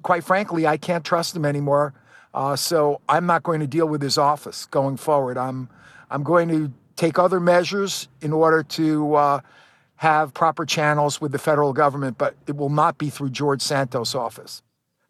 Quite 0.03 0.24
frankly, 0.24 0.68
I 0.68 0.78
can't 0.78 1.03
trust 1.03 1.34
them 1.34 1.44
anymore. 1.44 1.95
Uh, 2.36 2.56
so 2.56 3.02
I'm 3.10 3.26
not 3.26 3.41
going 3.41 3.61
to 3.61 3.68
deal 3.68 3.88
with 3.88 3.99
his 4.03 4.20
office 4.20 4.68
going 4.68 4.98
forward. 4.98 5.40
I'm, 5.40 5.70
I'm 6.11 6.22
going 6.22 6.49
to 6.49 6.72
take 6.95 7.18
other 7.18 7.40
measures 7.40 8.07
in 8.22 8.32
order 8.32 8.61
to 8.61 9.15
uh, 9.15 9.40
have 9.95 10.36
proper 10.36 10.68
channels 10.68 11.20
with 11.20 11.32
the 11.32 11.40
federal 11.40 11.74
government, 11.74 12.20
but 12.20 12.36
it 12.45 12.57
will 12.57 12.70
not 12.70 12.99
be 12.99 13.10
through 13.10 13.32
George 13.32 13.64
Santos' 13.64 14.14
office. 14.14 14.61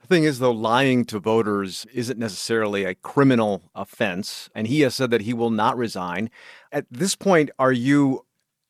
The 0.03 0.07
thing 0.09 0.23
is, 0.25 0.39
though, 0.39 0.51
lying 0.51 1.05
to 1.05 1.19
voters 1.19 1.88
isn't 1.93 2.19
necessarily 2.19 2.84
a 2.84 2.95
criminal 2.95 3.63
offense, 3.73 4.49
and 4.53 4.67
he 4.67 4.81
has 4.81 4.95
said 4.95 5.11
that 5.11 5.21
he 5.21 5.34
will 5.34 5.49
not 5.49 5.77
resign. 5.77 6.30
At 6.71 6.85
this 6.91 7.15
point, 7.15 7.51
are 7.57 7.71
you 7.71 8.25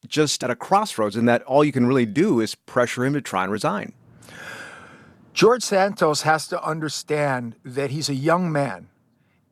just 0.07 0.43
at 0.43 0.51
a 0.51 0.55
crossroads 0.55 1.15
in 1.15 1.25
that 1.25 1.43
all 1.43 1.63
you 1.63 1.71
can 1.71 1.87
really 1.87 2.05
do 2.05 2.39
is 2.39 2.55
pressure 2.55 3.05
him 3.05 3.13
to 3.13 3.21
try 3.21 3.43
and 3.43 3.51
resign? 3.51 3.93
George 5.33 5.63
Santos 5.63 6.21
has 6.21 6.47
to 6.49 6.63
understand 6.63 7.55
that 7.65 7.89
he's 7.91 8.09
a 8.09 8.15
young 8.15 8.51
man 8.51 8.89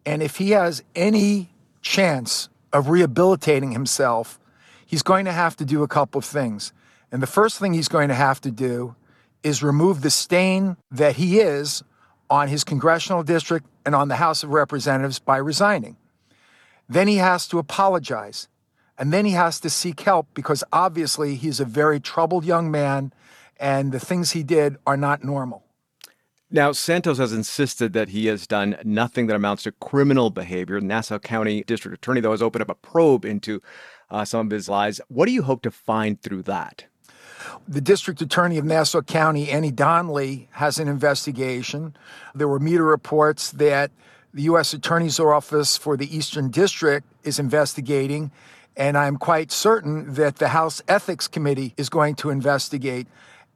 And 0.06 0.24
if 0.24 0.38
he 0.38 0.52
has 0.52 0.84
any 0.96 1.50
chance 1.82 2.50
of 2.74 2.90
rehabilitating 2.90 3.72
himself, 3.72 4.40
he's 4.86 5.04
going 5.04 5.26
to 5.26 5.32
have 5.32 5.56
to 5.58 5.66
do 5.66 5.84
a 5.84 5.88
couple 5.88 6.20
of 6.20 6.26
things. 6.26 6.74
And 7.12 7.22
the 7.22 7.28
first 7.28 7.60
thing 7.60 7.74
he's 7.74 7.88
going 7.88 8.08
to 8.10 8.16
have 8.16 8.42
to 8.42 8.52
do 8.52 8.96
is 9.44 9.64
remove 9.64 10.02
the 10.02 10.10
stain 10.10 10.78
that 10.90 11.16
he 11.16 11.40
is 11.40 11.84
on 12.30 12.48
his 12.48 12.64
congressional 12.64 13.24
district 13.24 13.66
and 13.86 13.96
on 13.96 14.08
the 14.08 14.16
House 14.16 14.44
of 14.44 14.50
Representatives 14.50 15.20
by 15.20 15.38
resigning. 15.38 15.98
Then 16.88 17.08
he 17.08 17.18
has 17.18 17.48
to 17.50 17.60
apologize. 17.60 18.48
And 18.98 19.12
then 19.12 19.26
he 19.26 19.32
has 19.32 19.60
to 19.62 19.70
seek 19.70 20.02
help 20.02 20.28
because 20.34 20.64
obviously 20.72 21.36
he's 21.36 21.60
a 21.60 21.66
very 21.66 22.00
troubled 22.00 22.46
young 22.46 22.70
man 22.70 23.12
and 23.60 23.92
the 23.92 24.00
things 24.00 24.32
he 24.32 24.44
did 24.44 24.78
are 24.86 24.98
not 24.98 25.24
normal. 25.24 25.64
Now, 26.54 26.74
Santos 26.74 27.18
has 27.18 27.32
insisted 27.32 27.94
that 27.94 28.10
he 28.10 28.26
has 28.26 28.46
done 28.46 28.76
nothing 28.84 29.28
that 29.28 29.36
amounts 29.36 29.64
to 29.64 29.72
criminal 29.72 30.30
behavior. 30.30 30.82
Nassau 30.82 31.18
County 31.18 31.64
District 31.64 31.96
Attorney, 31.96 32.20
though, 32.20 32.32
has 32.32 32.42
opened 32.42 32.64
up 32.64 32.70
a 32.70 32.76
probe 32.76 33.24
into 33.24 33.62
uh, 34.10 34.26
some 34.26 34.48
of 34.48 34.52
his 34.52 34.68
lies. 34.68 35.00
What 35.08 35.28
do 35.28 35.32
you 35.32 35.44
hope 35.44 35.62
to 35.62 35.72
find 35.72 36.22
through 36.22 36.44
that? 36.44 36.86
The 37.68 37.82
district 37.82 38.22
attorney 38.22 38.58
of 38.58 38.66
Nassau 38.66 39.02
County, 39.02 39.50
Annie 39.50 39.72
Donnelly, 39.72 40.48
has 40.52 40.80
an 40.80 40.88
investigation. 40.88 41.96
There 42.36 42.48
were 42.48 42.60
media 42.60 42.84
reports 42.84 43.52
that 43.52 43.92
the 44.34 44.44
U.S. 44.44 44.74
Attorney's 44.74 45.20
Office 45.20 45.78
for 45.78 45.98
the 45.98 46.16
Eastern 46.16 46.50
District 46.50 47.06
is 47.24 47.40
investigating, 47.40 48.32
and 48.78 48.98
I'm 48.98 49.18
quite 49.18 49.52
certain 49.52 50.14
that 50.14 50.38
the 50.38 50.50
House 50.50 50.82
Ethics 50.88 51.28
Committee 51.28 51.74
is 51.78 51.90
going 51.90 52.16
to 52.16 52.30
investigate. 52.30 53.08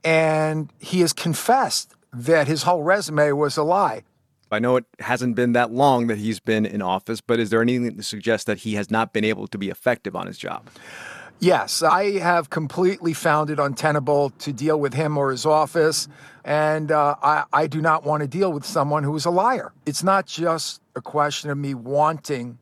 And 0.03 0.71
he 0.79 0.99
has 0.99 1.13
confessed 1.13 1.95
that 2.13 2.47
his 2.47 2.63
whole 2.63 2.83
resume 2.83 3.31
was 3.31 3.57
a 3.57 3.63
lie. 3.63 4.03
I 4.51 4.59
know 4.59 4.75
it 4.77 4.85
hasn't 4.99 5.35
been 5.35 5.53
that 5.53 5.71
long 5.71 6.07
that 6.07 6.17
he's 6.17 6.39
been 6.39 6.65
in 6.65 6.81
office, 6.81 7.19
but 7.19 7.39
is 7.39 7.49
there 7.49 7.61
anything 7.61 7.97
to 7.97 8.03
suggest 8.03 8.45
that 8.47 8.59
he 8.59 8.75
has 8.75 8.91
not 8.91 9.11
been 9.11 9.23
able 9.23 9.47
to 9.47 9.57
be 9.57 9.69
effective 9.69 10.15
on 10.15 10.27
his 10.27 10.37
job? 10.37 10.69
Yes, 11.39 11.83
I 11.83 12.19
have 12.19 12.49
completely 12.49 13.13
found 13.13 13.49
it 13.49 13.59
untenable 13.59 14.29
to 14.31 14.53
deal 14.53 14.79
with 14.79 14.93
him 14.93 15.17
or 15.17 15.31
his 15.31 15.45
office, 15.45 16.07
and 16.45 16.91
uh, 16.91 17.15
I, 17.21 17.43
I 17.51 17.67
do 17.67 17.81
not 17.81 18.03
want 18.03 18.21
to 18.21 18.27
deal 18.27 18.53
with 18.53 18.65
someone 18.65 19.03
who 19.03 19.15
is 19.15 19.25
a 19.25 19.31
liar. 19.31 19.73
It's 19.85 20.03
not 20.03 20.25
just 20.25 20.81
a 20.95 21.01
question 21.01 21.49
of 21.49 21.57
me 21.57 21.73
wanting 21.73 22.57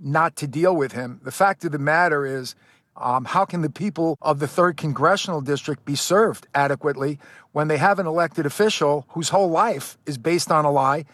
not 0.00 0.36
to 0.36 0.46
deal 0.46 0.74
with 0.74 0.92
him. 0.92 1.20
The 1.22 1.30
fact 1.30 1.64
of 1.64 1.72
the 1.72 1.78
matter 1.78 2.26
is, 2.26 2.54
um, 2.96 3.24
how 3.24 3.44
can 3.44 3.62
the 3.62 3.70
people 3.70 4.18
of 4.20 4.40
the 4.40 4.46
3rd 4.46 4.76
Congressional 4.76 5.40
District 5.40 5.84
be 5.84 5.94
served 5.94 6.48
adequately 6.54 7.20
when 7.52 7.68
they 7.68 7.76
have 7.76 8.00
an 8.00 8.06
elected 8.06 8.46
official 8.46 9.06
whose 9.10 9.28
whole 9.28 9.50
life 9.50 9.96
is 10.06 10.18
based 10.18 10.50
on 10.50 10.64
a 10.64 10.70
lie 10.70 11.04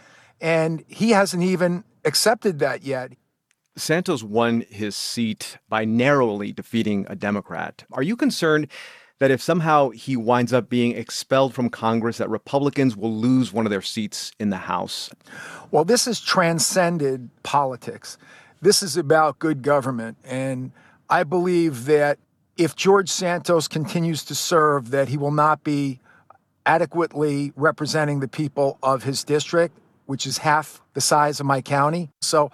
and 0.41 0.83
he 0.89 1.11
hasn't 1.11 1.43
even 1.43 1.85
accepted 2.05 2.59
that 2.61 2.83
yet? 2.83 3.13
Santos 3.77 4.23
won 4.23 4.65
his 4.71 4.97
seat 4.97 5.59
by 5.69 5.85
narrowly 5.85 6.53
defeating 6.53 7.07
a 7.09 7.17
Democrat. 7.17 7.85
Are 7.93 8.03
you 8.03 8.17
concerned 8.17 8.69
that 9.19 9.31
if 9.31 9.41
somehow 9.41 9.91
he 9.91 10.17
winds 10.17 10.53
up 10.53 10.69
being 10.69 10.97
expelled 10.97 11.55
from 11.55 11.71
Congress, 11.71 12.19
that 12.19 12.29
Republicans 12.29 12.97
will 12.97 13.15
lose 13.15 13.53
one 13.53 13.67
of 13.67 13.71
their 13.71 13.83
seats 13.83 14.33
in 14.39 14.51
the 14.51 14.57
House? 14.57 15.11
Well, 15.71 15.85
this 15.85 16.05
has 16.07 16.21
transcended 16.21 17.31
politics. 17.43 18.19
This 18.61 18.83
is 18.83 18.97
about 18.97 19.39
good 19.39 19.63
government. 19.63 20.19
And 20.25 20.73
I 21.09 21.25
believe 21.25 21.85
that 21.87 22.19
if 22.57 22.77
George 22.77 23.09
Santos 23.09 23.69
continues 23.69 24.25
to 24.25 24.35
serve, 24.35 24.91
that 24.91 25.09
he 25.09 25.17
will 25.17 25.33
not 25.33 25.65
be 25.65 26.01
adequately 26.67 27.53
representing 27.57 28.21
the 28.21 28.29
people 28.29 28.79
of 28.83 29.03
his 29.03 29.25
district, 29.25 29.77
which 30.07 30.27
is 30.27 30.39
half 30.39 30.81
the 30.95 31.01
size 31.01 31.41
of 31.41 31.47
my 31.47 31.61
county. 31.61 32.11
So 32.21 32.51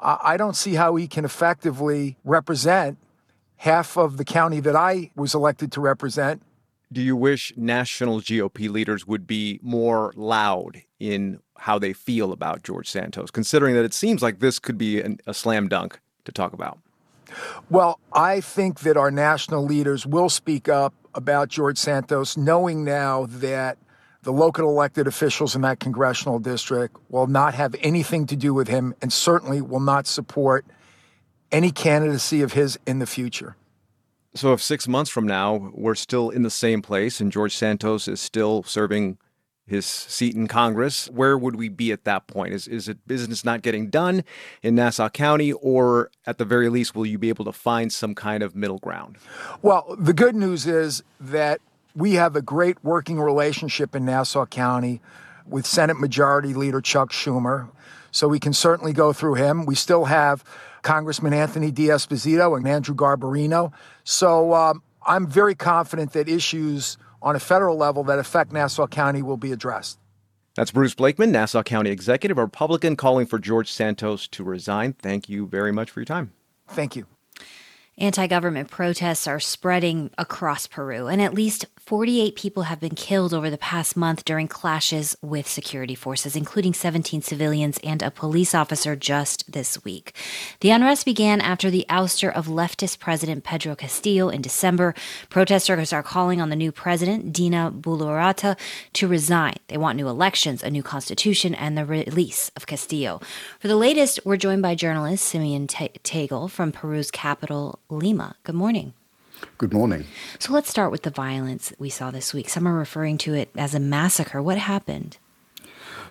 I 0.00 0.36
don't 0.36 0.56
see 0.56 0.74
how 0.74 0.96
he 0.96 1.06
can 1.06 1.24
effectively 1.24 2.16
represent 2.24 2.98
half 3.56 3.96
of 3.98 4.16
the 4.16 4.24
county 4.24 4.60
that 4.60 4.74
I 4.74 5.10
was 5.14 5.34
elected 5.34 5.70
to 5.72 5.80
represent. 5.80 6.42
Do 6.92 7.02
you 7.02 7.14
wish 7.14 7.52
national 7.56 8.20
GOP 8.20 8.68
leaders 8.68 9.06
would 9.06 9.26
be 9.26 9.60
more 9.62 10.12
loud 10.16 10.82
in 10.98 11.40
how 11.58 11.78
they 11.78 11.92
feel 11.92 12.32
about 12.32 12.62
George 12.62 12.88
Santos, 12.88 13.30
considering 13.30 13.74
that 13.74 13.84
it 13.84 13.94
seems 13.94 14.22
like 14.22 14.40
this 14.40 14.58
could 14.58 14.78
be 14.78 15.00
an, 15.00 15.18
a 15.26 15.34
slam 15.34 15.68
dunk 15.68 16.00
to 16.24 16.32
talk 16.32 16.52
about? 16.52 16.78
Well, 17.68 18.00
I 18.12 18.40
think 18.40 18.80
that 18.80 18.96
our 18.96 19.10
national 19.10 19.64
leaders 19.64 20.06
will 20.06 20.30
speak 20.30 20.68
up 20.68 20.94
about 21.14 21.48
George 21.48 21.78
Santos, 21.78 22.36
knowing 22.36 22.84
now 22.84 23.26
that 23.28 23.78
the 24.22 24.32
local 24.32 24.68
elected 24.68 25.06
officials 25.06 25.54
in 25.54 25.62
that 25.62 25.80
congressional 25.80 26.38
district 26.38 26.96
will 27.08 27.26
not 27.26 27.54
have 27.54 27.74
anything 27.80 28.26
to 28.26 28.36
do 28.36 28.52
with 28.52 28.68
him 28.68 28.94
and 29.00 29.12
certainly 29.12 29.60
will 29.60 29.80
not 29.80 30.06
support 30.06 30.66
any 31.50 31.70
candidacy 31.70 32.42
of 32.42 32.52
his 32.52 32.78
in 32.86 32.98
the 32.98 33.06
future. 33.06 33.56
So, 34.34 34.52
if 34.52 34.62
six 34.62 34.86
months 34.86 35.10
from 35.10 35.26
now 35.26 35.72
we're 35.74 35.96
still 35.96 36.30
in 36.30 36.42
the 36.42 36.50
same 36.50 36.82
place 36.82 37.20
and 37.20 37.32
George 37.32 37.56
Santos 37.56 38.06
is 38.06 38.20
still 38.20 38.62
serving 38.62 39.18
his 39.66 39.86
seat 39.86 40.34
in 40.34 40.48
Congress, 40.48 41.08
where 41.10 41.38
would 41.38 41.56
we 41.56 41.68
be 41.68 41.92
at 41.92 42.04
that 42.04 42.26
point? 42.26 42.52
Is, 42.52 42.68
is 42.68 42.88
it 42.88 43.06
business 43.06 43.44
not 43.44 43.62
getting 43.62 43.88
done 43.88 44.24
in 44.62 44.74
Nassau 44.74 45.08
County, 45.08 45.52
or 45.52 46.10
at 46.26 46.38
the 46.38 46.44
very 46.44 46.68
least, 46.68 46.94
will 46.94 47.06
you 47.06 47.18
be 47.18 47.28
able 47.28 47.44
to 47.44 47.52
find 47.52 47.92
some 47.92 48.14
kind 48.14 48.42
of 48.42 48.56
middle 48.56 48.78
ground? 48.78 49.16
Well, 49.62 49.94
the 49.96 50.12
good 50.12 50.34
news 50.34 50.66
is 50.66 51.04
that 51.20 51.60
we 52.00 52.14
have 52.14 52.34
a 52.34 52.42
great 52.42 52.82
working 52.82 53.20
relationship 53.20 53.94
in 53.94 54.06
Nassau 54.06 54.46
County 54.46 55.02
with 55.46 55.66
Senate 55.66 56.00
Majority 56.00 56.54
Leader 56.54 56.80
Chuck 56.80 57.12
Schumer. 57.12 57.70
So 58.10 58.26
we 58.26 58.40
can 58.40 58.54
certainly 58.54 58.92
go 58.92 59.12
through 59.12 59.34
him. 59.34 59.66
We 59.66 59.74
still 59.74 60.06
have 60.06 60.42
Congressman 60.82 61.34
Anthony 61.34 61.70
D'Esposito 61.70 62.56
and 62.56 62.66
Andrew 62.66 62.94
Garbarino. 62.94 63.72
So 64.02 64.54
um, 64.54 64.82
I'm 65.06 65.26
very 65.26 65.54
confident 65.54 66.12
that 66.14 66.28
issues 66.28 66.96
on 67.22 67.36
a 67.36 67.40
federal 67.40 67.76
level 67.76 68.02
that 68.04 68.18
affect 68.18 68.50
Nassau 68.50 68.86
County 68.86 69.22
will 69.22 69.36
be 69.36 69.52
addressed. 69.52 69.98
That's 70.54 70.70
Bruce 70.70 70.94
Blakeman, 70.94 71.30
Nassau 71.30 71.62
County 71.62 71.90
Executive, 71.90 72.38
a 72.38 72.42
Republican 72.42 72.96
calling 72.96 73.26
for 73.26 73.38
George 73.38 73.70
Santos 73.70 74.26
to 74.28 74.42
resign. 74.42 74.94
Thank 74.94 75.28
you 75.28 75.46
very 75.46 75.70
much 75.70 75.90
for 75.90 76.00
your 76.00 76.06
time. 76.06 76.32
Thank 76.66 76.96
you. 76.96 77.06
Anti 78.00 78.26
government 78.28 78.70
protests 78.70 79.26
are 79.26 79.38
spreading 79.38 80.08
across 80.16 80.66
Peru, 80.66 81.06
and 81.06 81.20
at 81.20 81.34
least 81.34 81.66
48 81.76 82.34
people 82.34 82.62
have 82.62 82.80
been 82.80 82.94
killed 82.94 83.34
over 83.34 83.50
the 83.50 83.58
past 83.58 83.94
month 83.94 84.24
during 84.24 84.48
clashes 84.48 85.18
with 85.20 85.46
security 85.46 85.94
forces, 85.94 86.34
including 86.34 86.72
17 86.72 87.20
civilians 87.20 87.78
and 87.84 88.02
a 88.02 88.10
police 88.10 88.54
officer 88.54 88.96
just 88.96 89.52
this 89.52 89.84
week. 89.84 90.14
The 90.60 90.70
unrest 90.70 91.04
began 91.04 91.42
after 91.42 91.68
the 91.68 91.84
ouster 91.90 92.32
of 92.32 92.46
leftist 92.46 93.00
President 93.00 93.44
Pedro 93.44 93.74
Castillo 93.74 94.30
in 94.30 94.40
December. 94.40 94.94
Protesters 95.28 95.92
are 95.92 96.02
calling 96.02 96.40
on 96.40 96.48
the 96.48 96.56
new 96.56 96.72
president, 96.72 97.34
Dina 97.34 97.70
Boluarte, 97.70 98.56
to 98.94 99.08
resign. 99.08 99.56
They 99.68 99.76
want 99.76 99.96
new 99.96 100.08
elections, 100.08 100.62
a 100.62 100.70
new 100.70 100.82
constitution, 100.82 101.54
and 101.54 101.76
the 101.76 101.84
release 101.84 102.50
of 102.56 102.66
Castillo. 102.66 103.20
For 103.58 103.68
the 103.68 103.76
latest, 103.76 104.20
we're 104.24 104.38
joined 104.38 104.62
by 104.62 104.74
journalist 104.74 105.26
Simeon 105.26 105.66
Tegel 105.66 106.48
from 106.48 106.72
Peru's 106.72 107.10
capital, 107.10 107.78
Lima. 107.90 108.36
Good 108.44 108.54
morning. 108.54 108.94
Good 109.58 109.72
morning. 109.72 110.04
So 110.38 110.52
let's 110.52 110.68
start 110.68 110.90
with 110.90 111.02
the 111.02 111.10
violence 111.10 111.72
we 111.78 111.90
saw 111.90 112.10
this 112.10 112.34
week. 112.34 112.48
Some 112.48 112.68
are 112.68 112.74
referring 112.74 113.18
to 113.18 113.34
it 113.34 113.50
as 113.56 113.74
a 113.74 113.80
massacre. 113.80 114.42
What 114.42 114.58
happened? 114.58 115.18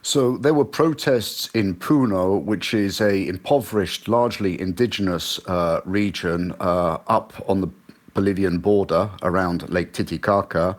So 0.01 0.38
there 0.38 0.53
were 0.53 0.65
protests 0.65 1.49
in 1.53 1.76
Puno, 1.76 2.41
which 2.41 2.73
is 2.73 3.01
a 3.01 3.27
impoverished, 3.27 4.07
largely 4.07 4.60
indigenous 4.60 5.39
uh, 5.47 5.81
region 5.85 6.53
uh, 6.60 6.99
up 7.07 7.34
on 7.47 7.61
the 7.61 7.69
Bolivian 8.14 8.60
border 8.60 9.10
around 9.22 9.69
Lake 9.69 9.93
Titicaca, 9.93 10.76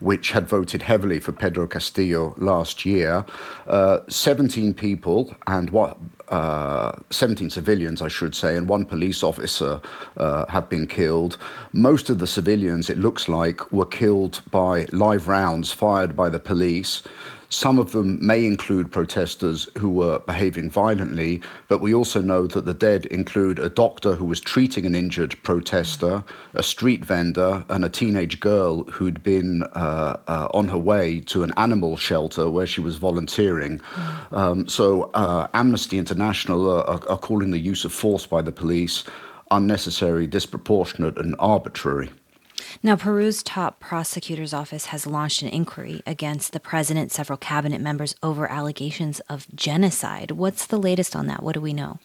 which 0.00 0.32
had 0.32 0.48
voted 0.48 0.82
heavily 0.82 1.20
for 1.20 1.32
Pedro 1.32 1.66
Castillo 1.66 2.34
last 2.36 2.84
year. 2.84 3.24
Uh, 3.66 4.00
17 4.08 4.74
people 4.74 5.34
and 5.46 5.70
what 5.70 5.96
uh, 6.28 6.92
17 7.10 7.50
civilians, 7.50 8.02
I 8.02 8.08
should 8.08 8.34
say, 8.34 8.56
and 8.56 8.68
one 8.68 8.84
police 8.84 9.22
officer 9.22 9.80
uh, 10.16 10.46
have 10.46 10.68
been 10.68 10.86
killed. 10.86 11.36
Most 11.72 12.10
of 12.10 12.18
the 12.18 12.26
civilians, 12.26 12.90
it 12.90 12.98
looks 12.98 13.28
like, 13.28 13.72
were 13.72 13.86
killed 13.86 14.40
by 14.50 14.86
live 14.92 15.28
rounds 15.28 15.72
fired 15.72 16.16
by 16.16 16.28
the 16.28 16.38
police. 16.38 17.02
Some 17.48 17.78
of 17.78 17.92
them 17.92 18.24
may 18.24 18.44
include 18.44 18.92
protesters 18.92 19.68
who 19.78 19.90
were 19.90 20.18
behaving 20.20 20.70
violently, 20.70 21.42
but 21.68 21.80
we 21.80 21.94
also 21.94 22.20
know 22.20 22.46
that 22.46 22.64
the 22.64 22.74
dead 22.74 23.06
include 23.06 23.58
a 23.58 23.68
doctor 23.68 24.14
who 24.14 24.24
was 24.24 24.40
treating 24.40 24.86
an 24.86 24.94
injured 24.94 25.40
protester, 25.42 26.24
a 26.54 26.62
street 26.62 27.04
vendor, 27.04 27.64
and 27.68 27.84
a 27.84 27.88
teenage 27.88 28.40
girl 28.40 28.84
who'd 28.84 29.22
been 29.22 29.62
uh, 29.74 30.18
uh, 30.26 30.48
on 30.52 30.68
her 30.68 30.78
way 30.78 31.20
to 31.20 31.42
an 31.42 31.52
animal 31.56 31.96
shelter 31.96 32.50
where 32.50 32.66
she 32.66 32.80
was 32.80 32.96
volunteering. 32.96 33.80
Um, 34.32 34.68
so 34.68 35.10
uh, 35.14 35.48
Amnesty 35.54 35.98
International 35.98 36.70
are, 36.70 37.08
are 37.08 37.18
calling 37.18 37.50
the 37.50 37.58
use 37.58 37.84
of 37.84 37.92
force 37.92 38.26
by 38.26 38.42
the 38.42 38.52
police 38.52 39.04
unnecessary, 39.50 40.26
disproportionate, 40.26 41.18
and 41.18 41.36
arbitrary. 41.38 42.10
Now, 42.84 42.96
Peru's 42.96 43.42
top 43.42 43.80
prosecutor's 43.80 44.52
office 44.52 44.86
has 44.86 45.06
launched 45.06 45.40
an 45.40 45.48
inquiry 45.48 46.02
against 46.04 46.52
the 46.52 46.60
president, 46.60 47.12
several 47.12 47.38
cabinet 47.38 47.80
members 47.80 48.14
over 48.22 48.46
allegations 48.46 49.20
of 49.20 49.46
genocide. 49.54 50.32
What's 50.32 50.66
the 50.66 50.76
latest 50.76 51.16
on 51.16 51.26
that? 51.28 51.42
What 51.42 51.54
do 51.54 51.62
we 51.62 51.72
know? 51.72 51.98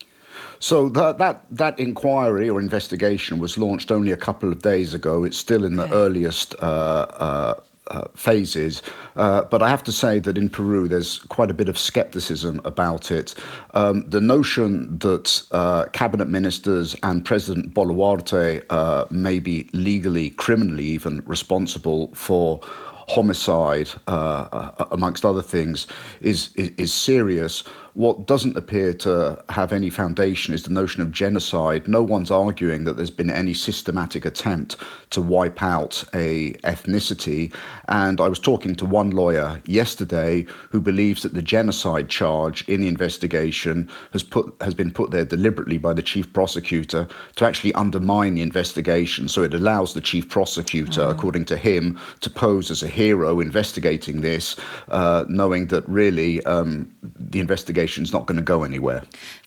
So 0.60 0.88
that 0.88 1.18
that 1.18 1.44
that 1.52 1.78
inquiry 1.78 2.50
or 2.50 2.62
investigation 2.62 3.40
was 3.40 3.58
launched 3.58 3.92
only 3.92 4.14
a 4.14 4.18
couple 4.18 4.50
of 4.50 4.62
days 4.62 4.94
ago. 4.94 5.26
It's 5.26 5.36
still 5.36 5.66
in 5.66 5.76
the 5.76 5.84
okay. 5.84 5.94
earliest 5.94 6.56
uh, 6.62 7.08
uh, 7.28 7.54
uh, 7.90 8.08
phases. 8.16 8.82
Uh, 9.16 9.44
but 9.44 9.62
I 9.62 9.70
have 9.70 9.84
to 9.84 9.92
say 9.92 10.20
that 10.20 10.38
in 10.38 10.50
Peru, 10.50 10.88
there's 10.88 11.20
quite 11.20 11.52
a 11.52 11.54
bit 11.54 11.70
of 11.70 11.78
skepticism 11.78 12.62
about 12.66 13.12
it. 13.12 13.36
Um, 13.74 14.04
the 14.10 14.22
notion 14.22 14.98
that 15.00 15.44
uh, 15.52 15.86
cabinet 15.94 16.28
ministers 16.28 16.96
and 17.04 17.26
President 17.26 17.74
Boluarte 17.74 18.64
uh, 18.70 19.06
may 19.10 19.40
be 19.40 19.70
legally, 19.74 20.32
criminally 20.32 20.86
even 20.86 21.24
responsible 21.26 22.14
for 22.14 22.60
homicide, 23.08 23.90
uh, 24.08 24.72
amongst 24.92 25.26
other 25.26 25.42
things, 25.42 25.88
is, 26.22 26.52
is, 26.56 26.72
is 26.78 26.94
serious. 26.94 27.64
What 27.94 28.28
doesn't 28.28 28.56
appear 28.56 28.94
to 28.94 29.44
have 29.50 29.74
any 29.74 29.90
foundation 29.90 30.54
is 30.54 30.64
the 30.64 30.70
notion 30.70 31.02
of 31.02 31.12
genocide. 31.12 31.88
No 31.88 32.04
one's 32.04 32.30
arguing 32.30 32.84
that 32.84 32.98
there's 32.98 33.10
been 33.10 33.32
any 33.32 33.54
systematic 33.54 34.26
attempt 34.26 34.76
to 35.10 35.22
wipe 35.22 35.64
out 35.64 36.04
a 36.14 36.54
ethnicity. 36.64 37.54
And 37.88 38.22
I 38.22 38.28
was 38.28 38.40
talking 38.40 38.76
to 38.76 38.86
one 38.86 39.10
lawyer 39.12 39.60
yesterday 39.66 40.46
who 40.70 40.80
believes 40.80 41.24
that 41.24 41.34
the 41.34 41.42
genocide 41.42 42.10
charge 42.10 42.68
in 42.68 42.82
the 42.82 42.88
investigation 42.88 43.90
has 44.14 44.22
put 44.22 44.56
has 44.62 44.76
been 44.76 44.92
put 44.92 45.10
there 45.10 45.26
deliberately 45.26 45.78
by 45.78 45.94
the 45.94 46.04
chief 46.04 46.32
prosecutor 46.32 47.08
to 47.38 47.46
actually 47.46 47.74
undermine 47.74 48.36
the 48.36 48.42
investigation. 48.42 49.28
So 49.28 49.42
it 49.42 49.54
allows 49.54 49.94
the 49.94 50.02
chief 50.02 50.30
prosecutor, 50.30 51.02
oh. 51.02 51.10
according 51.10 51.46
to 51.46 51.58
him, 51.58 52.00
to 52.22 52.30
pose 52.30 52.70
as 52.70 52.84
a 52.84 52.88
hero 52.88 53.40
investigating 53.40 54.22
this, 54.22 54.56
uh, 54.90 55.26
knowing 55.28 55.68
that 55.68 55.88
really 55.90 56.44
um, 56.46 56.94
the 57.02 57.40
investigation 57.40 57.79
is 57.84 58.14
not 58.14 58.26
going 58.26 58.38
to 58.38 58.44
go 58.44 58.64
anywhere. 58.64 59.04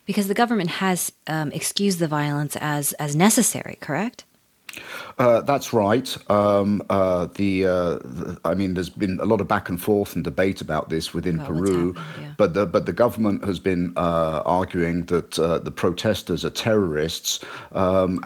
Because 0.06 0.28
the 0.28 0.34
government 0.34 0.70
has 0.70 1.12
um, 1.26 1.52
excused 1.52 1.98
the 1.98 2.08
violence 2.08 2.56
as 2.60 2.92
as 2.94 3.14
necessary, 3.14 3.78
correct? 3.80 4.24
Uh, 5.18 5.42
that's 5.42 5.72
right. 5.72 6.16
Um, 6.30 6.82
uh, 6.88 7.26
the, 7.34 7.66
uh, 7.66 7.70
the, 7.96 8.40
I 8.44 8.54
mean, 8.54 8.74
there's 8.74 8.88
been 8.88 9.20
a 9.20 9.24
lot 9.24 9.40
of 9.40 9.48
back 9.48 9.68
and 9.68 9.80
forth 9.80 10.14
and 10.14 10.24
debate 10.24 10.60
about 10.60 10.88
this 10.88 11.12
within 11.12 11.36
about 11.36 11.48
Peru, 11.48 11.94
yeah. 12.20 12.32
but 12.36 12.54
the 12.54 12.66
but 12.66 12.86
the 12.86 12.92
government 12.92 13.44
has 13.44 13.58
been 13.58 13.92
uh, 13.96 14.42
arguing 14.44 15.04
that 15.06 15.38
uh, 15.38 15.58
the 15.58 15.70
protesters 15.70 16.44
are 16.44 16.50
terrorists. 16.50 17.40
Um, 17.72 18.24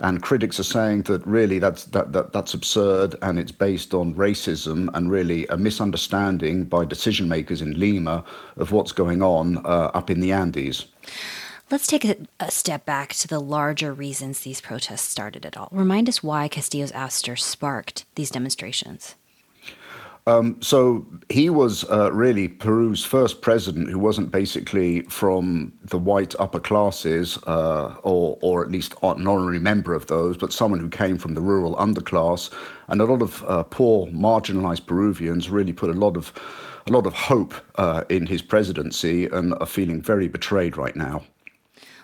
and 0.00 0.22
critics 0.22 0.58
are 0.60 0.64
saying 0.64 1.02
that 1.02 1.26
really 1.26 1.58
that's 1.58 1.84
that, 1.84 2.12
that 2.12 2.32
that's 2.32 2.54
absurd 2.54 3.14
and 3.22 3.38
it's 3.38 3.52
based 3.52 3.94
on 3.94 4.14
racism 4.14 4.88
and 4.94 5.10
really 5.10 5.46
a 5.48 5.56
misunderstanding 5.56 6.64
by 6.64 6.84
decision 6.84 7.28
makers 7.28 7.62
in 7.62 7.78
Lima 7.78 8.24
of 8.56 8.72
what's 8.72 8.92
going 8.92 9.22
on 9.22 9.58
uh, 9.58 9.90
up 9.94 10.10
in 10.10 10.20
the 10.20 10.32
Andes. 10.32 10.86
Let's 11.70 11.86
take 11.86 12.04
a, 12.04 12.16
a, 12.40 12.50
step 12.50 12.86
back 12.86 13.12
to 13.14 13.28
the 13.28 13.40
larger 13.40 13.92
reasons 13.92 14.40
these 14.40 14.60
protests 14.60 15.02
started 15.02 15.44
at 15.44 15.54
all. 15.54 15.68
Remind 15.70 16.08
us 16.08 16.22
why 16.22 16.48
Castillo's 16.48 16.92
ouster 16.92 17.38
sparked 17.38 18.06
these 18.14 18.30
demonstrations. 18.30 19.16
Um, 20.28 20.60
so 20.60 21.06
he 21.30 21.48
was 21.48 21.88
uh, 21.90 22.12
really 22.12 22.48
Peru's 22.48 23.02
first 23.02 23.40
president 23.40 23.88
who 23.88 23.98
wasn't 23.98 24.30
basically 24.30 25.00
from 25.04 25.72
the 25.82 25.96
white 25.96 26.34
upper 26.38 26.60
classes, 26.60 27.38
uh, 27.46 27.94
or, 28.02 28.36
or 28.42 28.62
at 28.62 28.70
least 28.70 28.92
an 29.02 29.26
honorary 29.26 29.58
member 29.58 29.94
of 29.94 30.06
those, 30.08 30.36
but 30.36 30.52
someone 30.52 30.80
who 30.80 30.90
came 30.90 31.16
from 31.16 31.32
the 31.32 31.40
rural 31.40 31.76
underclass. 31.76 32.52
And 32.88 33.00
a 33.00 33.06
lot 33.06 33.22
of 33.22 33.42
uh, 33.44 33.62
poor, 33.62 34.06
marginalized 34.08 34.84
Peruvians 34.84 35.48
really 35.48 35.72
put 35.72 35.88
a 35.88 35.98
lot 35.98 36.14
of 36.14 36.34
a 36.86 36.92
lot 36.92 37.06
of 37.06 37.14
hope 37.14 37.54
uh, 37.76 38.04
in 38.10 38.26
his 38.26 38.42
presidency 38.42 39.26
and 39.26 39.54
are 39.60 39.66
feeling 39.66 40.02
very 40.02 40.28
betrayed 40.28 40.76
right 40.76 40.96
now. 40.96 41.22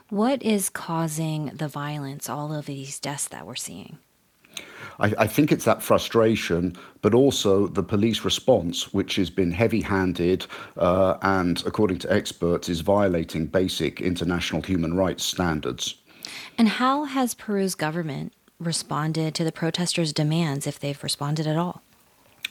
What 0.09 0.43
is 0.43 0.71
causing 0.71 1.47
the 1.55 1.69
violence, 1.69 2.29
all 2.29 2.55
of 2.55 2.67
these 2.67 3.01
deaths 3.01 3.29
that 3.29 3.47
we're 3.47 3.55
seeing? 3.55 3.99
I, 5.01 5.13
I, 5.19 5.27
think 5.27 5.51
it's 5.51 5.65
that 5.65 5.83
frustration, 5.83 6.77
but 7.03 7.15
also 7.15 7.67
the 7.67 7.83
police 7.83 8.25
response, 8.25 8.93
which 8.93 9.17
has 9.17 9.31
been 9.31 9.51
heavy 9.51 9.81
handed 9.81 10.47
uh, 10.77 11.17
and, 11.23 11.63
according 11.67 11.99
to 12.01 12.13
experts, 12.13 12.69
is 12.69 12.81
violating 12.81 13.47
basic 13.47 14.01
international 14.01 14.63
human 14.63 14.95
rights 14.95 15.25
standards. 15.25 15.97
And 16.57 16.69
how 16.69 17.05
has 17.05 17.35
Peru's 17.35 17.75
government 17.75 18.33
responded 18.61 19.35
to 19.35 19.45
the 19.45 19.53
protesters' 19.53 20.13
demands, 20.13 20.67
if 20.67 20.79
they've 20.79 21.03
responded 21.03 21.47
at 21.47 21.57
all? 21.57 21.83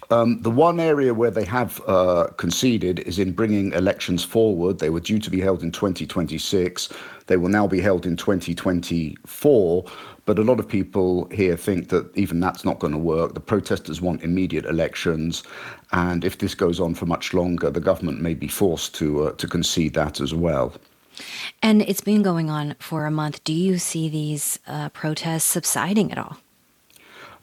Um, 0.10 0.42
the 0.42 0.52
one 0.52 0.80
area 0.80 1.14
where 1.14 1.32
they 1.32 1.46
have 1.46 1.82
uh, 1.88 2.28
conceded 2.38 3.00
is 3.00 3.20
in 3.20 3.32
bringing 3.32 3.72
elections 3.72 4.24
forward. 4.24 4.80
They 4.80 4.90
were 4.90 5.00
due 5.00 5.20
to 5.20 5.30
be 5.30 5.40
held 5.40 5.64
in 5.64 5.72
2026. 5.72 6.90
They 7.28 7.38
will 7.38 7.50
now 7.50 7.68
be 7.68 7.80
held 7.80 8.06
in 8.06 8.18
2024. 8.18 9.86
But 10.26 10.40
a 10.40 10.44
lot 10.44 10.60
of 10.60 10.68
people 10.68 11.28
here 11.32 11.58
think 11.58 11.90
that 11.90 12.16
even 12.16 12.40
that's 12.40 12.64
not 12.64 12.80
going 12.80 12.94
to 12.94 13.00
work. 13.00 13.34
The 13.34 13.42
protesters 13.42 14.02
want 14.02 14.24
immediate 14.24 14.66
elections, 14.66 15.44
and 15.92 16.24
if 16.24 16.38
this 16.38 16.56
goes 16.56 16.80
on 16.80 16.96
for 16.96 17.06
much 17.06 17.34
longer, 17.34 17.70
the 17.70 17.82
government 17.82 18.22
may 18.22 18.34
be 18.34 18.48
forced 18.48 18.96
to 18.96 19.28
uh, 19.28 19.32
to 19.34 19.48
concede 19.48 19.94
that 19.96 20.22
as 20.22 20.34
well. 20.34 20.74
And 21.62 21.82
it's 21.82 22.02
been 22.02 22.24
going 22.24 22.50
on 22.50 22.76
for 22.80 23.06
a 23.06 23.12
month. 23.12 23.44
Do 23.44 23.54
you 23.54 23.78
see 23.78 24.10
these 24.10 24.60
uh, 24.68 24.90
protests 24.90 25.44
subsiding 25.44 26.12
at 26.12 26.18
all? 26.18 26.38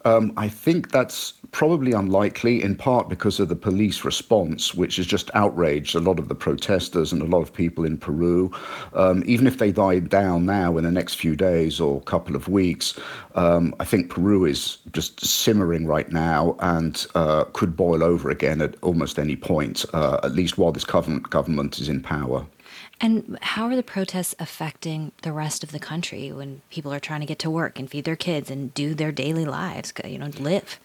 Um, 0.05 0.33
I 0.37 0.47
think 0.47 0.91
that's 0.91 1.33
probably 1.51 1.91
unlikely, 1.91 2.63
in 2.63 2.75
part 2.75 3.09
because 3.09 3.39
of 3.39 3.49
the 3.49 3.55
police 3.55 4.05
response, 4.05 4.73
which 4.73 4.95
has 4.95 5.05
just 5.05 5.29
outraged 5.33 5.95
a 5.95 5.99
lot 5.99 6.17
of 6.17 6.29
the 6.29 6.35
protesters 6.35 7.11
and 7.11 7.21
a 7.21 7.25
lot 7.25 7.41
of 7.41 7.53
people 7.53 7.83
in 7.83 7.97
Peru. 7.97 8.51
Um, 8.93 9.23
even 9.25 9.47
if 9.47 9.57
they 9.57 9.71
die 9.71 9.99
down 9.99 10.45
now 10.45 10.77
in 10.77 10.83
the 10.83 10.91
next 10.91 11.15
few 11.15 11.35
days 11.35 11.79
or 11.79 12.01
couple 12.01 12.35
of 12.35 12.47
weeks, 12.47 12.97
um, 13.35 13.75
I 13.79 13.85
think 13.85 14.09
Peru 14.09 14.45
is 14.45 14.77
just 14.93 15.25
simmering 15.25 15.85
right 15.85 16.11
now 16.11 16.55
and 16.59 17.05
uh, 17.15 17.43
could 17.53 17.75
boil 17.75 18.03
over 18.03 18.29
again 18.29 18.61
at 18.61 18.75
almost 18.81 19.19
any 19.19 19.35
point, 19.35 19.85
uh, 19.93 20.19
at 20.23 20.33
least 20.33 20.57
while 20.57 20.71
this 20.71 20.85
government, 20.85 21.29
government 21.29 21.79
is 21.79 21.89
in 21.89 22.01
power. 22.01 22.45
And 23.03 23.39
how 23.41 23.65
are 23.65 23.75
the 23.75 23.81
protests 23.81 24.35
affecting 24.37 25.11
the 25.23 25.31
rest 25.31 25.63
of 25.63 25.71
the 25.71 25.79
country 25.79 26.31
when 26.31 26.61
people 26.69 26.93
are 26.93 26.99
trying 26.99 27.21
to 27.21 27.25
get 27.25 27.39
to 27.39 27.49
work 27.49 27.79
and 27.79 27.89
feed 27.89 28.05
their 28.05 28.15
kids 28.15 28.51
and 28.51 28.71
do 28.75 28.93
their 28.93 29.11
daily 29.11 29.43
lives, 29.43 29.91
you 30.05 30.19
know, 30.19 30.29
live? 30.39 30.79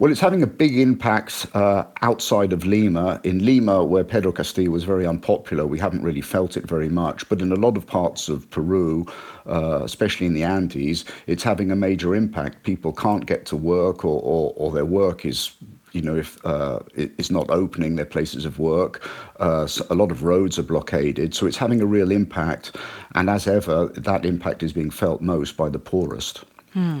Well, 0.00 0.12
it's 0.12 0.20
having 0.20 0.42
a 0.42 0.48
big 0.48 0.78
impact 0.78 1.46
uh, 1.54 1.84
outside 2.02 2.52
of 2.52 2.64
Lima. 2.64 3.20
In 3.24 3.44
Lima, 3.44 3.84
where 3.84 4.04
Pedro 4.04 4.32
Castillo 4.32 4.70
was 4.70 4.84
very 4.84 5.06
unpopular, 5.06 5.66
we 5.66 5.78
haven't 5.78 6.02
really 6.02 6.20
felt 6.20 6.56
it 6.56 6.66
very 6.66 6.88
much. 6.88 7.28
But 7.28 7.40
in 7.40 7.50
a 7.52 7.56
lot 7.56 7.76
of 7.76 7.86
parts 7.86 8.28
of 8.28 8.48
Peru, 8.50 9.06
uh, 9.46 9.80
especially 9.82 10.26
in 10.26 10.34
the 10.34 10.44
Andes, 10.44 11.04
it's 11.26 11.42
having 11.42 11.70
a 11.70 11.76
major 11.76 12.14
impact. 12.14 12.64
People 12.64 12.92
can't 12.92 13.26
get 13.26 13.44
to 13.46 13.56
work, 13.56 14.04
or, 14.04 14.20
or, 14.22 14.52
or 14.56 14.72
their 14.72 14.84
work 14.84 15.24
is 15.24 15.52
you 15.98 16.04
know, 16.04 16.16
if 16.16 16.38
uh, 16.46 16.78
it's 16.94 17.28
not 17.28 17.50
opening 17.50 17.96
their 17.96 18.06
places 18.06 18.44
of 18.44 18.60
work, 18.60 19.04
uh, 19.40 19.66
so 19.66 19.84
a 19.90 19.96
lot 19.96 20.12
of 20.12 20.22
roads 20.22 20.56
are 20.56 20.62
blockaded. 20.62 21.34
So 21.34 21.44
it's 21.46 21.56
having 21.56 21.80
a 21.80 21.86
real 21.86 22.12
impact. 22.12 22.76
And 23.16 23.28
as 23.28 23.48
ever, 23.48 23.86
that 23.88 24.24
impact 24.24 24.62
is 24.62 24.72
being 24.72 24.90
felt 24.90 25.20
most 25.20 25.56
by 25.56 25.68
the 25.68 25.80
poorest. 25.80 26.44
Hmm. 26.72 27.00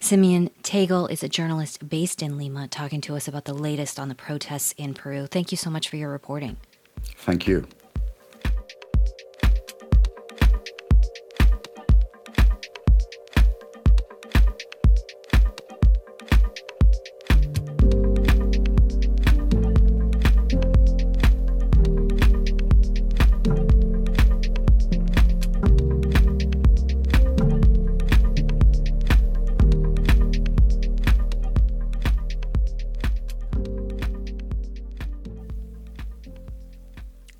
Simeon 0.00 0.50
Tegel 0.64 1.06
is 1.06 1.22
a 1.22 1.28
journalist 1.28 1.88
based 1.88 2.20
in 2.20 2.36
Lima 2.36 2.66
talking 2.66 3.00
to 3.02 3.14
us 3.14 3.28
about 3.28 3.44
the 3.44 3.54
latest 3.54 4.00
on 4.00 4.08
the 4.08 4.16
protests 4.16 4.74
in 4.76 4.92
Peru. 4.92 5.28
Thank 5.28 5.52
you 5.52 5.56
so 5.56 5.70
much 5.70 5.88
for 5.88 5.96
your 5.96 6.10
reporting. 6.10 6.56
Thank 7.18 7.46
you. 7.46 7.64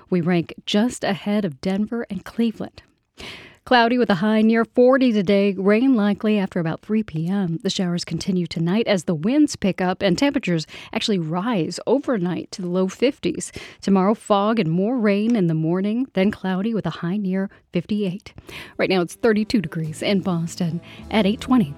We 0.09 0.21
rank 0.21 0.55
just 0.65 1.03
ahead 1.03 1.45
of 1.45 1.61
Denver 1.61 2.07
and 2.09 2.25
Cleveland. 2.25 2.81
Cloudy 3.65 3.97
with 3.97 4.09
a 4.09 4.15
high 4.15 4.41
near 4.41 4.65
40 4.65 5.13
today. 5.13 5.53
Rain 5.53 5.95
likely 5.95 6.37
after 6.37 6.59
about 6.59 6.81
3 6.81 7.01
p.m. 7.03 7.59
The 7.63 7.69
showers 7.69 8.03
continue 8.03 8.45
tonight 8.45 8.87
as 8.87 9.05
the 9.05 9.15
winds 9.15 9.55
pick 9.55 9.79
up 9.79 10.01
and 10.01 10.17
temperatures 10.17 10.67
actually 10.91 11.19
rise 11.19 11.79
overnight 11.87 12.51
to 12.51 12.61
the 12.61 12.67
low 12.67 12.87
50s. 12.87 13.55
Tomorrow, 13.79 14.15
fog 14.15 14.59
and 14.59 14.69
more 14.69 14.97
rain 14.97 15.37
in 15.37 15.47
the 15.47 15.53
morning, 15.53 16.07
then 16.11 16.29
cloudy 16.29 16.73
with 16.73 16.85
a 16.85 16.89
high 16.89 17.15
near 17.15 17.49
58. 17.71 18.33
Right 18.77 18.89
now, 18.89 18.99
it's 18.99 19.15
32 19.15 19.61
degrees 19.61 20.01
in 20.01 20.19
Boston 20.19 20.81
at 21.09 21.25
820. 21.25 21.73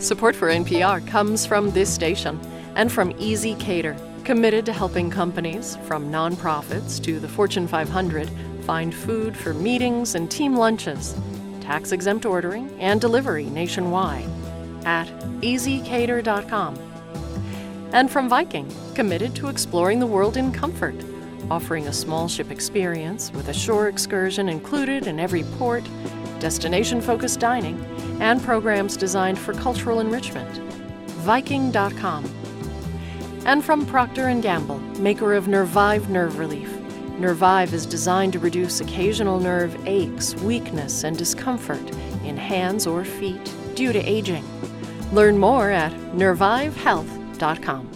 Support 0.00 0.34
for 0.34 0.48
NPR 0.48 1.06
comes 1.06 1.44
from 1.44 1.70
this 1.72 1.92
station 1.92 2.40
and 2.74 2.90
from 2.90 3.12
ezCater, 3.14 3.94
committed 4.24 4.64
to 4.64 4.72
helping 4.72 5.10
companies, 5.10 5.76
from 5.84 6.10
nonprofits 6.10 7.02
to 7.04 7.20
the 7.20 7.28
Fortune 7.28 7.68
500, 7.68 8.30
find 8.64 8.94
food 8.94 9.36
for 9.36 9.52
meetings 9.52 10.14
and 10.14 10.30
team 10.30 10.56
lunches, 10.56 11.14
tax 11.60 11.92
exempt 11.92 12.24
ordering 12.24 12.70
and 12.80 12.98
delivery 12.98 13.44
nationwide 13.44 14.24
at 14.86 15.06
ezcater.com. 15.42 16.78
And 17.92 18.10
from 18.10 18.30
Viking, 18.30 18.72
committed 18.94 19.34
to 19.36 19.48
exploring 19.48 20.00
the 20.00 20.06
world 20.06 20.38
in 20.38 20.50
comfort, 20.50 20.94
offering 21.50 21.88
a 21.88 21.92
small 21.92 22.26
ship 22.26 22.50
experience 22.50 23.30
with 23.32 23.48
a 23.48 23.54
shore 23.54 23.88
excursion 23.88 24.48
included 24.48 25.06
in 25.06 25.20
every 25.20 25.44
port, 25.58 25.84
destination 26.40 27.00
focused 27.00 27.38
dining, 27.38 27.78
and 28.20 28.42
programs 28.42 28.96
designed 28.96 29.38
for 29.38 29.54
cultural 29.54 30.00
enrichment. 30.00 30.58
Viking.com. 31.20 32.24
And 33.44 33.64
from 33.64 33.86
Procter 33.86 34.32
& 34.34 34.40
Gamble, 34.40 34.78
maker 34.98 35.34
of 35.34 35.46
Nervive 35.46 36.10
Nerve 36.10 36.38
Relief. 36.38 36.68
Nervive 37.18 37.72
is 37.74 37.86
designed 37.86 38.32
to 38.32 38.38
reduce 38.38 38.80
occasional 38.80 39.38
nerve 39.38 39.76
aches, 39.86 40.34
weakness, 40.36 41.04
and 41.04 41.16
discomfort 41.16 41.86
in 42.24 42.36
hands 42.36 42.86
or 42.86 43.04
feet 43.04 43.54
due 43.74 43.92
to 43.92 43.98
aging. 43.98 44.44
Learn 45.12 45.38
more 45.38 45.70
at 45.70 45.92
nervivehealth.com. 46.14 47.90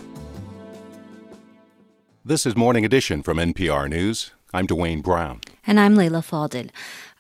This 2.26 2.46
is 2.46 2.56
Morning 2.56 2.84
Edition 2.84 3.22
from 3.22 3.36
NPR 3.36 3.88
News. 3.88 4.32
I'm 4.54 4.66
Dwane 4.66 5.02
Brown. 5.02 5.40
And 5.66 5.78
I'm 5.78 5.94
Leila 5.94 6.20
Fadel. 6.20 6.70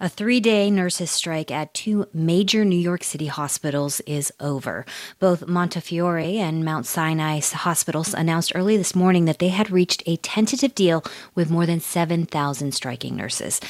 A 0.04 0.08
three 0.10 0.38
day 0.38 0.70
nurses' 0.70 1.10
strike 1.10 1.50
at 1.50 1.72
two 1.72 2.06
major 2.12 2.62
New 2.62 2.78
York 2.78 3.02
City 3.02 3.28
hospitals 3.28 4.00
is 4.00 4.30
over. 4.38 4.84
Both 5.18 5.48
Montefiore 5.48 6.18
and 6.18 6.62
Mount 6.62 6.84
Sinai 6.84 7.40
hospitals 7.40 8.12
announced 8.12 8.52
early 8.54 8.76
this 8.76 8.94
morning 8.94 9.24
that 9.24 9.38
they 9.38 9.48
had 9.48 9.70
reached 9.70 10.02
a 10.04 10.16
tentative 10.16 10.74
deal 10.74 11.02
with 11.34 11.48
more 11.48 11.64
than 11.64 11.80
7,000 11.80 12.72
striking 12.72 13.16
nurses. 13.16 13.62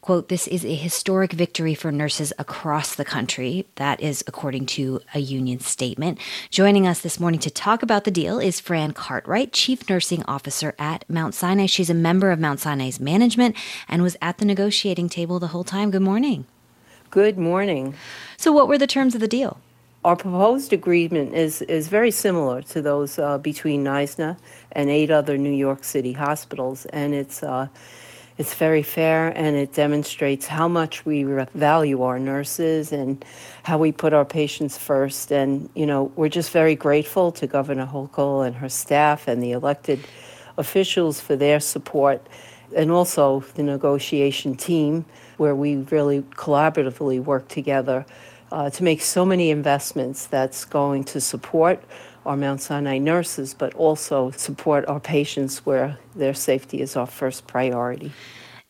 Quote, 0.00 0.30
this 0.30 0.48
is 0.48 0.64
a 0.64 0.74
historic 0.74 1.32
victory 1.32 1.74
for 1.74 1.92
nurses 1.92 2.32
across 2.38 2.94
the 2.94 3.04
country. 3.04 3.66
That 3.74 4.00
is 4.00 4.24
according 4.26 4.64
to 4.66 5.00
a 5.14 5.18
union 5.18 5.60
statement. 5.60 6.18
Joining 6.48 6.86
us 6.86 7.00
this 7.02 7.20
morning 7.20 7.38
to 7.40 7.50
talk 7.50 7.82
about 7.82 8.04
the 8.04 8.10
deal 8.10 8.38
is 8.38 8.60
Fran 8.60 8.92
Cartwright, 8.92 9.52
Chief 9.52 9.86
Nursing 9.90 10.24
Officer 10.24 10.74
at 10.78 11.04
Mount 11.10 11.34
Sinai. 11.34 11.66
She's 11.66 11.90
a 11.90 11.94
member 11.94 12.30
of 12.30 12.40
Mount 12.40 12.60
Sinai's 12.60 12.98
management 12.98 13.54
and 13.88 14.02
was 14.02 14.16
at 14.22 14.38
the 14.38 14.46
negotiating 14.46 15.10
table 15.10 15.38
the 15.38 15.48
whole 15.48 15.64
time. 15.64 15.90
Good 15.90 16.00
morning. 16.00 16.46
Good 17.10 17.36
morning. 17.36 17.92
So, 18.38 18.52
what 18.52 18.68
were 18.68 18.78
the 18.78 18.86
terms 18.86 19.14
of 19.14 19.20
the 19.20 19.28
deal? 19.28 19.60
Our 20.02 20.16
proposed 20.16 20.72
agreement 20.72 21.34
is, 21.34 21.60
is 21.62 21.88
very 21.88 22.10
similar 22.10 22.62
to 22.62 22.80
those 22.80 23.18
uh, 23.18 23.36
between 23.36 23.84
NYSNA 23.84 24.38
and 24.72 24.88
eight 24.88 25.10
other 25.10 25.36
New 25.36 25.52
York 25.52 25.84
City 25.84 26.14
hospitals, 26.14 26.86
and 26.86 27.12
it's 27.12 27.42
uh, 27.42 27.68
it's 28.40 28.54
very 28.54 28.82
fair 28.82 29.28
and 29.36 29.54
it 29.54 29.74
demonstrates 29.74 30.46
how 30.46 30.66
much 30.66 31.04
we 31.04 31.24
value 31.54 32.00
our 32.00 32.18
nurses 32.18 32.90
and 32.90 33.22
how 33.64 33.76
we 33.76 33.92
put 33.92 34.14
our 34.14 34.24
patients 34.24 34.78
first. 34.78 35.30
And, 35.30 35.68
you 35.74 35.84
know, 35.84 36.10
we're 36.16 36.30
just 36.30 36.50
very 36.50 36.74
grateful 36.74 37.32
to 37.32 37.46
Governor 37.46 37.84
Hochul 37.84 38.46
and 38.46 38.56
her 38.56 38.70
staff 38.70 39.28
and 39.28 39.42
the 39.42 39.52
elected 39.52 40.00
officials 40.56 41.20
for 41.20 41.36
their 41.36 41.60
support 41.60 42.26
and 42.74 42.90
also 42.90 43.40
the 43.56 43.62
negotiation 43.62 44.54
team 44.54 45.04
where 45.36 45.54
we 45.54 45.76
really 45.90 46.22
collaboratively 46.22 47.22
work 47.22 47.46
together 47.48 48.06
uh, 48.52 48.70
to 48.70 48.82
make 48.82 49.02
so 49.02 49.26
many 49.26 49.50
investments 49.50 50.26
that's 50.26 50.64
going 50.64 51.04
to 51.04 51.20
support 51.20 51.84
our 52.26 52.36
Mount 52.36 52.60
Sinai 52.60 52.98
nurses, 52.98 53.54
but 53.54 53.74
also 53.74 54.30
support 54.32 54.86
our 54.86 55.00
patients 55.00 55.64
where 55.64 55.98
their 56.14 56.34
safety 56.34 56.80
is 56.80 56.96
our 56.96 57.06
first 57.06 57.46
priority. 57.46 58.12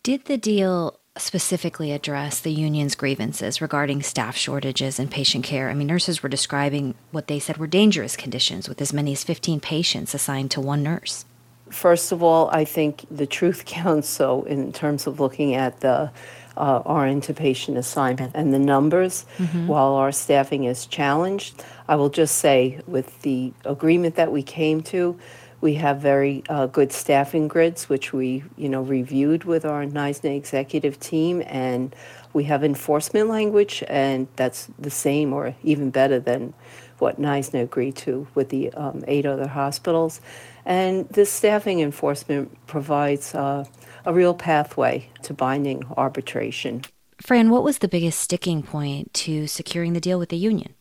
Did 0.03 0.27
the 0.27 0.39
deal 0.39 0.99
specifically 1.19 1.93
address 1.93 2.41
the 2.41 2.53
union's 2.53 2.95
grievances 2.95 3.61
regarding 3.61 4.03
staff 4.03 4.37
shortages 4.37 4.99
and 4.99 5.11
patient 5.11 5.45
care? 5.45 5.69
I 5.69 5.75
mean, 5.75 5.87
nurses 5.87 6.23
were 6.23 6.29
describing 6.29 6.95
what 7.11 7.27
they 7.27 7.39
said 7.39 7.57
were 7.57 7.67
dangerous 7.67 8.17
conditions 8.17 8.69
with 8.69 8.81
as 8.81 8.93
many 8.93 9.13
as 9.13 9.25
15 9.25 9.61
patients 9.61 10.15
assigned 10.15 10.51
to 10.53 10.61
one 10.61 10.83
nurse. 10.83 11.25
First 11.71 12.13
of 12.13 12.23
all, 12.23 12.49
I 12.51 12.65
think 12.65 13.05
the 13.11 13.27
truth 13.27 13.65
counts. 13.67 14.09
So, 14.09 14.45
in 14.45 14.73
terms 14.73 15.07
of 15.07 15.21
looking 15.21 15.55
at 15.55 15.81
the 15.81 16.11
uh, 16.57 16.83
our 16.85 17.07
intubation 17.07 17.77
assignment 17.77 18.33
and 18.35 18.53
the 18.53 18.59
numbers, 18.59 19.25
mm-hmm. 19.39 19.67
while 19.67 19.95
our 19.95 20.13
staffing 20.13 20.65
is 20.65 20.87
challenged, 20.87 21.63
I 21.89 21.97
will 21.97 22.11
just 22.11 22.37
say 22.37 22.81
with 22.87 23.23
the 23.23 23.53
agreement 23.65 24.15
that 24.17 24.31
we 24.31 24.43
came 24.43 24.83
to, 24.85 25.19
we 25.61 25.75
have 25.75 25.99
very 25.99 26.43
uh, 26.49 26.67
good 26.67 26.93
staffing 26.93 27.47
grids, 27.47 27.89
which 27.89 28.13
we, 28.13 28.45
you 28.57 28.69
know, 28.69 28.83
reviewed 28.83 29.45
with 29.45 29.65
our 29.65 29.85
NYSNA 29.85 30.35
executive 30.37 30.99
team, 30.99 31.43
and 31.47 31.95
we 32.33 32.45
have 32.45 32.65
enforcement 32.65 33.29
language, 33.29 33.85
and 33.89 34.27
that's 34.37 34.69
the 34.79 34.91
same 34.91 35.33
or 35.33 35.55
even 35.63 35.91
better 35.91 36.19
than 36.19 36.55
what 36.99 37.21
NYSNA 37.21 37.63
agreed 37.63 37.97
to 37.97 38.27
with 38.35 38.49
the 38.49 38.73
um, 38.73 39.05
eight 39.07 39.27
other 39.27 39.49
hospitals. 39.49 40.21
And 40.65 41.09
this 41.09 41.31
staffing 41.31 41.81
enforcement 41.81 42.57
provides 42.67 43.35
uh, 43.35 43.65
a 44.05 44.13
real 44.13 44.35
pathway 44.35 45.09
to 45.23 45.35
binding 45.35 45.85
arbitration. 45.97 46.83
Fran, 47.21 47.51
what 47.51 47.63
was 47.63 47.79
the 47.79 47.89
biggest 47.89 48.19
sticking 48.19 48.63
point 48.63 49.13
to 49.15 49.47
securing 49.47 49.93
the 49.93 50.01
deal 50.01 50.19
with 50.19 50.31
the 50.31 50.37
union? 50.37 50.75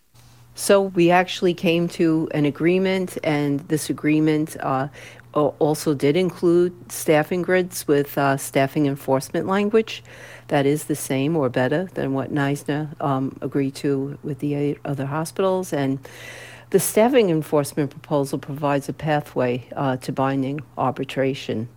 So 0.56 0.82
we 0.82 1.10
actually 1.10 1.54
came 1.54 1.88
to 1.90 2.28
an 2.34 2.46
agreement, 2.46 3.18
and 3.24 3.62
this 3.70 3.90
agreement 3.90 4.58
uh, 4.60 4.90
also 5.34 5.94
did 5.94 6.18
include 6.18 6.92
staffing 6.92 7.42
grids 7.42 7.88
with 7.88 8.18
uh, 8.18 8.36
staffing 8.38 8.86
enforcement 8.86 9.48
language 9.48 10.04
that 10.50 10.66
is 10.66 10.86
the 10.86 10.96
same 10.96 11.36
or 11.38 11.48
better 11.50 11.86
than 11.94 12.14
what 12.14 12.34
NYSNA 12.34 13.02
um, 13.02 13.38
agreed 13.42 13.76
to 13.76 14.18
with 14.24 14.40
the 14.40 14.78
other 14.84 15.06
hospitals. 15.06 15.72
And 15.72 16.00
the 16.72 16.80
staffing 16.80 17.30
enforcement 17.30 17.92
proposal 17.92 18.38
provides 18.38 18.90
a 18.90 18.94
pathway 18.94 19.68
uh, 19.76 19.98
to 19.98 20.12
binding 20.12 20.62
arbitration. 20.78 21.70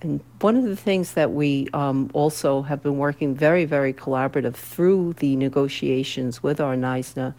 And 0.00 0.20
one 0.40 0.56
of 0.56 0.64
the 0.64 0.76
things 0.76 1.14
that 1.14 1.32
we 1.32 1.68
um, 1.72 2.10
also 2.12 2.62
have 2.62 2.82
been 2.82 2.98
working 2.98 3.34
very, 3.34 3.64
very 3.64 3.92
collaborative 3.92 4.54
through 4.54 5.14
the 5.14 5.34
negotiations 5.34 6.42
with 6.42 6.60
our 6.60 6.76
NYSNA 6.76 7.34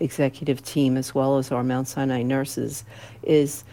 executive 0.00 0.62
team 0.62 0.96
as 0.96 1.14
well 1.14 1.38
as 1.38 1.50
our 1.52 1.64
Mount 1.64 1.88
Sinai 1.88 2.22
nurses 2.22 2.84
is 3.22 3.64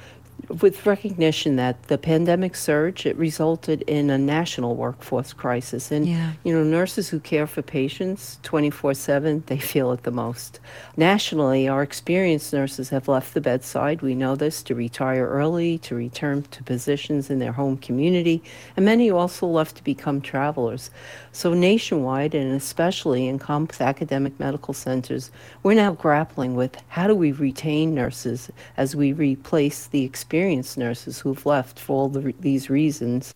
with 0.61 0.85
recognition 0.85 1.55
that 1.55 1.81
the 1.87 1.97
pandemic 1.97 2.55
surge 2.55 3.05
it 3.05 3.15
resulted 3.17 3.81
in 3.83 4.09
a 4.09 4.17
national 4.17 4.75
workforce 4.75 5.33
crisis. 5.33 5.91
And 5.91 6.07
Yeah. 6.07 6.33
you 6.43 6.53
know 6.53 6.63
nurses 6.63 7.09
who 7.09 7.19
care 7.19 7.47
for 7.47 7.61
patients 7.61 8.39
24/7 8.43 9.43
they 9.47 9.57
feel 9.57 9.91
it 9.91 10.03
the 10.03 10.11
most. 10.11 10.59
Nationally 10.97 11.67
our 11.67 11.81
experienced 11.81 12.53
nurses 12.53 12.89
have 12.89 13.07
left 13.07 13.33
the 13.33 13.41
bedside. 13.41 14.01
We 14.01 14.13
know 14.13 14.35
this 14.35 14.61
to 14.63 14.75
retire 14.75 15.27
early 15.27 15.77
to 15.79 15.95
return 15.95 16.43
to 16.51 16.63
positions 16.63 17.29
in 17.29 17.39
their 17.39 17.53
home 17.53 17.77
community. 17.77 18.43
And 18.75 18.85
many 18.85 19.09
also 19.09 19.47
left 19.47 19.77
to 19.77 19.83
become 19.83 20.21
travelers 20.21 20.91
so 21.35 21.53
nationwide 21.53 22.33
and 22.33 22.53
especially 22.53 23.27
in 23.27 23.37
complex 23.37 23.81
academic 23.81 24.39
medical 24.39 24.73
centers 24.73 25.31
we're 25.63 25.73
now 25.73 25.91
grappling 25.91 26.55
with 26.55 26.77
how 26.87 27.07
do 27.07 27.15
we 27.15 27.31
retain 27.31 27.93
nurses 27.93 28.49
as 28.77 28.95
we 28.95 29.11
replace 29.13 29.87
the 29.87 30.03
experienced 30.03 30.77
nurses 30.77 31.19
who've 31.19 31.45
left 31.45 31.79
for 31.79 31.93
all 31.93 32.09
the, 32.09 32.33
these 32.39 32.69
reasons. 32.69 33.33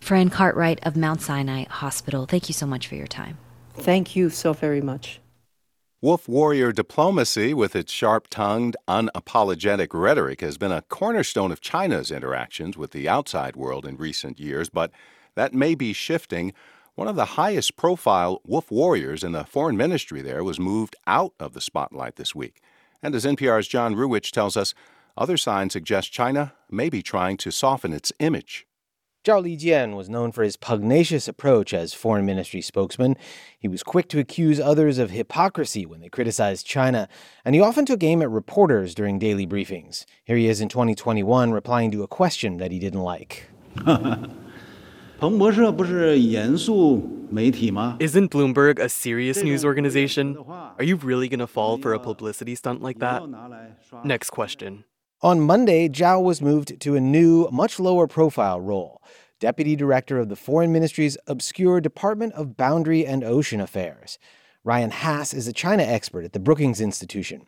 Fran 0.00 0.30
Cartwright 0.30 0.78
of 0.86 0.96
Mount 0.96 1.20
Sinai 1.20 1.64
Hospital, 1.64 2.26
thank 2.26 2.48
you 2.48 2.54
so 2.54 2.66
much 2.66 2.86
for 2.86 2.94
your 2.94 3.06
time. 3.06 3.38
Thank 3.74 4.16
you 4.16 4.30
so 4.30 4.52
very 4.52 4.80
much. 4.80 5.20
Wolf 6.00 6.28
warrior 6.28 6.70
diplomacy, 6.70 7.52
with 7.52 7.74
its 7.74 7.92
sharp 7.92 8.28
tongued, 8.28 8.76
unapologetic 8.86 9.88
rhetoric, 9.92 10.40
has 10.40 10.56
been 10.56 10.70
a 10.70 10.82
cornerstone 10.82 11.50
of 11.50 11.60
China's 11.60 12.12
interactions 12.12 12.76
with 12.76 12.92
the 12.92 13.08
outside 13.08 13.56
world 13.56 13.84
in 13.84 13.96
recent 13.96 14.38
years, 14.38 14.68
but 14.68 14.92
that 15.34 15.52
may 15.52 15.74
be 15.74 15.92
shifting. 15.92 16.52
One 16.98 17.06
of 17.06 17.14
the 17.14 17.36
highest 17.36 17.76
profile 17.76 18.40
wolf 18.44 18.72
warriors 18.72 19.22
in 19.22 19.30
the 19.30 19.44
foreign 19.44 19.76
ministry 19.76 20.20
there 20.20 20.42
was 20.42 20.58
moved 20.58 20.96
out 21.06 21.32
of 21.38 21.52
the 21.52 21.60
spotlight 21.60 22.16
this 22.16 22.34
week. 22.34 22.60
And 23.00 23.14
as 23.14 23.24
NPR's 23.24 23.68
John 23.68 23.94
Ruwitch 23.94 24.32
tells 24.32 24.56
us, 24.56 24.74
other 25.16 25.36
signs 25.36 25.74
suggest 25.74 26.10
China 26.10 26.54
may 26.68 26.88
be 26.88 27.00
trying 27.00 27.36
to 27.36 27.52
soften 27.52 27.92
its 27.92 28.12
image. 28.18 28.66
Zhao 29.24 29.44
Lijian 29.44 29.94
was 29.94 30.10
known 30.10 30.32
for 30.32 30.42
his 30.42 30.56
pugnacious 30.56 31.28
approach 31.28 31.72
as 31.72 31.94
foreign 31.94 32.26
ministry 32.26 32.60
spokesman. 32.60 33.14
He 33.56 33.68
was 33.68 33.84
quick 33.84 34.08
to 34.08 34.18
accuse 34.18 34.58
others 34.58 34.98
of 34.98 35.12
hypocrisy 35.12 35.86
when 35.86 36.00
they 36.00 36.08
criticized 36.08 36.66
China, 36.66 37.08
and 37.44 37.54
he 37.54 37.60
often 37.60 37.86
took 37.86 38.02
aim 38.02 38.22
at 38.22 38.30
reporters 38.30 38.92
during 38.92 39.20
daily 39.20 39.46
briefings. 39.46 40.04
Here 40.24 40.36
he 40.36 40.48
is 40.48 40.60
in 40.60 40.68
2021 40.68 41.52
replying 41.52 41.92
to 41.92 42.02
a 42.02 42.08
question 42.08 42.56
that 42.56 42.72
he 42.72 42.80
didn't 42.80 43.02
like. 43.02 43.44
Isn't 47.98 48.30
Bloomberg 48.30 48.78
a 48.78 48.88
serious 48.88 49.42
news 49.42 49.64
organization? 49.64 50.36
Are 50.48 50.84
you 50.84 50.94
really 50.94 51.28
gonna 51.28 51.48
fall 51.48 51.76
for 51.76 51.92
a 51.92 51.98
publicity 51.98 52.54
stunt 52.54 52.82
like 52.82 53.00
that? 53.00 53.22
Next 54.04 54.30
question. 54.30 54.84
On 55.20 55.40
Monday, 55.40 55.88
Zhao 55.88 56.22
was 56.22 56.40
moved 56.40 56.78
to 56.80 56.94
a 56.94 57.00
new, 57.00 57.48
much 57.50 57.80
lower 57.80 58.06
profile 58.06 58.60
role 58.60 59.02
Deputy 59.40 59.74
Director 59.74 60.20
of 60.20 60.28
the 60.28 60.36
Foreign 60.36 60.72
Ministry's 60.72 61.18
obscure 61.26 61.80
Department 61.80 62.34
of 62.34 62.56
Boundary 62.56 63.04
and 63.04 63.24
Ocean 63.24 63.60
Affairs. 63.60 64.20
Ryan 64.62 64.90
Hass 64.92 65.34
is 65.34 65.48
a 65.48 65.52
China 65.52 65.82
expert 65.82 66.26
at 66.26 66.32
the 66.32 66.38
Brookings 66.38 66.80
Institution. 66.80 67.46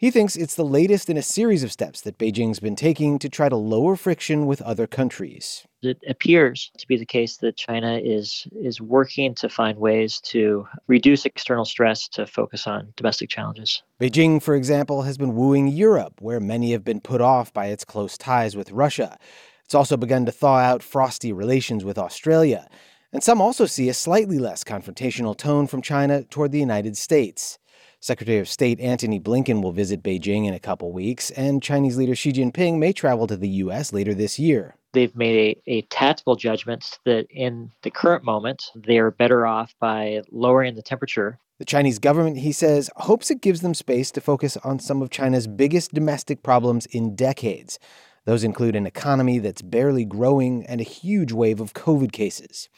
He 0.00 0.10
thinks 0.10 0.34
it's 0.34 0.54
the 0.54 0.64
latest 0.64 1.10
in 1.10 1.18
a 1.18 1.22
series 1.22 1.62
of 1.62 1.70
steps 1.70 2.00
that 2.00 2.16
Beijing's 2.16 2.58
been 2.58 2.74
taking 2.74 3.18
to 3.18 3.28
try 3.28 3.50
to 3.50 3.56
lower 3.56 3.96
friction 3.96 4.46
with 4.46 4.62
other 4.62 4.86
countries. 4.86 5.66
It 5.82 5.98
appears 6.08 6.70
to 6.78 6.88
be 6.88 6.96
the 6.96 7.04
case 7.04 7.36
that 7.36 7.58
China 7.58 8.00
is 8.02 8.48
is 8.58 8.80
working 8.80 9.34
to 9.34 9.50
find 9.50 9.76
ways 9.76 10.18
to 10.20 10.66
reduce 10.86 11.26
external 11.26 11.66
stress 11.66 12.08
to 12.08 12.26
focus 12.26 12.66
on 12.66 12.94
domestic 12.96 13.28
challenges. 13.28 13.82
Beijing, 14.00 14.42
for 14.42 14.54
example, 14.54 15.02
has 15.02 15.18
been 15.18 15.34
wooing 15.34 15.68
Europe, 15.68 16.22
where 16.22 16.40
many 16.40 16.72
have 16.72 16.82
been 16.82 17.02
put 17.02 17.20
off 17.20 17.52
by 17.52 17.66
its 17.66 17.84
close 17.84 18.16
ties 18.16 18.56
with 18.56 18.72
Russia. 18.72 19.18
It's 19.66 19.74
also 19.74 19.98
begun 19.98 20.24
to 20.24 20.32
thaw 20.32 20.60
out 20.60 20.82
frosty 20.82 21.30
relations 21.30 21.84
with 21.84 21.98
Australia. 21.98 22.70
And 23.12 23.22
some 23.22 23.42
also 23.42 23.66
see 23.66 23.90
a 23.90 23.94
slightly 23.94 24.38
less 24.38 24.64
confrontational 24.64 25.36
tone 25.36 25.66
from 25.66 25.82
China 25.82 26.22
toward 26.22 26.52
the 26.52 26.58
United 26.58 26.96
States. 26.96 27.58
Secretary 28.02 28.38
of 28.38 28.48
State 28.48 28.80
Antony 28.80 29.20
Blinken 29.20 29.62
will 29.62 29.72
visit 29.72 30.02
Beijing 30.02 30.46
in 30.46 30.54
a 30.54 30.58
couple 30.58 30.90
weeks, 30.90 31.30
and 31.32 31.62
Chinese 31.62 31.98
leader 31.98 32.14
Xi 32.14 32.32
Jinping 32.32 32.78
may 32.78 32.94
travel 32.94 33.26
to 33.26 33.36
the 33.36 33.48
U.S. 33.48 33.92
later 33.92 34.14
this 34.14 34.38
year. 34.38 34.74
They've 34.94 35.14
made 35.14 35.58
a, 35.66 35.70
a 35.70 35.82
tactical 35.82 36.34
judgment 36.34 36.98
that 37.04 37.26
in 37.28 37.72
the 37.82 37.90
current 37.90 38.24
moment, 38.24 38.70
they're 38.74 39.10
better 39.10 39.46
off 39.46 39.74
by 39.80 40.22
lowering 40.30 40.76
the 40.76 40.82
temperature 40.82 41.38
The 41.58 41.66
Chinese 41.66 41.98
government, 41.98 42.38
he 42.38 42.52
says, 42.52 42.88
hopes 42.96 43.30
it 43.30 43.42
gives 43.42 43.60
them 43.60 43.74
space 43.74 44.10
to 44.12 44.22
focus 44.22 44.56
on 44.64 44.78
some 44.78 45.02
of 45.02 45.10
China's 45.10 45.46
biggest 45.46 45.92
domestic 45.92 46.42
problems 46.42 46.86
in 46.86 47.14
decades. 47.14 47.78
Those 48.24 48.44
include 48.44 48.76
an 48.76 48.86
economy 48.86 49.38
that's 49.38 49.60
barely 49.60 50.06
growing 50.06 50.64
and 50.66 50.80
a 50.80 50.84
huge 50.84 51.32
wave 51.32 51.60
of 51.60 51.74
COVID 51.74 52.12
cases. 52.12 52.70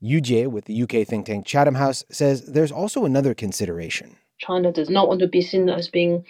Yu 0.00 0.20
Jie 0.20 0.48
with 0.48 0.64
the 0.64 0.82
UK 0.82 1.06
think 1.06 1.26
tank 1.26 1.46
Chatham 1.46 1.76
House 1.76 2.04
says 2.10 2.44
there's 2.46 2.72
also 2.72 3.04
another 3.04 3.34
consideration. 3.34 4.16
China 4.44 4.72
does 4.72 4.90
not 4.90 5.08
want 5.08 5.20
to 5.20 5.28
be 5.28 5.40
seen 5.40 5.68
as 5.68 5.88
being 5.88 6.24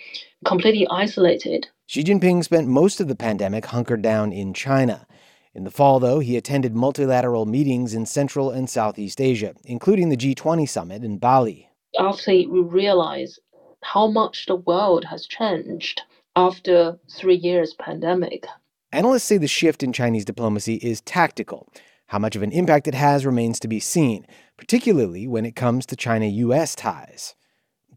completely 0.45 0.87
isolated. 0.91 1.69
Xi 1.87 2.05
Jinping 2.05 2.45
spent 2.45 2.69
most 2.69 3.01
of 3.01 3.09
the 3.09 3.17
pandemic 3.17 3.67
hunkered 3.67 4.03
down 4.03 4.33
in 4.33 4.55
China. 4.55 5.07
In 5.55 5.65
the 5.65 5.71
fall, 5.71 6.01
though, 6.01 6.19
he 6.19 6.37
attended 6.37 6.75
multilateral 6.75 7.47
meetings 7.47 7.95
in 7.95 8.07
Central 8.07 8.51
and 8.51 8.69
Southeast 8.69 9.21
Asia, 9.21 9.55
including 9.65 10.09
the 10.09 10.17
G20 10.17 10.69
summit 10.69 11.05
in 11.05 11.19
Bali. 11.19 11.71
After 11.99 12.33
we 12.33 12.61
realize 12.61 13.39
how 13.83 14.07
much 14.07 14.47
the 14.47 14.57
world 14.57 15.05
has 15.05 15.27
changed 15.27 16.03
after 16.37 16.99
three 17.11 17.37
years 17.37 17.75
pandemic, 17.75 18.47
Analysts 18.95 19.25
say 19.25 19.39
the 19.39 19.49
shift 19.49 19.83
in 19.83 19.93
Chinese 19.93 20.25
diplomacy 20.25 20.77
is 20.77 21.01
tactical. 21.01 21.67
How 22.07 22.21
much 22.21 22.37
of 22.37 22.45
an 22.45 22.53
impact 22.53 22.87
it 22.87 22.95
has 22.95 23.27
remains 23.27 23.59
to 23.59 23.67
be 23.67 23.81
seen, 23.81 24.25
particularly 24.57 25.27
when 25.27 25.45
it 25.45 25.57
comes 25.57 25.85
to 25.87 25.97
China 25.97 26.27
US 26.27 26.77
ties. 26.77 27.35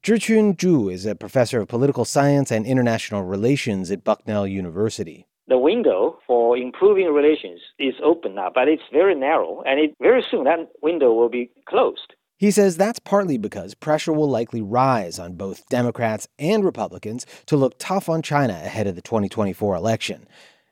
Zhiqun 0.04 0.56
Zhu 0.56 0.94
is 0.94 1.06
a 1.06 1.16
professor 1.16 1.60
of 1.60 1.68
political 1.68 2.06
science 2.06 2.52
and 2.52 2.66
international 2.66 3.24
relations 3.24 3.90
at 3.90 4.04
Bucknell 4.04 4.46
University. 4.46 5.26
the 5.48 5.58
window 5.58 6.20
for 6.28 6.58
improving 6.58 7.08
relations 7.08 7.62
is 7.80 7.96
open 8.04 8.36
now, 8.36 8.52
but 8.54 8.68
it's 8.68 8.84
very 8.92 9.16
narrow, 9.16 9.64
and 9.66 9.80
it, 9.80 9.96
very 10.02 10.24
soon 10.30 10.44
that 10.44 10.60
window 10.82 11.14
will 11.14 11.30
be 11.30 11.50
closed. 11.68 12.14
He 12.38 12.52
says 12.52 12.78
that's 12.78 13.00
partly 13.00 13.38
because 13.38 13.74
pressure 13.74 14.14
will 14.14 14.30
likely 14.30 14.62
rise 14.62 15.18
on 15.18 15.34
both 15.34 15.68
Democrats 15.70 16.28
and 16.38 16.64
Republicans 16.64 17.26
to 17.48 17.58
look 17.58 17.76
tough 17.80 18.10
on 18.10 18.22
China 18.22 18.54
ahead 18.54 18.88
of 18.88 18.96
the 18.96 19.02
2024 19.02 19.76
election. 19.76 20.28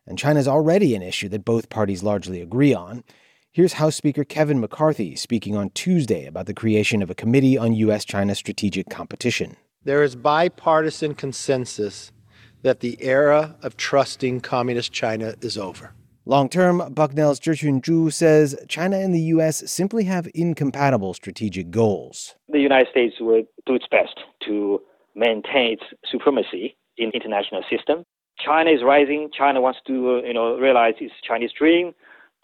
And 0.05 0.19
China's 0.19 0.47
already 0.47 0.93
an 0.93 1.01
issue 1.01 1.29
that 1.29 1.45
both 1.45 1.69
parties 1.69 2.03
largely 2.03 2.41
agree 2.41 2.73
on. 2.73 3.03
Here's 3.55 3.71
House 3.71 3.95
Speaker 3.95 4.25
Kevin 4.25 4.59
McCarthy 4.59 5.15
speaking 5.15 5.55
on 5.55 5.69
Tuesday 5.69 6.25
about 6.25 6.45
the 6.45 6.53
creation 6.53 7.01
of 7.01 7.09
a 7.09 7.15
committee 7.15 7.57
on 7.57 7.71
U.S. 7.71 8.03
China 8.03 8.35
strategic 8.35 8.89
competition. 8.89 9.55
There 9.85 10.03
is 10.03 10.13
bipartisan 10.13 11.15
consensus 11.15 12.11
that 12.63 12.81
the 12.81 12.97
era 13.01 13.55
of 13.61 13.77
trusting 13.77 14.41
Communist 14.41 14.91
China 14.91 15.35
is 15.39 15.57
over. 15.57 15.93
Long 16.25 16.49
term, 16.49 16.79
Bucknell's 16.93 17.39
Zhiqun 17.39 17.79
Zhu 17.79 18.11
says 18.11 18.57
China 18.67 18.97
and 18.97 19.15
the 19.15 19.21
U.S. 19.21 19.71
simply 19.71 20.03
have 20.03 20.27
incompatible 20.35 21.13
strategic 21.13 21.71
goals. 21.71 22.35
The 22.49 22.59
United 22.59 22.89
States 22.91 23.15
will 23.21 23.43
do 23.65 23.75
its 23.75 23.87
best 23.89 24.19
to 24.47 24.81
maintain 25.15 25.77
its 25.79 25.83
supremacy 26.11 26.75
in 26.97 27.09
the 27.11 27.15
international 27.15 27.63
system. 27.71 28.03
China 28.37 28.71
is 28.71 28.83
rising. 28.83 29.29
China 29.31 29.61
wants 29.61 29.79
to, 29.87 29.93
uh, 29.93 30.27
you 30.27 30.33
know, 30.33 30.57
realize 30.57 30.95
its 30.99 31.13
Chinese 31.25 31.51
dream 31.57 31.93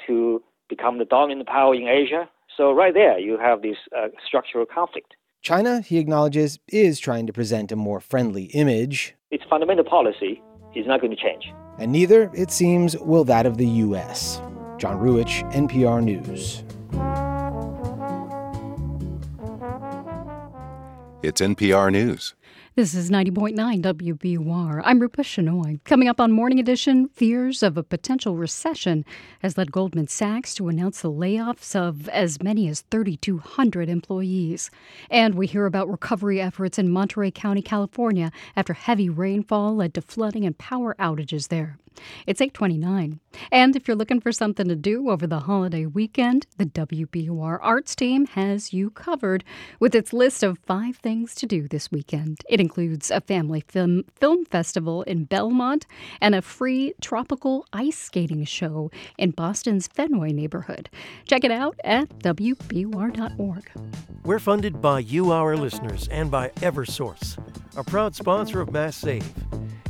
to 0.07 0.41
become 0.71 0.97
the 0.97 1.05
dominant 1.05 1.47
power 1.47 1.75
in 1.75 1.87
Asia. 1.87 2.27
So 2.57 2.71
right 2.71 2.93
there, 2.93 3.19
you 3.19 3.37
have 3.37 3.61
this 3.61 3.77
uh, 3.95 4.07
structural 4.27 4.65
conflict. 4.65 5.13
China, 5.43 5.81
he 5.81 5.97
acknowledges, 5.99 6.59
is 6.69 6.99
trying 6.99 7.27
to 7.27 7.33
present 7.33 7.71
a 7.71 7.75
more 7.75 7.99
friendly 7.99 8.45
image, 8.63 9.15
Its 9.31 9.43
fundamental 9.49 9.85
policy 9.85 10.41
is 10.75 10.85
not 10.87 11.01
going 11.01 11.11
to 11.15 11.21
change. 11.21 11.45
and 11.79 11.91
neither, 11.91 12.29
it 12.33 12.51
seems, 12.51 12.97
will 12.97 13.23
that 13.25 13.45
of 13.45 13.57
the 13.57 13.67
U.S. 13.85 14.39
John 14.77 14.97
Ruwitch, 14.99 15.35
NPR 15.53 15.99
News. 16.03 16.63
It's 21.23 21.39
NPR 21.41 21.91
News. 21.91 22.33
This 22.73 22.95
is 22.95 23.11
90.9 23.11 23.81
WBUR. 23.81 24.81
I'm 24.85 25.01
Rupa 25.01 25.23
Shenoy. 25.23 25.83
Coming 25.83 26.07
up 26.07 26.21
on 26.21 26.31
Morning 26.31 26.57
Edition, 26.57 27.09
fears 27.09 27.63
of 27.63 27.75
a 27.75 27.83
potential 27.83 28.37
recession 28.37 29.03
has 29.41 29.57
led 29.57 29.73
Goldman 29.73 30.07
Sachs 30.07 30.55
to 30.55 30.69
announce 30.69 31.01
the 31.01 31.11
layoffs 31.11 31.75
of 31.75 32.07
as 32.07 32.41
many 32.41 32.69
as 32.69 32.85
3,200 32.89 33.89
employees. 33.89 34.71
And 35.09 35.35
we 35.35 35.47
hear 35.47 35.65
about 35.65 35.89
recovery 35.89 36.39
efforts 36.39 36.79
in 36.79 36.89
Monterey 36.89 37.29
County, 37.29 37.61
California, 37.61 38.31
after 38.55 38.71
heavy 38.71 39.09
rainfall 39.09 39.75
led 39.75 39.93
to 39.95 40.01
flooding 40.01 40.45
and 40.45 40.57
power 40.57 40.95
outages 40.97 41.49
there. 41.49 41.77
It's 42.27 42.41
829. 42.41 43.19
And 43.51 43.75
if 43.75 43.87
you're 43.87 43.97
looking 43.97 44.19
for 44.19 44.31
something 44.31 44.67
to 44.67 44.75
do 44.75 45.09
over 45.09 45.25
the 45.25 45.41
holiday 45.41 45.85
weekend, 45.85 46.47
the 46.57 46.65
WBUR 46.65 47.59
Arts 47.61 47.95
team 47.95 48.25
has 48.27 48.73
you 48.73 48.89
covered 48.89 49.43
with 49.79 49.95
its 49.95 50.13
list 50.13 50.43
of 50.43 50.59
five 50.59 50.97
things 50.97 51.35
to 51.35 51.45
do 51.45 51.67
this 51.67 51.91
weekend. 51.91 52.41
It 52.49 52.59
includes 52.59 53.11
a 53.11 53.21
family 53.21 53.63
film, 53.67 54.03
film 54.15 54.45
festival 54.45 55.03
in 55.03 55.25
Belmont 55.25 55.85
and 56.19 56.35
a 56.35 56.41
free 56.41 56.93
tropical 57.01 57.65
ice 57.73 57.97
skating 57.97 58.45
show 58.45 58.91
in 59.17 59.31
Boston's 59.31 59.87
Fenway 59.87 60.31
neighborhood. 60.31 60.89
Check 61.25 61.43
it 61.43 61.51
out 61.51 61.79
at 61.83 62.09
WBUR.org. 62.19 63.71
We're 64.23 64.39
funded 64.39 64.81
by 64.81 64.99
you, 64.99 65.31
our 65.31 65.57
listeners, 65.57 66.07
and 66.09 66.29
by 66.29 66.49
Eversource, 66.57 67.37
a 67.75 67.83
proud 67.83 68.15
sponsor 68.15 68.61
of 68.61 68.71
Mass 68.71 68.95
Save. 68.95 69.33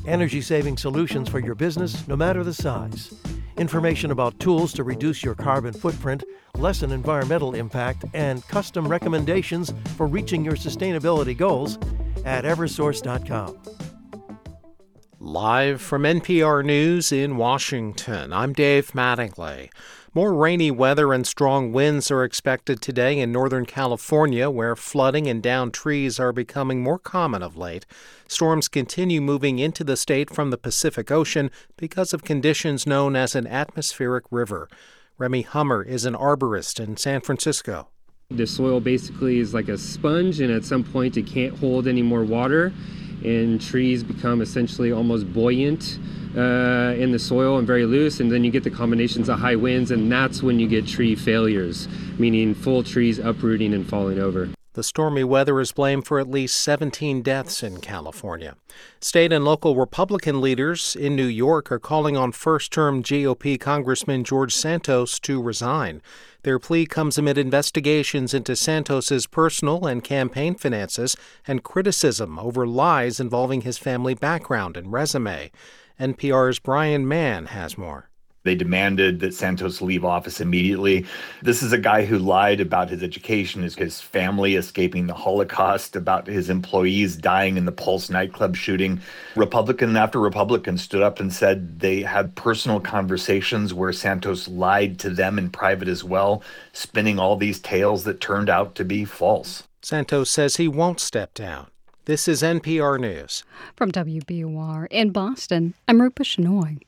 Energy 0.05 0.41
saving 0.41 0.77
solutions 0.77 1.29
for 1.29 1.39
your 1.39 1.55
business, 1.55 2.07
no 2.07 2.15
matter 2.15 2.43
the 2.43 2.53
size. 2.53 3.13
Information 3.57 4.11
about 4.11 4.39
tools 4.39 4.73
to 4.73 4.83
reduce 4.83 5.23
your 5.23 5.35
carbon 5.35 5.73
footprint, 5.73 6.23
lessen 6.57 6.91
environmental 6.91 7.53
impact, 7.53 8.05
and 8.13 8.47
custom 8.47 8.87
recommendations 8.87 9.73
for 9.95 10.07
reaching 10.07 10.43
your 10.43 10.55
sustainability 10.55 11.37
goals 11.37 11.77
at 12.25 12.43
Eversource.com. 12.43 13.57
Live 15.19 15.81
from 15.81 16.01
NPR 16.01 16.65
News 16.65 17.11
in 17.11 17.37
Washington, 17.37 18.33
I'm 18.33 18.53
Dave 18.53 18.91
Mattingly. 18.93 19.69
More 20.13 20.33
rainy 20.33 20.71
weather 20.71 21.13
and 21.13 21.25
strong 21.25 21.71
winds 21.71 22.11
are 22.11 22.25
expected 22.25 22.81
today 22.81 23.17
in 23.17 23.31
Northern 23.31 23.65
California, 23.65 24.49
where 24.49 24.75
flooding 24.75 25.25
and 25.27 25.41
downed 25.41 25.73
trees 25.73 26.19
are 26.19 26.33
becoming 26.33 26.83
more 26.83 26.99
common 26.99 27.41
of 27.41 27.55
late. 27.55 27.85
Storms 28.27 28.67
continue 28.67 29.21
moving 29.21 29.57
into 29.57 29.85
the 29.85 29.95
state 29.95 30.29
from 30.29 30.49
the 30.49 30.57
Pacific 30.57 31.11
Ocean 31.11 31.49
because 31.77 32.13
of 32.13 32.25
conditions 32.25 32.85
known 32.85 33.15
as 33.15 33.35
an 33.35 33.47
atmospheric 33.47 34.25
river. 34.29 34.67
Remy 35.17 35.43
Hummer 35.43 35.81
is 35.81 36.03
an 36.03 36.15
arborist 36.15 36.77
in 36.77 36.97
San 36.97 37.21
Francisco. 37.21 37.87
The 38.31 38.47
soil 38.47 38.81
basically 38.81 39.39
is 39.39 39.53
like 39.53 39.69
a 39.69 39.77
sponge, 39.77 40.41
and 40.41 40.51
at 40.51 40.65
some 40.65 40.83
point 40.83 41.15
it 41.15 41.25
can't 41.25 41.57
hold 41.57 41.87
any 41.87 42.01
more 42.01 42.25
water, 42.25 42.73
and 43.23 43.61
trees 43.61 44.03
become 44.03 44.41
essentially 44.41 44.91
almost 44.91 45.31
buoyant 45.33 45.99
uh, 46.35 46.93
in 46.97 47.11
the 47.11 47.19
soil 47.19 47.57
and 47.57 47.67
very 47.67 47.85
loose, 47.85 48.19
and 48.19 48.31
then 48.31 48.43
you 48.43 48.51
get 48.51 48.63
the 48.63 48.69
combinations 48.69 49.29
of 49.29 49.39
high 49.39 49.55
winds, 49.55 49.91
and 49.91 50.11
that's 50.11 50.41
when 50.41 50.59
you 50.59 50.67
get 50.67 50.87
tree 50.87 51.15
failures, 51.15 51.87
meaning 52.17 52.53
full 52.53 52.83
trees 52.83 53.19
uprooting 53.19 53.73
and 53.73 53.87
falling 53.87 54.19
over. 54.19 54.49
The 54.73 54.83
stormy 54.83 55.25
weather 55.25 55.59
is 55.59 55.73
blamed 55.73 56.07
for 56.07 56.17
at 56.17 56.29
least 56.29 56.61
17 56.61 57.21
deaths 57.21 57.61
in 57.61 57.81
California. 57.81 58.55
State 59.01 59.33
and 59.33 59.43
local 59.43 59.75
Republican 59.75 60.39
leaders 60.39 60.95
in 60.95 61.13
New 61.13 61.25
York 61.25 61.73
are 61.73 61.79
calling 61.79 62.15
on 62.15 62.31
first 62.31 62.71
term 62.71 63.03
GOP 63.03 63.59
Congressman 63.59 64.23
George 64.23 64.55
Santos 64.55 65.19
to 65.19 65.41
resign. 65.41 66.01
Their 66.43 66.57
plea 66.57 66.85
comes 66.85 67.17
amid 67.17 67.37
investigations 67.37 68.33
into 68.33 68.55
Santos's 68.55 69.27
personal 69.27 69.85
and 69.85 70.05
campaign 70.05 70.55
finances 70.55 71.17
and 71.45 71.63
criticism 71.63 72.39
over 72.39 72.65
lies 72.65 73.19
involving 73.19 73.61
his 73.61 73.77
family 73.77 74.13
background 74.13 74.77
and 74.77 74.93
resume. 74.93 75.51
NPR's 75.99 76.59
Brian 76.59 77.05
Mann 77.05 77.47
has 77.47 77.77
more. 77.77 78.10
They 78.43 78.55
demanded 78.55 79.19
that 79.19 79.35
Santos 79.35 79.81
leave 79.81 80.03
office 80.03 80.41
immediately. 80.41 81.05
This 81.43 81.61
is 81.61 81.73
a 81.73 81.77
guy 81.77 82.05
who 82.05 82.17
lied 82.17 82.59
about 82.59 82.89
his 82.89 83.03
education, 83.03 83.61
his, 83.61 83.75
his 83.75 84.01
family 84.01 84.55
escaping 84.55 85.05
the 85.05 85.13
Holocaust, 85.13 85.95
about 85.95 86.25
his 86.25 86.49
employees 86.49 87.15
dying 87.15 87.57
in 87.57 87.65
the 87.65 87.71
Pulse 87.71 88.09
nightclub 88.09 88.55
shooting. 88.55 88.99
Republican 89.35 89.95
after 89.95 90.19
Republican 90.19 90.77
stood 90.77 91.03
up 91.03 91.19
and 91.19 91.31
said 91.31 91.79
they 91.79 92.01
had 92.01 92.35
personal 92.35 92.79
conversations 92.79 93.73
where 93.73 93.93
Santos 93.93 94.47
lied 94.47 94.97
to 94.99 95.11
them 95.11 95.37
in 95.37 95.49
private 95.49 95.87
as 95.87 96.03
well, 96.03 96.41
spinning 96.73 97.19
all 97.19 97.35
these 97.35 97.59
tales 97.59 98.03
that 98.05 98.21
turned 98.21 98.49
out 98.49 98.73
to 98.75 98.83
be 98.83 99.05
false. 99.05 99.63
Santos 99.83 100.29
says 100.29 100.57
he 100.57 100.67
won't 100.67 100.99
step 100.99 101.33
down. 101.33 101.67
This 102.05 102.27
is 102.27 102.41
NPR 102.41 102.99
News. 102.99 103.43
From 103.75 103.91
WBUR 103.91 104.87
in 104.89 105.11
Boston, 105.11 105.75
I'm 105.87 106.01
Rupa 106.01 106.23
Shenoy. 106.23 106.81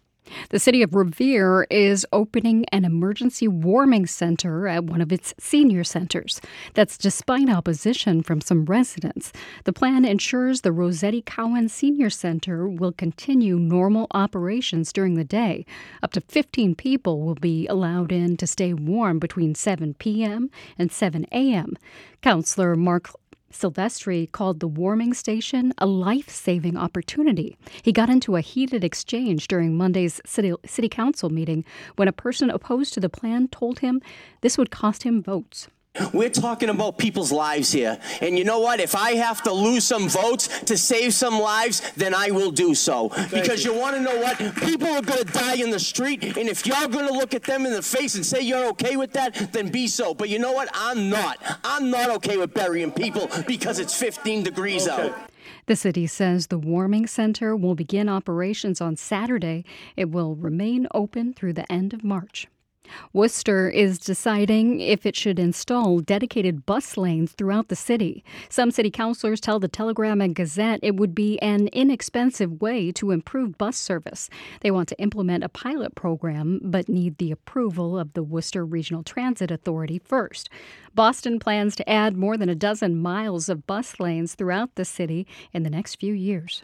The 0.50 0.60
city 0.60 0.82
of 0.82 0.96
Revere 0.96 1.68
is 1.70 2.06
opening 2.14 2.66
an 2.72 2.86
emergency 2.86 3.48
warming 3.48 4.06
center 4.06 4.68
at 4.68 4.86
one 4.86 5.02
of 5.02 5.12
its 5.12 5.34
senior 5.40 5.84
centers. 5.84 6.40
That's 6.74 6.98
despite 6.98 7.50
opposition 7.50 8.24
from 8.24 8.42
some 8.42 8.66
residents. 8.66 9.32
The 9.64 9.74
plan 9.74 10.06
ensures 10.06 10.62
the 10.62 10.72
Rossetti 10.72 11.22
Cowan 11.22 11.70
Senior 11.70 12.10
Center 12.10 12.68
will 12.68 12.92
continue 12.92 13.58
normal 13.58 14.08
operations 14.12 14.94
during 14.94 15.16
the 15.16 15.24
day. 15.24 15.66
Up 16.02 16.12
to 16.14 16.22
15 16.22 16.76
people 16.76 17.22
will 17.22 17.36
be 17.36 17.68
allowed 17.68 18.12
in 18.12 18.38
to 18.38 18.48
stay 18.48 18.74
warm 18.74 19.20
between 19.20 19.56
7 19.56 19.94
p.m. 19.96 20.50
and 20.78 20.92
7 20.92 21.26
a.m. 21.32 21.76
Councilor 22.22 22.76
Mark 22.76 23.10
Silvestri 23.54 24.32
called 24.32 24.60
the 24.60 24.68
warming 24.68 25.14
station 25.14 25.74
a 25.78 25.86
life 25.86 26.30
saving 26.30 26.76
opportunity. 26.76 27.56
He 27.84 27.92
got 27.92 28.10
into 28.10 28.36
a 28.36 28.42
heated 28.42 28.84
exchange 28.84 29.48
during 29.48 29.78
Monday's 29.78 30.20
city, 30.26 30.54
city 30.66 30.90
council 30.90 31.30
meeting 31.30 31.64
when 31.96 32.08
a 32.08 32.14
person 32.14 32.50
opposed 32.50 32.94
to 32.96 33.00
the 33.00 33.10
plan 33.10 33.48
told 33.48 33.80
him 33.80 34.02
this 34.42 34.58
would 34.58 34.72
cost 34.72 35.04
him 35.04 35.22
votes. 35.22 35.68
We're 36.12 36.30
talking 36.30 36.70
about 36.70 36.98
people's 36.98 37.32
lives 37.32 37.72
here. 37.72 38.00
And 38.20 38.38
you 38.38 38.44
know 38.44 38.60
what? 38.60 38.80
If 38.80 38.96
I 38.96 39.12
have 39.12 39.44
to 39.44 39.54
lose 39.54 39.84
some 39.84 40.10
votes 40.10 40.48
to 40.62 40.76
save 40.76 41.14
some 41.14 41.40
lives, 41.40 41.82
then 41.96 42.16
I 42.16 42.32
will 42.32 42.50
do 42.50 42.74
so. 42.74 43.10
because 43.32 43.64
you, 43.64 43.74
you 43.74 43.80
want 43.80 43.96
to 43.96 44.02
know 44.02 44.18
what? 44.20 44.38
People 44.56 44.88
are 44.88 45.04
going 45.04 45.24
to 45.24 45.32
die 45.32 45.56
in 45.56 45.70
the 45.70 45.80
street. 45.80 46.24
And 46.24 46.50
if 46.50 46.66
you're 46.66 46.88
going 46.88 47.08
to 47.08 47.14
look 47.14 47.36
at 47.36 47.44
them 47.44 47.68
in 47.68 47.74
the 47.74 47.84
face 47.84 48.16
and 48.16 48.26
say 48.26 48.42
you're 48.42 48.66
okay 48.70 48.96
with 48.96 49.14
that, 49.14 49.54
then 49.54 49.70
be 49.70 49.88
so. 49.88 50.16
But 50.16 50.30
you 50.30 50.40
know 50.40 50.52
what? 50.52 50.68
I'm 50.74 51.10
not. 51.10 51.38
I'm 51.64 51.92
not 51.92 52.10
okay 52.12 52.38
with 52.38 52.56
burying 52.56 52.92
people 52.92 53.30
because 53.46 53.78
it's 53.78 53.94
15 53.94 54.44
degrees 54.44 54.88
okay. 54.88 55.10
out. 55.10 55.30
The 55.68 55.76
city 55.76 56.08
says 56.08 56.48
the 56.48 56.58
warming 56.58 57.06
center 57.06 57.56
will 57.56 57.76
begin 57.76 58.10
operations 58.10 58.82
on 58.82 58.96
Saturday. 58.96 59.64
It 59.96 60.10
will 60.10 60.36
remain 60.36 60.88
open 60.94 61.34
through 61.34 61.54
the 61.54 61.72
end 61.72 61.94
of 61.94 62.04
March. 62.04 62.48
Worcester 63.14 63.70
is 63.70 63.98
deciding 63.98 64.80
if 64.80 65.06
it 65.06 65.16
should 65.16 65.40
install 65.40 66.00
dedicated 66.00 66.66
bus 66.66 66.98
lanes 66.98 67.32
throughout 67.32 67.70
the 67.70 67.76
city. 67.76 68.24
Some 68.50 68.72
city 68.72 68.92
councilors 68.92 69.40
tell 69.40 69.60
the 69.60 69.68
Telegram 69.68 70.22
and 70.22 70.36
Gazette 70.36 70.80
it 70.84 70.96
would 70.96 71.16
be 71.16 71.40
an 71.40 71.68
inexpensive 71.70 72.62
way 72.62 72.92
to 72.94 73.12
improve 73.12 73.58
bus 73.58 73.78
service. 73.78 74.30
They 74.62 74.72
want 74.72 74.90
to 74.90 75.00
implement 75.00 75.44
a 75.44 75.50
pilot 75.50 75.96
program, 75.96 76.60
but 76.64 76.90
need 76.90 77.18
the 77.18 77.32
approval 77.32 77.98
of 77.98 78.14
the 78.14 78.24
Worcester 78.24 78.66
Regional 78.66 79.04
Transit 79.04 79.52
Authority 79.52 80.00
first. 80.00 80.50
Boston 80.94 81.40
plans 81.40 81.76
to 81.76 81.90
add 81.90 82.18
more 82.18 82.38
than 82.38 82.50
a 82.50 82.56
dozen 82.56 83.02
miles 83.02 83.50
of 83.50 83.66
bus 83.66 84.00
lanes 84.00 84.36
throughout 84.36 84.76
the 84.76 84.86
city 84.86 85.26
in 85.52 85.64
the 85.64 85.70
next 85.70 85.96
few 85.96 86.14
years. 86.14 86.64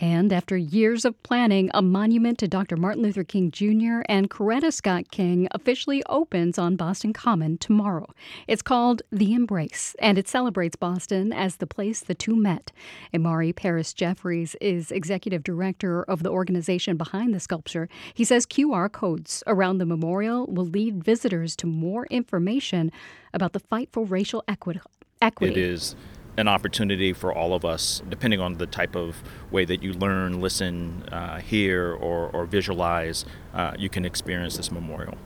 And 0.00 0.32
after 0.32 0.56
years 0.56 1.04
of 1.04 1.22
planning, 1.22 1.70
a 1.74 1.82
monument 1.82 2.38
to 2.38 2.48
Dr. 2.48 2.78
Martin 2.78 3.02
Luther 3.02 3.22
King 3.22 3.50
Jr. 3.50 4.00
and 4.06 4.30
Coretta 4.30 4.72
Scott 4.72 5.10
King 5.10 5.46
officially 5.50 6.02
opens 6.08 6.58
on 6.58 6.74
Boston 6.74 7.12
Common 7.12 7.58
tomorrow. 7.58 8.08
It's 8.48 8.62
called 8.62 9.02
The 9.12 9.34
Embrace, 9.34 9.94
and 9.98 10.16
it 10.16 10.26
celebrates 10.26 10.74
Boston 10.74 11.34
as 11.34 11.56
the 11.56 11.66
place 11.66 12.00
the 12.00 12.14
two 12.14 12.34
met. 12.34 12.72
Imari 13.12 13.54
Paris 13.54 13.92
Jeffries 13.92 14.56
is 14.58 14.90
executive 14.90 15.42
director 15.42 16.02
of 16.04 16.22
the 16.22 16.30
organization 16.30 16.96
behind 16.96 17.34
the 17.34 17.40
sculpture. 17.40 17.86
He 18.14 18.24
says 18.24 18.46
QR 18.46 18.90
codes 18.90 19.42
around 19.46 19.78
the 19.78 19.86
memorial 19.86 20.46
will 20.46 20.64
lead 20.64 21.04
visitors 21.04 21.54
to 21.56 21.66
more 21.66 22.06
information 22.06 22.90
about 23.34 23.52
the 23.52 23.60
fight 23.60 23.90
for 23.92 24.06
racial 24.06 24.42
equity. 24.48 24.80
It 25.20 25.58
is 25.58 25.94
an 26.40 26.48
opportunity 26.48 27.12
for 27.12 27.32
all 27.32 27.54
of 27.54 27.64
us, 27.64 28.02
depending 28.08 28.40
on 28.40 28.54
the 28.54 28.66
type 28.66 28.96
of 28.96 29.22
way 29.50 29.64
that 29.64 29.82
you 29.82 29.92
learn, 29.92 30.40
listen, 30.40 31.04
uh, 31.12 31.38
hear, 31.38 31.92
or, 31.92 32.30
or 32.30 32.46
visualize, 32.46 33.24
uh, 33.54 33.74
you 33.78 33.88
can 33.88 34.04
experience 34.04 34.56
this 34.56 34.72
memorial. 34.72 35.16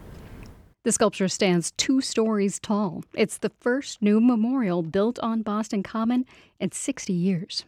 The 0.82 0.92
sculpture 0.92 1.28
stands 1.28 1.70
two 1.78 2.02
stories 2.02 2.58
tall. 2.58 3.04
It's 3.14 3.38
the 3.38 3.52
first 3.60 4.02
new 4.02 4.20
memorial 4.20 4.82
built 4.82 5.18
on 5.20 5.40
Boston 5.40 5.82
Common 5.82 6.26
in 6.60 6.72
60 6.72 7.12
years. 7.12 7.64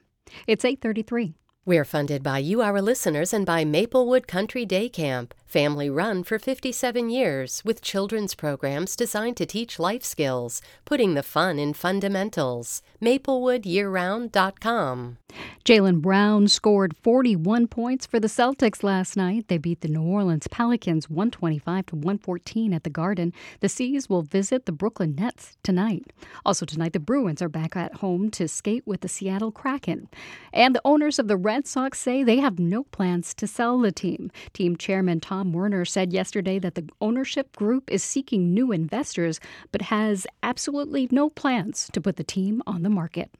It's 0.47 0.64
833. 0.64 1.35
We're 1.64 1.85
funded 1.85 2.23
by 2.23 2.39
you, 2.39 2.60
our 2.60 2.82
listeners, 2.82 3.32
and 3.32 3.47
by 3.47 3.64
Maplewood 3.64 4.28
Country 4.28 4.66
Day 4.66 4.89
Camp. 4.89 5.35
Family 5.47 5.89
run 5.89 6.24
for 6.24 6.40
57 6.40 7.09
years 7.09 7.64
with 7.64 7.81
children's 7.81 8.35
programs 8.35 8.97
designed 8.97 9.36
to 9.36 9.47
teach 9.47 9.78
life 9.78 10.02
skills, 10.02 10.60
putting 10.85 11.14
the 11.14 11.23
fun 11.23 11.60
in 11.60 11.73
fundamentals. 11.73 12.82
MaplewoodYearRound.com. 13.01 15.18
Jaylen 15.64 16.01
Brown 16.01 16.48
scored 16.48 16.97
41 16.97 17.68
points 17.68 18.06
for 18.06 18.18
the 18.18 18.27
Celtics 18.27 18.82
last 18.82 19.16
night. 19.16 19.47
They 19.48 19.59
beat 19.59 19.82
the 19.82 19.89
New 19.89 20.02
Orleans 20.02 20.48
Pelicans 20.48 21.10
125 21.10 21.86
to 21.86 21.97
114 21.97 22.73
at 22.73 22.85
the 22.85 22.90
Garden. 22.90 23.32
The 23.60 23.68
C's 23.68 24.09
will 24.09 24.23
visit 24.23 24.66
the 24.66 24.73
Brooklyn 24.73 25.14
Nets 25.14 25.56
tonight. 25.62 26.12
Also 26.44 26.66
tonight, 26.66 26.93
the 26.93 27.01
Bruins 27.01 27.43
are 27.43 27.48
back 27.48 27.77
at 27.77 27.97
home 27.97 28.31
to 28.32 28.48
skate 28.48 28.86
with 28.86 29.02
the 29.02 29.09
Seattle 29.09 29.52
Kraken. 29.52 30.09
And 30.52 30.74
the 30.74 30.82
owners 30.85 31.18
of 31.18 31.28
the 31.28 31.36
Red 31.36 31.66
Sox 31.66 32.01
say 32.01 32.23
they 32.23 32.39
have 32.39 32.59
no 32.59 32.85
plans 32.85 33.35
to 33.35 33.47
sell 33.47 33.78
the 33.78 33.93
team. 33.93 34.31
Team 34.52 34.77
chairman 34.77 35.20
Tom 35.20 35.35
Werner 35.44 35.84
said 35.84 36.12
yesterday 36.12 36.58
that 36.58 36.74
the 36.74 36.88
ownership 37.00 37.54
group 37.56 37.90
is 37.90 38.02
seeking 38.02 38.52
new 38.52 38.72
investors 38.72 39.40
but 39.72 39.82
has 39.82 40.26
absolutely 40.42 41.08
no 41.10 41.30
plans 41.30 41.88
to 41.92 42.00
put 42.00 42.16
the 42.16 42.24
team 42.24 42.62
on 42.66 42.82
the 42.82 42.90
market. 42.90 43.30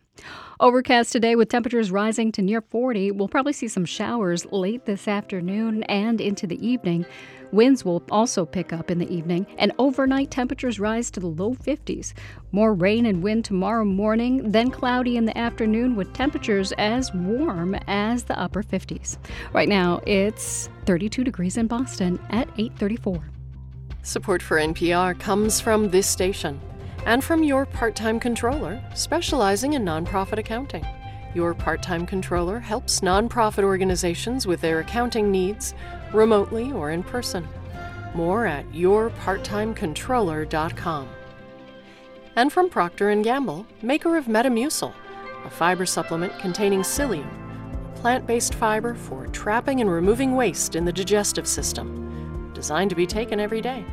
Overcast 0.59 1.13
today 1.13 1.37
with 1.37 1.51
temperatures 1.51 1.91
rising 1.91 2.33
to 2.33 2.41
near 2.41 2.63
40. 2.63 3.11
We'll 3.11 3.29
probably 3.29 3.53
see 3.53 3.69
some 3.69 3.85
showers 3.85 4.47
late 4.53 4.87
this 4.87 5.07
afternoon 5.07 5.83
and 5.85 6.19
into 6.19 6.47
the 6.47 6.67
evening. 6.67 7.05
Winds 7.53 7.85
will 7.85 8.03
also 8.11 8.45
pick 8.45 8.73
up 8.73 8.91
in 8.91 8.99
the 8.99 9.11
evening, 9.13 9.47
and 9.59 9.73
overnight 9.79 10.31
temperatures 10.31 10.81
rise 10.81 11.11
to 11.13 11.21
the 11.21 11.27
low 11.27 11.55
50s. 11.55 12.13
More 12.53 12.75
rain 12.75 13.07
and 13.07 13.23
wind 13.23 13.45
tomorrow 13.45 13.85
morning, 13.85 14.51
then 14.51 14.71
cloudy 14.71 15.17
in 15.17 15.27
the 15.27 15.37
afternoon 15.39 15.95
with 15.95 16.13
temperatures 16.13 16.73
as 16.73 17.13
warm 17.15 17.75
as 17.87 18.25
the 18.25 18.39
upper 18.39 18.63
50s. 18.63 19.19
Right 19.53 19.69
now, 19.69 20.01
it's 20.07 20.69
32 20.87 21.23
degrees 21.23 21.57
in 21.57 21.67
Boston 21.67 22.19
at 22.31 22.49
834. 22.59 23.23
Support 24.03 24.43
for 24.43 24.57
NPR 24.57 25.19
comes 25.19 25.61
from 25.61 25.91
this 25.91 26.07
station 26.07 26.61
and 27.07 27.25
from 27.25 27.43
your 27.43 27.65
part 27.65 27.97
time 27.97 28.21
controller, 28.21 28.79
specializing 28.95 29.73
in 29.73 29.85
nonprofit 29.85 30.39
accounting. 30.39 30.85
Your 31.35 31.55
part 31.55 31.83
time 31.83 32.05
controller 32.05 32.59
helps 32.59 33.01
nonprofit 33.01 33.63
organizations 33.63 34.47
with 34.47 34.61
their 34.61 34.81
accounting 34.81 35.31
needs, 35.31 35.73
remotely 36.13 36.73
or 36.73 36.91
in 36.91 37.03
person. 37.03 37.49
More 38.15 38.45
at 38.47 38.71
yourparttimecontroller.com. 38.73 41.09
And 42.35 42.53
from 42.53 42.69
Procter 42.69 43.15
& 43.17 43.23
Gamble, 43.23 43.67
maker 43.83 44.17
of 44.17 44.27
Metamucil, 44.27 44.93
a 45.45 45.51
fiber 45.51 45.87
supplement 45.87 46.37
containing 46.39 46.81
psyllium, 46.81 47.31
plant-based 47.95 48.55
fiber 48.55 48.95
for 48.95 49.27
trapping 49.29 49.81
and 49.81 49.91
removing 49.91 50.35
waste 50.35 50.75
in 50.75 50.85
the 50.85 50.93
digestive 50.93 51.47
system, 51.47 52.51
designed 52.53 52.91
to 52.91 52.97
be 52.97 53.07
taken 53.07 53.41
every 53.41 53.61
day. 53.61 53.85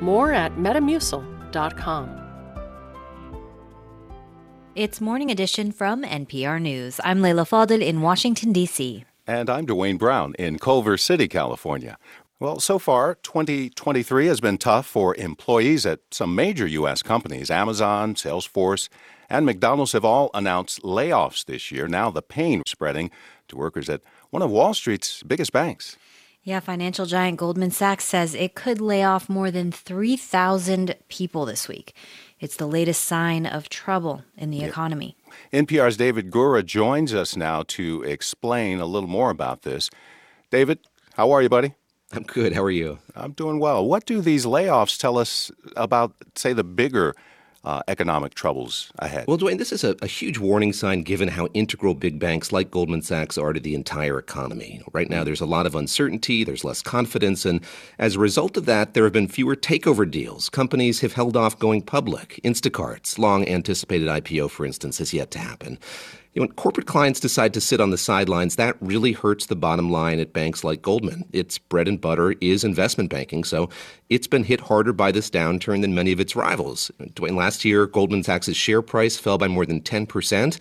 More 0.00 0.32
at 0.32 0.56
metamucil.com. 0.56 2.25
It's 4.76 5.00
Morning 5.00 5.30
Edition 5.30 5.72
from 5.72 6.02
NPR 6.02 6.60
News. 6.60 7.00
I'm 7.02 7.22
Leila 7.22 7.46
Fadel 7.46 7.80
in 7.80 8.02
Washington, 8.02 8.52
D.C. 8.52 9.06
And 9.26 9.48
I'm 9.48 9.66
Dwane 9.66 9.98
Brown 9.98 10.34
in 10.38 10.58
Culver 10.58 10.98
City, 10.98 11.28
California. 11.28 11.96
Well, 12.38 12.60
so 12.60 12.78
far, 12.78 13.14
2023 13.14 14.26
has 14.26 14.38
been 14.38 14.58
tough 14.58 14.84
for 14.84 15.14
employees 15.14 15.86
at 15.86 16.00
some 16.10 16.34
major 16.34 16.66
U.S. 16.66 17.02
companies. 17.02 17.50
Amazon, 17.50 18.16
Salesforce, 18.16 18.90
and 19.30 19.46
McDonald's 19.46 19.92
have 19.92 20.04
all 20.04 20.30
announced 20.34 20.82
layoffs 20.82 21.46
this 21.46 21.72
year. 21.72 21.88
Now 21.88 22.10
the 22.10 22.20
pain 22.20 22.62
spreading 22.66 23.10
to 23.48 23.56
workers 23.56 23.88
at 23.88 24.02
one 24.28 24.42
of 24.42 24.50
Wall 24.50 24.74
Street's 24.74 25.22
biggest 25.22 25.52
banks. 25.52 25.96
Yeah, 26.42 26.60
financial 26.60 27.06
giant 27.06 27.38
Goldman 27.38 27.72
Sachs 27.72 28.04
says 28.04 28.32
it 28.34 28.54
could 28.54 28.80
lay 28.80 29.02
off 29.02 29.28
more 29.28 29.50
than 29.50 29.72
3,000 29.72 30.94
people 31.08 31.44
this 31.44 31.66
week. 31.66 31.92
It's 32.38 32.56
the 32.56 32.66
latest 32.66 33.04
sign 33.04 33.46
of 33.46 33.68
trouble 33.70 34.22
in 34.36 34.50
the 34.50 34.62
economy. 34.62 35.16
NPR's 35.52 35.96
David 35.96 36.30
Gura 36.30 36.64
joins 36.64 37.14
us 37.14 37.34
now 37.36 37.62
to 37.68 38.02
explain 38.02 38.78
a 38.78 38.86
little 38.86 39.08
more 39.08 39.30
about 39.30 39.62
this. 39.62 39.88
David, 40.50 40.80
how 41.14 41.30
are 41.30 41.40
you, 41.40 41.48
buddy? 41.48 41.74
I'm 42.12 42.24
good. 42.24 42.52
How 42.52 42.62
are 42.62 42.70
you? 42.70 42.98
I'm 43.14 43.32
doing 43.32 43.58
well. 43.58 43.84
What 43.84 44.04
do 44.04 44.20
these 44.20 44.44
layoffs 44.44 44.98
tell 44.98 45.18
us 45.18 45.50
about, 45.76 46.12
say, 46.34 46.52
the 46.52 46.62
bigger 46.62 47.14
uh, 47.66 47.82
economic 47.88 48.34
troubles 48.34 48.92
ahead. 49.00 49.26
Well, 49.26 49.36
Dwane, 49.36 49.58
this 49.58 49.72
is 49.72 49.82
a, 49.82 49.96
a, 50.00 50.06
huge 50.06 50.38
warning 50.38 50.72
sign 50.72 51.02
given 51.02 51.26
how 51.26 51.48
integral 51.52 51.94
big 51.94 52.20
banks 52.20 52.52
like 52.52 52.70
Goldman 52.70 53.02
Sachs 53.02 53.36
are 53.36 53.52
to 53.52 53.58
the 53.58 53.74
entire 53.74 54.18
economy. 54.18 54.80
Right 54.92 55.10
now, 55.10 55.24
there's 55.24 55.40
a 55.40 55.46
lot 55.46 55.66
of 55.66 55.74
uncertainty, 55.74 56.44
there's 56.44 56.64
less 56.64 56.80
confidence, 56.80 57.44
and 57.44 57.60
as 57.98 58.14
a 58.14 58.20
result 58.20 58.56
of 58.56 58.66
that, 58.66 58.94
there 58.94 59.02
have 59.02 59.12
been 59.12 59.26
fewer 59.26 59.56
takeover 59.56 60.08
deals. 60.08 60.48
Companies 60.48 61.00
have 61.00 61.14
held 61.14 61.36
off 61.36 61.58
going 61.58 61.82
public. 61.82 62.40
Instacart's 62.44 63.18
long 63.18 63.46
anticipated 63.48 64.08
IPO, 64.08 64.48
for 64.50 64.64
instance, 64.64 64.98
has 64.98 65.12
yet 65.12 65.32
to 65.32 65.40
happen 65.40 65.78
when 66.40 66.52
corporate 66.52 66.86
clients 66.86 67.20
decide 67.20 67.54
to 67.54 67.60
sit 67.60 67.80
on 67.80 67.90
the 67.90 67.98
sidelines, 67.98 68.56
that 68.56 68.76
really 68.80 69.12
hurts 69.12 69.46
the 69.46 69.56
bottom 69.56 69.90
line 69.90 70.20
at 70.20 70.32
banks 70.32 70.64
like 70.64 70.82
Goldman. 70.82 71.24
Its 71.32 71.58
bread 71.58 71.88
and 71.88 72.00
butter 72.00 72.34
is 72.40 72.62
investment 72.62 73.08
banking, 73.10 73.42
so 73.42 73.70
it's 74.10 74.26
been 74.26 74.44
hit 74.44 74.60
harder 74.60 74.92
by 74.92 75.10
this 75.12 75.30
downturn 75.30 75.80
than 75.80 75.94
many 75.94 76.12
of 76.12 76.20
its 76.20 76.36
rivals. 76.36 76.90
Dwane, 77.00 77.36
last 77.36 77.64
year, 77.64 77.86
Goldman 77.86 78.22
Sachs' 78.22 78.54
share 78.54 78.82
price 78.82 79.16
fell 79.16 79.38
by 79.38 79.48
more 79.48 79.64
than 79.64 79.80
10%. 79.80 80.58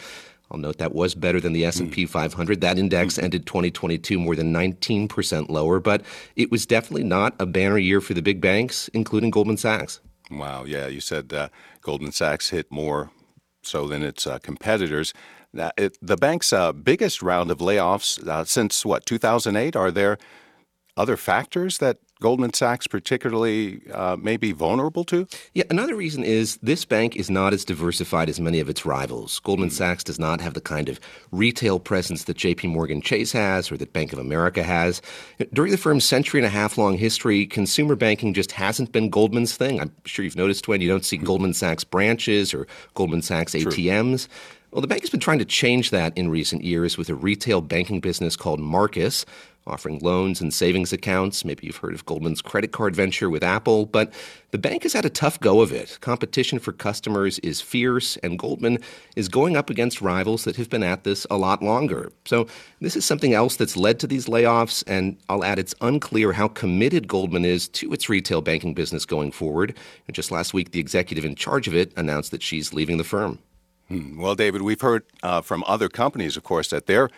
I'll 0.52 0.60
note 0.60 0.78
that 0.78 0.94
was 0.94 1.16
better 1.16 1.42
than 1.42 1.54
the 1.54 1.66
S&P 1.66 2.06
500. 2.06 2.62
That 2.62 2.78
index 2.78 3.18
ended 3.18 3.46
2022 3.46 4.20
more 4.20 4.36
than 4.36 4.54
19% 4.54 5.50
lower, 5.50 5.80
but 5.80 6.04
it 6.36 6.52
was 6.52 6.66
definitely 6.66 7.04
not 7.04 7.36
a 7.40 7.46
banner 7.46 7.80
year 7.80 8.00
for 8.00 8.14
the 8.14 8.22
big 8.22 8.40
banks, 8.40 8.88
including 8.90 9.32
Goldman 9.32 9.58
Sachs. 9.58 10.00
Wow, 10.32 10.64
yeah, 10.66 10.88
you 10.88 11.02
said 11.02 11.34
uh, 11.34 11.50
Goldman 11.82 12.12
Sachs 12.12 12.50
hit 12.50 12.72
more 12.72 13.12
so 13.64 13.88
than 13.88 14.04
its 14.04 14.28
uh, 14.28 14.40
competitors. 14.40 15.14
Now, 15.56 15.72
it, 15.78 15.98
the 16.02 16.18
bank's 16.18 16.52
uh, 16.52 16.74
biggest 16.74 17.22
round 17.22 17.50
of 17.50 17.60
layoffs 17.60 18.26
uh, 18.28 18.44
since 18.44 18.86
what 18.86 19.06
2008. 19.06 19.76
Are 19.76 19.92
there 19.92 20.18
other 20.98 21.18
factors 21.18 21.78
that 21.80 21.98
Goldman 22.22 22.54
Sachs 22.54 22.88
particularly 22.88 23.82
uh, 23.92 24.16
may 24.16 24.38
be 24.38 24.54
vulnerable 24.54 25.04
to? 25.06 25.28
Yeah, 25.54 25.66
another 25.70 25.96
reason 25.96 26.24
is 26.24 26.58
this 26.58 26.86
bank 26.86 27.16
is 27.18 27.30
not 27.30 27.54
as 27.54 27.66
diversified 27.66 28.30
as 28.30 28.40
many 28.40 28.62
of 28.62 28.70
its 28.70 28.86
rivals. 28.86 29.40
Goldman 29.40 29.70
mm-hmm. 29.70 29.76
Sachs 29.76 30.04
does 30.04 30.18
not 30.18 30.40
have 30.40 30.54
the 30.54 30.62
kind 30.62 30.88
of 30.88 31.00
retail 31.32 31.80
presence 31.80 32.24
that 32.24 32.38
JP 32.38 32.70
Morgan 32.70 33.02
Chase 33.02 33.34
has 33.34 33.70
or 33.70 33.78
that 33.78 33.92
Bank 33.92 34.14
of 34.14 34.20
America 34.20 34.64
has. 34.64 35.02
During 35.52 35.72
the 35.72 35.78
firm's 35.78 36.06
century 36.06 36.40
and 36.40 36.48
a 36.48 36.50
half 36.50 36.78
long 36.78 36.98
history, 36.98 37.46
consumer 37.46 37.96
banking 37.96 38.34
just 38.34 38.54
hasn't 38.54 38.94
been 38.94 39.10
Goldman's 39.10 39.58
thing. 39.58 39.82
I'm 39.82 39.92
sure 40.06 40.24
you've 40.24 40.38
noticed, 40.38 40.68
when 40.70 40.80
you 40.80 40.88
don't 40.88 41.06
see 41.06 41.18
mm-hmm. 41.18 41.26
Goldman 41.26 41.54
Sachs 41.54 41.84
branches 41.84 42.54
or 42.54 42.66
Goldman 42.94 43.24
Sachs 43.24 43.52
True. 43.52 43.64
ATMs. 43.64 44.30
Well, 44.76 44.82
the 44.82 44.88
bank 44.88 45.04
has 45.04 45.10
been 45.10 45.22
trying 45.22 45.40
to 45.40 45.46
change 45.46 45.92
that 45.92 46.18
in 46.18 46.28
recent 46.28 46.66
years 46.66 46.98
with 46.98 47.08
a 47.08 47.16
retail 47.16 47.62
banking 47.62 48.02
business 48.02 48.36
called 48.36 48.60
Marcus, 48.60 49.26
offering 49.66 50.00
loans 50.00 50.42
and 50.42 50.54
savings 50.54 50.92
accounts. 50.92 51.46
Maybe 51.46 51.66
you've 51.66 51.78
heard 51.78 51.94
of 51.94 52.06
Goldman's 52.06 52.42
credit 52.42 52.74
card 52.74 52.94
venture 52.94 53.30
with 53.30 53.42
Apple, 53.42 53.86
but 53.86 54.12
the 54.52 54.58
bank 54.58 54.84
has 54.84 54.92
had 54.92 55.06
a 55.06 55.10
tough 55.10 55.40
go 55.40 55.62
of 55.62 55.72
it. 55.72 55.98
Competition 56.02 56.60
for 56.60 56.74
customers 56.74 57.40
is 57.40 57.62
fierce, 57.62 58.18
and 58.18 58.38
Goldman 58.38 58.80
is 59.16 59.30
going 59.30 59.56
up 59.56 59.70
against 59.70 60.02
rivals 60.02 60.44
that 60.44 60.58
have 60.58 60.70
been 60.70 60.84
at 60.84 61.06
this 61.06 61.26
a 61.32 61.38
lot 61.38 61.64
longer. 61.64 62.12
So, 62.26 62.46
this 62.82 62.98
is 62.98 63.06
something 63.06 63.34
else 63.34 63.56
that's 63.56 63.78
led 63.78 63.98
to 64.02 64.08
these 64.08 64.26
layoffs, 64.26 64.84
and 64.88 65.16
I'll 65.30 65.46
add 65.46 65.58
it's 65.58 65.74
unclear 65.80 66.34
how 66.34 66.50
committed 66.50 67.08
Goldman 67.08 67.46
is 67.46 67.70
to 67.70 67.94
its 67.94 68.10
retail 68.10 68.42
banking 68.42 68.74
business 68.74 69.06
going 69.06 69.32
forward. 69.32 69.74
And 70.06 70.14
just 70.14 70.32
last 70.32 70.54
week, 70.54 70.72
the 70.72 70.82
executive 70.82 71.24
in 71.24 71.36
charge 71.36 71.70
of 71.70 71.76
it 71.76 71.94
announced 71.96 72.32
that 72.32 72.44
she's 72.44 72.74
leaving 72.74 72.98
the 72.98 73.06
firm. 73.06 73.40
Hmm. 73.88 74.20
Well, 74.20 74.36
David, 74.36 74.62
we've 74.62 74.82
heard 74.82 75.04
uh, 75.22 75.42
from 75.42 75.64
other 75.68 75.90
companies, 75.90 76.38
of 76.38 76.44
course, 76.44 76.70
that 76.70 76.88
they're 76.88 77.10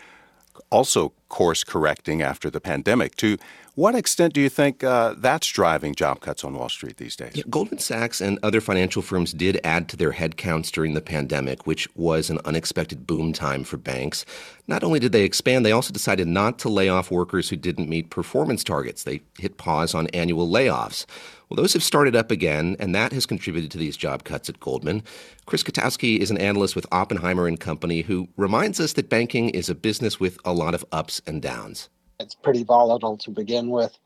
also 0.69 1.13
course 1.29 1.63
correcting 1.63 2.21
after 2.21 2.49
the 2.49 2.59
pandemic. 2.59 3.15
To 3.17 3.37
what 3.77 3.93
extent 3.93 4.33
do 4.33 4.41
you 4.41 4.49
think 4.49 4.83
uh, 4.83 5.13
that's 5.19 5.47
driving 5.47 5.93
job 5.93 6.19
cuts 6.19 6.43
on 6.43 6.55
Wall 6.55 6.67
Street 6.67 6.97
these 6.97 7.15
days? 7.15 7.33
Yeah, 7.35 7.43
Goldman 7.47 7.77
Sachs 7.77 8.21
and 8.21 8.39
other 8.41 8.59
financial 8.59 9.03
firms 9.03 9.33
did 9.33 9.61
add 9.63 9.87
to 9.89 9.95
their 9.95 10.13
headcounts 10.13 10.71
during 10.71 10.95
the 10.95 11.01
pandemic, 11.01 11.67
which 11.67 11.87
was 11.95 12.31
an 12.31 12.39
unexpected 12.43 13.05
boom 13.05 13.33
time 13.33 13.63
for 13.63 13.77
banks. 13.77 14.25
Not 14.67 14.83
only 14.83 14.99
did 14.99 15.11
they 15.11 15.21
expand, 15.23 15.63
they 15.63 15.71
also 15.71 15.93
decided 15.93 16.27
not 16.27 16.57
to 16.57 16.69
lay 16.69 16.89
off 16.89 17.11
workers 17.11 17.49
who 17.49 17.55
didn't 17.55 17.87
meet 17.87 18.09
performance 18.09 18.63
targets. 18.63 19.03
They 19.03 19.21
hit 19.37 19.57
pause 19.57 19.93
on 19.93 20.07
annual 20.07 20.49
layoffs. 20.49 21.05
Well, 21.47 21.57
those 21.57 21.73
have 21.73 21.83
started 21.83 22.15
up 22.15 22.31
again, 22.31 22.77
and 22.79 22.95
that 22.95 23.11
has 23.11 23.27
contributed 23.27 23.69
to 23.69 23.77
these 23.77 23.95
job 23.95 24.23
cuts 24.23 24.49
at 24.49 24.59
Goldman. 24.59 25.03
Chris 25.45 25.61
Kotowski 25.61 26.17
is 26.17 26.31
an 26.31 26.39
analyst 26.39 26.75
with 26.75 26.87
Oppenheimer 26.91 27.45
and 27.45 27.59
Company 27.59 28.01
who 28.01 28.27
reminds 28.37 28.79
us 28.79 28.93
that 28.93 29.07
banking 29.07 29.51
is 29.51 29.69
a 29.69 29.75
business 29.75 30.19
with 30.19 30.39
a 30.43 30.51
lot 30.51 30.73
of 30.73 30.83
ups 30.91 31.21
and 31.27 31.43
downs. 31.43 31.89
It's 32.19 32.35
pretty 32.35 32.63
volatile 32.63 33.17
to 33.17 33.29
begin 33.29 33.69
with, 33.69 33.97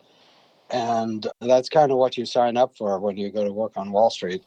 and 0.70 1.26
that's 1.40 1.70
kind 1.70 1.92
of 1.92 1.98
what 1.98 2.18
you 2.18 2.26
sign 2.26 2.58
up 2.58 2.76
for 2.76 3.00
when 3.00 3.16
you 3.16 3.32
go 3.32 3.46
to 3.46 3.54
work 3.54 3.74
on 3.78 3.92
Wall 3.92 4.10
Street. 4.10 4.44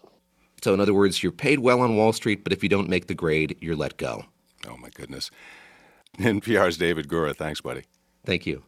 So, 0.62 0.74
in 0.74 0.80
other 0.80 0.94
words, 0.94 1.22
you're 1.22 1.32
paid 1.32 1.60
well 1.60 1.80
on 1.80 1.96
Wall 1.96 2.12
Street, 2.12 2.44
but 2.44 2.52
if 2.52 2.62
you 2.62 2.68
don't 2.68 2.88
make 2.88 3.06
the 3.06 3.14
grade, 3.14 3.56
you're 3.60 3.76
let 3.76 3.96
go. 3.96 4.26
Oh, 4.68 4.76
my 4.76 4.90
goodness. 4.90 5.30
NPR's 6.18 6.76
David 6.76 7.08
Gura. 7.08 7.34
Thanks, 7.34 7.60
buddy. 7.60 7.84
Thank 8.24 8.46
you. 8.46 8.64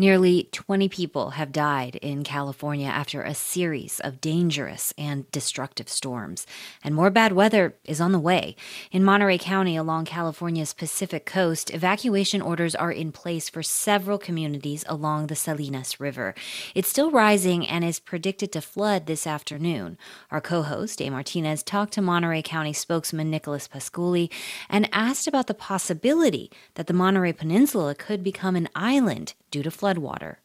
Nearly 0.00 0.48
20 0.52 0.88
people 0.88 1.30
have 1.30 1.50
died 1.50 1.96
in 1.96 2.22
California 2.22 2.86
after 2.86 3.20
a 3.20 3.34
series 3.34 3.98
of 3.98 4.20
dangerous 4.20 4.94
and 4.96 5.28
destructive 5.32 5.88
storms, 5.88 6.46
and 6.84 6.94
more 6.94 7.10
bad 7.10 7.32
weather 7.32 7.74
is 7.84 8.00
on 8.00 8.12
the 8.12 8.20
way. 8.20 8.54
In 8.92 9.02
Monterey 9.02 9.38
County 9.38 9.76
along 9.76 10.04
California's 10.04 10.72
Pacific 10.72 11.26
coast, 11.26 11.74
evacuation 11.74 12.40
orders 12.40 12.76
are 12.76 12.92
in 12.92 13.10
place 13.10 13.48
for 13.48 13.60
several 13.60 14.18
communities 14.18 14.84
along 14.88 15.26
the 15.26 15.34
Salinas 15.34 15.98
River. 15.98 16.32
It's 16.76 16.88
still 16.88 17.10
rising 17.10 17.66
and 17.66 17.84
is 17.84 17.98
predicted 17.98 18.52
to 18.52 18.60
flood 18.60 19.06
this 19.06 19.26
afternoon. 19.26 19.98
Our 20.30 20.40
co 20.40 20.62
host, 20.62 21.02
A. 21.02 21.10
Martinez, 21.10 21.64
talked 21.64 21.94
to 21.94 22.02
Monterey 22.02 22.42
County 22.42 22.72
spokesman 22.72 23.30
Nicholas 23.30 23.66
Pasculli 23.66 24.30
and 24.68 24.88
asked 24.92 25.26
about 25.26 25.48
the 25.48 25.54
possibility 25.54 26.52
that 26.74 26.86
the 26.86 26.92
Monterey 26.92 27.32
Peninsula 27.32 27.96
could 27.96 28.22
become 28.22 28.54
an 28.54 28.68
island 28.76 29.34
due 29.50 29.62
to 29.62 29.70
floodwater. 29.94 30.36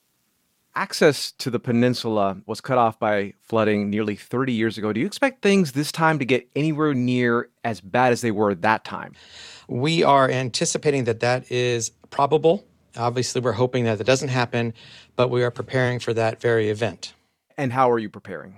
Access 0.75 1.31
to 1.33 1.51
the 1.51 1.59
peninsula 1.59 2.37
was 2.47 2.59
cut 2.59 2.79
off 2.79 2.97
by 2.97 3.33
flooding 3.41 3.91
nearly 3.91 4.15
30 4.15 4.53
years 4.53 4.77
ago. 4.77 4.91
Do 4.91 4.99
you 4.99 5.05
expect 5.05 5.43
things 5.43 5.73
this 5.73 5.91
time 5.91 6.17
to 6.17 6.25
get 6.25 6.49
anywhere 6.55 6.95
near 6.95 7.49
as 7.63 7.79
bad 7.79 8.11
as 8.11 8.21
they 8.21 8.31
were 8.31 8.55
that 8.55 8.83
time? 8.83 9.13
We 9.67 10.03
are 10.03 10.29
anticipating 10.29 11.03
that 11.03 11.19
that 11.19 11.51
is 11.51 11.91
probable. 12.09 12.65
Obviously, 12.97 13.39
we're 13.41 13.51
hoping 13.51 13.83
that 13.83 14.01
it 14.01 14.05
doesn't 14.05 14.29
happen, 14.29 14.73
but 15.15 15.29
we 15.29 15.43
are 15.43 15.51
preparing 15.51 15.99
for 15.99 16.13
that 16.15 16.41
very 16.41 16.69
event. 16.69 17.13
And 17.55 17.71
how 17.71 17.91
are 17.91 17.99
you 17.99 18.09
preparing? 18.09 18.55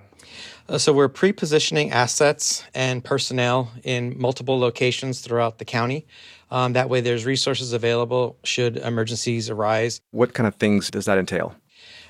Uh, 0.68 0.78
so, 0.78 0.92
we're 0.92 1.08
pre 1.08 1.32
positioning 1.32 1.92
assets 1.92 2.64
and 2.74 3.02
personnel 3.04 3.70
in 3.84 4.18
multiple 4.18 4.58
locations 4.58 5.20
throughout 5.20 5.58
the 5.58 5.64
county. 5.64 6.06
Um, 6.50 6.74
that 6.74 6.88
way, 6.88 7.00
there's 7.00 7.24
resources 7.24 7.72
available 7.72 8.36
should 8.44 8.76
emergencies 8.76 9.50
arise. 9.50 10.00
What 10.10 10.34
kind 10.34 10.46
of 10.46 10.54
things 10.56 10.90
does 10.90 11.06
that 11.06 11.18
entail? 11.18 11.54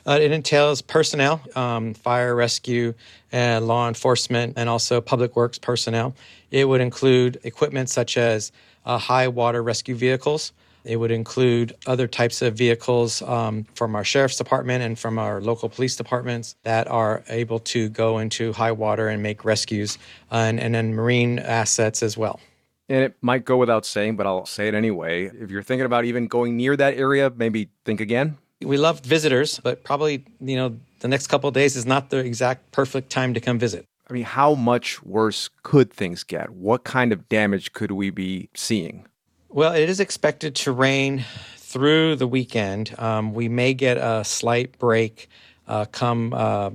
Uh, 0.07 0.19
it 0.23 0.31
entails 0.31 0.83
personnel, 0.83 1.41
um, 1.57 1.93
fire, 1.95 2.35
rescue, 2.35 2.95
uh, 3.33 3.61
law 3.61 3.89
enforcement, 3.89 4.55
and 4.57 4.69
also 4.69 5.01
public 5.01 5.35
works 5.35 5.59
personnel. 5.59 6.15
It 6.53 6.69
would 6.69 6.81
include 6.81 7.41
equipment 7.43 7.91
such 7.91 8.17
as 8.17 8.53
uh, 8.85 8.99
high 8.99 9.27
water 9.27 9.63
rescue 9.63 9.97
vehicles. 9.97 10.53
It 10.87 10.97
would 10.97 11.11
include 11.11 11.75
other 11.87 12.07
types 12.07 12.43
of 12.43 12.55
vehicles 12.55 13.21
um, 13.23 13.67
from 13.75 13.97
our 13.97 14.05
sheriff's 14.05 14.37
department 14.37 14.85
and 14.85 14.99
from 14.99 15.19
our 15.19 15.41
local 15.41 15.69
police 15.69 15.97
departments 15.97 16.55
that 16.63 16.87
are 16.89 17.25
able 17.29 17.59
to 17.61 17.89
go 17.89 18.19
into 18.19 18.53
high 18.53 18.73
water 18.73 19.09
and 19.09 19.23
make 19.23 19.45
rescues, 19.45 19.99
and, 20.31 20.61
and 20.61 20.75
then 20.75 20.95
marine 20.95 21.41
assets 21.41 22.03
as 22.03 22.17
well. 22.17 22.39
And 22.89 23.03
it 23.03 23.17
might 23.21 23.45
go 23.45 23.57
without 23.57 23.85
saying, 23.85 24.17
but 24.17 24.27
I'll 24.27 24.47
say 24.47 24.69
it 24.69 24.75
anyway. 24.75 25.25
If 25.25 25.51
you're 25.51 25.65
thinking 25.65 25.87
about 25.87 26.05
even 26.05 26.29
going 26.29 26.57
near 26.57 26.77
that 26.77 26.97
area, 26.97 27.33
maybe 27.35 27.69
think 27.85 28.01
again. 28.01 28.39
We 28.63 28.77
love 28.77 29.01
visitors, 29.01 29.59
but 29.59 29.83
probably, 29.83 30.25
you 30.41 30.57
know, 30.57 30.77
the 31.01 31.09
next 31.09 31.27
couple 31.27 31.51
days 31.51 31.75
is 31.75 31.85
not 31.85 32.11
the 32.11 32.19
exact 32.19 32.71
perfect 32.71 33.11
time 33.11 33.35
to 33.35 33.41
come 33.41 33.59
visit. 33.59 33.87
I 34.09 34.13
mean, 34.13 34.23
how 34.23 34.55
much 34.55 35.03
worse 35.03 35.51
could 35.65 35.93
things 35.93 36.23
get? 36.23 36.51
What 36.51 36.85
kind 36.85 37.13
of 37.13 37.29
damage 37.29 37.73
could 37.73 37.91
we 37.91 38.11
be 38.11 38.51
seeing? 38.55 39.07
Well, 39.57 39.73
it 39.73 39.89
is 39.89 40.01
expected 40.01 40.55
to 40.57 40.73
rain 40.73 41.25
through 41.57 42.17
the 42.17 42.27
weekend. 42.27 42.95
Um, 42.99 43.33
we 43.33 43.49
may 43.49 43.73
get 43.73 43.97
a 43.97 44.23
slight 44.23 44.79
break 44.79 45.31
uh, 45.67 45.87
come 45.87 46.35
uh, 46.35 46.73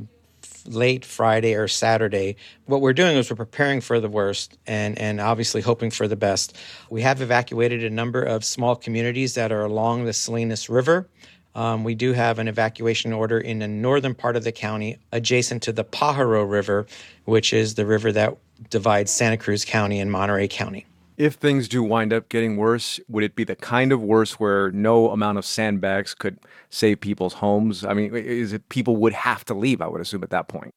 late 0.66 1.06
Friday 1.06 1.54
or 1.54 1.68
Saturday. 1.68 2.38
What 2.66 2.82
we're 2.82 2.94
doing 2.94 3.18
is 3.18 3.30
we're 3.30 3.36
preparing 3.36 3.82
for 3.82 4.00
the 4.00 4.10
worst 4.10 4.58
and, 4.66 4.98
and 4.98 5.22
obviously 5.22 5.62
hoping 5.62 5.92
for 5.92 6.08
the 6.08 6.16
best. 6.16 6.58
We 6.90 7.04
have 7.04 7.22
evacuated 7.22 7.84
a 7.84 7.90
number 7.92 8.24
of 8.24 8.44
small 8.44 8.76
communities 8.76 9.36
that 9.36 9.52
are 9.52 9.64
along 9.64 10.06
the 10.06 10.14
Salinas 10.14 10.68
River. 10.68 11.08
Um, 11.54 11.84
we 11.84 11.94
do 11.94 12.14
have 12.14 12.40
an 12.40 12.48
evacuation 12.48 13.14
order 13.14 13.38
in 13.38 13.60
the 13.60 13.68
northern 13.68 14.16
part 14.16 14.36
of 14.36 14.44
the 14.44 14.52
county, 14.52 14.98
adjacent 15.12 15.62
to 15.64 15.72
the 15.72 15.84
Pajaro 15.84 16.50
River, 16.50 16.88
which 17.26 17.54
is 17.54 17.76
the 17.76 17.86
river 17.86 18.12
that 18.12 18.36
divides 18.72 19.12
Santa 19.12 19.38
Cruz 19.38 19.66
County 19.66 20.00
and 20.00 20.12
Monterey 20.12 20.48
County. 20.48 20.88
If 21.22 21.36
things 21.36 21.68
do 21.68 21.84
wind 21.84 22.12
up 22.14 22.30
getting 22.30 22.58
worse, 22.58 23.00
would 23.08 23.24
it 23.24 23.36
be 23.36 23.44
the 23.44 23.56
kind 23.56 23.92
of 23.92 24.02
worse 24.02 24.40
where 24.40 24.72
no 24.72 25.12
amount 25.12 25.38
of 25.38 25.46
sandbags 25.46 26.16
could 26.16 26.40
save 26.72 27.00
people's 27.00 27.36
homes? 27.36 27.86
I 27.86 27.94
mean, 27.94 28.16
is 28.16 28.54
it 28.54 28.68
people 28.70 28.98
would 28.98 29.14
have 29.14 29.46
to 29.46 29.54
leave? 29.54 29.82
I 29.82 29.88
would 29.88 30.02
assume 30.02 30.24
at 30.24 30.32
that 30.32 30.48
point. 30.48 30.74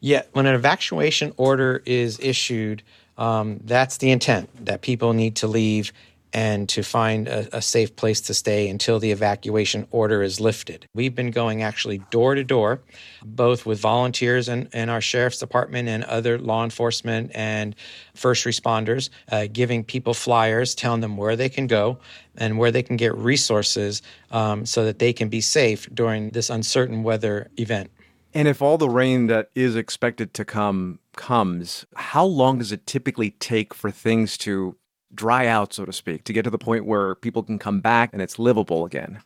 Yeah, 0.00 0.24
when 0.34 0.44
an 0.44 0.54
evacuation 0.54 1.32
order 1.38 1.82
is 1.86 2.20
issued, 2.20 2.82
um, 3.16 3.58
that's 3.64 3.96
the 3.96 4.10
intent 4.10 4.66
that 4.66 4.82
people 4.82 5.14
need 5.14 5.34
to 5.36 5.46
leave 5.46 5.94
and 6.34 6.68
to 6.68 6.82
find 6.82 7.28
a, 7.28 7.56
a, 7.56 7.62
safe 7.62 7.94
place 7.94 8.20
to 8.20 8.34
stay 8.34 8.68
until 8.68 8.98
the 8.98 9.12
evacuation 9.12 9.86
order 9.92 10.20
is 10.20 10.40
lifted. 10.40 10.86
We've 10.92 11.14
been 11.14 11.30
going 11.30 11.62
actually 11.62 11.98
door 12.10 12.34
to 12.34 12.42
door, 12.42 12.80
both 13.24 13.64
with 13.64 13.78
volunteers 13.78 14.48
and, 14.48 14.68
and 14.72 14.90
our 14.90 15.00
sheriff's 15.00 15.38
department 15.38 15.88
and 15.88 16.02
other 16.04 16.38
law 16.38 16.64
enforcement 16.64 17.30
and 17.34 17.76
first 18.14 18.44
responders, 18.44 19.10
uh, 19.30 19.46
giving 19.52 19.84
people 19.84 20.12
flyers, 20.12 20.74
telling 20.74 21.00
them 21.00 21.16
where 21.16 21.36
they 21.36 21.48
can 21.48 21.68
go 21.68 21.98
and 22.36 22.58
where 22.58 22.72
they 22.72 22.82
can 22.82 22.96
get 22.96 23.16
resources 23.16 24.02
um, 24.32 24.66
so 24.66 24.84
that 24.84 24.98
they 24.98 25.12
can 25.12 25.28
be 25.28 25.40
safe 25.40 25.88
during 25.94 26.30
this 26.30 26.50
uncertain 26.50 27.04
weather 27.04 27.48
event. 27.58 27.90
And 28.36 28.48
if 28.48 28.60
all 28.60 28.76
the 28.76 28.88
rain 28.88 29.28
that 29.28 29.50
is 29.54 29.76
expected 29.76 30.34
to 30.34 30.44
come 30.44 30.98
comes, 31.16 31.86
how 31.94 32.24
long 32.24 32.58
does 32.58 32.72
it 32.72 32.84
typically 32.84 33.30
take 33.30 33.72
for 33.72 33.92
things 33.92 34.36
to 34.38 34.74
dry 35.14 35.46
out, 35.46 35.72
so 35.72 35.84
to 35.84 35.92
speak, 35.92 36.24
to 36.24 36.32
get 36.32 36.42
to 36.42 36.50
the 36.50 36.58
point 36.58 36.84
where 36.84 37.14
people 37.14 37.42
can 37.42 37.58
come 37.58 37.80
back 37.80 38.10
and 38.12 38.20
it's 38.20 38.38
livable 38.38 38.84
again? 38.84 39.20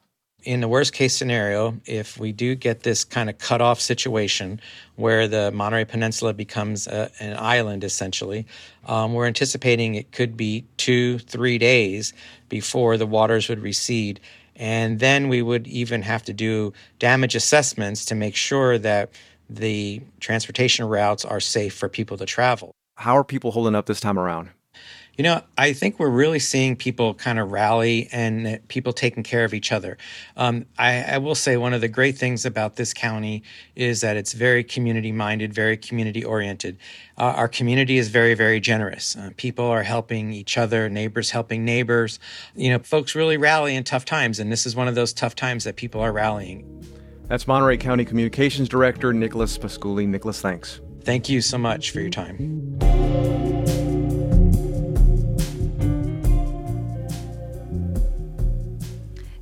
In 0.44 0.60
the 0.60 0.69
worst 0.69 0.93
case 0.93 1.16
scenario, 1.16 1.81
if 1.85 2.16
we 2.19 2.31
do 2.31 2.55
get 2.55 2.85
this 2.85 3.05
kind 3.05 3.28
of 3.28 3.39
cut 3.39 3.60
off 3.60 3.81
situation 3.81 4.60
where 4.94 5.27
the 5.27 5.51
Monterey 5.51 5.85
Peninsula 5.85 6.32
becomes 6.32 6.86
a, 6.86 7.10
an 7.19 7.36
island 7.36 7.82
essentially, 7.82 8.47
um, 8.86 9.15
we're 9.15 9.27
anticipating 9.27 9.97
it 9.97 10.12
could 10.12 10.36
be 10.36 10.65
two, 10.77 11.19
three 11.19 11.59
days 11.59 12.12
before 12.48 12.97
the 12.97 13.06
waters 13.06 13.48
would 13.48 13.60
recede. 13.60 14.20
And 14.55 15.01
then 15.01 15.28
we 15.28 15.43
would 15.43 15.66
even 15.66 16.02
have 16.02 16.23
to 16.24 16.32
do 16.32 16.73
damage 17.01 17.35
assessments 17.35 18.05
to 18.06 18.15
make 18.15 18.36
sure 18.36 18.78
that 18.78 19.10
the 19.51 20.01
transportation 20.20 20.86
routes 20.86 21.24
are 21.24 21.40
safe 21.40 21.74
for 21.74 21.89
people 21.89 22.16
to 22.16 22.27
travel. 22.27 22.70
How 22.97 23.16
are 23.16 23.24
people 23.24 23.51
holding 23.51 23.74
up 23.74 23.86
this 23.86 24.01
time 24.01 24.19
around? 24.19 24.51
You 25.18 25.24
know, 25.24 25.42
I 25.58 25.72
think 25.72 25.98
we're 25.98 26.10
really 26.10 26.38
seeing 26.38 26.76
people 26.76 27.12
kind 27.12 27.40
of 27.40 27.50
rally 27.50 28.08
and 28.12 28.60
people 28.68 28.92
taking 28.92 29.24
care 29.24 29.44
of 29.44 29.52
each 29.52 29.72
other. 29.72 29.98
Um, 30.36 30.64
I, 30.78 31.02
I, 31.02 31.18
will 31.18 31.34
say 31.34 31.56
one 31.56 31.74
of 31.74 31.80
the 31.80 31.88
great 31.88 32.16
things 32.16 32.46
about 32.46 32.76
this 32.76 32.94
county 32.94 33.42
is 33.74 34.00
that 34.02 34.16
it's 34.16 34.32
very 34.32 34.62
community 34.62 35.10
minded, 35.10 35.52
very 35.52 35.76
community 35.76 36.24
oriented. 36.24 36.78
Uh, 37.16 37.34
our 37.34 37.48
community 37.48 37.98
is 37.98 38.10
very, 38.10 38.34
very 38.34 38.60
generous. 38.60 39.16
Uh, 39.16 39.30
people 39.36 39.64
are 39.64 39.82
helping 39.82 40.32
each 40.32 40.56
other, 40.56 40.88
neighbors 40.88 41.32
helping 41.32 41.64
neighbors. 41.64 42.20
You 42.54 42.70
know, 42.70 42.78
folks 42.78 43.16
really 43.16 43.36
rally 43.36 43.74
in 43.74 43.82
tough 43.82 44.04
times, 44.04 44.38
and 44.38 44.52
this 44.52 44.66
is 44.66 44.76
one 44.76 44.86
of 44.86 44.94
those 44.94 45.12
tough 45.12 45.34
times 45.34 45.64
that 45.64 45.74
people 45.74 46.00
are 46.00 46.12
rallying. 46.12 46.64
That's 47.26 47.48
Monterey 47.48 47.76
County 47.76 48.04
Communications 48.04 48.68
Director 48.68 49.12
Nicholas 49.12 49.58
Pasculli. 49.58 50.06
Nicholas, 50.06 50.40
thanks. 50.40 50.80
Thank 51.02 51.28
you 51.28 51.40
so 51.40 51.58
much 51.58 51.90
for 51.90 52.00
your 52.00 52.10
time. 52.10 53.88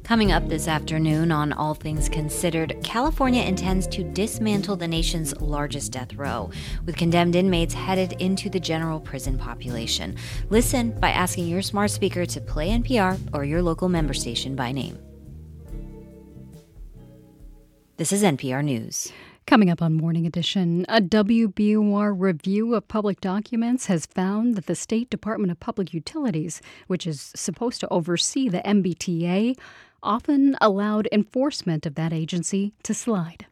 Coming 0.06 0.30
up 0.30 0.46
this 0.48 0.68
afternoon 0.68 1.32
on 1.32 1.52
All 1.52 1.74
Things 1.74 2.08
Considered, 2.08 2.76
California 2.84 3.42
intends 3.42 3.88
to 3.88 4.04
dismantle 4.04 4.76
the 4.76 4.86
nation's 4.86 5.34
largest 5.40 5.90
death 5.90 6.14
row, 6.14 6.48
with 6.84 6.96
condemned 6.96 7.34
inmates 7.34 7.74
headed 7.74 8.12
into 8.22 8.48
the 8.48 8.60
general 8.60 9.00
prison 9.00 9.36
population. 9.36 10.14
Listen 10.48 10.92
by 11.00 11.10
asking 11.10 11.48
your 11.48 11.60
smart 11.60 11.90
speaker 11.90 12.24
to 12.24 12.40
play 12.40 12.70
NPR 12.70 13.18
or 13.32 13.44
your 13.44 13.62
local 13.62 13.88
member 13.88 14.14
station 14.14 14.54
by 14.54 14.70
name. 14.70 14.96
This 17.96 18.12
is 18.12 18.22
NPR 18.22 18.62
News. 18.62 19.10
Coming 19.44 19.70
up 19.70 19.82
on 19.82 19.94
Morning 19.94 20.24
Edition, 20.24 20.86
a 20.88 21.00
WBUR 21.00 22.14
review 22.16 22.74
of 22.74 22.86
public 22.86 23.20
documents 23.20 23.86
has 23.86 24.06
found 24.06 24.54
that 24.54 24.66
the 24.66 24.74
State 24.76 25.10
Department 25.10 25.50
of 25.50 25.58
Public 25.58 25.92
Utilities, 25.92 26.60
which 26.86 27.06
is 27.08 27.32
supposed 27.34 27.80
to 27.80 27.88
oversee 27.88 28.48
the 28.48 28.58
MBTA, 28.58 29.56
often 30.06 30.56
allowed 30.60 31.08
enforcement 31.10 31.84
of 31.84 31.96
that 31.96 32.12
agency 32.12 32.72
to 32.84 32.94
slide. 32.94 33.46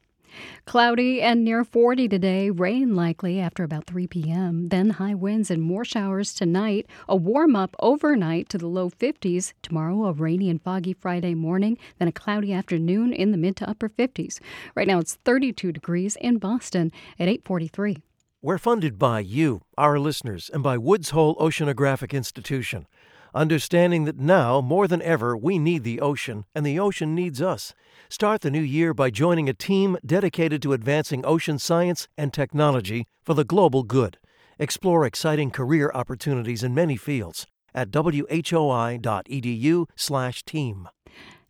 Cloudy 0.66 1.20
and 1.20 1.44
near 1.44 1.64
40 1.64 2.08
today, 2.08 2.50
rain 2.50 2.94
likely 2.94 3.38
after 3.40 3.62
about 3.62 3.86
3 3.86 4.06
p.m., 4.06 4.68
then 4.68 4.90
high 4.90 5.14
winds 5.14 5.50
and 5.50 5.62
more 5.62 5.84
showers 5.84 6.34
tonight, 6.34 6.86
a 7.08 7.16
warm 7.16 7.54
up 7.54 7.76
overnight 7.78 8.48
to 8.48 8.58
the 8.58 8.66
low 8.66 8.90
50s, 8.90 9.52
tomorrow 9.62 10.04
a 10.06 10.12
rainy 10.12 10.50
and 10.50 10.62
foggy 10.62 10.92
Friday 10.94 11.34
morning, 11.34 11.78
then 11.98 12.08
a 12.08 12.12
cloudy 12.12 12.52
afternoon 12.52 13.12
in 13.12 13.30
the 13.30 13.36
mid 13.36 13.56
to 13.56 13.68
upper 13.68 13.88
50s. 13.88 14.40
Right 14.74 14.88
now 14.88 14.98
it's 14.98 15.16
32 15.24 15.72
degrees 15.72 16.16
in 16.20 16.38
Boston 16.38 16.90
at 17.18 17.28
843. 17.28 17.98
We're 18.44 18.58
funded 18.58 18.98
by 18.98 19.20
you, 19.20 19.62
our 19.78 19.98
listeners, 19.98 20.50
and 20.52 20.62
by 20.62 20.76
Woods 20.76 21.10
Hole 21.10 21.34
Oceanographic 21.36 22.12
Institution. 22.12 22.86
Understanding 23.34 24.04
that 24.04 24.18
now, 24.18 24.60
more 24.60 24.86
than 24.86 25.02
ever, 25.02 25.36
we 25.36 25.58
need 25.58 25.84
the 25.84 26.00
ocean, 26.00 26.44
and 26.54 26.64
the 26.64 26.78
ocean 26.78 27.14
needs 27.14 27.42
us. 27.42 27.74
Start 28.08 28.42
the 28.42 28.50
new 28.50 28.60
year 28.60 28.94
by 28.94 29.10
joining 29.10 29.48
a 29.48 29.54
team 29.54 29.96
dedicated 30.04 30.62
to 30.62 30.72
advancing 30.72 31.26
ocean 31.26 31.58
science 31.58 32.06
and 32.16 32.32
technology 32.32 33.06
for 33.24 33.34
the 33.34 33.44
global 33.44 33.82
good. 33.82 34.18
Explore 34.58 35.04
exciting 35.04 35.50
career 35.50 35.90
opportunities 35.94 36.62
in 36.62 36.74
many 36.74 36.96
fields 36.96 37.46
at 37.74 37.90
whoi.edu/team. 37.90 38.98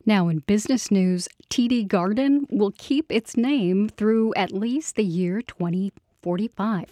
Now, 0.07 0.27
in 0.27 0.39
business 0.39 0.91
news, 0.91 1.27
TD 1.49 1.87
Garden 1.87 2.45
will 2.51 2.73
keep 2.77 3.11
its 3.11 3.35
name 3.35 3.89
through 3.89 4.33
at 4.35 4.51
least 4.51 4.95
the 4.95 5.03
year 5.03 5.41
2045. 5.41 6.85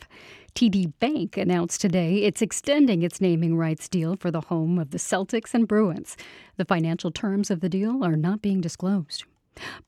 TD 0.56 0.94
Bank 1.00 1.36
announced 1.36 1.82
today 1.82 2.18
it's 2.18 2.42
extending 2.42 3.02
its 3.02 3.20
naming 3.20 3.58
rights 3.58 3.90
deal 3.90 4.16
for 4.16 4.30
the 4.30 4.42
home 4.42 4.78
of 4.78 4.92
the 4.92 5.00
Celtics 5.00 5.56
and 5.56 5.68
Bruins. 5.68 6.16
The 6.58 6.66
financial 6.66 7.10
terms 7.10 7.50
of 7.50 7.60
the 7.60 7.70
deal 7.70 8.04
are 8.04 8.16
not 8.16 8.44
being 8.44 8.62
disclosed. 8.62 9.24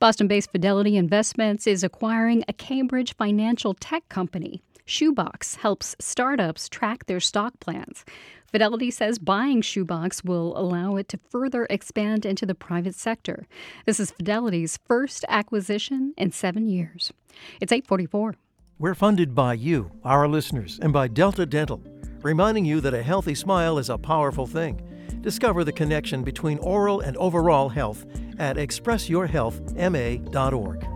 Boston 0.00 0.26
based 0.26 0.50
Fidelity 0.50 0.96
Investments 0.96 1.68
is 1.68 1.84
acquiring 1.84 2.42
a 2.48 2.52
Cambridge 2.52 3.14
financial 3.14 3.74
tech 3.74 4.08
company. 4.08 4.60
Shoebox 4.84 5.56
helps 5.56 5.94
startups 6.00 6.68
track 6.68 7.06
their 7.06 7.20
stock 7.20 7.58
plans. 7.60 8.04
Fidelity 8.50 8.90
says 8.90 9.18
buying 9.20 9.62
Shoebox 9.62 10.24
will 10.24 10.56
allow 10.58 10.96
it 10.96 11.08
to 11.10 11.20
further 11.30 11.66
expand 11.70 12.26
into 12.26 12.44
the 12.44 12.54
private 12.54 12.96
sector. 12.96 13.46
This 13.84 14.00
is 14.00 14.10
Fidelity's 14.10 14.78
first 14.84 15.24
acquisition 15.28 16.12
in 16.16 16.32
seven 16.32 16.66
years. 16.66 17.12
It's 17.60 17.72
844. 17.72 18.34
We're 18.78 18.94
funded 18.94 19.34
by 19.34 19.54
you, 19.54 19.90
our 20.04 20.28
listeners, 20.28 20.78
and 20.82 20.92
by 20.92 21.08
Delta 21.08 21.46
Dental, 21.46 21.82
reminding 22.20 22.66
you 22.66 22.82
that 22.82 22.92
a 22.92 23.02
healthy 23.02 23.34
smile 23.34 23.78
is 23.78 23.88
a 23.88 23.96
powerful 23.96 24.46
thing. 24.46 24.82
Discover 25.22 25.64
the 25.64 25.72
connection 25.72 26.22
between 26.22 26.58
oral 26.58 27.00
and 27.00 27.16
overall 27.16 27.70
health 27.70 28.04
at 28.38 28.56
expressyourhealthma.org. 28.56 30.86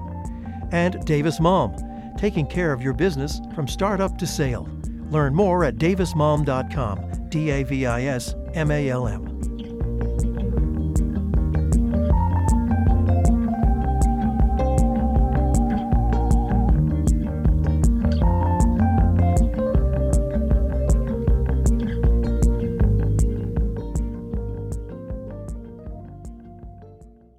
And 0.72 1.02
Davis 1.06 1.40
Malm, 1.40 2.18
taking 2.18 2.46
care 2.46 2.74
of 2.74 2.82
your 2.82 2.92
business 2.92 3.40
from 3.54 3.66
startup 3.66 4.18
to 4.18 4.26
sale. 4.26 4.68
Learn 5.08 5.34
more 5.34 5.64
at 5.64 5.76
davismalm.com, 5.76 7.28
D 7.30 7.48
A 7.48 7.62
V 7.62 7.86
I 7.86 8.02
S 8.02 8.34
M 8.52 8.70
A 8.70 8.90
L 8.90 9.08
M. 9.08 9.24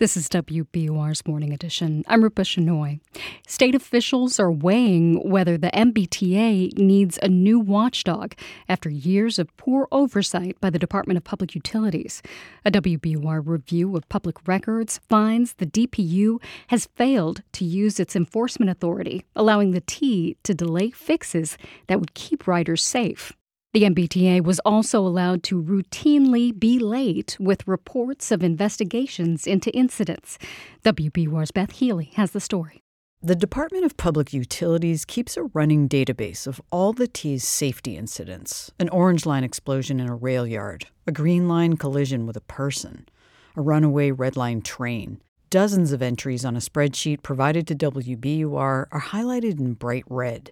This 0.01 0.17
is 0.17 0.27
WBUR's 0.29 1.27
Morning 1.27 1.53
Edition. 1.53 2.03
I'm 2.07 2.23
Rupa 2.23 2.41
Shenoy. 2.41 3.01
State 3.47 3.75
officials 3.75 4.39
are 4.39 4.51
weighing 4.51 5.29
whether 5.29 5.59
the 5.59 5.69
MBTA 5.75 6.75
needs 6.75 7.19
a 7.21 7.27
new 7.27 7.59
watchdog 7.59 8.33
after 8.67 8.89
years 8.89 9.37
of 9.37 9.55
poor 9.57 9.87
oversight 9.91 10.59
by 10.59 10.71
the 10.71 10.79
Department 10.79 11.17
of 11.17 11.23
Public 11.23 11.53
Utilities. 11.53 12.23
A 12.65 12.71
WBUR 12.71 13.43
review 13.45 13.95
of 13.95 14.09
public 14.09 14.47
records 14.47 14.99
finds 15.07 15.53
the 15.53 15.67
DPU 15.67 16.41
has 16.69 16.89
failed 16.95 17.43
to 17.51 17.63
use 17.63 17.99
its 17.99 18.15
enforcement 18.15 18.71
authority, 18.71 19.23
allowing 19.35 19.69
the 19.69 19.81
T 19.81 20.35
to 20.41 20.55
delay 20.55 20.89
fixes 20.89 21.59
that 21.85 21.99
would 21.99 22.15
keep 22.15 22.47
riders 22.47 22.81
safe. 22.81 23.33
The 23.73 23.83
MBTA 23.83 24.43
was 24.43 24.59
also 24.65 24.99
allowed 24.99 25.43
to 25.43 25.63
routinely 25.63 26.57
be 26.57 26.77
late 26.77 27.37
with 27.39 27.65
reports 27.65 28.29
of 28.29 28.43
investigations 28.43 29.47
into 29.47 29.71
incidents. 29.71 30.37
WBUR's 30.83 31.51
Beth 31.51 31.71
Healy 31.71 32.11
has 32.15 32.31
the 32.31 32.41
story. 32.41 32.83
The 33.21 33.33
Department 33.33 33.85
of 33.85 33.95
Public 33.95 34.33
Utilities 34.33 35.05
keeps 35.05 35.37
a 35.37 35.43
running 35.53 35.87
database 35.87 36.47
of 36.47 36.59
all 36.69 36.91
the 36.91 37.07
T's 37.07 37.47
safety 37.47 37.95
incidents 37.95 38.71
an 38.77 38.89
orange 38.89 39.25
line 39.25 39.45
explosion 39.45 40.01
in 40.01 40.09
a 40.09 40.15
rail 40.15 40.45
yard, 40.45 40.87
a 41.07 41.13
green 41.13 41.47
line 41.47 41.77
collision 41.77 42.27
with 42.27 42.35
a 42.35 42.41
person, 42.41 43.07
a 43.55 43.61
runaway 43.61 44.11
red 44.11 44.35
line 44.35 44.61
train. 44.61 45.21
Dozens 45.49 45.91
of 45.91 46.01
entries 46.01 46.43
on 46.43 46.55
a 46.55 46.59
spreadsheet 46.59 47.23
provided 47.23 47.67
to 47.67 47.75
WBUR 47.75 48.87
are 48.91 49.01
highlighted 49.01 49.59
in 49.59 49.73
bright 49.73 50.05
red. 50.09 50.51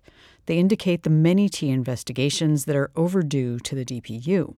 They 0.50 0.58
indicate 0.58 1.04
the 1.04 1.12
many 1.12 1.48
T 1.48 1.70
investigations 1.70 2.66
that 2.66 2.76
are 2.76 2.90
overdue 2.96 3.60
to 3.60 3.76
the 3.76 3.86
DPU. 3.86 4.56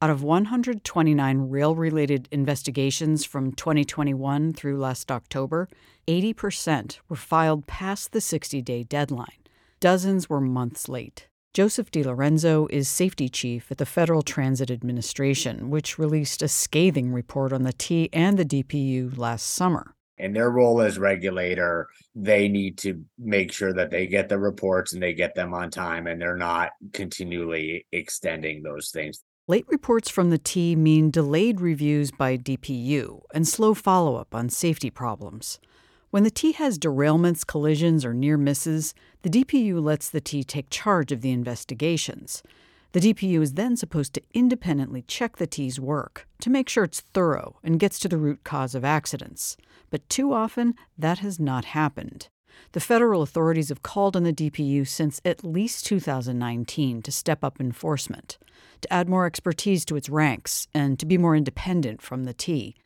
Out 0.00 0.08
of 0.08 0.22
129 0.22 1.38
rail 1.50 1.74
related 1.74 2.30
investigations 2.32 3.26
from 3.26 3.52
2021 3.52 4.54
through 4.54 4.78
last 4.78 5.12
October, 5.12 5.68
80% 6.08 6.98
were 7.10 7.16
filed 7.16 7.66
past 7.66 8.12
the 8.12 8.22
60 8.22 8.62
day 8.62 8.84
deadline. 8.84 9.44
Dozens 9.80 10.30
were 10.30 10.40
months 10.40 10.88
late. 10.88 11.28
Joseph 11.52 11.90
DeLorenzo 11.90 12.66
is 12.70 12.88
safety 12.88 13.28
chief 13.28 13.70
at 13.70 13.76
the 13.76 13.84
Federal 13.84 14.22
Transit 14.22 14.70
Administration, 14.70 15.68
which 15.68 15.98
released 15.98 16.40
a 16.40 16.48
scathing 16.48 17.12
report 17.12 17.52
on 17.52 17.64
the 17.64 17.74
T 17.74 18.08
and 18.14 18.38
the 18.38 18.46
DPU 18.46 19.18
last 19.18 19.44
summer 19.44 19.94
in 20.18 20.32
their 20.32 20.50
role 20.50 20.80
as 20.80 20.98
regulator, 20.98 21.88
they 22.14 22.48
need 22.48 22.78
to 22.78 23.04
make 23.18 23.52
sure 23.52 23.72
that 23.72 23.90
they 23.90 24.06
get 24.06 24.28
the 24.28 24.38
reports 24.38 24.92
and 24.92 25.02
they 25.02 25.12
get 25.12 25.34
them 25.34 25.52
on 25.52 25.70
time 25.70 26.06
and 26.06 26.20
they're 26.20 26.36
not 26.36 26.70
continually 26.92 27.86
extending 27.92 28.62
those 28.62 28.90
things. 28.90 29.22
Late 29.46 29.66
reports 29.68 30.08
from 30.08 30.30
the 30.30 30.38
T 30.38 30.74
mean 30.74 31.10
delayed 31.10 31.60
reviews 31.60 32.10
by 32.10 32.36
DPU 32.38 33.20
and 33.34 33.46
slow 33.46 33.74
follow 33.74 34.16
up 34.16 34.34
on 34.34 34.48
safety 34.48 34.88
problems. 34.88 35.58
When 36.10 36.22
the 36.22 36.30
T 36.30 36.52
has 36.52 36.78
derailments, 36.78 37.44
collisions, 37.44 38.04
or 38.04 38.14
near 38.14 38.38
misses, 38.38 38.94
the 39.22 39.28
DPU 39.28 39.82
lets 39.82 40.08
the 40.08 40.20
T 40.20 40.44
take 40.44 40.70
charge 40.70 41.10
of 41.10 41.22
the 41.22 41.32
investigations. 41.32 42.42
The 42.94 43.12
DPU 43.12 43.42
is 43.42 43.54
then 43.54 43.76
supposed 43.76 44.14
to 44.14 44.22
independently 44.34 45.02
check 45.02 45.38
the 45.38 45.48
T's 45.48 45.80
work 45.80 46.28
to 46.40 46.48
make 46.48 46.68
sure 46.68 46.84
it's 46.84 47.00
thorough 47.00 47.58
and 47.64 47.80
gets 47.80 47.98
to 47.98 48.08
the 48.08 48.16
root 48.16 48.44
cause 48.44 48.76
of 48.76 48.84
accidents. 48.84 49.56
But 49.90 50.08
too 50.08 50.32
often, 50.32 50.74
that 50.96 51.18
has 51.18 51.40
not 51.40 51.64
happened. 51.64 52.28
The 52.70 52.78
federal 52.78 53.20
authorities 53.20 53.70
have 53.70 53.82
called 53.82 54.14
on 54.14 54.22
the 54.22 54.32
DPU 54.32 54.86
since 54.86 55.20
at 55.24 55.42
least 55.42 55.84
2019 55.86 57.02
to 57.02 57.10
step 57.10 57.42
up 57.42 57.60
enforcement, 57.60 58.38
to 58.82 58.92
add 58.92 59.08
more 59.08 59.26
expertise 59.26 59.84
to 59.86 59.96
its 59.96 60.08
ranks, 60.08 60.68
and 60.72 60.96
to 61.00 61.04
be 61.04 61.18
more 61.18 61.34
independent 61.34 62.00
from 62.00 62.22
the 62.22 62.32
T. 62.32 62.76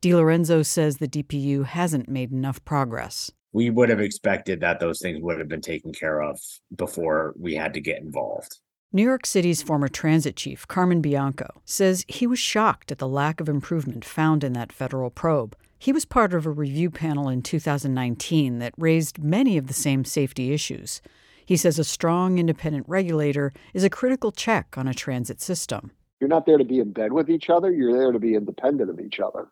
DeLorenzo 0.00 0.64
says 0.64 0.96
the 0.96 1.06
DPU 1.06 1.66
hasn't 1.66 2.08
made 2.08 2.32
enough 2.32 2.64
progress. 2.64 3.32
We 3.52 3.68
would 3.68 3.90
have 3.90 4.00
expected 4.00 4.60
that 4.60 4.80
those 4.80 4.98
things 4.98 5.20
would 5.20 5.38
have 5.38 5.48
been 5.48 5.60
taken 5.60 5.92
care 5.92 6.22
of 6.22 6.40
before 6.74 7.34
we 7.38 7.54
had 7.54 7.74
to 7.74 7.82
get 7.82 8.00
involved. 8.00 8.60
New 8.90 9.02
York 9.02 9.26
City's 9.26 9.60
former 9.60 9.86
transit 9.86 10.34
chief, 10.34 10.66
Carmen 10.66 11.02
Bianco, 11.02 11.60
says 11.66 12.06
he 12.08 12.26
was 12.26 12.38
shocked 12.38 12.90
at 12.90 12.96
the 12.96 13.06
lack 13.06 13.38
of 13.38 13.46
improvement 13.46 14.02
found 14.02 14.42
in 14.42 14.54
that 14.54 14.72
federal 14.72 15.10
probe. 15.10 15.54
He 15.78 15.92
was 15.92 16.06
part 16.06 16.32
of 16.32 16.46
a 16.46 16.50
review 16.50 16.90
panel 16.90 17.28
in 17.28 17.42
2019 17.42 18.60
that 18.60 18.72
raised 18.78 19.22
many 19.22 19.58
of 19.58 19.66
the 19.66 19.74
same 19.74 20.06
safety 20.06 20.54
issues. 20.54 21.02
He 21.44 21.54
says 21.54 21.78
a 21.78 21.84
strong 21.84 22.38
independent 22.38 22.86
regulator 22.88 23.52
is 23.74 23.84
a 23.84 23.90
critical 23.90 24.32
check 24.32 24.78
on 24.78 24.88
a 24.88 24.94
transit 24.94 25.42
system. 25.42 25.90
You're 26.18 26.28
not 26.28 26.46
there 26.46 26.56
to 26.56 26.64
be 26.64 26.78
in 26.78 26.92
bed 26.92 27.12
with 27.12 27.28
each 27.28 27.50
other, 27.50 27.70
you're 27.70 27.92
there 27.92 28.12
to 28.12 28.18
be 28.18 28.36
independent 28.36 28.88
of 28.88 29.00
each 29.00 29.20
other. 29.20 29.48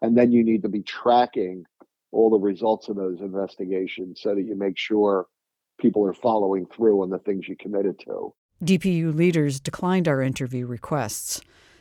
And 0.00 0.16
then 0.16 0.32
you 0.32 0.42
need 0.42 0.62
to 0.62 0.70
be 0.70 0.80
tracking 0.80 1.66
all 2.10 2.30
the 2.30 2.38
results 2.38 2.88
of 2.88 2.96
those 2.96 3.20
investigations 3.20 4.22
so 4.22 4.34
that 4.34 4.44
you 4.44 4.56
make 4.56 4.78
sure 4.78 5.26
people 5.78 6.06
are 6.06 6.14
following 6.14 6.64
through 6.74 7.02
on 7.02 7.10
the 7.10 7.18
things 7.18 7.46
you 7.46 7.54
committed 7.54 7.98
to. 8.06 8.32
DPU 8.62 9.12
leaders 9.12 9.58
declined 9.58 10.06
our 10.06 10.22
interview 10.22 10.66
requests. 10.66 11.40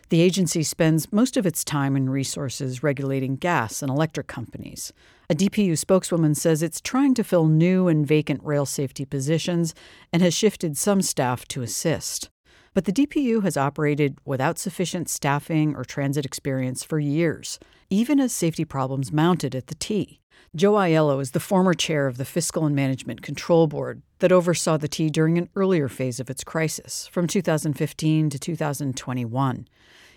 The 0.09 0.21
agency 0.21 0.63
spends 0.63 1.13
most 1.13 1.37
of 1.37 1.45
its 1.45 1.63
time 1.63 1.95
and 1.95 2.11
resources 2.11 2.81
regulating 2.81 3.35
gas 3.35 3.83
and 3.83 3.91
electric 3.91 4.25
companies. 4.25 4.91
A 5.29 5.35
DPU 5.35 5.77
spokeswoman 5.77 6.33
says 6.33 6.63
it's 6.63 6.81
trying 6.81 7.13
to 7.13 7.23
fill 7.23 7.45
new 7.45 7.87
and 7.87 8.05
vacant 8.05 8.43
rail 8.43 8.65
safety 8.65 9.05
positions 9.05 9.75
and 10.11 10.23
has 10.23 10.33
shifted 10.33 10.75
some 10.75 11.03
staff 11.03 11.47
to 11.49 11.61
assist. 11.61 12.31
But 12.73 12.85
the 12.85 12.93
DPU 12.93 13.43
has 13.43 13.57
operated 13.57 14.17
without 14.25 14.57
sufficient 14.57 15.07
staffing 15.07 15.75
or 15.75 15.85
transit 15.85 16.25
experience 16.25 16.83
for 16.83 16.99
years, 16.99 17.59
even 17.91 18.19
as 18.19 18.33
safety 18.33 18.65
problems 18.65 19.11
mounted 19.11 19.53
at 19.53 19.67
the 19.67 19.75
T. 19.75 20.20
Joe 20.53 20.73
Aiello 20.73 21.21
is 21.21 21.31
the 21.31 21.39
former 21.39 21.73
chair 21.73 22.07
of 22.07 22.17
the 22.17 22.25
Fiscal 22.25 22.65
and 22.65 22.75
Management 22.75 23.21
Control 23.21 23.67
Board 23.67 24.01
that 24.19 24.33
oversaw 24.33 24.75
the 24.75 24.89
T 24.89 25.09
during 25.09 25.37
an 25.37 25.47
earlier 25.55 25.87
phase 25.87 26.19
of 26.19 26.29
its 26.29 26.43
crisis, 26.43 27.07
from 27.07 27.25
2015 27.25 28.29
to 28.29 28.37
2021. 28.37 29.67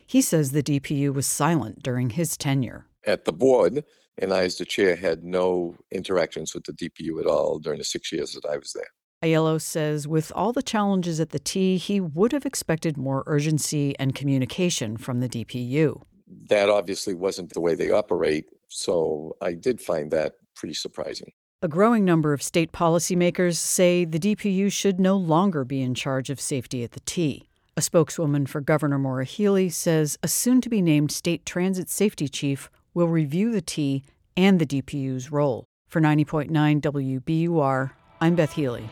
He 0.04 0.20
says 0.20 0.50
the 0.50 0.60
DPU 0.60 1.14
was 1.14 1.28
silent 1.28 1.84
during 1.84 2.10
his 2.10 2.36
tenure. 2.36 2.86
At 3.06 3.26
the 3.26 3.32
board, 3.32 3.84
and 4.18 4.32
I, 4.32 4.42
as 4.42 4.58
the 4.58 4.64
chair, 4.64 4.96
had 4.96 5.22
no 5.22 5.76
interactions 5.92 6.52
with 6.52 6.64
the 6.64 6.72
DPU 6.72 7.20
at 7.20 7.26
all 7.26 7.60
during 7.60 7.78
the 7.78 7.84
six 7.84 8.10
years 8.10 8.32
that 8.32 8.44
I 8.44 8.56
was 8.56 8.72
there. 8.72 8.88
Aiello 9.22 9.60
says 9.60 10.08
with 10.08 10.32
all 10.34 10.52
the 10.52 10.64
challenges 10.64 11.20
at 11.20 11.30
the 11.30 11.38
T, 11.38 11.76
he 11.76 12.00
would 12.00 12.32
have 12.32 12.44
expected 12.44 12.96
more 12.96 13.22
urgency 13.28 13.96
and 14.00 14.16
communication 14.16 14.96
from 14.96 15.20
the 15.20 15.28
DPU. 15.28 16.02
That 16.48 16.68
obviously 16.68 17.14
wasn't 17.14 17.52
the 17.52 17.60
way 17.60 17.74
they 17.74 17.90
operate, 17.90 18.46
so 18.68 19.36
I 19.40 19.52
did 19.54 19.80
find 19.80 20.10
that 20.10 20.34
pretty 20.54 20.74
surprising. 20.74 21.32
A 21.62 21.68
growing 21.68 22.04
number 22.04 22.32
of 22.32 22.42
state 22.42 22.72
policymakers 22.72 23.56
say 23.56 24.04
the 24.04 24.18
DPU 24.18 24.70
should 24.70 25.00
no 25.00 25.16
longer 25.16 25.64
be 25.64 25.80
in 25.80 25.94
charge 25.94 26.28
of 26.28 26.40
safety 26.40 26.84
at 26.84 26.92
the 26.92 27.00
T. 27.00 27.48
A 27.76 27.82
spokeswoman 27.82 28.46
for 28.46 28.60
Governor 28.60 28.98
Maura 28.98 29.24
Healey 29.24 29.68
says 29.68 30.18
a 30.22 30.28
soon 30.28 30.60
to 30.60 30.68
be 30.68 30.80
named 30.80 31.10
state 31.10 31.44
transit 31.44 31.88
safety 31.88 32.28
chief 32.28 32.70
will 32.92 33.08
review 33.08 33.50
the 33.50 33.62
T 33.62 34.04
and 34.36 34.58
the 34.60 34.66
DPU's 34.66 35.32
role. 35.32 35.64
For 35.88 36.00
90.9 36.00 36.80
WBUR, 36.80 37.92
I'm 38.20 38.34
Beth 38.34 38.52
Healy. 38.52 38.88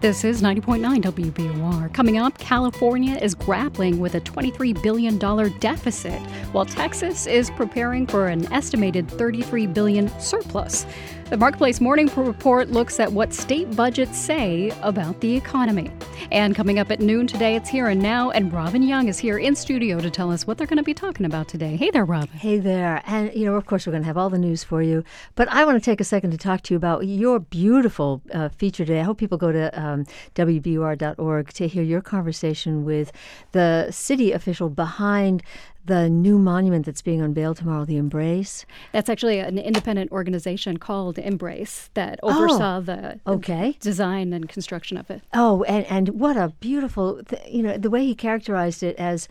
This 0.00 0.24
is 0.24 0.40
90.9 0.40 1.02
WBUR. 1.02 1.92
Coming 1.92 2.16
up, 2.16 2.38
California 2.38 3.16
is 3.16 3.34
grappling 3.34 4.00
with 4.00 4.14
a 4.14 4.20
$23 4.22 4.82
billion 4.82 5.18
deficit, 5.58 6.18
while 6.52 6.64
Texas 6.64 7.26
is 7.26 7.50
preparing 7.50 8.06
for 8.06 8.28
an 8.28 8.50
estimated 8.50 9.10
33 9.10 9.66
billion 9.66 10.08
surplus. 10.18 10.86
The 11.30 11.36
Marketplace 11.36 11.80
Morning 11.80 12.10
Report 12.16 12.70
looks 12.70 12.98
at 12.98 13.12
what 13.12 13.32
state 13.32 13.76
budgets 13.76 14.18
say 14.18 14.72
about 14.82 15.20
the 15.20 15.36
economy. 15.36 15.88
And 16.32 16.56
coming 16.56 16.80
up 16.80 16.90
at 16.90 16.98
noon 16.98 17.28
today, 17.28 17.54
it's 17.54 17.68
Here 17.68 17.86
and 17.86 18.02
Now, 18.02 18.30
and 18.30 18.52
Robin 18.52 18.82
Young 18.82 19.06
is 19.06 19.16
here 19.16 19.38
in 19.38 19.54
studio 19.54 20.00
to 20.00 20.10
tell 20.10 20.32
us 20.32 20.44
what 20.44 20.58
they're 20.58 20.66
going 20.66 20.78
to 20.78 20.82
be 20.82 20.92
talking 20.92 21.24
about 21.24 21.46
today. 21.46 21.76
Hey 21.76 21.90
there, 21.90 22.04
Robin. 22.04 22.36
Hey 22.36 22.58
there. 22.58 23.00
And, 23.06 23.32
you 23.32 23.44
know, 23.44 23.54
of 23.54 23.64
course, 23.66 23.86
we're 23.86 23.92
going 23.92 24.02
to 24.02 24.08
have 24.08 24.16
all 24.16 24.28
the 24.28 24.38
news 24.38 24.64
for 24.64 24.82
you. 24.82 25.04
But 25.36 25.46
I 25.52 25.64
want 25.64 25.80
to 25.80 25.84
take 25.84 26.00
a 26.00 26.04
second 26.04 26.32
to 26.32 26.36
talk 26.36 26.62
to 26.62 26.74
you 26.74 26.76
about 26.76 27.06
your 27.06 27.38
beautiful 27.38 28.22
uh, 28.34 28.48
feature 28.48 28.84
today. 28.84 28.98
I 28.98 29.04
hope 29.04 29.18
people 29.18 29.38
go 29.38 29.52
to 29.52 29.80
um, 29.80 30.06
WBUR.org 30.34 31.52
to 31.52 31.68
hear 31.68 31.84
your 31.84 32.00
conversation 32.00 32.84
with 32.84 33.12
the 33.52 33.88
city 33.92 34.32
official 34.32 34.68
behind 34.68 35.44
the 35.86 36.08
new 36.10 36.38
monument 36.38 36.86
that's 36.86 37.02
being 37.02 37.20
unveiled 37.20 37.56
tomorrow, 37.56 37.84
the 37.84 37.96
Embrace. 37.96 38.66
That's 38.92 39.08
actually 39.08 39.38
an 39.38 39.58
independent 39.58 40.12
organization 40.12 40.76
called 40.76 41.18
Embrace 41.18 41.90
that 41.94 42.20
oversaw 42.22 42.76
Oh, 42.76 42.80
the 42.80 43.20
okay. 43.26 43.76
design 43.80 44.32
and 44.32 44.48
construction 44.48 44.96
of 44.96 45.10
it. 45.10 45.22
Oh, 45.34 45.62
and, 45.64 45.86
and 45.86 46.08
what 46.20 46.36
a 46.36 46.52
beautiful, 46.60 47.22
th- 47.24 47.42
you 47.48 47.62
know, 47.62 47.76
the 47.78 47.90
way 47.90 48.04
he 48.04 48.14
characterized 48.14 48.82
it 48.82 48.96
as, 48.96 49.28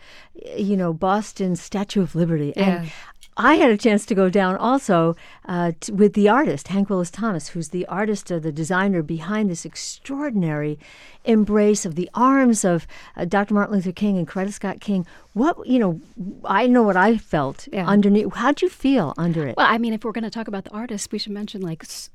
you 0.56 0.76
know, 0.76 0.92
Boston's 0.92 1.60
Statue 1.62 2.02
of 2.02 2.14
Liberty. 2.14 2.52
Yeah. 2.56 2.82
And 2.82 2.92
I 3.36 3.54
had 3.54 3.70
a 3.70 3.76
chance 3.76 4.04
to 4.06 4.14
go 4.14 4.28
down 4.28 4.56
also 4.56 5.16
uh, 5.46 5.72
t- 5.80 5.92
with 5.92 6.12
the 6.14 6.28
artist, 6.28 6.68
Hank 6.68 6.90
Willis 6.90 7.10
Thomas, 7.10 7.48
who's 7.50 7.68
the 7.70 7.86
artist 7.86 8.30
or 8.30 8.38
the 8.38 8.52
designer 8.52 9.02
behind 9.02 9.48
this 9.48 9.64
extraordinary 9.64 10.78
embrace 11.24 11.86
of 11.86 11.94
the 11.94 12.10
arms 12.12 12.64
of 12.64 12.86
uh, 13.16 13.24
Dr. 13.24 13.54
Martin 13.54 13.76
Luther 13.76 13.92
King 13.92 14.18
and 14.18 14.28
Coretta 14.28 14.52
Scott 14.52 14.80
King. 14.80 15.06
What, 15.32 15.66
you 15.66 15.78
know, 15.78 16.00
I 16.44 16.66
know 16.66 16.82
what 16.82 16.96
I 16.96 17.16
felt 17.16 17.68
Yeah. 17.72 17.86
underneath. 17.86 18.34
How'd 18.34 18.60
you 18.62 18.68
feel 18.68 19.14
under 19.16 19.46
it? 19.46 19.56
Well, 19.56 19.66
I 19.68 19.78
mean, 19.78 19.94
if 19.94 20.04
we're 20.04 20.12
going 20.12 20.24
to 20.24 20.30
talk 20.30 20.48
about 20.48 20.64
the 20.64 20.72
artist, 20.72 21.10
we 21.12 21.18
should 21.18 21.32
mention 21.32 21.62
like 21.62 21.84
s- 21.84 22.10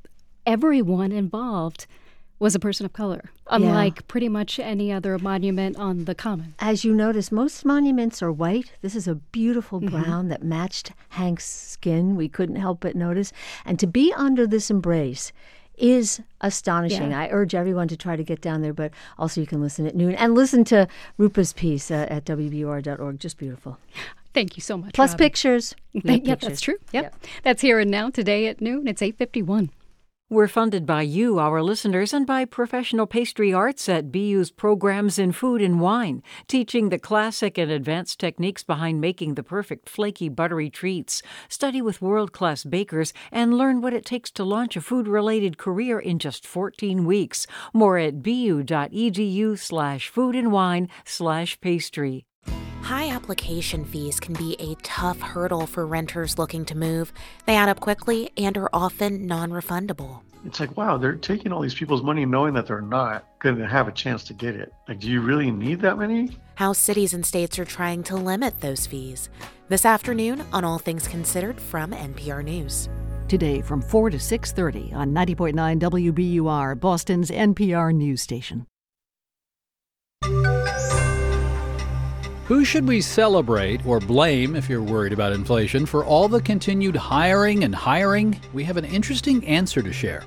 everyone 0.45 1.11
involved 1.11 1.87
was 2.39 2.53
a 2.55 2.59
person 2.59 2.85
of 2.85 2.91
color, 2.93 3.29
unlike 3.49 4.07
pretty 4.07 4.27
much 4.27 4.59
any 4.59 4.91
other 4.91 5.17
monument 5.17 5.77
on 5.77 6.05
the 6.05 6.13
common. 6.15 6.53
As 6.59 6.83
you 6.83 6.93
notice, 6.93 7.31
most 7.31 7.63
monuments 7.63 8.21
are 8.21 8.31
white. 8.31 8.73
This 8.81 8.95
is 8.95 9.07
a 9.07 9.15
beautiful 9.15 9.79
Mhm. 9.79 9.91
brown 9.91 10.27
that 10.27 10.43
matched 10.43 10.91
Hank's 11.09 11.45
skin. 11.45 12.15
We 12.15 12.27
couldn't 12.27 12.57
help 12.57 12.81
but 12.81 12.95
notice. 12.95 13.31
And 13.65 13.79
to 13.79 13.87
be 13.87 14.13
under 14.17 14.45
this 14.45 14.69
embrace 14.69 15.31
is 15.77 16.21
astonishing. 16.41 17.11
Yeah. 17.11 17.19
I 17.21 17.29
urge 17.31 17.53
everyone 17.55 17.87
to 17.89 17.97
try 17.97 18.15
to 18.15 18.23
get 18.23 18.41
down 18.41 18.61
there, 18.61 18.73
but 18.73 18.91
also 19.17 19.41
you 19.41 19.47
can 19.47 19.61
listen 19.61 19.85
at 19.85 19.95
noon 19.95 20.15
and 20.15 20.33
listen 20.35 20.63
to 20.65 20.87
Rupa's 21.17 21.51
piece 21.53 21.89
uh, 21.91 22.05
at 22.09 22.25
WBUR.org. 22.25 23.19
Just 23.19 23.37
beautiful. 23.37 23.77
Thank 24.33 24.57
you 24.57 24.61
so 24.61 24.77
much. 24.77 24.93
Plus 24.93 25.11
Robin. 25.11 25.25
pictures. 25.25 25.75
Have 25.93 26.03
yeah, 26.05 26.17
pictures. 26.17 26.49
that's 26.49 26.61
true. 26.61 26.75
Yep. 26.91 27.15
That's 27.43 27.61
here 27.61 27.79
and 27.79 27.89
now 27.91 28.09
today 28.09 28.47
at 28.47 28.59
noon. 28.61 28.87
It's 28.87 29.01
851. 29.01 29.69
We're 30.27 30.47
funded 30.47 30.87
by 30.87 31.03
you, 31.03 31.37
our 31.37 31.61
listeners, 31.61 32.11
and 32.11 32.25
by 32.25 32.45
professional 32.45 33.05
pastry 33.05 33.53
arts 33.53 33.87
at 33.87 34.11
BU's 34.11 34.49
programs 34.49 35.19
in 35.19 35.33
food 35.33 35.61
and 35.61 35.79
wine, 35.79 36.23
teaching 36.47 36.89
the 36.89 36.97
classic 36.97 37.59
and 37.59 37.69
advanced 37.69 38.19
techniques 38.19 38.63
behind 38.63 38.99
making 38.99 39.35
the 39.35 39.43
perfect 39.43 39.87
flaky, 39.87 40.29
buttery 40.29 40.71
treats. 40.71 41.21
Study 41.47 41.79
with 41.79 42.01
world 42.01 42.31
class 42.31 42.63
bakers 42.63 43.13
and 43.31 43.55
learn 43.55 43.81
what 43.81 43.93
it 43.93 44.03
takes 44.03 44.31
to 44.31 44.43
launch 44.43 44.75
a 44.75 44.81
food 44.81 45.07
related 45.07 45.59
career 45.59 45.99
in 45.99 46.17
just 46.17 46.47
14 46.47 47.05
weeks. 47.05 47.45
More 47.71 47.99
at 47.99 48.23
bu.edu 48.23 49.59
slash 49.59 50.09
food 50.09 50.35
and 50.35 50.51
wine 50.51 50.89
slash 51.05 51.61
pastry. 51.61 52.25
High 52.85 53.09
application 53.09 53.83
fees 53.83 54.19
can 54.19 54.35
be 54.35 54.55
a 54.59 54.75
tough 54.83 55.19
hurdle 55.19 55.65
for 55.65 55.87
renters 55.87 56.37
looking 56.37 56.63
to 56.65 56.77
move. 56.77 57.11
They 57.47 57.55
add 57.55 57.67
up 57.67 57.79
quickly 57.79 58.29
and 58.37 58.55
are 58.59 58.69
often 58.71 59.25
non 59.25 59.49
refundable. 59.49 60.21
It's 60.45 60.59
like, 60.59 60.77
wow, 60.77 60.95
they're 60.99 61.15
taking 61.15 61.51
all 61.51 61.61
these 61.61 61.73
people's 61.73 62.03
money 62.03 62.27
knowing 62.27 62.53
that 62.53 62.67
they're 62.67 62.81
not 62.81 63.25
going 63.39 63.57
to 63.57 63.65
have 63.65 63.87
a 63.87 63.91
chance 63.91 64.23
to 64.25 64.35
get 64.35 64.53
it. 64.53 64.71
Like, 64.87 64.99
do 64.99 65.09
you 65.09 65.21
really 65.21 65.49
need 65.49 65.81
that 65.81 65.97
many? 65.97 66.37
How 66.53 66.73
cities 66.73 67.15
and 67.15 67.25
states 67.25 67.57
are 67.57 67.65
trying 67.65 68.03
to 68.03 68.17
limit 68.17 68.61
those 68.61 68.85
fees. 68.85 69.31
This 69.67 69.83
afternoon 69.83 70.45
on 70.53 70.63
All 70.63 70.77
Things 70.77 71.07
Considered 71.07 71.59
from 71.59 71.89
NPR 71.89 72.43
News. 72.43 72.87
Today 73.27 73.61
from 73.61 73.81
4 73.81 74.11
to 74.11 74.17
6:30 74.19 74.93
on 74.93 75.11
90.9 75.11 75.79
WBUR, 75.79 76.79
Boston's 76.79 77.31
NPR 77.31 77.91
news 77.95 78.21
station. 78.21 78.67
Who 82.45 82.63
should 82.63 82.87
we 82.87 83.01
celebrate 83.01 83.83
or 83.87 83.99
blame 83.99 84.55
if 84.55 84.69
you're 84.69 84.83
worried 84.83 85.13
about 85.13 85.33
inflation 85.33 85.83
for 85.83 86.05
all 86.05 86.27
the 86.27 86.39
continued 86.39 86.95
hiring 86.95 87.63
and 87.63 87.73
hiring? 87.73 88.39
We 88.53 88.63
have 88.65 88.77
an 88.77 88.85
interesting 88.85 89.43
answer 89.47 89.81
to 89.81 89.91
share. 89.91 90.21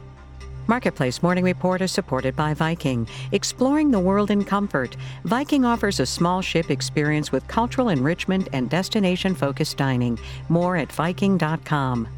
Marketplace 0.67 1.23
Morning 1.23 1.45
Report 1.45 1.81
is 1.81 1.93
supported 1.93 2.35
by 2.35 2.55
Viking. 2.55 3.07
Exploring 3.31 3.93
the 3.93 4.01
world 4.01 4.33
in 4.33 4.45
comfort, 4.45 4.97
Viking 5.27 5.65
offers 5.65 6.01
a 6.01 6.07
small 6.07 6.43
ship 6.43 6.73
experience 6.73 7.31
with 7.31 7.47
cultural 7.47 7.89
enrichment 7.89 8.49
and 8.53 8.69
destination 8.69 9.37
focused 9.37 9.77
dining. 9.77 10.19
More 10.49 10.77
at 10.77 10.91
Viking.com. 10.91 12.09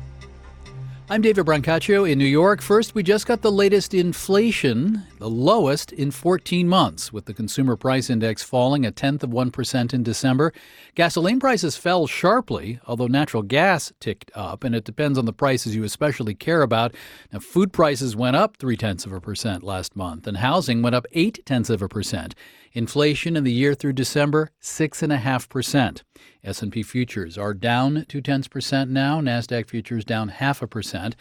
I'm 1.12 1.22
David 1.22 1.44
Brancaccio 1.44 2.08
in 2.08 2.18
New 2.18 2.24
York. 2.24 2.62
First, 2.62 2.94
we 2.94 3.02
just 3.02 3.26
got 3.26 3.42
the 3.42 3.50
latest 3.50 3.94
inflation, 3.94 5.02
the 5.18 5.28
lowest 5.28 5.90
in 5.90 6.12
14 6.12 6.68
months, 6.68 7.12
with 7.12 7.24
the 7.24 7.34
consumer 7.34 7.74
price 7.74 8.08
index 8.08 8.44
falling 8.44 8.86
a 8.86 8.92
tenth 8.92 9.24
of 9.24 9.30
1% 9.30 9.92
in 9.92 10.04
December. 10.04 10.52
Gasoline 10.94 11.40
prices 11.40 11.76
fell 11.76 12.06
sharply, 12.06 12.78
although 12.86 13.08
natural 13.08 13.42
gas 13.42 13.92
ticked 13.98 14.30
up, 14.36 14.62
and 14.62 14.72
it 14.72 14.84
depends 14.84 15.18
on 15.18 15.24
the 15.24 15.32
prices 15.32 15.74
you 15.74 15.82
especially 15.82 16.32
care 16.32 16.62
about. 16.62 16.94
Now, 17.32 17.40
food 17.40 17.72
prices 17.72 18.14
went 18.14 18.36
up 18.36 18.56
three 18.58 18.76
tenths 18.76 19.04
of 19.04 19.12
a 19.12 19.20
percent 19.20 19.64
last 19.64 19.96
month, 19.96 20.28
and 20.28 20.36
housing 20.36 20.80
went 20.80 20.94
up 20.94 21.06
eight 21.10 21.44
tenths 21.44 21.70
of 21.70 21.82
a 21.82 21.88
percent. 21.88 22.36
Inflation 22.72 23.36
in 23.36 23.42
the 23.42 23.52
year 23.52 23.74
through 23.74 23.94
December, 23.94 24.50
six 24.60 25.02
and 25.02 25.12
a 25.12 25.16
half 25.16 25.48
percent. 25.48 26.04
S&P 26.44 26.84
futures 26.84 27.36
are 27.36 27.52
down 27.52 28.06
two 28.08 28.20
tenths 28.20 28.46
percent 28.46 28.90
now. 28.90 29.20
Nasdaq 29.20 29.68
futures 29.68 30.04
down 30.04 30.28
half 30.28 30.62
a 30.62 30.68
percent. 30.68 31.16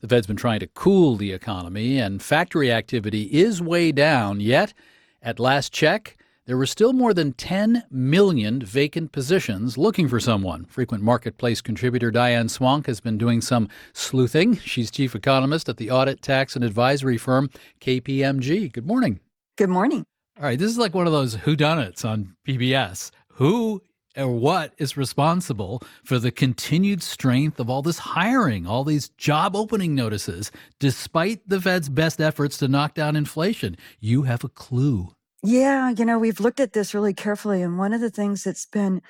The 0.00 0.08
Fed's 0.08 0.28
been 0.28 0.36
trying 0.36 0.60
to 0.60 0.68
cool 0.68 1.16
the 1.16 1.32
economy, 1.32 1.98
and 1.98 2.22
factory 2.22 2.70
activity 2.70 3.22
is 3.32 3.60
way 3.60 3.90
down. 3.90 4.40
Yet, 4.40 4.74
at 5.20 5.40
last 5.40 5.72
check, 5.72 6.16
there 6.46 6.56
were 6.56 6.66
still 6.66 6.92
more 6.92 7.14
than 7.14 7.32
10 7.32 7.84
million 7.90 8.60
vacant 8.60 9.10
positions 9.10 9.76
looking 9.76 10.08
for 10.08 10.20
someone. 10.20 10.64
Frequent 10.66 11.02
marketplace 11.02 11.60
contributor 11.60 12.12
Diane 12.12 12.48
Swonk 12.48 12.86
has 12.86 13.00
been 13.00 13.18
doing 13.18 13.40
some 13.40 13.68
sleuthing. 13.92 14.56
She's 14.56 14.90
chief 14.90 15.16
economist 15.16 15.68
at 15.68 15.78
the 15.78 15.90
audit, 15.90 16.22
tax, 16.22 16.54
and 16.54 16.64
advisory 16.64 17.18
firm 17.18 17.50
KPMG. 17.80 18.72
Good 18.72 18.86
morning. 18.86 19.20
Good 19.56 19.70
morning. 19.70 20.04
All 20.42 20.48
right, 20.48 20.58
this 20.58 20.72
is 20.72 20.78
like 20.78 20.92
one 20.92 21.06
of 21.06 21.12
those 21.12 21.36
whodunits 21.36 22.04
on 22.04 22.34
PBS. 22.48 23.12
Who 23.34 23.80
or 24.16 24.26
what 24.26 24.74
is 24.76 24.96
responsible 24.96 25.80
for 26.04 26.18
the 26.18 26.32
continued 26.32 27.00
strength 27.00 27.60
of 27.60 27.70
all 27.70 27.80
this 27.80 28.00
hiring, 28.00 28.66
all 28.66 28.82
these 28.82 29.10
job 29.10 29.54
opening 29.54 29.94
notices, 29.94 30.50
despite 30.80 31.48
the 31.48 31.60
Fed's 31.60 31.88
best 31.88 32.20
efforts 32.20 32.58
to 32.58 32.66
knock 32.66 32.94
down 32.94 33.14
inflation? 33.14 33.76
You 34.00 34.24
have 34.24 34.42
a 34.42 34.48
clue. 34.48 35.14
Yeah, 35.44 35.90
you 35.90 36.04
know, 36.04 36.18
we've 36.18 36.40
looked 36.40 36.58
at 36.58 36.72
this 36.72 36.92
really 36.92 37.14
carefully, 37.14 37.62
and 37.62 37.78
one 37.78 37.92
of 37.92 38.00
the 38.00 38.10
things 38.10 38.42
that's 38.42 38.66
been 38.66 39.00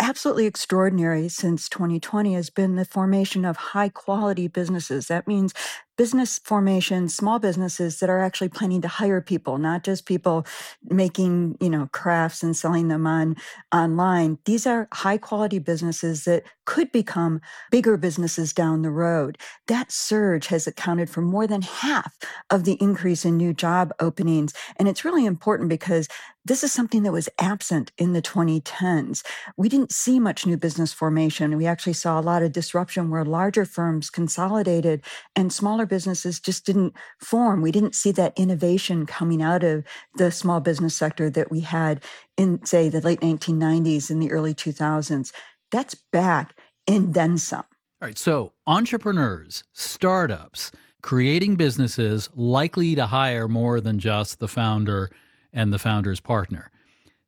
absolutely 0.00 0.46
extraordinary 0.46 1.28
since 1.28 1.68
2020 1.68 2.34
has 2.34 2.50
been 2.50 2.74
the 2.74 2.84
formation 2.84 3.44
of 3.44 3.56
high 3.56 3.90
quality 3.90 4.48
businesses. 4.48 5.06
That 5.06 5.28
means 5.28 5.54
business 6.00 6.38
formation, 6.38 7.10
small 7.10 7.38
businesses 7.38 8.00
that 8.00 8.08
are 8.08 8.20
actually 8.20 8.48
planning 8.48 8.80
to 8.80 8.88
hire 8.88 9.20
people, 9.20 9.58
not 9.58 9.84
just 9.84 10.06
people 10.06 10.46
making, 10.84 11.58
you 11.60 11.68
know, 11.68 11.90
crafts 11.92 12.42
and 12.42 12.56
selling 12.56 12.88
them 12.88 13.06
on 13.06 13.36
online. 13.70 14.38
These 14.46 14.66
are 14.66 14.88
high 14.94 15.18
quality 15.18 15.58
businesses 15.58 16.24
that 16.24 16.44
could 16.64 16.90
become 16.90 17.42
bigger 17.70 17.98
businesses 17.98 18.54
down 18.54 18.80
the 18.80 18.90
road. 18.90 19.36
That 19.66 19.92
surge 19.92 20.46
has 20.46 20.66
accounted 20.66 21.10
for 21.10 21.20
more 21.20 21.46
than 21.46 21.60
half 21.60 22.16
of 22.48 22.64
the 22.64 22.78
increase 22.80 23.26
in 23.26 23.36
new 23.36 23.52
job 23.52 23.92
openings. 24.00 24.54
And 24.76 24.88
it's 24.88 25.04
really 25.04 25.26
important 25.26 25.68
because 25.68 26.08
this 26.44 26.64
is 26.64 26.72
something 26.72 27.02
that 27.02 27.12
was 27.12 27.28
absent 27.38 27.92
in 27.98 28.14
the 28.14 28.22
2010s. 28.22 29.22
We 29.56 29.68
didn't 29.68 29.92
see 29.92 30.18
much 30.18 30.46
new 30.46 30.56
business 30.56 30.92
formation. 30.92 31.56
We 31.56 31.66
actually 31.66 31.92
saw 31.92 32.18
a 32.18 32.22
lot 32.22 32.42
of 32.42 32.52
disruption 32.52 33.10
where 33.10 33.24
larger 33.24 33.66
firms 33.66 34.08
consolidated 34.08 35.04
and 35.36 35.52
smaller 35.52 35.84
businesses 35.90 36.40
just 36.40 36.64
didn't 36.64 36.94
form. 37.18 37.60
We 37.60 37.72
didn't 37.72 37.94
see 37.94 38.12
that 38.12 38.32
innovation 38.38 39.04
coming 39.04 39.42
out 39.42 39.62
of 39.62 39.84
the 40.16 40.30
small 40.30 40.60
business 40.60 40.94
sector 40.96 41.28
that 41.30 41.50
we 41.50 41.60
had 41.60 42.02
in, 42.38 42.64
say, 42.64 42.88
the 42.88 43.02
late 43.02 43.20
1990s 43.20 44.08
and 44.08 44.22
the 44.22 44.32
early 44.32 44.54
2000s. 44.54 45.32
That's 45.70 45.94
back 45.94 46.56
and 46.86 47.12
then 47.12 47.36
some. 47.36 47.64
All 48.00 48.08
right. 48.08 48.16
So, 48.16 48.52
entrepreneurs, 48.66 49.62
startups, 49.74 50.72
creating 51.02 51.56
businesses 51.56 52.30
likely 52.34 52.94
to 52.94 53.06
hire 53.06 53.48
more 53.48 53.80
than 53.80 53.98
just 53.98 54.38
the 54.38 54.48
founder 54.48 55.10
and 55.52 55.72
the 55.72 55.78
founder's 55.78 56.20
partner. 56.20 56.70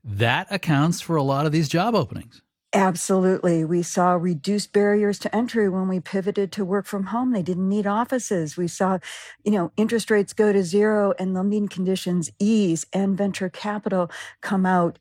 That 0.05 0.47
accounts 0.51 1.01
for 1.01 1.17
a 1.17 1.23
lot 1.23 1.47
of 1.47 1.53
these 1.53 1.69
job 1.69 1.95
openings. 1.95 2.43
Absolutely. 2.75 3.67
We 3.67 3.83
saw 3.83 4.15
reduced 4.15 4.73
barriers 4.73 5.19
to 5.21 5.37
entry 5.37 5.69
when 5.69 5.89
we 5.89 6.01
pivoted 6.01 6.51
to 6.53 6.65
work 6.65 6.87
from 6.87 7.05
home. 7.05 7.33
They 7.33 7.43
didn't 7.43 7.69
need 7.69 7.87
offices. 7.87 8.57
We 8.57 8.67
saw, 8.67 8.99
you 9.45 9.53
know, 9.53 9.73
interest 9.77 10.11
rates 10.11 10.33
go 10.33 10.55
to 10.55 10.63
zero 10.65 11.13
and 11.19 11.35
lending 11.35 11.69
conditions 11.69 12.31
ease 12.39 12.87
and 12.95 13.17
venture 13.17 13.51
capital 13.51 14.11
come 14.41 14.65
out 14.65 14.99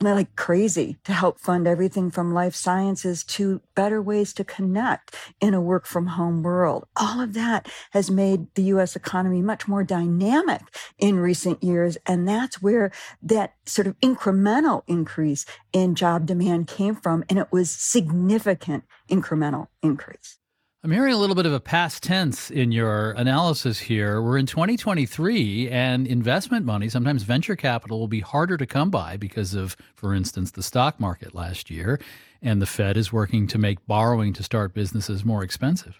like 0.00 0.36
crazy 0.36 0.96
to 1.04 1.12
help 1.12 1.38
fund 1.38 1.66
everything 1.66 2.10
from 2.10 2.32
life 2.34 2.54
sciences 2.54 3.24
to 3.24 3.60
better 3.74 4.00
ways 4.00 4.32
to 4.34 4.44
connect 4.44 5.14
in 5.40 5.54
a 5.54 5.60
work 5.60 5.86
from 5.86 6.08
home 6.08 6.42
world. 6.42 6.86
All 6.96 7.20
of 7.20 7.34
that 7.34 7.68
has 7.90 8.10
made 8.10 8.54
the 8.54 8.62
US 8.64 8.96
economy 8.96 9.42
much 9.42 9.68
more 9.68 9.84
dynamic 9.84 10.62
in 10.98 11.18
recent 11.18 11.62
years. 11.62 11.96
And 12.06 12.28
that's 12.28 12.62
where 12.62 12.90
that 13.22 13.54
sort 13.66 13.86
of 13.86 13.98
incremental 14.00 14.82
increase 14.86 15.44
in 15.72 15.94
job 15.94 16.26
demand 16.26 16.66
came 16.66 16.94
from. 16.94 17.24
And 17.28 17.38
it 17.38 17.50
was 17.50 17.70
significant 17.70 18.84
incremental 19.10 19.68
increase. 19.82 20.38
I'm 20.86 20.92
hearing 20.92 21.14
a 21.14 21.18
little 21.18 21.34
bit 21.34 21.46
of 21.46 21.52
a 21.52 21.58
past 21.58 22.04
tense 22.04 22.48
in 22.48 22.70
your 22.70 23.10
analysis 23.10 23.80
here. 23.80 24.22
We're 24.22 24.38
in 24.38 24.46
2023, 24.46 25.68
and 25.68 26.06
investment 26.06 26.64
money, 26.64 26.88
sometimes 26.88 27.24
venture 27.24 27.56
capital, 27.56 27.98
will 27.98 28.06
be 28.06 28.20
harder 28.20 28.56
to 28.56 28.66
come 28.66 28.88
by 28.88 29.16
because 29.16 29.52
of, 29.52 29.76
for 29.96 30.14
instance, 30.14 30.52
the 30.52 30.62
stock 30.62 31.00
market 31.00 31.34
last 31.34 31.70
year. 31.70 31.98
And 32.40 32.62
the 32.62 32.66
Fed 32.66 32.96
is 32.96 33.12
working 33.12 33.48
to 33.48 33.58
make 33.58 33.84
borrowing 33.88 34.32
to 34.34 34.44
start 34.44 34.74
businesses 34.74 35.24
more 35.24 35.42
expensive. 35.42 35.98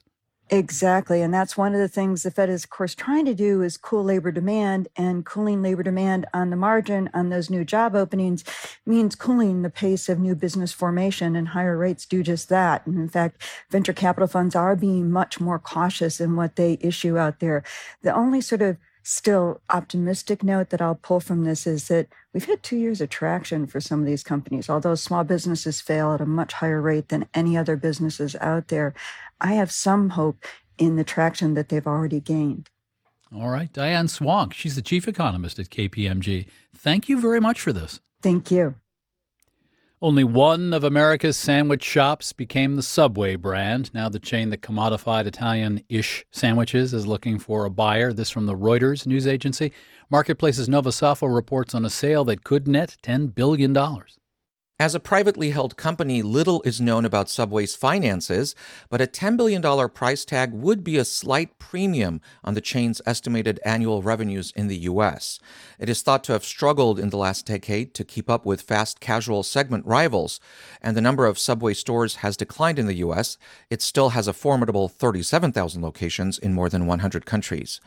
Exactly. 0.48 1.23
And 1.23 1.35
that's 1.35 1.56
one 1.56 1.74
of 1.74 1.81
the 1.81 1.89
things 1.89 2.23
the 2.23 2.31
Fed 2.31 2.48
is, 2.48 2.62
of 2.62 2.70
course, 2.70 2.94
trying 2.94 3.24
to 3.24 3.35
do 3.35 3.62
is 3.62 3.77
cool 3.77 4.05
labor 4.05 4.31
demand 4.31 4.86
and 4.97 5.27
cooling 5.27 5.60
labor 5.60 5.82
demand 5.82 6.24
on 6.32 6.51
the 6.51 6.56
margin 6.56 7.10
on 7.12 7.31
those 7.31 7.51
new 7.51 7.64
job 7.64 7.97
openings 7.97 8.44
means 8.86 9.16
cooling 9.16 9.62
the 9.62 9.70
pace 9.70 10.09
of 10.09 10.20
new 10.20 10.36
business 10.36 10.73
formation 10.73 11.35
and 11.35 11.48
higher 11.48 11.77
rates 11.77 12.06
do 12.06 12.23
just 12.23 12.48
that. 12.48 12.86
And 12.86 12.97
in 12.97 13.09
fact, 13.09 13.43
venture 13.70 13.93
capital 13.93 14.28
funds 14.28 14.55
are 14.55 14.77
being 14.77 15.10
much 15.10 15.40
more 15.40 15.59
cautious 15.59 16.20
in 16.20 16.36
what 16.36 16.55
they 16.55 16.78
issue 16.81 17.18
out 17.18 17.40
there. 17.40 17.64
The 18.02 18.14
only 18.14 18.40
sort 18.40 18.62
of 18.62 18.77
still 19.02 19.60
optimistic 19.70 20.43
note 20.43 20.70
that 20.70 20.82
I'll 20.82 20.97
pull 20.97 21.20
from 21.20 21.44
this 21.44 21.64
is 21.64 21.86
that 21.86 22.09
we've 22.32 22.44
had 22.44 22.64
two 22.64 22.77
years 22.77 23.01
of 23.01 23.09
traction 23.09 23.68
for 23.68 23.81
some 23.81 24.01
of 24.01 24.06
these 24.06 24.24
companies. 24.24 24.68
Although 24.68 24.97
small 24.97 25.23
businesses 25.23 25.81
fail 25.81 26.12
at 26.12 26.20
a 26.20 26.27
much 26.27 26.55
higher 26.55 26.81
rate 26.81 27.09
than 27.09 27.28
any 27.32 27.56
other 27.56 27.77
businesses 27.77 28.35
out 28.40 28.66
there, 28.66 28.94
I 29.40 29.54
have 29.54 29.70
some 29.70 30.10
hope 30.10 30.44
in 30.78 30.96
the 30.96 31.04
traction 31.04 31.54
that 31.54 31.68
they've 31.68 31.86
already 31.86 32.20
gained. 32.20 32.70
All 33.34 33.48
right. 33.48 33.72
Diane 33.72 34.06
Swonk, 34.06 34.52
she's 34.52 34.76
the 34.76 34.82
chief 34.82 35.08
economist 35.08 35.58
at 35.58 35.70
KPMG. 35.70 36.46
Thank 36.74 37.08
you 37.08 37.20
very 37.20 37.40
much 37.40 37.60
for 37.60 37.72
this. 37.72 38.00
Thank 38.22 38.50
you. 38.50 38.76
Only 40.02 40.24
one 40.24 40.74
of 40.74 40.84
America's 40.84 41.38
sandwich 41.38 41.82
shops 41.82 42.34
became 42.34 42.76
the 42.76 42.82
Subway 42.82 43.34
brand. 43.34 43.90
Now, 43.94 44.10
the 44.10 44.18
chain 44.18 44.50
that 44.50 44.60
commodified 44.60 45.24
Italian 45.26 45.82
ish 45.88 46.26
sandwiches 46.30 46.92
is 46.92 47.06
looking 47.06 47.38
for 47.38 47.64
a 47.64 47.70
buyer. 47.70 48.12
This 48.12 48.28
from 48.28 48.44
the 48.44 48.54
Reuters 48.54 49.06
news 49.06 49.26
agency. 49.26 49.72
Marketplace's 50.10 50.68
Nova 50.68 50.90
Safo 50.90 51.34
reports 51.34 51.74
on 51.74 51.84
a 51.84 51.90
sale 51.90 52.24
that 52.26 52.44
could 52.44 52.68
net 52.68 52.96
$10 53.02 53.34
billion. 53.34 53.72
As 54.78 54.94
a 54.94 55.01
privately 55.01 55.53
held 55.53 55.78
company, 55.78 56.20
little 56.20 56.61
is 56.66 56.82
known 56.82 57.07
about 57.07 57.31
Subway's 57.31 57.74
finances, 57.74 58.55
but 58.90 59.01
a 59.01 59.07
$10 59.07 59.35
billion 59.35 59.89
price 59.89 60.23
tag 60.27 60.53
would 60.53 60.85
be 60.85 60.98
a 60.98 61.05
slight 61.07 61.59
premium 61.59 62.20
on 62.44 62.53
the 62.53 62.61
chain's 62.61 63.01
estimated 63.07 63.59
annual 63.65 64.03
revenues 64.03 64.53
in 64.55 64.69
the 64.69 64.77
U.S. 64.81 65.40
It 65.78 65.89
is 65.89 66.03
thought 66.03 66.23
to 66.24 66.32
have 66.32 66.44
struggled 66.44 67.01
in 67.01 67.09
the 67.09 67.16
last 67.16 67.47
decade 67.47 67.94
to 67.94 68.05
keep 68.05 68.28
up 68.28 68.44
with 68.44 68.61
fast 68.61 69.01
casual 69.01 69.43
segment 69.43 69.86
rivals, 69.86 70.40
and 70.82 70.94
the 70.94 71.01
number 71.01 71.24
of 71.24 71.39
Subway 71.39 71.73
stores 71.73 72.16
has 72.16 72.36
declined 72.36 72.78
in 72.78 72.86
the 72.86 72.97
U.S. 72.97 73.39
It 73.70 73.81
still 73.81 74.11
has 74.11 74.28
a 74.28 74.35
formidable 74.35 74.89
37,000 74.89 75.81
locations 75.81 76.39
in 76.39 76.53
more 76.53 76.69
than 76.69 76.86
100 76.86 77.24
countries. 77.24 77.81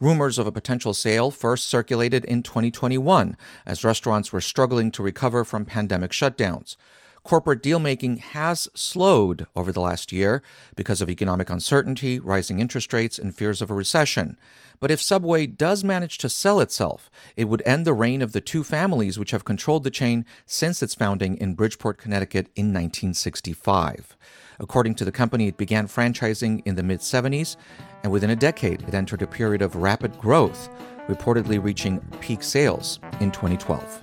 Rumors 0.00 0.38
of 0.38 0.46
a 0.46 0.52
potential 0.52 0.92
sale 0.92 1.30
first 1.30 1.68
circulated 1.68 2.24
in 2.24 2.42
2021 2.42 3.36
as 3.64 3.84
restaurants 3.84 4.32
were 4.32 4.40
struggling 4.40 4.90
to 4.90 5.02
recover 5.02 5.44
from 5.44 5.64
pandemic 5.64 6.10
shutdowns. 6.10 6.76
Corporate 7.22 7.62
deal 7.62 7.78
making 7.78 8.18
has 8.18 8.68
slowed 8.74 9.46
over 9.56 9.72
the 9.72 9.80
last 9.80 10.12
year 10.12 10.42
because 10.76 11.00
of 11.00 11.08
economic 11.08 11.48
uncertainty, 11.48 12.18
rising 12.18 12.60
interest 12.60 12.92
rates, 12.92 13.18
and 13.18 13.34
fears 13.34 13.62
of 13.62 13.70
a 13.70 13.74
recession. 13.74 14.36
But 14.78 14.90
if 14.90 15.00
Subway 15.00 15.46
does 15.46 15.82
manage 15.82 16.18
to 16.18 16.28
sell 16.28 16.60
itself, 16.60 17.10
it 17.34 17.44
would 17.44 17.62
end 17.64 17.86
the 17.86 17.94
reign 17.94 18.20
of 18.20 18.32
the 18.32 18.42
two 18.42 18.62
families 18.62 19.18
which 19.18 19.30
have 19.30 19.44
controlled 19.44 19.84
the 19.84 19.90
chain 19.90 20.26
since 20.44 20.82
its 20.82 20.94
founding 20.94 21.38
in 21.38 21.54
Bridgeport, 21.54 21.96
Connecticut 21.96 22.48
in 22.56 22.66
1965. 22.66 24.16
According 24.60 24.94
to 24.96 25.04
the 25.04 25.12
company, 25.12 25.48
it 25.48 25.56
began 25.56 25.86
franchising 25.86 26.62
in 26.64 26.76
the 26.76 26.82
mid 26.82 27.00
70s, 27.00 27.56
and 28.02 28.12
within 28.12 28.30
a 28.30 28.36
decade, 28.36 28.82
it 28.82 28.94
entered 28.94 29.22
a 29.22 29.26
period 29.26 29.62
of 29.62 29.76
rapid 29.76 30.18
growth, 30.18 30.68
reportedly 31.08 31.62
reaching 31.62 32.00
peak 32.20 32.42
sales 32.42 33.00
in 33.20 33.30
2012. 33.30 34.02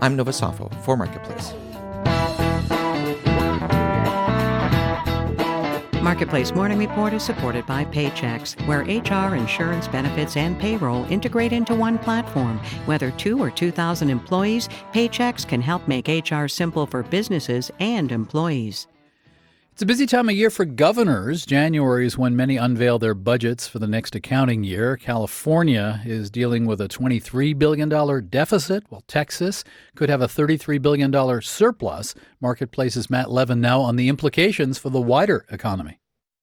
I'm 0.00 0.16
Nova 0.16 0.30
Safo 0.30 0.72
for 0.82 0.96
Marketplace. 0.96 1.54
Marketplace 6.02 6.54
Morning 6.54 6.78
Report 6.78 7.12
is 7.12 7.22
supported 7.22 7.66
by 7.66 7.84
Paychex, 7.84 8.56
where 8.66 8.80
HR, 8.80 9.34
insurance, 9.36 9.86
benefits, 9.86 10.36
and 10.36 10.58
payroll 10.58 11.04
integrate 11.10 11.52
into 11.52 11.74
one 11.74 11.98
platform. 11.98 12.58
Whether 12.86 13.10
two 13.12 13.38
or 13.38 13.50
2,000 13.50 14.08
employees, 14.08 14.68
Paychex 14.92 15.46
can 15.46 15.60
help 15.60 15.86
make 15.86 16.08
HR 16.08 16.48
simple 16.48 16.86
for 16.86 17.02
businesses 17.02 17.70
and 17.80 18.10
employees. 18.10 18.86
It's 19.80 19.84
a 19.84 19.86
busy 19.86 20.04
time 20.04 20.28
of 20.28 20.34
year 20.34 20.50
for 20.50 20.66
governors. 20.66 21.46
January 21.46 22.04
is 22.04 22.18
when 22.18 22.36
many 22.36 22.58
unveil 22.58 22.98
their 22.98 23.14
budgets 23.14 23.66
for 23.66 23.78
the 23.78 23.86
next 23.86 24.14
accounting 24.14 24.62
year. 24.62 24.98
California 24.98 26.02
is 26.04 26.30
dealing 26.30 26.66
with 26.66 26.82
a 26.82 26.86
$23 26.86 27.58
billion 27.58 27.88
deficit, 28.28 28.84
while 28.90 29.02
Texas 29.08 29.64
could 29.94 30.10
have 30.10 30.20
a 30.20 30.26
$33 30.26 30.82
billion 30.82 31.40
surplus. 31.40 32.14
Marketplace's 32.42 33.08
Matt 33.08 33.30
Levin 33.30 33.62
now 33.62 33.80
on 33.80 33.96
the 33.96 34.10
implications 34.10 34.76
for 34.76 34.90
the 34.90 35.00
wider 35.00 35.46
economy. 35.48 35.99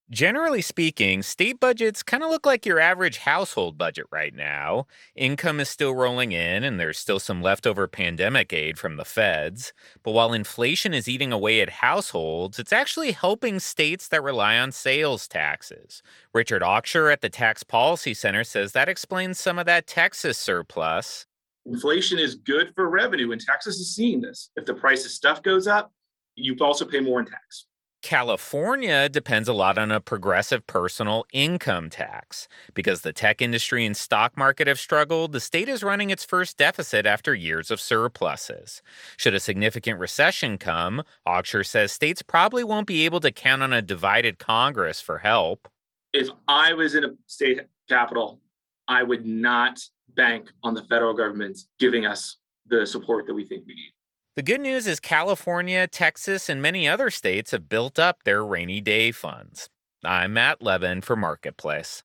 Generally 0.09 0.61
speaking, 0.61 1.21
state 1.21 1.59
budgets 1.59 2.01
kind 2.01 2.23
of 2.23 2.29
look 2.29 2.45
like 2.45 2.65
your 2.65 2.79
average 2.79 3.17
household 3.17 3.77
budget 3.77 4.05
right 4.09 4.33
now. 4.33 4.87
Income 5.17 5.59
is 5.59 5.67
still 5.67 5.93
rolling 5.93 6.31
in, 6.31 6.63
and 6.63 6.79
there's 6.79 6.97
still 6.97 7.19
some 7.19 7.41
leftover 7.41 7.89
pandemic 7.89 8.53
aid 8.53 8.79
from 8.79 8.95
the 8.95 9.03
feds. 9.03 9.73
But 10.03 10.11
while 10.11 10.31
inflation 10.31 10.93
is 10.93 11.09
eating 11.09 11.33
away 11.33 11.59
at 11.59 11.69
households, 11.69 12.57
it's 12.57 12.71
actually 12.71 13.11
helping 13.11 13.59
states 13.59 14.07
that 14.07 14.23
rely 14.23 14.57
on 14.57 14.71
sales 14.71 15.27
taxes. 15.27 16.01
Richard 16.33 16.61
Auxier 16.61 17.11
at 17.11 17.19
the 17.19 17.29
Tax 17.29 17.63
Policy 17.63 18.13
Center 18.13 18.45
says 18.45 18.71
that 18.71 18.87
explains 18.87 19.37
some 19.37 19.59
of 19.59 19.65
that 19.65 19.87
Texas 19.87 20.37
surplus. 20.37 21.25
Inflation 21.65 22.17
is 22.17 22.35
good 22.35 22.71
for 22.75 22.89
revenue, 22.89 23.33
and 23.33 23.41
Texas 23.41 23.75
is 23.75 23.93
seeing 23.93 24.21
this. 24.21 24.51
If 24.55 24.65
the 24.65 24.73
price 24.73 25.03
of 25.03 25.11
stuff 25.11 25.43
goes 25.43 25.67
up, 25.67 25.91
you 26.35 26.55
also 26.61 26.85
pay 26.85 27.01
more 27.01 27.19
in 27.19 27.25
tax. 27.25 27.65
California 28.07 29.09
depends 29.09 29.49
a 29.49 29.53
lot 29.53 29.77
on 29.77 29.91
a 29.91 29.99
progressive 29.99 30.65
personal 30.65 31.25
income 31.33 31.89
tax. 31.89 32.47
Because 32.73 33.01
the 33.01 33.11
tech 33.11 33.41
industry 33.41 33.85
and 33.85 33.97
stock 33.97 34.37
market 34.37 34.65
have 34.65 34.79
struggled, 34.79 35.33
the 35.33 35.41
state 35.41 35.67
is 35.67 35.83
running 35.83 36.09
its 36.09 36.23
first 36.23 36.57
deficit 36.57 37.05
after 37.05 37.35
years 37.35 37.69
of 37.69 37.81
surpluses. 37.81 38.81
Should 39.17 39.35
a 39.35 39.41
significant 39.41 39.99
recession 39.99 40.57
come, 40.57 41.03
Auxier 41.27 41.65
says 41.65 41.91
states 41.91 42.21
probably 42.21 42.63
won't 42.63 42.87
be 42.87 43.03
able 43.03 43.19
to 43.19 43.29
count 43.29 43.61
on 43.61 43.73
a 43.73 43.81
divided 43.81 44.39
Congress 44.39 45.01
for 45.01 45.17
help. 45.17 45.67
If 46.13 46.29
I 46.47 46.71
was 46.71 46.95
in 46.95 47.03
a 47.03 47.09
state 47.25 47.59
capital, 47.89 48.39
I 48.87 49.03
would 49.03 49.25
not 49.25 49.81
bank 50.15 50.49
on 50.63 50.73
the 50.73 50.83
federal 50.83 51.13
government 51.13 51.59
giving 51.77 52.05
us 52.05 52.37
the 52.67 52.85
support 52.85 53.27
that 53.27 53.33
we 53.33 53.43
think 53.43 53.65
we 53.67 53.75
need. 53.75 53.91
The 54.37 54.43
good 54.43 54.61
news 54.61 54.85
is 54.85 54.99
California, 54.99 55.87
Texas, 55.87 56.47
and 56.47 56.61
many 56.61 56.87
other 56.87 57.09
states 57.09 57.49
have 57.49 57.67
built 57.67 57.97
up 57.97 58.21
their 58.21 58.45
rainy 58.45 58.81
day 58.81 59.11
funds. 59.11 59.67
I'm 60.03 60.33
Matt 60.33 60.61
Levin 60.61 61.01
for 61.01 61.15
Marketplace. 61.15 62.03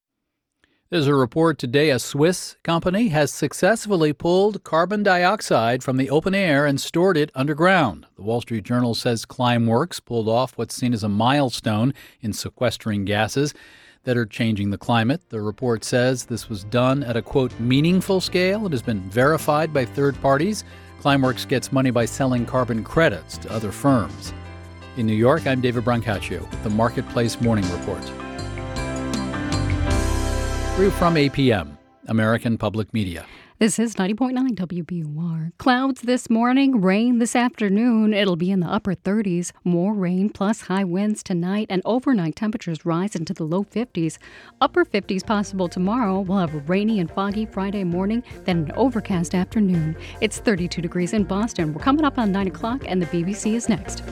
There's 0.89 1.09
a 1.09 1.15
report 1.15 1.59
today 1.59 1.91
a 1.91 1.99
Swiss 1.99 2.57
company 2.63 3.09
has 3.09 3.31
successfully 3.31 4.15
pulled 4.15 4.65
carbon 4.65 5.03
dioxide 5.03 5.83
from 5.83 5.99
the 5.99 6.09
open 6.09 6.35
air 6.35 6.65
and 6.65 6.81
stored 6.81 7.19
it 7.19 7.31
underground. 7.35 8.07
The 8.17 8.23
Wall 8.23 8.41
Street 8.41 8.65
Journal 8.65 8.95
says 8.95 9.27
Climeworks 9.27 10.03
pulled 10.03 10.27
off 10.27 10.57
what's 10.57 10.75
seen 10.75 10.95
as 10.95 11.05
a 11.05 11.11
milestone 11.11 11.93
in 12.23 12.33
sequestering 12.33 13.05
gases 13.05 13.53
that 14.05 14.17
are 14.17 14.25
changing 14.25 14.71
the 14.71 14.79
climate. 14.79 15.29
The 15.29 15.43
report 15.43 15.85
says 15.85 16.25
this 16.25 16.49
was 16.49 16.65
done 16.65 17.03
at 17.03 17.15
a 17.15 17.21
quote 17.21 17.61
meaningful 17.61 18.23
scale. 18.23 18.65
It 18.65 18.73
has 18.73 18.81
been 18.81 19.03
verified 19.11 19.75
by 19.75 19.85
third 19.85 20.19
parties. 20.23 20.65
Climeworks 21.03 21.49
gets 21.49 21.73
money 21.73 21.91
by 21.91 22.05
selling 22.05 22.47
carbon 22.47 22.85
credits 22.85 23.37
to 23.39 23.51
other 23.51 23.73
firms. 23.73 24.33
In 24.97 25.05
New 25.05 25.17
York, 25.17 25.49
I'm 25.49 25.61
David 25.61 25.85
Brancaccio 25.85 26.49
with 26.49 26.63
the 26.63 26.71
Marketplace 26.71 27.41
Morning 27.41 27.69
Report. 27.73 28.05
Through 30.77 30.93
from 30.93 31.17
APM, 31.17 31.77
American 32.07 32.57
Public 32.57 32.95
Media. 32.95 33.27
This 33.63 33.79
is 33.79 33.95
90.9 33.95 34.57
WBUR. 34.57 35.53
Clouds 35.57 36.01
this 36.01 36.29
morning, 36.29 36.81
rain 36.81 37.21
this 37.21 37.37
afternoon. 37.37 38.13
It'll 38.13 38.35
be 38.35 38.51
in 38.51 38.59
the 38.59 38.67
upper 38.67 38.97
30s. 38.97 39.53
More 39.63 39.95
rain 39.95 40.31
plus 40.31 40.63
high 40.63 40.83
winds 40.83 41.23
tonight, 41.23 41.69
and 41.71 41.81
overnight 41.85 42.35
temperatures 42.35 42.85
rise 42.85 43.15
into 43.15 43.33
the 43.33 43.45
low 43.45 43.63
50s. 43.63 44.19
Upper 44.61 44.85
50s 44.85 45.25
possible 45.25 45.69
tomorrow. 45.69 46.19
We'll 46.19 46.39
have 46.39 46.57
a 46.57 46.59
rainy 46.59 46.99
and 46.99 47.09
foggy 47.09 47.47
Friday 47.47 47.85
morning, 47.85 48.25
then 48.47 48.65
an 48.65 48.73
overcast 48.73 49.33
afternoon. 49.33 49.97
It's 50.21 50.39
32 50.41 50.83
degrees 50.83 51.13
in 51.13 51.23
Boston. 51.23 51.73
We're 51.73 51.85
coming 51.85 52.05
up 52.05 52.19
on 52.19 52.33
9 52.33 52.49
o'clock, 52.49 52.83
and 52.89 53.01
the 53.01 53.07
BBC 53.07 53.55
is 53.55 53.69
next. 53.69 54.03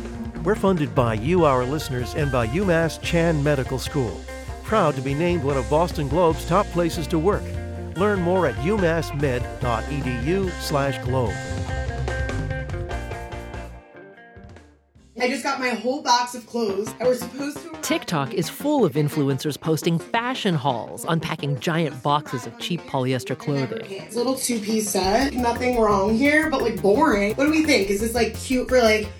We're 0.44 0.55
funded 0.55 0.94
by 0.94 1.14
you, 1.14 1.44
our 1.44 1.64
listeners, 1.64 2.14
and 2.14 2.31
by 2.31 2.47
UMass 2.47 3.02
Chan 3.02 3.43
Medical 3.43 3.81
School. 3.81 4.20
Proud 4.62 4.94
to 4.94 5.02
be 5.02 5.12
named 5.12 5.43
one 5.43 5.56
of 5.56 5.68
Boston 5.68 6.06
Globe's 6.06 6.47
top 6.47 6.66
places 6.66 7.09
to 7.09 7.18
work. 7.18 7.43
Learn 8.01 8.22
more 8.22 8.47
at 8.47 8.55
umassmed.edu 8.56 10.51
slash 10.62 10.98
globe. 11.05 11.35
I 15.20 15.28
just 15.28 15.43
got 15.43 15.60
my 15.60 15.68
whole 15.68 16.01
box 16.01 16.35
of 16.35 16.47
clothes. 16.47 16.94
I 16.98 17.06
was 17.06 17.18
supposed 17.18 17.59
to. 17.59 17.77
TikTok 17.82 18.32
is 18.32 18.48
full 18.48 18.86
of 18.86 18.94
influencers 18.94 19.60
posting 19.60 19.98
fashion 19.98 20.55
hauls, 20.55 21.05
unpacking 21.06 21.60
giant 21.60 22.02
boxes 22.02 22.47
of 22.47 22.59
cheap 22.59 22.81
polyester 22.82 23.36
clothing. 23.36 23.85
It's 23.90 24.14
a 24.14 24.18
little 24.18 24.36
two 24.36 24.60
piece 24.60 24.89
set. 24.89 25.35
Nothing 25.35 25.78
wrong 25.78 26.16
here, 26.16 26.48
but 26.48 26.62
like 26.62 26.81
boring. 26.81 27.35
What 27.35 27.44
do 27.44 27.51
we 27.51 27.66
think? 27.66 27.90
Is 27.90 28.01
this 28.01 28.14
like 28.14 28.35
cute 28.35 28.70
for 28.70 28.81
like 28.81 29.10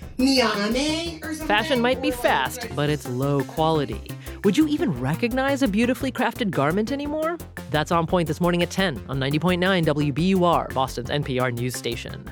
Or 1.23 1.33
something? 1.33 1.47
Fashion 1.47 1.81
might 1.81 2.01
be 2.01 2.11
fast, 2.11 2.67
but 2.75 2.89
it's 2.89 3.07
low 3.07 3.43
quality. 3.43 4.03
Would 4.43 4.57
you 4.57 4.67
even 4.67 4.91
recognize 4.99 5.63
a 5.63 5.67
beautifully 5.67 6.11
crafted 6.11 6.51
garment 6.51 6.91
anymore? 6.91 7.37
That's 7.71 7.91
on 7.91 8.05
point 8.05 8.27
this 8.27 8.39
morning 8.39 8.61
at 8.61 8.69
10 8.69 9.03
on 9.09 9.19
90.9 9.19 9.85
WBUR, 9.85 10.73
Boston's 10.73 11.09
NPR 11.09 11.51
news 11.53 11.75
station. 11.75 12.31